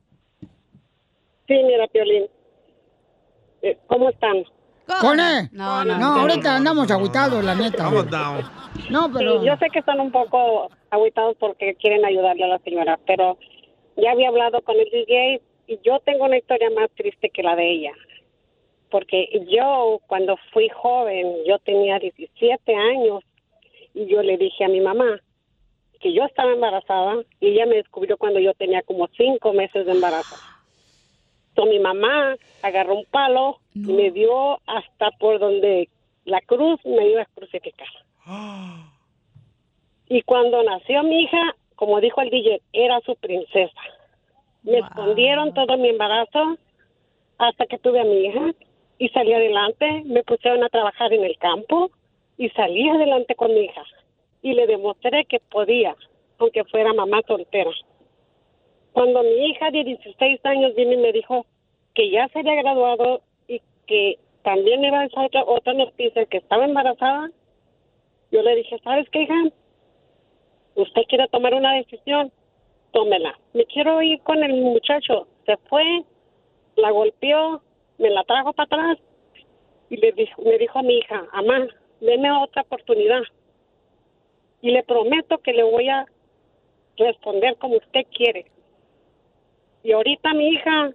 Sí, 1.46 1.54
mira, 1.66 1.86
Piolín. 1.88 2.24
Eh, 3.62 3.78
¿Cómo 3.86 4.10
están? 4.10 4.44
¿Con 5.00 5.20
él? 5.20 5.48
No, 5.52 5.84
no, 5.84 6.20
ahorita 6.20 6.56
andamos 6.56 6.90
agüitados, 6.90 7.44
la 7.44 7.54
neta. 7.54 7.90
No, 8.90 9.12
pero... 9.12 9.40
Sí, 9.40 9.46
yo 9.46 9.56
sé 9.56 9.68
que 9.70 9.80
están 9.80 10.00
un 10.00 10.10
poco 10.10 10.70
agüitados 10.90 11.36
porque 11.38 11.74
quieren 11.76 12.04
ayudarle 12.04 12.44
a 12.44 12.48
la 12.48 12.58
señora, 12.60 12.98
pero 13.06 13.38
ya 13.96 14.12
había 14.12 14.28
hablado 14.28 14.60
con 14.62 14.76
el 14.78 14.88
DJ 14.90 15.40
y 15.66 15.78
yo 15.84 16.00
tengo 16.00 16.24
una 16.24 16.38
historia 16.38 16.70
más 16.70 16.90
triste 16.96 17.30
que 17.30 17.42
la 17.42 17.56
de 17.56 17.70
ella. 17.70 17.92
Porque 18.90 19.28
yo, 19.48 20.00
cuando 20.06 20.36
fui 20.52 20.68
joven, 20.68 21.36
yo 21.46 21.58
tenía 21.60 21.98
17 21.98 22.74
años 22.74 23.22
y 23.94 24.06
yo 24.06 24.22
le 24.22 24.36
dije 24.36 24.64
a 24.64 24.68
mi 24.68 24.80
mamá 24.80 25.20
que 26.00 26.12
yo 26.12 26.24
estaba 26.24 26.52
embarazada 26.52 27.22
y 27.40 27.48
ella 27.48 27.66
me 27.66 27.76
descubrió 27.76 28.16
cuando 28.16 28.40
yo 28.40 28.54
tenía 28.54 28.82
como 28.82 29.06
cinco 29.16 29.52
meses 29.52 29.86
de 29.86 29.92
embarazo. 29.92 30.34
Entonces 31.50 31.74
mi 31.74 31.80
mamá 31.80 32.36
agarró 32.62 32.94
un 32.94 33.04
palo 33.06 33.58
y 33.74 33.92
me 33.92 34.10
dio 34.10 34.60
hasta 34.66 35.10
por 35.18 35.38
donde 35.38 35.88
la 36.24 36.40
cruz 36.40 36.80
me 36.84 37.08
iba 37.08 37.22
a 37.22 37.26
crucificar. 37.34 37.88
Y 40.12 40.22
cuando 40.22 40.60
nació 40.64 41.04
mi 41.04 41.22
hija, 41.22 41.54
como 41.76 42.00
dijo 42.00 42.20
el 42.20 42.30
DJ, 42.30 42.60
era 42.72 43.00
su 43.02 43.14
princesa. 43.14 43.80
Me 44.64 44.78
escondieron 44.80 45.54
todo 45.54 45.78
mi 45.78 45.88
embarazo 45.88 46.56
hasta 47.38 47.66
que 47.66 47.78
tuve 47.78 48.00
a 48.00 48.04
mi 48.04 48.26
hija 48.26 48.50
y 48.98 49.08
salí 49.10 49.32
adelante. 49.32 50.02
Me 50.06 50.24
pusieron 50.24 50.64
a 50.64 50.68
trabajar 50.68 51.12
en 51.12 51.22
el 51.22 51.38
campo 51.38 51.92
y 52.36 52.48
salí 52.50 52.88
adelante 52.88 53.36
con 53.36 53.54
mi 53.54 53.60
hija. 53.60 53.84
Y 54.42 54.54
le 54.54 54.66
demostré 54.66 55.26
que 55.26 55.38
podía, 55.38 55.94
aunque 56.38 56.64
fuera 56.64 56.92
mamá 56.92 57.20
soltera. 57.28 57.70
Cuando 58.92 59.22
mi 59.22 59.50
hija 59.50 59.70
de 59.70 59.84
16 59.84 60.40
años 60.44 60.74
vino 60.74 60.92
y 60.92 60.96
me 60.96 61.12
dijo 61.12 61.46
que 61.94 62.10
ya 62.10 62.28
se 62.28 62.40
había 62.40 62.62
graduado 62.62 63.22
y 63.46 63.60
que 63.86 64.18
también 64.42 64.84
iba 64.84 65.00
a 65.00 65.04
esa 65.06 65.22
otra, 65.22 65.44
otra 65.44 65.74
noticia 65.74 66.26
que 66.26 66.38
estaba 66.38 66.64
embarazada, 66.64 67.30
yo 68.32 68.42
le 68.42 68.56
dije, 68.56 68.78
¿sabes 68.82 69.08
qué, 69.10 69.22
hija? 69.22 69.34
Usted 70.76 71.02
quiere 71.08 71.28
tomar 71.28 71.54
una 71.54 71.74
decisión, 71.74 72.32
tómela. 72.92 73.38
Me 73.52 73.64
quiero 73.66 74.00
ir 74.02 74.20
con 74.22 74.42
el 74.42 74.54
muchacho. 74.54 75.26
Se 75.46 75.56
fue, 75.68 76.04
la 76.76 76.90
golpeó, 76.90 77.62
me 77.98 78.10
la 78.10 78.24
trajo 78.24 78.52
para 78.52 78.66
atrás 78.66 78.98
y 79.90 79.96
le 79.96 80.12
dijo, 80.12 80.42
me 80.42 80.58
dijo 80.58 80.78
a 80.78 80.82
mi 80.82 80.98
hija, 80.98 81.26
mamá, 81.32 81.66
deme 82.00 82.30
otra 82.32 82.62
oportunidad. 82.62 83.22
Y 84.62 84.70
le 84.70 84.82
prometo 84.84 85.38
que 85.38 85.52
le 85.52 85.64
voy 85.64 85.88
a 85.88 86.06
responder 86.96 87.56
como 87.56 87.76
usted 87.76 88.06
quiere. 88.14 88.46
Y 89.82 89.92
ahorita 89.92 90.34
mi 90.34 90.48
hija 90.48 90.90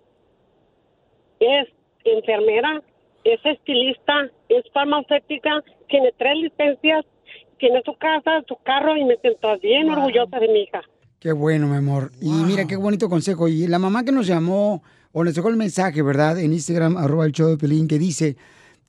es 1.40 1.68
enfermera, 2.04 2.82
es 3.24 3.40
estilista, 3.44 4.30
es 4.50 4.64
farmacéutica, 4.74 5.64
tiene 5.90 6.14
tres 6.18 6.38
licencias, 6.38 7.06
tiene 7.58 7.82
su 7.84 7.96
casa, 7.98 8.44
su 8.48 8.56
carro 8.64 8.96
y 8.96 9.04
me 9.06 9.18
siento 9.18 9.58
bien 9.60 9.90
orgullosa 9.90 10.40
de 10.40 10.48
mi 10.48 10.60
hija. 10.62 10.82
Qué 11.20 11.32
bueno, 11.32 11.68
mi 11.68 11.78
amor. 11.78 12.12
Y 12.22 12.30
mira 12.30 12.68
qué 12.68 12.76
bonito 12.76 13.10
consejo. 13.10 13.48
Y 13.48 13.68
la 13.68 13.80
mamá 13.80 14.04
que 14.04 14.12
nos 14.12 14.28
llamó 14.28 14.84
o 15.12 15.24
nos 15.24 15.34
dejó 15.34 15.50
el 15.50 15.56
mensaje, 15.56 16.02
¿verdad? 16.04 16.40
En 16.40 16.54
Instagram, 16.54 16.98
arroba 16.98 17.26
el 17.26 17.32
show 17.32 17.50
de 17.50 17.58
Pelín, 17.58 17.88
que 17.88 17.98
dice 17.98 18.36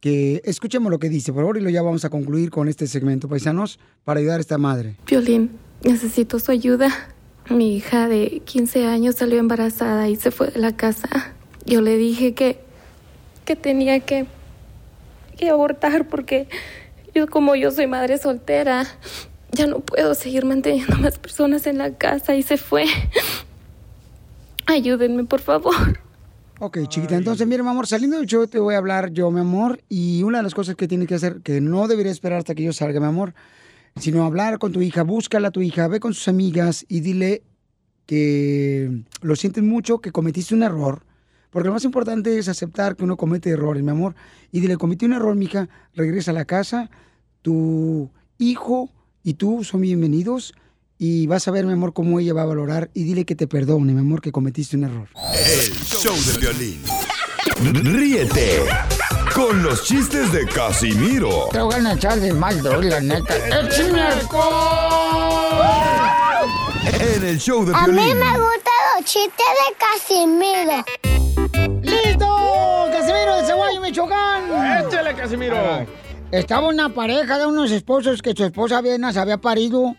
que 0.01 0.43
escuchemos 0.45 0.91
lo 0.91 0.99
que 0.99 1.09
dice, 1.09 1.33
por 1.33 1.43
favor, 1.43 1.57
y 1.57 1.61
lo 1.61 1.71
ya 1.71 1.81
vamos 1.81 2.05
a 2.05 2.11
concluir 2.11 2.51
con 2.51 2.69
este 2.69 2.87
segmento, 2.87 3.29
paisanos, 3.29 3.79
para 4.05 4.21
ayudar 4.21 4.39
a 4.39 4.41
esta 4.41 4.59
madre. 4.59 4.97
Violín, 5.07 5.53
necesito 5.83 6.39
su 6.39 6.53
ayuda. 6.53 6.91
Mi 7.49 7.77
hija 7.77 8.09
de 8.09 8.43
15 8.45 8.87
años 8.87 9.17
salió 9.17 9.39
embarazada 9.39 10.09
y 10.09 10.17
se 10.17 10.31
fue 10.31 10.49
de 10.49 10.59
la 10.59 10.77
casa. 10.77 11.09
Yo 11.65 11.81
le 11.81 11.97
dije 11.97 12.35
que, 12.35 12.61
que 13.45 13.55
tenía 13.55 14.01
que, 14.01 14.27
que 15.37 15.51
abortar 15.51 16.09
porque 16.09 16.49
yo 17.15 17.29
como 17.29 17.55
yo 17.55 17.71
soy 17.71 17.87
madre 17.87 18.19
soltera, 18.19 18.87
ya 19.53 19.67
no 19.67 19.81
puedo 19.81 20.15
seguir 20.15 20.45
manteniendo 20.45 20.97
más 20.97 21.19
personas 21.19 21.67
en 21.67 21.79
la 21.79 21.93
casa 21.95 22.35
y 22.35 22.43
se 22.43 22.57
fue. 22.57 22.87
Ayúdenme, 24.67 25.25
por 25.25 25.41
favor. 25.41 26.01
Ok, 26.59 26.79
chiquita, 26.89 27.17
entonces 27.17 27.47
mira, 27.47 27.63
mi 27.63 27.69
amor, 27.69 27.87
saliendo 27.87 28.17
del 28.17 28.27
show 28.27 28.47
te 28.47 28.59
voy 28.59 28.75
a 28.75 28.79
hablar 28.79 29.13
yo, 29.13 29.31
mi 29.31 29.41
amor, 29.41 29.81
y 29.91 30.23
una 30.23 30.39
de 30.39 30.45
las 30.45 30.55
cosas 30.55 30.75
que 30.75 30.89
tienes 30.89 31.07
que 31.07 31.15
hacer, 31.15 31.43
que 31.43 31.61
no 31.61 31.87
debería 31.87 32.11
esperar 32.11 32.39
hasta 32.39 32.55
que 32.55 32.63
yo 32.63 32.73
salga, 32.73 32.99
mi 32.99 33.07
amor, 33.07 33.35
sino 33.99 34.25
hablar 34.25 34.59
con 34.59 34.73
tu 34.73 34.83
hija, 34.83 35.03
búscala 35.03 35.49
a 35.49 35.51
tu 35.51 35.63
hija, 35.63 35.89
ve 35.89 36.01
con 36.01 36.15
sus 36.15 36.29
amigas 36.29 36.85
y 36.89 37.01
dile 37.01 37.43
que 38.07 39.03
lo 39.21 39.37
sientes 39.37 39.65
mucho, 39.65 40.01
que 40.01 40.13
cometiste 40.13 40.55
un 40.55 40.63
error, 40.63 41.03
porque 41.51 41.69
lo 41.69 41.75
más 41.75 41.85
importante 41.85 42.39
es 42.39 42.49
aceptar 42.49 42.97
que 42.97 43.05
uno 43.05 43.17
comete 43.17 43.51
errores, 43.51 43.83
mi 43.83 43.91
amor, 43.91 44.15
y 44.53 44.61
dile, 44.61 44.77
cometí 44.77 45.07
un 45.07 45.15
error, 45.15 45.35
mija, 45.35 45.69
regresa 45.95 46.31
a 46.31 46.35
la 46.35 46.45
casa, 46.45 46.91
tu 47.43 48.11
hijo 48.39 48.91
y 49.23 49.35
tú 49.35 49.65
son 49.65 49.81
bienvenidos, 49.81 50.55
y 50.99 51.27
vas 51.27 51.47
a 51.49 51.51
ver, 51.51 51.67
mi 51.67 51.73
amor, 51.73 51.93
cómo 51.93 52.21
ella 52.21 52.33
va 52.33 52.43
a 52.43 52.47
valorar, 52.47 52.91
y 52.95 53.03
dile 53.03 53.25
que 53.25 53.35
te 53.35 53.47
perdone, 53.47 53.93
mi 53.93 54.01
amor, 54.01 54.21
que 54.21 54.33
cometiste 54.33 54.77
un 54.77 54.85
error. 54.85 55.09
El 55.15 55.73
show 55.73 56.15
de 56.15 56.39
violín. 56.39 56.81
Ríete 57.97 58.96
con 59.35 59.63
los 59.63 59.85
chistes 59.85 60.33
de 60.33 60.47
Casimiro 60.47 61.49
Te 61.53 61.61
voy 61.61 61.75
a 61.75 61.93
echar 61.93 62.19
de 62.19 62.33
mal, 62.33 62.63
doy, 62.63 62.89
la 62.89 63.01
neta. 63.01 63.35
¡Échame 63.37 64.03
alcohol! 64.03 65.67
en 66.99 67.25
el 67.25 67.39
show 67.39 67.65
de 67.65 67.75
A 67.75 67.87
mí 67.87 68.15
me 68.15 68.31
gustan 68.31 68.75
los 68.97 69.05
chistes 69.05 69.47
de 69.61 69.75
Casimiro. 69.79 70.85
¡Listo! 71.83 72.89
¡Casimiro 72.91 73.37
de 73.37 73.45
Ceguayo, 73.47 73.81
Michoacán! 73.81 74.87
¡Échale, 74.87 75.15
Casimiro! 75.15 75.87
Estaba 76.31 76.69
una 76.69 76.89
pareja 76.89 77.39
de 77.39 77.47
unos 77.47 77.71
esposos 77.71 78.23
que 78.23 78.33
su 78.35 78.45
esposa 78.45 78.79
apenas 78.79 79.17
había 79.17 79.39
parido 79.39 79.95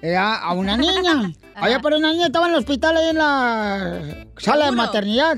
eh, 0.00 0.16
a 0.16 0.36
a 0.36 0.52
una 0.52 0.76
niña. 0.76 1.32
Había 1.54 1.80
parido 1.80 1.98
una 1.98 2.12
niña, 2.12 2.26
estaba 2.26 2.46
en 2.46 2.54
el 2.54 2.58
hospital 2.60 2.96
ahí 2.96 3.10
en 3.10 3.18
la 3.18 4.26
sala 4.38 4.66
de 4.66 4.72
maternidad. 4.72 5.36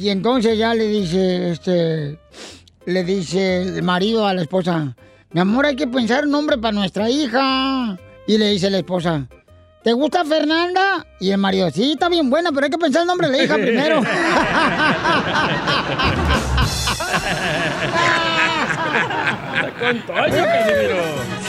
Y 0.00 0.08
entonces 0.08 0.56
ya 0.56 0.72
le 0.72 0.86
dice, 0.86 1.50
este, 1.50 2.18
le 2.86 3.04
dice 3.04 3.60
el 3.60 3.82
marido 3.82 4.26
a 4.26 4.32
la 4.32 4.40
esposa, 4.40 4.96
mi 5.30 5.40
amor, 5.40 5.66
hay 5.66 5.76
que 5.76 5.86
pensar 5.86 6.24
un 6.24 6.30
nombre 6.30 6.56
para 6.56 6.72
nuestra 6.72 7.10
hija. 7.10 7.98
Y 8.26 8.38
le 8.38 8.48
dice 8.48 8.70
la 8.70 8.78
esposa, 8.78 9.26
¿te 9.84 9.92
gusta 9.92 10.24
Fernanda? 10.24 11.06
Y 11.20 11.32
el 11.32 11.36
marido, 11.36 11.70
sí, 11.70 11.92
está 11.92 12.08
bien 12.08 12.30
buena, 12.30 12.50
pero 12.50 12.64
hay 12.64 12.70
que 12.70 12.78
pensar 12.78 13.02
el 13.02 13.08
nombre 13.08 13.28
de 13.28 13.36
la 13.36 13.44
hija 13.44 13.56
primero. 13.56 14.00
Con 19.80 19.98
Casimiro. 20.06 21.39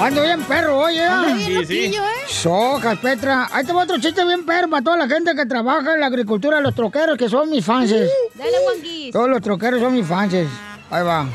Ando 0.00 0.22
bien 0.22 0.40
perro, 0.42 0.78
oye. 0.78 1.04
Anda 1.04 1.34
bien 1.34 1.38
Sí, 1.38 1.66
sí. 1.66 1.82
loquillo, 1.86 2.04
¿eh? 2.04 2.08
Sojas, 2.28 2.98
Petra. 2.98 3.48
Ahí 3.52 3.64
te 3.64 3.72
va 3.72 3.82
otro 3.82 3.98
chiste 3.98 4.24
bien 4.24 4.44
perro 4.46 4.68
para 4.70 4.82
toda 4.82 4.96
la 4.96 5.08
gente 5.08 5.34
que 5.34 5.44
trabaja 5.46 5.94
en 5.94 6.00
la 6.00 6.06
agricultura, 6.06 6.60
los 6.60 6.74
troqueros, 6.74 7.16
que 7.18 7.28
son 7.28 7.50
mis 7.50 7.64
fans. 7.64 7.90
Dale, 7.90 8.08
Juanquis. 8.64 9.12
Todos 9.12 9.28
los 9.28 9.42
troqueros 9.42 9.80
son 9.80 9.94
mis 9.94 10.06
fans. 10.06 10.34
Ahí 10.90 11.02
va. 11.04 11.26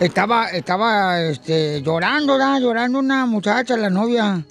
Estaba, 0.00 0.48
estaba, 0.48 1.20
este, 1.20 1.82
llorando, 1.82 2.38
¿da? 2.38 2.58
Llorando 2.58 2.98
una 2.98 3.26
muchacha, 3.26 3.76
la 3.76 3.90
novia 3.90 4.42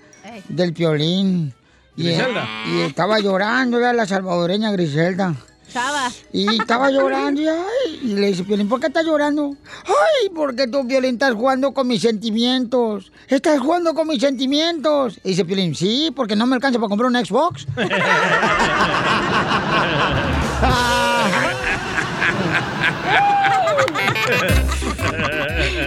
del 0.47 0.73
Piolín. 0.73 1.53
Y, 1.97 2.03
Griselda. 2.05 2.47
y 2.67 2.81
estaba 2.81 3.19
llorando, 3.19 3.79
¿da? 3.79 3.91
La 3.91 4.05
salvadoreña 4.05 4.71
Griselda. 4.71 5.33
Chava. 5.71 6.11
Y 6.33 6.59
estaba 6.59 6.89
llorando 6.91 7.41
y, 7.41 7.47
ay, 7.47 7.99
y 8.01 8.13
le 8.15 8.27
dice, 8.27 8.43
Piolín, 8.43 8.67
¿por 8.67 8.79
qué 8.79 8.87
estás 8.87 9.05
llorando? 9.05 9.55
Ay, 9.85 10.29
porque 10.33 10.67
tú, 10.67 10.87
Piolín, 10.87 11.13
estás 11.13 11.33
jugando 11.33 11.73
con 11.73 11.87
mis 11.87 12.01
sentimientos. 12.01 13.11
Estás 13.27 13.59
jugando 13.59 13.93
con 13.93 14.07
mis 14.07 14.21
sentimientos. 14.21 15.19
Y 15.23 15.29
dice 15.29 15.45
Piolín, 15.45 15.75
sí, 15.75 16.11
porque 16.15 16.35
no 16.35 16.45
me 16.45 16.55
alcanza 16.55 16.79
para 16.79 16.89
comprar 16.89 17.09
un 17.09 17.25
Xbox. 17.25 17.67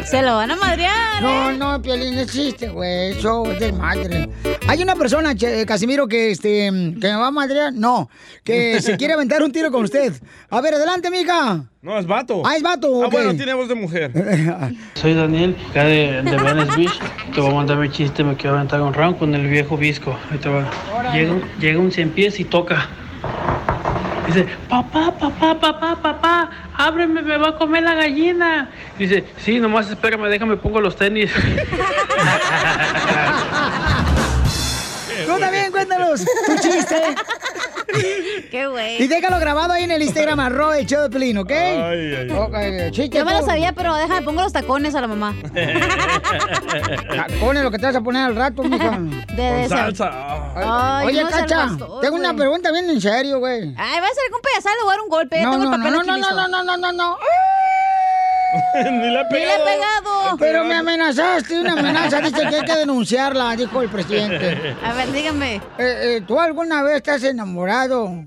Se 0.04 0.22
lo 0.22 0.36
van 0.36 0.50
a 0.50 0.56
madrear. 0.56 1.22
No, 1.22 1.52
no, 1.52 1.82
Piolín, 1.82 2.14
no 2.14 2.20
existe, 2.20 2.68
güey. 2.68 3.12
Eso 3.12 3.50
es 3.50 3.58
de 3.58 3.72
madre. 3.72 4.28
Hay 4.68 4.82
una 4.82 4.94
persona, 4.94 5.34
che- 5.34 5.64
Casimiro, 5.66 6.06
que, 6.06 6.30
este, 6.30 6.66
que 7.00 7.08
me 7.08 7.16
va 7.16 7.28
a 7.28 7.30
madrear. 7.30 7.72
No, 7.72 8.08
que 8.44 8.80
se 8.82 8.96
quiere 8.98 9.14
aventar 9.14 9.42
un 9.42 9.50
tiro 9.50 9.70
con 9.72 9.82
usted. 9.84 10.12
A 10.50 10.60
ver, 10.60 10.74
adelante, 10.74 11.10
mija. 11.10 11.64
No, 11.82 11.98
es 11.98 12.06
vato. 12.06 12.42
Ah, 12.44 12.56
es 12.56 12.62
vato, 12.62 13.02
Ah, 13.04 13.08
bueno, 13.10 13.34
tiene 13.34 13.54
voz 13.54 13.68
de 13.68 13.74
mujer. 13.74 14.12
Soy 14.94 15.14
Daniel, 15.14 15.56
acá 15.70 15.84
de, 15.84 16.22
de 16.22 16.36
Venice 16.36 16.76
Beach. 16.76 17.00
Te 17.34 17.40
voy 17.40 17.50
a 17.50 17.54
mandar 17.54 17.76
mi 17.78 17.90
chiste, 17.90 18.22
me 18.22 18.36
quiero 18.36 18.56
aventar 18.56 18.80
un 18.82 18.92
round 18.94 19.18
con 19.18 19.34
el 19.34 19.46
viejo 19.48 19.76
visco. 19.76 20.16
Ahí 20.30 20.38
te 20.38 20.48
va. 20.48 20.70
Llega, 21.12 21.32
un- 21.32 21.42
llega 21.60 21.78
un 21.80 21.90
cien 21.90 22.10
pies 22.10 22.38
y 22.40 22.44
toca. 22.44 22.88
Dice, 24.26 24.46
papá, 24.68 25.12
papá, 25.18 25.54
papá, 25.60 25.96
papá, 26.00 26.50
ábreme, 26.74 27.22
me 27.22 27.36
va 27.36 27.48
a 27.50 27.56
comer 27.56 27.82
la 27.82 27.94
gallina. 27.94 28.70
Dice, 28.98 29.24
sí, 29.38 29.60
nomás 29.60 29.90
espérame, 29.90 30.28
déjame, 30.28 30.56
pongo 30.56 30.80
los 30.80 30.96
tenis. 30.96 31.30
Tú 35.26 35.38
también, 35.38 35.70
cuéntanos 35.70 36.24
tu 36.24 36.56
chiste. 36.56 37.14
Qué 38.50 38.66
güey. 38.66 39.02
Y 39.02 39.06
déjalo 39.08 39.38
grabado 39.38 39.72
ahí 39.72 39.84
en 39.84 39.90
el 39.90 40.02
Instagram, 40.02 40.40
arroba 40.40 40.78
el 40.78 40.86
show 40.86 41.02
de 41.02 41.10
Pelín, 41.10 41.38
¿ok? 41.38 41.50
ay. 41.50 42.28
Ok, 42.30 42.54
chiste, 42.90 43.18
Yo 43.18 43.24
me 43.24 43.32
lo 43.32 43.42
sabía, 43.44 43.72
pero 43.72 43.94
déjame, 43.94 44.22
pongo 44.22 44.42
los 44.42 44.52
tacones 44.52 44.94
a 44.94 45.00
la 45.00 45.06
mamá. 45.08 45.34
Pone 47.40 47.62
lo 47.62 47.70
que 47.70 47.78
te 47.78 47.86
vas 47.86 47.96
a 47.96 48.00
poner 48.00 48.22
al 48.24 48.36
rato, 48.36 48.62
mija. 48.62 48.90
De 48.90 49.36
Con 49.36 49.58
esa- 49.60 49.76
salsa. 49.76 50.10
Ay, 50.98 51.06
Oye, 51.08 51.22
no 51.22 51.30
Cacha, 51.30 51.68
tengo 52.00 52.16
una 52.16 52.34
pregunta 52.34 52.70
bien 52.72 52.88
en 52.90 53.00
serio, 53.00 53.38
güey. 53.38 53.74
Ay, 53.76 54.00
va 54.00 54.06
a 54.06 54.14
ser 54.14 54.24
un 54.32 54.40
payasal, 54.40 54.72
le 54.78 54.84
voy 54.84 54.92
a 54.92 54.96
dar 54.96 55.00
un 55.02 55.08
golpe. 55.08 55.42
No, 55.42 55.50
tengo 55.52 55.64
no, 55.64 55.74
el 55.74 55.80
papel 55.80 55.92
no, 55.92 56.02
no, 56.02 56.18
no, 56.18 56.48
no, 56.48 56.62
no, 56.64 56.76
no, 56.76 56.92
no. 56.92 57.18
Ni 58.74 58.82
le 58.82 58.90
he 58.90 59.00
Ni 59.00 59.10
le 59.10 59.20
he 59.20 59.24
pegado. 59.26 59.64
pegado. 59.64 60.36
Pero 60.38 60.64
me 60.64 60.74
amenazaste, 60.74 61.60
una 61.60 61.72
amenaza, 61.72 62.20
dice 62.20 62.40
que 62.48 62.56
hay 62.56 62.64
que 62.64 62.76
denunciarla, 62.76 63.56
dijo 63.56 63.82
el 63.82 63.88
presidente. 63.88 64.76
A 64.84 64.92
ver, 64.94 65.12
dígame. 65.12 65.56
Eh, 65.56 65.60
eh, 65.78 66.22
¿Tú 66.26 66.38
alguna 66.40 66.82
vez 66.82 66.96
estás 66.96 67.22
enamorado 67.24 68.24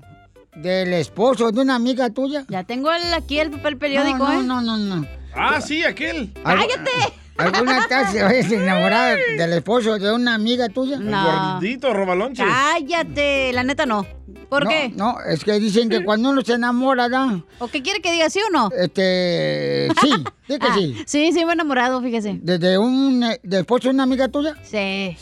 del 0.54 0.92
esposo 0.94 1.50
de 1.52 1.60
una 1.60 1.74
amiga 1.76 2.10
tuya? 2.10 2.44
Ya 2.48 2.64
tengo 2.64 2.92
el- 2.92 3.14
aquí 3.14 3.38
el 3.38 3.50
papel 3.50 3.76
periódico, 3.78 4.18
no, 4.18 4.32
¿eh? 4.32 4.42
no, 4.44 4.60
no, 4.60 4.76
no, 4.76 4.96
no. 4.96 5.06
Ah, 5.34 5.60
sí, 5.60 5.84
aquel. 5.84 6.32
¡Cállate! 6.44 6.90
¿Alguna 7.38 7.78
estás 7.82 8.10
oye, 8.14 8.40
enamorada 8.56 9.16
del 9.16 9.52
esposo 9.52 9.98
de 9.98 10.12
una 10.12 10.34
amiga 10.34 10.68
tuya? 10.68 10.98
No. 10.98 11.52
gordito, 11.54 11.94
robalonches. 11.94 12.44
Cállate, 12.44 13.52
la 13.52 13.62
neta 13.62 13.86
no. 13.86 14.06
¿Por 14.48 14.64
no, 14.64 14.70
qué? 14.70 14.92
No, 14.94 15.16
es 15.26 15.44
que 15.44 15.52
dicen 15.60 15.88
que 15.88 16.04
cuando 16.04 16.30
uno 16.30 16.42
se 16.42 16.54
enamora, 16.54 17.08
¿da? 17.08 17.40
¿O 17.58 17.68
qué 17.68 17.82
quiere 17.82 18.00
que 18.00 18.10
diga, 18.12 18.28
sí 18.28 18.40
o 18.40 18.50
no? 18.50 18.70
Este, 18.76 19.88
sí, 20.00 20.10
sí 20.48 20.58
que 20.58 20.66
Ah, 20.68 20.74
sí. 20.74 20.96
Sí, 21.06 21.32
sí, 21.32 21.44
me 21.44 21.50
he 21.50 21.54
enamorado, 21.54 22.02
fíjese. 22.02 22.38
¿Desde 22.42 22.76
un 22.78 23.22
eh, 23.22 23.38
del 23.42 23.60
esposo 23.60 23.84
de 23.84 23.94
una 23.94 24.02
amiga 24.02 24.28
tuya? 24.28 24.54
Sí. 24.62 25.16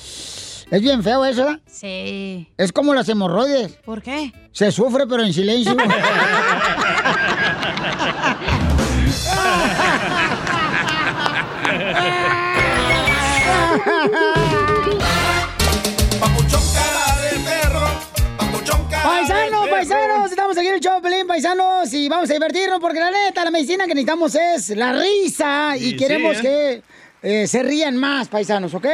Es 0.70 0.82
bien 0.82 1.02
feo 1.02 1.24
eso, 1.24 1.44
¿verdad? 1.44 1.60
Sí. 1.66 2.48
Es 2.56 2.72
como 2.72 2.94
las 2.94 3.08
hemorroides. 3.08 3.72
¿Por 3.84 4.02
qué? 4.02 4.32
Se 4.52 4.72
sufre, 4.72 5.06
pero 5.06 5.22
en 5.22 5.32
silencio. 5.32 5.76
Paisanos, 18.90 19.68
paisanos, 19.68 20.30
estamos 20.30 20.58
aquí 20.58 20.66
en 20.68 20.74
el 20.74 20.80
show, 20.80 20.96
de 20.96 21.02
Pelín, 21.02 21.26
paisanos, 21.26 21.92
y 21.92 22.08
vamos 22.08 22.28
a 22.30 22.32
divertirnos 22.34 22.80
porque 22.80 23.00
la 23.00 23.10
neta, 23.10 23.44
la 23.44 23.50
medicina 23.50 23.84
que 23.86 23.94
necesitamos 23.94 24.34
es 24.34 24.70
la 24.70 24.92
risa 24.92 25.76
y 25.78 25.96
queremos 25.96 26.36
sí, 26.36 26.42
que 26.42 26.82
eh, 27.22 27.46
se 27.46 27.62
rían 27.62 27.96
más, 27.96 28.28
paisanos, 28.28 28.74
¿ok? 28.74 28.86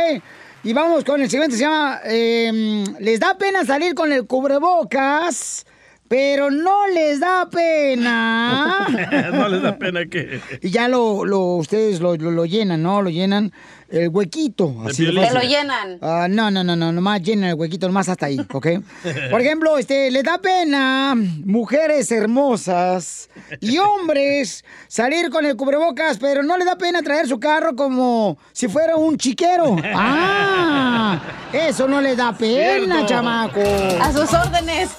Y 0.64 0.72
vamos 0.72 1.04
con 1.04 1.20
el 1.22 1.28
siguiente, 1.30 1.56
se 1.56 1.62
llama 1.62 2.00
eh, 2.04 2.84
Les 3.00 3.18
da 3.18 3.36
pena 3.36 3.64
salir 3.64 3.94
con 3.94 4.12
el 4.12 4.26
cubrebocas, 4.26 5.66
pero 6.08 6.50
no 6.50 6.86
les 6.88 7.18
da 7.20 7.48
pena. 7.50 8.86
no 9.32 9.48
les 9.48 9.62
da 9.62 9.76
pena 9.76 10.04
que. 10.06 10.40
Y 10.60 10.70
ya 10.70 10.86
lo, 10.88 11.24
lo 11.24 11.40
ustedes 11.56 12.00
lo, 12.00 12.14
lo- 12.16 12.30
lo 12.30 12.44
llenan, 12.44 12.82
¿no? 12.82 13.02
Lo 13.02 13.10
llenan 13.10 13.52
el 13.92 14.08
huequito. 14.08 14.74
Así. 14.88 15.04
Te 15.04 15.12
lo 15.12 15.40
llenan. 15.40 15.98
Ah, 16.00 16.26
no, 16.28 16.50
no, 16.50 16.64
no, 16.64 16.74
no, 16.74 16.90
nomás 16.92 17.22
llenan 17.22 17.50
el 17.50 17.54
huequito, 17.54 17.86
nomás 17.86 18.08
hasta 18.08 18.26
ahí, 18.26 18.38
¿ok? 18.52 18.66
Por 19.30 19.40
ejemplo, 19.40 19.76
este, 19.76 20.10
les 20.10 20.24
da 20.24 20.38
pena 20.38 21.14
mujeres 21.14 22.10
hermosas 22.10 23.28
y 23.60 23.78
hombres 23.78 24.64
salir 24.88 25.28
con 25.30 25.44
el 25.44 25.56
cubrebocas, 25.56 26.18
pero 26.18 26.42
no 26.42 26.56
le 26.56 26.64
da 26.64 26.76
pena 26.76 27.02
traer 27.02 27.28
su 27.28 27.38
carro 27.38 27.76
como 27.76 28.38
si 28.52 28.66
fuera 28.68 28.96
un 28.96 29.18
chiquero. 29.18 29.76
¡Ah! 29.94 31.20
Eso 31.52 31.86
no 31.86 32.00
le 32.00 32.16
da 32.16 32.32
pena, 32.32 32.94
Cierto. 32.96 33.06
chamaco. 33.06 33.60
A 34.00 34.10
sus 34.12 34.32
órdenes. 34.32 34.90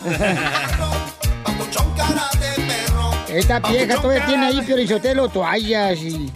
Esta 3.27 3.59
vieja 3.59 3.95
todavía 3.99 4.25
tiene 4.27 4.45
ahí, 4.45 4.61
Piorizotelo, 4.61 5.27
toallas 5.27 5.97
y... 5.97 6.31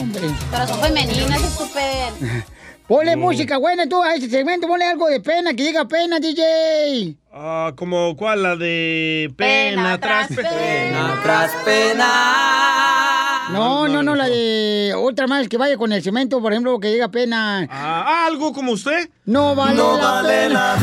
Hombre. 0.00 0.28
Pero 0.50 0.66
son 0.66 0.80
femeninas, 0.80 1.42
estúpido. 1.42 2.44
Ponle 2.88 3.14
Oh. 3.14 3.18
música 3.18 3.58
buena 3.58 3.86
tú 3.86 4.02
a 4.02 4.14
este 4.14 4.30
segmento, 4.30 4.66
ponle 4.66 4.86
algo 4.86 5.08
de 5.08 5.20
pena, 5.20 5.52
que 5.52 5.62
diga 5.62 5.86
pena, 5.86 6.18
DJ. 6.18 7.16
Ah, 7.34 7.72
como 7.76 8.16
cuál, 8.16 8.42
la 8.42 8.56
de 8.56 9.30
pena, 9.36 9.98
tras 10.00 10.28
pena. 10.28 11.20
tras 11.22 11.52
pena. 11.66 13.48
No, 13.52 13.88
no, 13.88 14.02
no, 14.02 14.14
la 14.14 14.26
de 14.26 14.94
otra 14.96 15.26
más 15.26 15.48
que 15.48 15.56
vaya 15.58 15.76
con 15.76 15.92
el 15.92 16.02
cemento, 16.02 16.40
por 16.40 16.52
ejemplo, 16.52 16.80
que 16.80 16.88
diga 16.88 17.08
pena. 17.08 17.66
Ah, 17.70 18.24
algo 18.26 18.52
como 18.54 18.72
usted. 18.72 19.10
No 19.26 19.54
vale 19.54 19.74
No 19.74 19.96
la 19.98 20.02
vale 20.10 20.28
pena. 20.48 20.76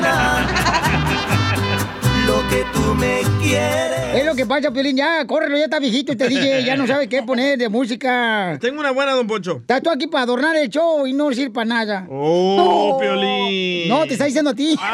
la 0.00 0.46
Lo 0.64 0.67
que 2.48 2.64
tú 2.72 2.94
me 2.94 3.20
quieres. 3.42 4.14
Es 4.14 4.24
lo 4.24 4.34
que 4.34 4.46
pasa, 4.46 4.72
Piolín, 4.72 4.96
ya, 4.96 5.26
córrelo, 5.26 5.56
ya 5.58 5.64
está 5.64 5.78
viejito 5.78 6.12
este 6.12 6.28
DJ, 6.28 6.64
ya 6.64 6.76
no 6.76 6.86
sabe 6.86 7.08
qué 7.08 7.22
poner 7.22 7.58
de 7.58 7.68
música. 7.68 8.56
Tengo 8.60 8.80
una 8.80 8.90
buena, 8.90 9.12
don 9.12 9.26
Poncho. 9.26 9.58
Estás 9.58 9.82
tú 9.82 9.90
aquí 9.90 10.06
para 10.06 10.24
adornar 10.24 10.56
el 10.56 10.68
show 10.70 11.06
y 11.06 11.12
no 11.12 11.30
sirve 11.32 11.50
para 11.50 11.66
nada. 11.66 12.06
Oh, 12.10 12.98
Piolín. 13.00 13.88
No, 13.88 14.06
te 14.06 14.14
está 14.14 14.24
diciendo 14.24 14.50
a 14.50 14.54
ti. 14.54 14.78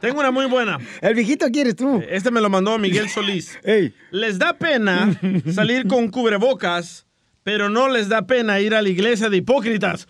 Tengo 0.00 0.20
una 0.20 0.30
muy 0.30 0.46
buena. 0.46 0.78
El 1.00 1.14
viejito 1.14 1.46
quieres 1.50 1.76
tú. 1.76 2.02
Este 2.08 2.30
me 2.30 2.40
lo 2.40 2.50
mandó 2.50 2.78
Miguel 2.78 3.08
Solís. 3.08 3.58
Les 4.10 4.38
da 4.38 4.52
pena 4.52 5.18
salir 5.54 5.86
con 5.86 6.08
cubrebocas, 6.08 7.06
pero 7.42 7.70
no 7.70 7.88
les 7.88 8.08
da 8.08 8.26
pena 8.26 8.60
ir 8.60 8.74
a 8.74 8.82
la 8.82 8.88
iglesia 8.88 9.28
de 9.28 9.38
hipócritas. 9.38 10.06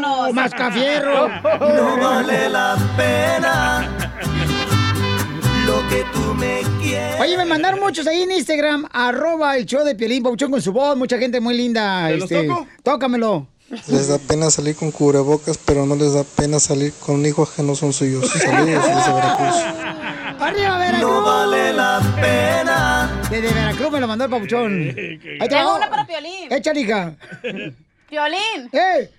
Cristianos. 0.00 0.34
Mascafierro. 0.34 1.28
No 1.60 1.96
vale 1.96 2.48
la 2.48 2.76
pena. 2.96 3.88
Lo 5.66 5.88
que 5.88 6.04
tú 6.12 6.34
me 6.34 6.62
quieres. 6.82 7.20
Oye, 7.20 7.36
me 7.36 7.44
mandaron 7.44 7.80
muchos 7.80 8.06
ahí 8.06 8.22
en 8.22 8.30
Instagram, 8.32 8.86
arroba 8.92 9.56
el 9.56 9.66
show 9.66 9.84
de 9.84 9.94
Piolín, 9.94 10.22
Pauchón 10.22 10.50
con 10.50 10.62
su 10.62 10.72
voz, 10.72 10.96
mucha 10.96 11.18
gente 11.18 11.40
muy 11.40 11.56
linda. 11.56 12.08
¿Te 12.08 12.16
los 12.16 12.30
este, 12.30 12.46
toco? 12.46 12.66
Tócamelo. 12.82 13.46
Les 13.86 14.08
da 14.08 14.18
pena 14.18 14.50
salir 14.50 14.74
con 14.74 14.90
cubrebocas, 14.90 15.58
pero 15.58 15.86
no 15.86 15.94
les 15.94 16.14
da 16.14 16.24
pena 16.24 16.58
salir 16.58 16.92
con 16.94 17.24
hijos 17.24 17.50
que 17.50 17.62
no 17.62 17.74
son 17.76 17.92
suyos. 17.92 18.28
Saludos 18.30 18.84
desde 18.84 19.12
Veracruz. 19.12 19.56
¡Arriba, 20.40 20.78
Veracruz! 20.78 21.10
No 21.10 21.22
vale 21.22 21.72
la 21.72 22.00
pena. 22.20 23.22
Desde 23.30 23.54
Veracruz 23.54 23.92
me 23.92 24.00
lo 24.00 24.08
mandó 24.08 24.24
el 24.24 24.30
Pauchón. 24.30 24.72
Ahí 24.72 25.38
te 25.38 25.48
Tengo 25.48 25.76
una 25.76 25.88
para 25.88 26.06
Piolín. 26.06 26.50
Échale, 26.50 26.80
hija. 26.80 27.14
Piolín. 28.08 28.70
¡Eh! 28.72 29.10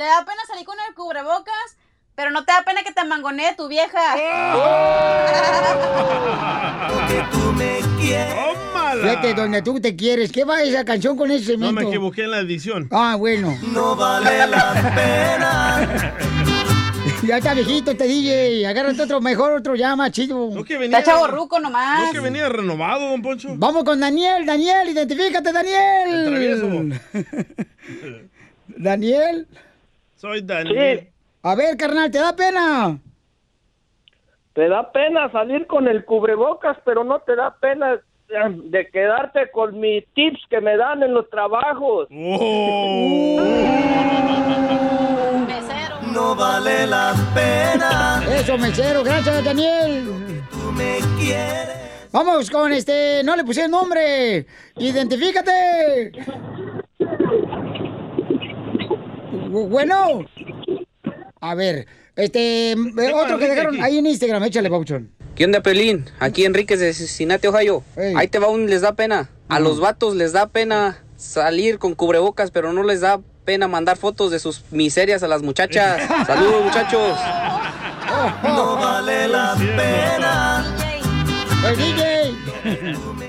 ¿Te 0.00 0.06
da 0.06 0.24
pena 0.24 0.40
salir 0.48 0.64
con 0.64 0.76
el 0.88 0.94
cubrebocas? 0.94 1.76
Pero 2.14 2.30
no 2.30 2.42
te 2.46 2.52
da 2.52 2.62
pena 2.64 2.82
que 2.82 2.90
te 2.90 3.04
mangonee 3.04 3.54
tu 3.54 3.68
vieja. 3.68 4.00
Vete 9.02 9.34
donde 9.34 9.60
tú 9.60 9.78
te 9.78 9.94
quieres. 9.94 10.32
¿Qué 10.32 10.44
va 10.44 10.62
esa 10.62 10.86
canción 10.86 11.18
con 11.18 11.30
ese 11.30 11.58
No 11.58 11.66
cemento? 11.66 11.72
me 11.82 11.88
equivoqué 11.88 12.24
en 12.24 12.30
la 12.30 12.38
edición. 12.38 12.88
Ah, 12.90 13.16
bueno. 13.18 13.58
No 13.74 13.94
vale 13.94 14.46
la 14.46 14.72
pena. 14.94 16.14
Ya 17.22 17.36
está 17.36 17.52
viejito 17.52 17.90
este 17.90 18.04
DJ. 18.04 18.66
Agárrate 18.66 19.02
otro 19.02 19.20
mejor, 19.20 19.52
otro 19.52 19.74
ya 19.76 19.94
más 19.94 20.10
chido. 20.10 20.50
que 20.64 20.78
venía- 20.78 20.98
Está 21.00 21.12
chavorruco 21.12 21.60
nomás. 21.60 22.06
¿No 22.06 22.12
que 22.12 22.20
venía 22.20 22.48
renovado, 22.48 23.10
don 23.10 23.20
Poncho? 23.20 23.48
Vamos 23.56 23.84
con 23.84 24.00
Daniel. 24.00 24.46
Daniel, 24.46 24.88
identifícate, 24.88 25.52
Daniel. 25.52 26.70
Daniel. 28.68 29.46
Soy 30.20 30.42
Daniel. 30.42 31.08
A 31.42 31.54
ver, 31.54 31.78
carnal, 31.78 32.10
¿te 32.10 32.18
da 32.18 32.36
pena? 32.36 32.98
Te 34.52 34.68
da 34.68 34.92
pena 34.92 35.32
salir 35.32 35.66
con 35.66 35.88
el 35.88 36.04
cubrebocas, 36.04 36.76
pero 36.84 37.04
no 37.04 37.20
te 37.20 37.34
da 37.34 37.56
pena 37.58 37.94
eh, 37.94 38.00
de 38.64 38.90
quedarte 38.90 39.50
con 39.50 39.80
mis 39.80 40.04
tips 40.12 40.40
que 40.50 40.60
me 40.60 40.76
dan 40.76 41.02
en 41.02 41.14
los 41.14 41.28
trabajos. 41.30 42.08
No 46.12 46.34
vale 46.34 46.88
la 46.88 47.14
pena. 47.32 48.20
Eso, 48.34 48.58
mesero. 48.58 49.04
Gracias, 49.04 49.44
Daniel. 49.44 50.42
Tú 50.50 50.72
me 50.72 50.98
quieres. 51.16 52.10
Vamos 52.10 52.50
con 52.50 52.72
este. 52.72 53.22
No 53.22 53.36
le 53.36 53.44
puse 53.44 53.66
el 53.66 53.70
nombre. 53.70 54.44
Identifícate. 54.76 56.10
Bu- 59.50 59.68
Bueno. 59.68 60.24
A 61.40 61.54
ver. 61.54 61.86
Este. 62.16 62.72
eh, 62.72 62.76
Otro 63.14 63.38
que 63.38 63.48
dejaron 63.48 63.82
ahí 63.82 63.98
en 63.98 64.06
Instagram. 64.06 64.42
Échale, 64.44 64.70
Pauchón. 64.70 65.10
¿Qué 65.34 65.44
onda, 65.44 65.62
Pelín? 65.62 66.04
Aquí 66.18 66.44
Enríquez 66.44 66.80
de 66.80 66.92
Cincinnati, 66.92 67.46
Ohio. 67.46 67.82
Ahí 68.16 68.28
te 68.28 68.38
va 68.38 68.48
un 68.48 68.68
les 68.68 68.82
da 68.82 68.94
pena. 68.94 69.30
A 69.48 69.58
los 69.60 69.80
vatos 69.80 70.14
les 70.14 70.32
da 70.32 70.46
pena 70.48 71.02
salir 71.16 71.78
con 71.78 71.94
cubrebocas, 71.94 72.50
pero 72.50 72.72
no 72.72 72.82
les 72.82 73.00
da 73.00 73.20
pena 73.44 73.66
mandar 73.68 73.96
fotos 73.96 74.30
de 74.30 74.38
sus 74.38 74.62
miserias 74.70 75.22
a 75.22 75.28
las 75.28 75.42
muchachas. 75.42 76.02
Saludos, 76.26 76.64
muchachos. 76.64 77.18
No 78.42 78.76
vale 78.76 79.28
la 79.28 79.54
pena. 79.56 80.76
El 81.68 81.76
DJ. 81.76 82.34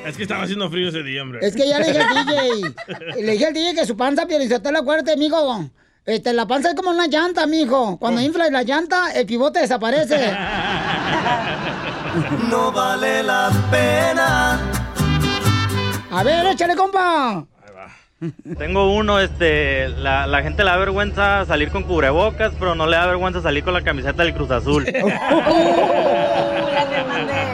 Es 0.05 0.17
que 0.17 0.23
estaba 0.23 0.43
haciendo 0.43 0.69
frío 0.69 0.89
ese 0.89 1.03
día, 1.03 1.21
hombre. 1.21 1.39
Es 1.45 1.55
que 1.55 1.67
ya 1.67 1.79
le 1.79 1.85
dije 1.87 1.99
al 1.99 2.25
DJ. 2.25 2.75
Le 3.21 3.31
dije 3.31 3.45
al 3.45 3.53
DJ 3.53 3.75
que 3.75 3.85
su 3.85 3.95
panza, 3.95 4.25
Pielizotelo, 4.25 4.79
acuérdate, 4.79 5.13
amigo. 5.13 5.69
Este, 6.05 6.33
la 6.33 6.47
panza 6.47 6.69
es 6.69 6.75
como 6.75 6.89
una 6.89 7.07
llanta, 7.07 7.45
mijo. 7.45 7.97
Cuando 7.99 8.21
inflas 8.21 8.51
la 8.51 8.63
llanta, 8.63 9.11
el 9.13 9.25
pivote 9.25 9.59
desaparece. 9.59 10.31
No 12.49 12.73
vale 12.73 13.23
la 13.23 13.49
pena. 13.71 14.59
A 16.11 16.23
ver, 16.23 16.45
échale, 16.47 16.75
compa. 16.75 17.45
Tengo 18.57 18.93
uno, 18.93 19.17
este, 19.19 19.87
la, 19.87 20.27
la 20.27 20.43
gente 20.43 20.65
le 20.65 20.71
da 20.71 20.77
vergüenza 20.77 21.45
salir 21.45 21.71
con 21.71 21.83
cubrebocas, 21.83 22.51
pero 22.59 22.75
no 22.75 22.85
le 22.85 22.97
da 22.97 23.07
vergüenza 23.07 23.41
salir 23.41 23.63
con 23.63 23.73
la 23.73 23.81
camiseta 23.81 24.23
del 24.23 24.33
Cruz 24.33 24.51
Azul. 24.51 24.85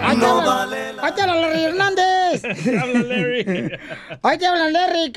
Ahí 0.04 0.18
te 0.18 0.26
hablan, 0.26 1.00
ahí 1.02 1.12
te 1.14 1.22
hablan 1.22 1.42
Larry 1.42 1.64
Hernández. 1.64 2.44
Habla 2.82 3.00
Larry. 3.00 3.80
Ahí 4.24 4.38
te 4.38 4.48
hablan 4.48 4.74
Larry. 4.74 5.12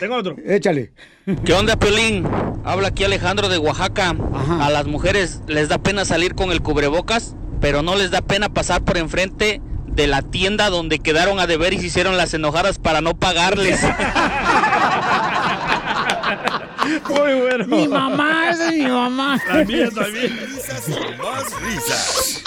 Tengo 0.00 0.16
otro. 0.16 0.36
Échale. 0.44 0.92
¿Qué 1.24 1.54
onda, 1.54 1.76
Pelín? 1.76 2.28
Habla 2.64 2.88
aquí 2.88 3.02
Alejandro 3.02 3.48
de 3.48 3.56
Oaxaca. 3.56 4.14
A 4.60 4.68
las 4.68 4.84
mujeres 4.86 5.40
les 5.46 5.70
da 5.70 5.78
pena 5.78 6.04
salir 6.04 6.34
con 6.34 6.52
el 6.52 6.60
cubrebocas, 6.60 7.34
pero 7.62 7.82
no 7.82 7.96
les 7.96 8.10
da 8.10 8.20
pena 8.20 8.50
pasar 8.50 8.82
por 8.82 8.98
enfrente 8.98 9.62
de 9.86 10.06
la 10.06 10.20
tienda 10.20 10.68
donde 10.68 10.98
quedaron 10.98 11.40
a 11.40 11.46
deber 11.46 11.72
y 11.72 11.78
se 11.78 11.86
hicieron 11.86 12.18
las 12.18 12.34
enojadas 12.34 12.78
para 12.78 13.00
no 13.00 13.14
pagarles. 13.16 13.80
Muy 17.08 17.34
bueno. 17.40 17.66
Mi 17.68 17.88
mamá, 17.88 18.50
esa 18.50 18.68
es 18.68 18.76
mi 18.76 18.90
mamá. 18.90 19.40
También, 19.46 19.94
también. 19.94 20.38
Risas 20.46 20.88
y 20.88 21.22
más 21.22 21.62
risas. 21.62 22.42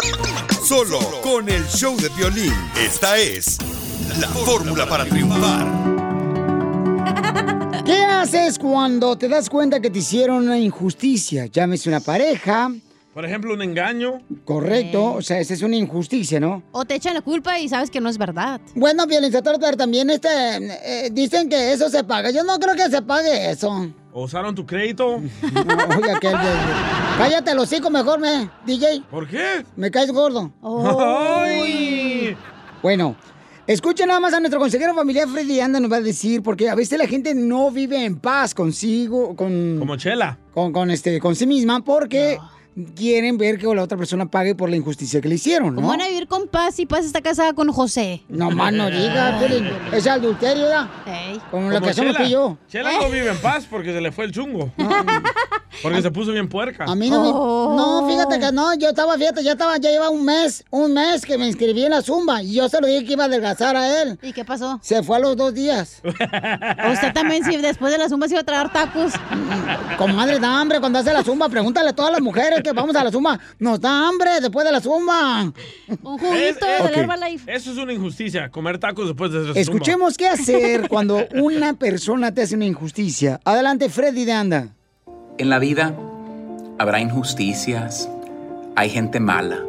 Solo 0.63 0.99
con 1.23 1.49
el 1.49 1.65
show 1.67 1.97
de 1.97 2.09
violín. 2.09 2.53
Esta 2.79 3.17
es 3.17 3.57
la 4.19 4.27
fórmula 4.27 4.85
para 4.85 5.05
triunfar. 5.05 5.65
¿Qué 7.87 8.03
haces 8.03 8.59
cuando 8.59 9.17
te 9.17 9.29
das 9.29 9.49
cuenta 9.49 9.79
que 9.79 9.89
te 9.89 9.99
hicieron 9.99 10.43
una 10.43 10.59
injusticia? 10.59 11.45
Llámese 11.45 11.87
una 11.87 12.01
pareja. 12.01 12.69
Por 13.13 13.23
ejemplo, 13.23 13.53
un 13.53 13.61
engaño. 13.61 14.21
Correcto, 14.43 15.13
o 15.13 15.21
sea, 15.21 15.39
esa 15.39 15.53
es 15.53 15.61
una 15.61 15.77
injusticia, 15.77 16.37
¿no? 16.37 16.63
O 16.73 16.83
te 16.83 16.95
echan 16.95 17.13
la 17.13 17.21
culpa 17.21 17.57
y 17.59 17.69
sabes 17.69 17.89
que 17.89 18.01
no 18.01 18.09
es 18.09 18.17
verdad. 18.17 18.59
Bueno, 18.75 19.07
violencia 19.07 19.41
pero 19.41 19.57
también 19.77 20.09
este, 20.09 20.27
eh, 20.27 21.09
dicen 21.13 21.47
que 21.47 21.71
eso 21.71 21.89
se 21.89 22.03
paga. 22.03 22.29
Yo 22.29 22.43
no 22.43 22.59
creo 22.59 22.75
que 22.75 22.89
se 22.89 23.01
pague 23.01 23.51
eso. 23.51 23.89
¿O 24.11 24.23
usaron 24.25 24.53
tu 24.53 24.65
crédito? 24.65 25.21
No, 25.53 25.95
oye, 25.97 26.11
aquel 26.11 26.33
de- 26.33 27.17
Cállate 27.17 27.55
los 27.55 27.71
hocico 27.71 27.89
mejor, 27.89 28.19
me, 28.19 28.49
DJ. 28.65 29.01
¿Por 29.09 29.29
qué? 29.29 29.63
Me 29.77 29.89
caes 29.89 30.11
gordo. 30.11 30.51
¡Ay! 30.61 32.35
Bueno, 32.83 33.15
escuchen 33.67 34.07
nada 34.07 34.19
más 34.19 34.33
a 34.33 34.39
nuestro 34.39 34.59
consejero 34.59 34.95
familiar 34.95 35.27
Freddy 35.27 35.59
Anda 35.59 35.79
nos 35.79 35.91
va 35.91 35.97
a 35.97 36.01
decir, 36.01 36.41
porque 36.41 36.69
a 36.69 36.75
veces 36.75 36.97
la 36.97 37.07
gente 37.07 37.35
no 37.35 37.69
vive 37.71 38.03
en 38.03 38.17
paz 38.17 38.53
consigo, 38.53 39.35
con... 39.35 39.77
Como 39.79 39.97
Chela. 39.97 40.37
Con, 40.53 40.73
con, 40.73 40.89
este, 40.89 41.19
con 41.19 41.35
sí 41.35 41.45
misma, 41.45 41.83
porque 41.83 42.37
quieren 42.95 43.37
ver 43.37 43.57
que 43.57 43.65
la 43.73 43.83
otra 43.83 43.97
persona 43.97 44.25
pague 44.29 44.55
por 44.55 44.69
la 44.69 44.75
injusticia 44.75 45.19
que 45.21 45.27
le 45.27 45.35
hicieron, 45.35 45.69
¿no? 45.69 45.75
¿Cómo 45.77 45.87
van 45.89 46.01
a 46.01 46.07
vivir 46.07 46.27
con 46.27 46.47
paz 46.47 46.75
si 46.75 46.85
Paz 46.85 47.05
está 47.05 47.21
casada 47.21 47.53
con 47.53 47.71
José? 47.71 48.23
No 48.29 48.51
más 48.51 48.71
no 48.73 48.89
diga, 48.89 49.39
es 49.91 50.05
adulterio, 50.07 50.67
¿ya? 50.67 50.89
Como 51.51 51.69
lo 51.69 51.81
que 51.81 51.89
hacemos 51.89 52.15
tú 52.15 52.23
y 52.23 52.29
yo. 52.29 52.57
Chela 52.69 52.91
no 52.93 53.09
vive 53.09 53.29
en 53.31 53.37
paz 53.39 53.65
porque 53.69 53.93
se 53.93 54.01
le 54.01 54.11
fue 54.11 54.25
el 54.25 54.31
chungo. 54.31 54.71
Porque 55.83 56.01
se 56.01 56.09
puso 56.11 56.31
bien 56.31 56.47
puerca. 56.49 56.85
A 56.85 56.95
mí 56.95 57.09
no 57.09 57.21
me- 57.23 57.29
Oh. 57.33 57.75
No, 57.77 58.07
fíjate 58.09 58.39
que 58.39 58.51
no, 58.51 58.73
yo 58.75 58.89
estaba, 58.89 59.15
fíjate, 59.17 59.43
ya 59.43 59.51
estaba, 59.51 59.77
ya 59.77 59.91
lleva 59.91 60.09
un 60.09 60.25
mes, 60.25 60.63
un 60.71 60.93
mes 60.93 61.23
que 61.25 61.37
me 61.37 61.45
inscribí 61.45 61.83
en 61.83 61.91
la 61.91 62.01
Zumba 62.01 62.41
y 62.41 62.53
yo 62.53 62.67
se 62.69 62.81
lo 62.81 62.87
dije 62.87 63.05
que 63.05 63.13
iba 63.13 63.25
a 63.25 63.27
adelgazar 63.27 63.75
a 63.75 64.01
él. 64.01 64.17
¿Y 64.23 64.33
qué 64.33 64.43
pasó? 64.43 64.79
Se 64.81 65.03
fue 65.03 65.17
a 65.17 65.19
los 65.19 65.35
dos 65.37 65.53
días. 65.53 66.01
Usted 66.03 67.13
también, 67.13 67.43
si 67.43 67.57
después 67.57 67.91
de 67.91 67.97
la 67.99 68.09
zumba 68.09 68.27
se 68.27 68.33
iba 68.33 68.41
a 68.41 68.45
tragar 68.45 68.71
tacos. 68.73 69.13
Comadre, 69.97 70.39
da 70.39 70.59
hambre 70.59 70.79
cuando 70.79 70.99
hace 70.99 71.13
la 71.13 71.23
Zumba. 71.23 71.49
Pregúntale 71.49 71.89
a 71.89 71.93
todas 71.93 72.11
las 72.11 72.21
mujeres 72.21 72.61
que 72.67 72.73
vamos 72.73 72.95
a 72.95 73.03
la 73.03 73.11
Zumba. 73.11 73.39
Nos 73.59 73.79
da 73.81 74.07
hambre 74.07 74.29
después 74.41 74.65
de 74.65 74.71
la 74.71 74.79
Zumba. 74.81 75.43
Un 75.43 76.25
Es- 76.25 76.57
es- 76.57 76.57
Ok. 76.83 77.47
Eso 77.47 77.71
es 77.71 77.77
una 77.77 77.93
injusticia, 77.93 78.49
comer 78.49 78.77
tacos 78.79 79.07
después 79.07 79.31
de 79.31 79.37
hacer 79.39 79.47
zumba. 79.49 79.61
Escuchemos 79.61 80.17
qué 80.17 80.27
hacer 80.27 80.87
cuando 80.89 81.25
una 81.35 81.73
persona 81.73 82.33
te 82.33 82.41
hace 82.43 82.55
una 82.55 82.65
injusticia. 82.65 83.39
Adelante, 83.45 83.89
Freddy 83.89 84.25
de 84.25 84.31
Anda. 84.33 84.67
En 85.37 85.49
la 85.49 85.59
vida 85.59 85.93
habrá 86.79 86.99
injusticias, 86.99 88.09
hay 88.75 88.89
gente 88.89 89.19
mala, 89.19 89.59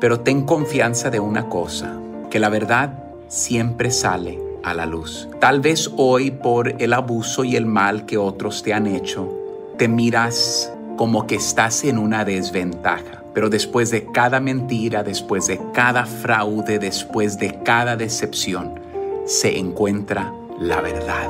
pero 0.00 0.20
ten 0.20 0.42
confianza 0.44 1.10
de 1.10 1.20
una 1.20 1.48
cosa, 1.48 1.98
que 2.30 2.38
la 2.38 2.48
verdad 2.48 2.98
siempre 3.28 3.90
sale 3.90 4.38
a 4.62 4.74
la 4.74 4.86
luz. 4.86 5.28
Tal 5.40 5.60
vez 5.60 5.90
hoy 5.96 6.30
por 6.30 6.80
el 6.82 6.92
abuso 6.92 7.44
y 7.44 7.56
el 7.56 7.66
mal 7.66 8.06
que 8.06 8.16
otros 8.16 8.62
te 8.62 8.72
han 8.74 8.86
hecho, 8.86 9.32
te 9.78 9.88
miras 9.88 10.72
como 10.96 11.26
que 11.26 11.36
estás 11.36 11.84
en 11.84 11.98
una 11.98 12.24
desventaja. 12.24 13.22
Pero 13.32 13.50
después 13.50 13.90
de 13.90 14.06
cada 14.12 14.40
mentira, 14.40 15.02
después 15.02 15.46
de 15.46 15.60
cada 15.72 16.06
fraude, 16.06 16.78
después 16.78 17.38
de 17.38 17.62
cada 17.64 17.96
decepción, 17.96 18.80
se 19.26 19.58
encuentra 19.58 20.32
la 20.60 20.80
verdad. 20.80 21.28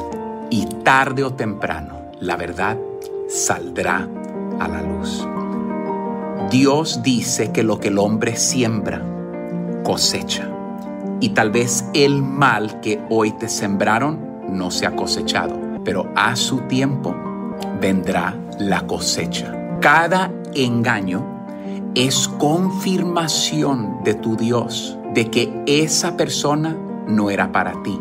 Y 0.51 0.67
tarde 0.85 1.25
o 1.25 1.33
temprano, 1.33 2.11
la 2.21 2.37
verdad 2.37 2.77
saldrá 3.29 4.09
a 4.61 4.69
la 4.69 4.83
luz. 4.83 5.27
Dios 6.51 7.03
dice 7.03 7.53
que 7.53 7.63
lo 7.63 7.81
que 7.81 7.89
el 7.89 7.99
hombre 7.99 8.37
siembra, 8.37 9.03
cosecha. 9.83 10.51
Y 11.21 11.31
tal 11.31 11.51
vez 11.51 11.87
el 11.95 12.23
mal 12.23 12.81
que 12.81 13.01
hoy 13.09 13.33
te 13.33 13.49
sembraron 13.49 14.19
no 14.49 14.71
se 14.71 14.87
ha 14.87 14.95
cosechado, 14.95 15.59
pero 15.85 16.13
a 16.15 16.37
su 16.37 16.59
tiempo 16.63 17.15
vendrá 17.85 18.35
la 18.59 18.87
cosecha. 18.87 19.79
Cada 19.83 20.33
engaño 20.55 21.23
es 21.95 22.29
confirmación 22.29 24.03
de 24.03 24.15
tu 24.15 24.39
Dios 24.39 24.97
de 25.13 25.31
que 25.31 25.53
esa 25.67 26.17
persona 26.17 26.75
no 27.07 27.29
era 27.29 27.53
para 27.53 27.83
ti, 27.83 28.01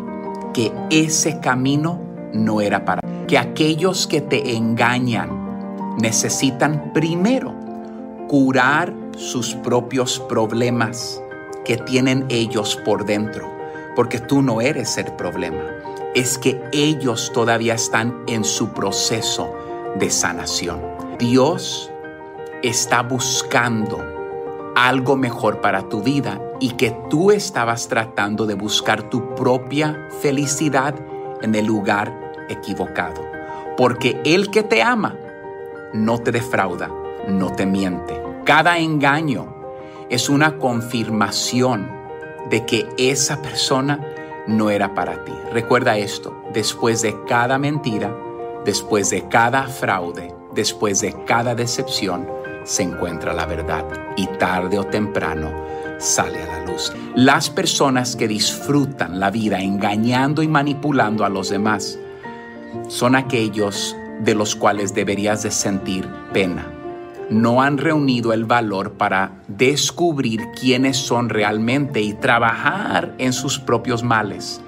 que 0.54 0.72
ese 0.88 1.38
camino 1.38 2.00
no 2.32 2.62
era 2.62 2.86
para 2.86 3.02
ti, 3.02 3.08
que 3.28 3.36
aquellos 3.36 4.06
que 4.06 4.22
te 4.22 4.56
engañan 4.56 5.28
necesitan 6.00 6.90
primero 6.94 7.54
curar 8.26 8.90
sus 9.18 9.54
propios 9.54 10.18
problemas 10.18 11.22
que 11.66 11.76
tienen 11.76 12.24
ellos 12.30 12.74
por 12.86 13.04
dentro, 13.04 13.52
porque 13.94 14.18
tú 14.18 14.40
no 14.40 14.62
eres 14.62 14.96
el 14.96 15.12
problema, 15.12 15.62
es 16.14 16.38
que 16.38 16.58
ellos 16.72 17.30
todavía 17.34 17.74
están 17.74 18.22
en 18.26 18.44
su 18.44 18.70
proceso 18.70 19.54
de 19.96 20.10
sanación. 20.10 20.80
Dios 21.18 21.90
está 22.62 23.02
buscando 23.02 24.02
algo 24.74 25.16
mejor 25.16 25.60
para 25.60 25.88
tu 25.88 26.02
vida 26.02 26.40
y 26.60 26.70
que 26.70 26.96
tú 27.10 27.30
estabas 27.30 27.88
tratando 27.88 28.46
de 28.46 28.54
buscar 28.54 29.10
tu 29.10 29.34
propia 29.34 30.08
felicidad 30.20 30.94
en 31.42 31.54
el 31.54 31.66
lugar 31.66 32.12
equivocado. 32.48 33.22
Porque 33.76 34.20
el 34.24 34.50
que 34.50 34.62
te 34.62 34.82
ama 34.82 35.16
no 35.92 36.18
te 36.18 36.32
defrauda, 36.32 36.90
no 37.28 37.52
te 37.52 37.66
miente. 37.66 38.20
Cada 38.44 38.78
engaño 38.78 39.54
es 40.08 40.28
una 40.28 40.58
confirmación 40.58 41.90
de 42.50 42.66
que 42.66 42.88
esa 42.98 43.40
persona 43.42 44.00
no 44.46 44.70
era 44.70 44.94
para 44.94 45.24
ti. 45.24 45.32
Recuerda 45.52 45.96
esto, 45.96 46.36
después 46.52 47.00
de 47.02 47.16
cada 47.26 47.58
mentira, 47.58 48.14
después 48.64 49.10
de 49.10 49.28
cada 49.28 49.64
fraude, 49.64 50.34
después 50.54 51.00
de 51.00 51.14
cada 51.24 51.54
decepción, 51.54 52.26
se 52.64 52.82
encuentra 52.82 53.34
la 53.34 53.46
verdad 53.46 53.84
y 54.16 54.26
tarde 54.38 54.78
o 54.78 54.84
temprano 54.84 55.52
sale 55.98 56.42
a 56.42 56.46
la 56.46 56.64
luz. 56.64 56.92
Las 57.14 57.50
personas 57.50 58.16
que 58.16 58.28
disfrutan 58.28 59.20
la 59.20 59.30
vida 59.30 59.60
engañando 59.60 60.42
y 60.42 60.48
manipulando 60.48 61.24
a 61.24 61.28
los 61.28 61.50
demás 61.50 61.98
son 62.88 63.14
aquellos 63.14 63.96
de 64.20 64.34
los 64.34 64.56
cuales 64.56 64.94
deberías 64.94 65.42
de 65.42 65.50
sentir 65.50 66.08
pena. 66.32 66.66
No 67.30 67.62
han 67.62 67.78
reunido 67.78 68.32
el 68.32 68.44
valor 68.44 68.92
para 68.92 69.32
descubrir 69.48 70.40
quiénes 70.60 70.96
son 70.98 71.30
realmente 71.30 72.00
y 72.00 72.12
trabajar 72.12 73.14
en 73.18 73.32
sus 73.32 73.58
propios 73.58 74.02
males. 74.02 74.60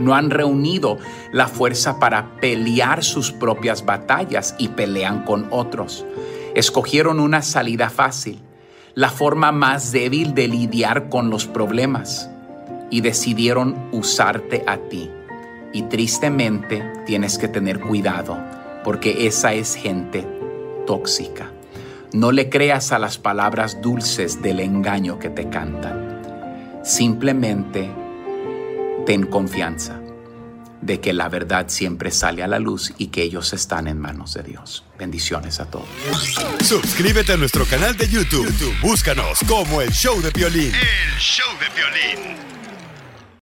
No 0.00 0.14
han 0.14 0.30
reunido 0.30 0.98
la 1.32 1.46
fuerza 1.46 1.98
para 1.98 2.36
pelear 2.40 3.04
sus 3.04 3.30
propias 3.30 3.84
batallas 3.84 4.54
y 4.58 4.68
pelean 4.68 5.24
con 5.24 5.46
otros. 5.50 6.04
Escogieron 6.54 7.20
una 7.20 7.42
salida 7.42 7.90
fácil, 7.90 8.40
la 8.94 9.10
forma 9.10 9.52
más 9.52 9.92
débil 9.92 10.34
de 10.34 10.48
lidiar 10.48 11.08
con 11.08 11.30
los 11.30 11.46
problemas 11.46 12.28
y 12.90 13.02
decidieron 13.02 13.76
usarte 13.92 14.64
a 14.66 14.76
ti. 14.76 15.10
Y 15.72 15.82
tristemente 15.82 16.82
tienes 17.06 17.38
que 17.38 17.46
tener 17.46 17.78
cuidado 17.78 18.36
porque 18.82 19.26
esa 19.26 19.52
es 19.52 19.74
gente 19.74 20.26
tóxica. 20.86 21.50
No 22.12 22.32
le 22.32 22.48
creas 22.50 22.90
a 22.90 22.98
las 22.98 23.18
palabras 23.18 23.80
dulces 23.80 24.42
del 24.42 24.58
engaño 24.58 25.20
que 25.20 25.30
te 25.30 25.48
cantan. 25.48 26.20
Simplemente 26.82 27.88
ten 29.06 29.26
confianza 29.26 30.00
de 30.82 31.00
que 31.00 31.12
la 31.12 31.28
verdad 31.28 31.66
siempre 31.68 32.10
sale 32.10 32.42
a 32.42 32.48
la 32.48 32.58
luz 32.58 32.92
y 32.96 33.08
que 33.08 33.22
ellos 33.22 33.52
están 33.52 33.86
en 33.86 33.98
manos 33.98 34.34
de 34.34 34.42
Dios. 34.42 34.84
Bendiciones 34.98 35.60
a 35.60 35.66
todos. 35.66 35.86
Suscríbete 36.64 37.32
a 37.32 37.36
nuestro 37.36 37.66
canal 37.66 37.96
de 37.96 38.08
YouTube. 38.08 38.46
YouTube, 38.46 38.80
Búscanos 38.80 39.40
como 39.46 39.82
el 39.82 39.90
show 39.90 40.20
de 40.22 40.30
violín. 40.30 40.72
El 40.74 41.18
show 41.18 41.48
de 41.58 41.68
violín. 41.74 42.36